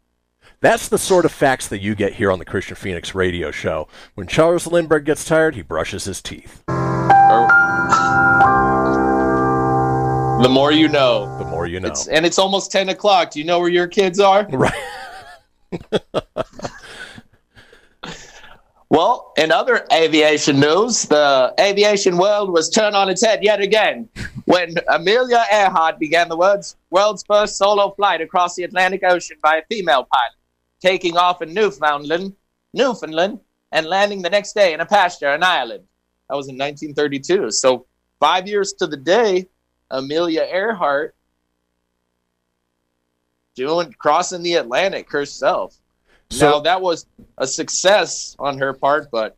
That's 0.64 0.88
the 0.88 0.96
sort 0.96 1.26
of 1.26 1.30
facts 1.30 1.68
that 1.68 1.82
you 1.82 1.94
get 1.94 2.14
here 2.14 2.32
on 2.32 2.38
the 2.38 2.46
Kristian 2.46 2.78
Fenix 2.78 3.14
radio 3.14 3.50
show. 3.50 3.86
When 4.14 4.26
Charles 4.26 4.66
Lindbergh 4.66 5.04
gets 5.04 5.22
tired, 5.22 5.56
he 5.56 5.60
brushes 5.60 6.04
his 6.04 6.22
teeth. 6.22 6.62
The 6.66 6.72
more 10.48 10.72
you 10.72 10.88
know. 10.88 11.36
The 11.36 11.44
more 11.44 11.66
you 11.66 11.80
know. 11.80 11.88
It's, 11.88 12.08
and 12.08 12.24
it's 12.24 12.38
almost 12.38 12.72
ten 12.72 12.88
o'clock. 12.88 13.32
Do 13.32 13.40
you 13.40 13.44
know 13.44 13.60
where 13.60 13.68
your 13.68 13.86
kids 13.86 14.18
are? 14.18 14.48
Right. 14.56 14.72
Well, 18.90 19.32
in 19.36 19.50
other 19.50 19.86
aviation 19.92 20.60
news, 20.60 21.02
the 21.02 21.52
aviation 21.58 22.16
world 22.16 22.50
was 22.50 22.70
turned 22.70 22.94
on 22.94 23.08
its 23.08 23.24
head 23.24 23.42
yet 23.42 23.60
again 23.60 24.08
when 24.44 24.76
Amelia 24.88 25.44
Earhart 25.50 25.98
began 25.98 26.28
the 26.28 26.36
world's, 26.36 26.76
world's 26.90 27.24
first 27.24 27.56
solo 27.56 27.92
flight 27.96 28.20
across 28.20 28.54
the 28.54 28.62
Atlantic 28.62 29.02
Ocean 29.02 29.36
by 29.42 29.56
a 29.56 29.62
female 29.68 30.06
pilot, 30.12 30.36
taking 30.80 31.16
off 31.16 31.42
in 31.42 31.52
Newfoundland, 31.54 32.34
Newfoundland, 32.72 33.40
and 33.72 33.86
landing 33.86 34.22
the 34.22 34.30
next 34.30 34.54
day 34.54 34.72
in 34.72 34.80
a 34.80 34.86
pasture 34.86 35.34
in 35.34 35.42
Ireland. 35.42 35.84
That 36.28 36.36
was 36.36 36.48
in 36.48 36.56
1932. 36.56 37.50
So 37.50 37.86
five 38.20 38.46
years 38.46 38.72
to 38.74 38.86
the 38.86 38.96
day, 38.96 39.48
Amelia 39.90 40.42
Earhart 40.42 41.14
doing 43.54 43.94
crossing 43.98 44.42
the 44.42 44.54
Atlantic 44.54 45.10
herself. 45.10 45.76
So- 46.30 46.50
now 46.50 46.60
that 46.60 46.80
was 46.80 47.06
a 47.38 47.46
success 47.46 48.34
on 48.38 48.58
her 48.58 48.72
part, 48.72 49.10
but 49.10 49.36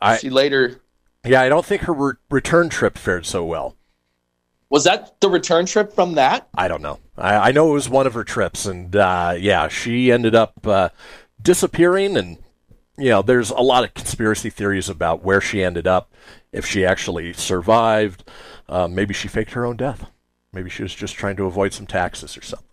I, 0.00 0.18
she 0.18 0.28
later 0.28 0.82
yeah, 1.24 1.42
I 1.42 1.48
don't 1.48 1.64
think 1.64 1.82
her 1.82 1.92
re- 1.92 2.12
return 2.30 2.68
trip 2.68 2.96
fared 2.96 3.26
so 3.26 3.44
well. 3.44 3.76
Was 4.70 4.84
that 4.84 5.20
the 5.20 5.28
return 5.28 5.66
trip 5.66 5.92
from 5.92 6.14
that. 6.14 6.48
I 6.56 6.68
don't 6.68 6.82
know. 6.82 6.98
I, 7.16 7.48
I 7.48 7.52
know 7.52 7.70
it 7.70 7.74
was 7.74 7.88
one 7.88 8.06
of 8.06 8.14
her 8.14 8.24
trips, 8.24 8.66
and 8.66 8.94
uh, 8.94 9.34
yeah, 9.38 9.68
she 9.68 10.12
ended 10.12 10.34
up 10.34 10.66
uh, 10.66 10.90
disappearing. 11.40 12.16
And 12.16 12.38
you 12.96 13.10
know, 13.10 13.22
there's 13.22 13.50
a 13.50 13.60
lot 13.60 13.84
of 13.84 13.94
conspiracy 13.94 14.50
theories 14.50 14.88
about 14.88 15.22
where 15.22 15.40
she 15.40 15.62
ended 15.62 15.86
up, 15.86 16.12
if 16.52 16.66
she 16.66 16.84
actually 16.84 17.32
survived. 17.32 18.28
Uh, 18.68 18.86
maybe 18.88 19.14
she 19.14 19.28
faked 19.28 19.52
her 19.52 19.64
own 19.64 19.76
death. 19.76 20.10
Maybe 20.52 20.70
she 20.70 20.82
was 20.82 20.94
just 20.94 21.14
trying 21.14 21.36
to 21.36 21.44
avoid 21.44 21.72
some 21.72 21.86
taxes 21.86 22.36
or 22.36 22.42
something. 22.42 22.66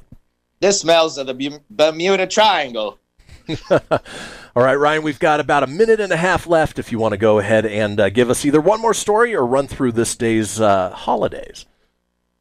This 0.59 0.81
smells 0.81 1.17
of 1.17 1.27
the 1.27 1.61
Bermuda 1.69 2.27
Triangle. 2.27 2.99
All 3.69 4.63
right, 4.63 4.75
Ryan, 4.75 5.03
we've 5.03 5.19
got 5.19 5.39
about 5.39 5.63
a 5.63 5.67
minute 5.67 5.99
and 5.99 6.11
a 6.11 6.17
half 6.17 6.47
left. 6.47 6.79
If 6.79 6.91
you 6.91 6.99
want 6.99 7.11
to 7.11 7.17
go 7.17 7.39
ahead 7.39 7.65
and 7.65 7.99
uh, 7.99 8.09
give 8.09 8.29
us 8.29 8.45
either 8.45 8.61
one 8.61 8.81
more 8.81 8.93
story 8.93 9.35
or 9.35 9.45
run 9.45 9.67
through 9.67 9.91
this 9.91 10.15
day's 10.15 10.59
uh, 10.59 10.91
holidays. 10.91 11.65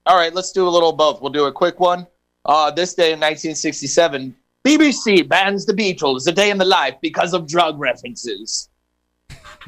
All 0.07 0.17
right, 0.17 0.35
let's 0.35 0.53
do 0.53 0.67
a 0.67 0.71
little 0.71 0.91
of 0.91 0.97
both. 0.97 1.21
We'll 1.23 1.33
do 1.33 1.45
a 1.47 1.53
quick 1.53 1.81
one. 1.81 2.07
Uh, 2.45 2.71
this 2.71 2.95
day 2.95 3.13
in 3.13 3.21
1967, 3.21 4.35
BBC 4.65 5.27
bans 5.27 5.65
the 5.65 5.73
Beatles, 5.73 6.27
a 6.29 6.33
day 6.33 6.51
in 6.51 6.59
the 6.59 6.65
life, 6.65 6.95
because 7.01 7.33
of 7.33 7.49
drug 7.49 7.79
references. 7.79 8.69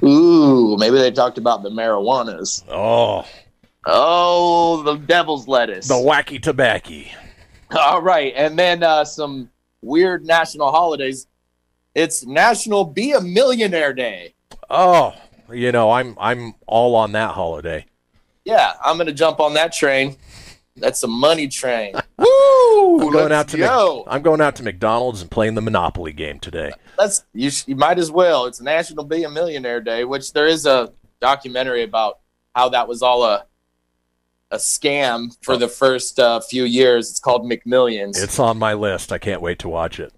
Ooh, 0.02 0.76
maybe 0.78 0.98
they 0.98 1.10
talked 1.10 1.38
about 1.38 1.62
the 1.62 1.70
marijuanas. 1.70 2.62
Oh, 2.70 3.26
Oh, 3.88 4.82
the 4.82 4.96
devil's 4.96 5.46
lettuce. 5.46 5.86
the 5.86 5.94
wacky 5.94 6.42
tobacco. 6.42 7.02
All 7.78 8.02
right, 8.02 8.32
and 8.36 8.58
then 8.58 8.82
uh, 8.82 9.04
some 9.04 9.48
weird 9.80 10.26
national 10.26 10.70
holidays. 10.72 11.28
It's 11.94 12.26
National 12.26 12.84
Be 12.84 13.12
a 13.12 13.20
Millionaire 13.20 13.94
Day. 13.94 14.34
Oh, 14.68 15.14
you 15.50 15.72
know, 15.72 15.90
I'm 15.92 16.16
I'm 16.20 16.54
all 16.66 16.94
on 16.96 17.12
that 17.12 17.30
holiday. 17.30 17.86
Yeah, 18.46 18.74
I'm 18.82 18.96
gonna 18.96 19.12
jump 19.12 19.40
on 19.40 19.54
that 19.54 19.72
train. 19.72 20.16
That's 20.76 21.02
a 21.02 21.08
money 21.08 21.48
train. 21.48 21.94
Woo! 22.18 23.00
I'm 23.00 23.12
going 23.12 23.32
out 23.32 23.48
to 23.48 23.56
Mc- 23.58 24.06
I'm 24.06 24.22
going 24.22 24.40
out 24.40 24.54
to 24.56 24.62
McDonald's 24.62 25.20
and 25.20 25.30
playing 25.30 25.54
the 25.54 25.62
Monopoly 25.62 26.12
game 26.12 26.38
today. 26.38 26.70
Let's 26.96 27.24
you, 27.34 27.50
sh- 27.50 27.64
you 27.66 27.74
might 27.76 27.98
as 27.98 28.10
well. 28.10 28.46
It's 28.46 28.60
National 28.60 29.04
Be 29.04 29.24
a 29.24 29.30
Millionaire 29.30 29.80
Day, 29.80 30.04
which 30.04 30.32
there 30.32 30.46
is 30.46 30.64
a 30.64 30.92
documentary 31.20 31.82
about 31.82 32.20
how 32.54 32.68
that 32.68 32.86
was 32.86 33.02
all 33.02 33.24
a 33.24 33.46
a 34.52 34.58
scam 34.58 35.36
for 35.42 35.56
the 35.56 35.66
first 35.66 36.20
uh, 36.20 36.38
few 36.38 36.62
years. 36.62 37.10
It's 37.10 37.18
called 37.18 37.50
McMillions. 37.50 38.22
It's 38.22 38.38
on 38.38 38.58
my 38.58 38.74
list. 38.74 39.10
I 39.10 39.18
can't 39.18 39.42
wait 39.42 39.58
to 39.60 39.68
watch 39.68 39.98
it. 39.98 40.12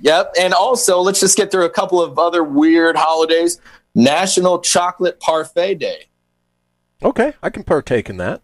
Yep. 0.00 0.34
And 0.40 0.54
also, 0.54 1.00
let's 1.00 1.18
just 1.18 1.36
get 1.36 1.50
through 1.50 1.64
a 1.64 1.70
couple 1.70 2.00
of 2.00 2.20
other 2.20 2.44
weird 2.44 2.94
holidays. 2.94 3.60
National 3.96 4.60
Chocolate 4.60 5.18
Parfait 5.18 5.74
Day. 5.74 6.04
Okay, 7.02 7.32
I 7.42 7.50
can 7.50 7.62
partake 7.64 8.10
in 8.10 8.16
that. 8.16 8.42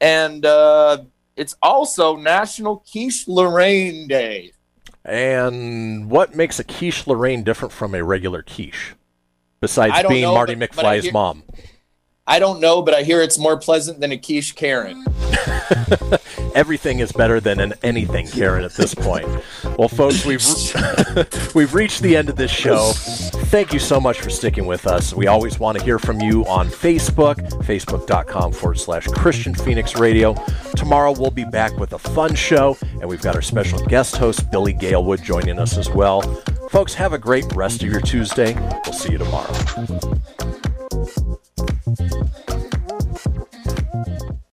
And 0.00 0.44
uh, 0.44 0.98
it's 1.36 1.54
also 1.62 2.16
National 2.16 2.78
Quiche 2.90 3.28
Lorraine 3.28 4.08
Day. 4.08 4.52
And 5.04 6.10
what 6.10 6.34
makes 6.34 6.58
a 6.58 6.64
quiche 6.64 7.06
Lorraine 7.06 7.42
different 7.44 7.72
from 7.72 7.94
a 7.94 8.02
regular 8.02 8.42
quiche? 8.42 8.94
Besides 9.60 9.94
being 10.08 10.22
know, 10.22 10.34
Marty 10.34 10.54
but- 10.54 10.70
but 10.74 10.84
McFly's 10.84 11.04
hear- 11.04 11.12
mom. 11.12 11.44
I 12.26 12.38
don't 12.38 12.60
know, 12.60 12.82
but 12.82 12.94
I 12.94 13.02
hear 13.02 13.20
it's 13.20 13.36
more 13.36 13.56
pleasant 13.56 13.98
than 14.00 14.12
a 14.12 14.16
quiche 14.16 14.54
Karen. 14.54 15.04
Everything 16.54 17.00
is 17.00 17.10
better 17.10 17.40
than 17.40 17.58
an 17.58 17.74
anything, 17.82 18.28
Karen, 18.28 18.62
at 18.62 18.74
this 18.74 18.94
point. 18.94 19.26
Well, 19.76 19.88
folks, 19.88 20.24
we've 20.24 20.40
we've 21.54 21.74
reached 21.74 22.00
the 22.00 22.16
end 22.16 22.28
of 22.28 22.36
this 22.36 22.50
show. 22.50 22.92
Thank 22.94 23.72
you 23.72 23.80
so 23.80 23.98
much 24.00 24.20
for 24.20 24.30
sticking 24.30 24.66
with 24.66 24.86
us. 24.86 25.12
We 25.12 25.26
always 25.26 25.58
want 25.58 25.78
to 25.78 25.84
hear 25.84 25.98
from 25.98 26.20
you 26.20 26.46
on 26.46 26.68
Facebook, 26.68 27.36
facebook.com 27.64 28.52
forward 28.52 28.78
slash 28.78 29.08
Kristian 29.08 29.58
Fenix 29.60 29.96
Radio. 29.96 30.34
Tomorrow 30.76 31.12
we'll 31.18 31.32
be 31.32 31.44
back 31.44 31.76
with 31.76 31.92
a 31.94 31.98
fun 31.98 32.36
show, 32.36 32.76
and 33.00 33.08
we've 33.08 33.22
got 33.22 33.34
our 33.34 33.42
special 33.42 33.84
guest 33.86 34.16
host, 34.16 34.48
Billy 34.52 34.74
Galewood, 34.74 35.24
joining 35.24 35.58
us 35.58 35.76
as 35.76 35.90
well. 35.90 36.22
Folks, 36.70 36.94
have 36.94 37.14
a 37.14 37.18
great 37.18 37.52
rest 37.56 37.82
of 37.82 37.90
your 37.90 38.00
Tuesday. 38.00 38.54
We'll 38.84 38.94
see 38.94 39.12
you 39.12 39.18
tomorrow. 39.18 39.52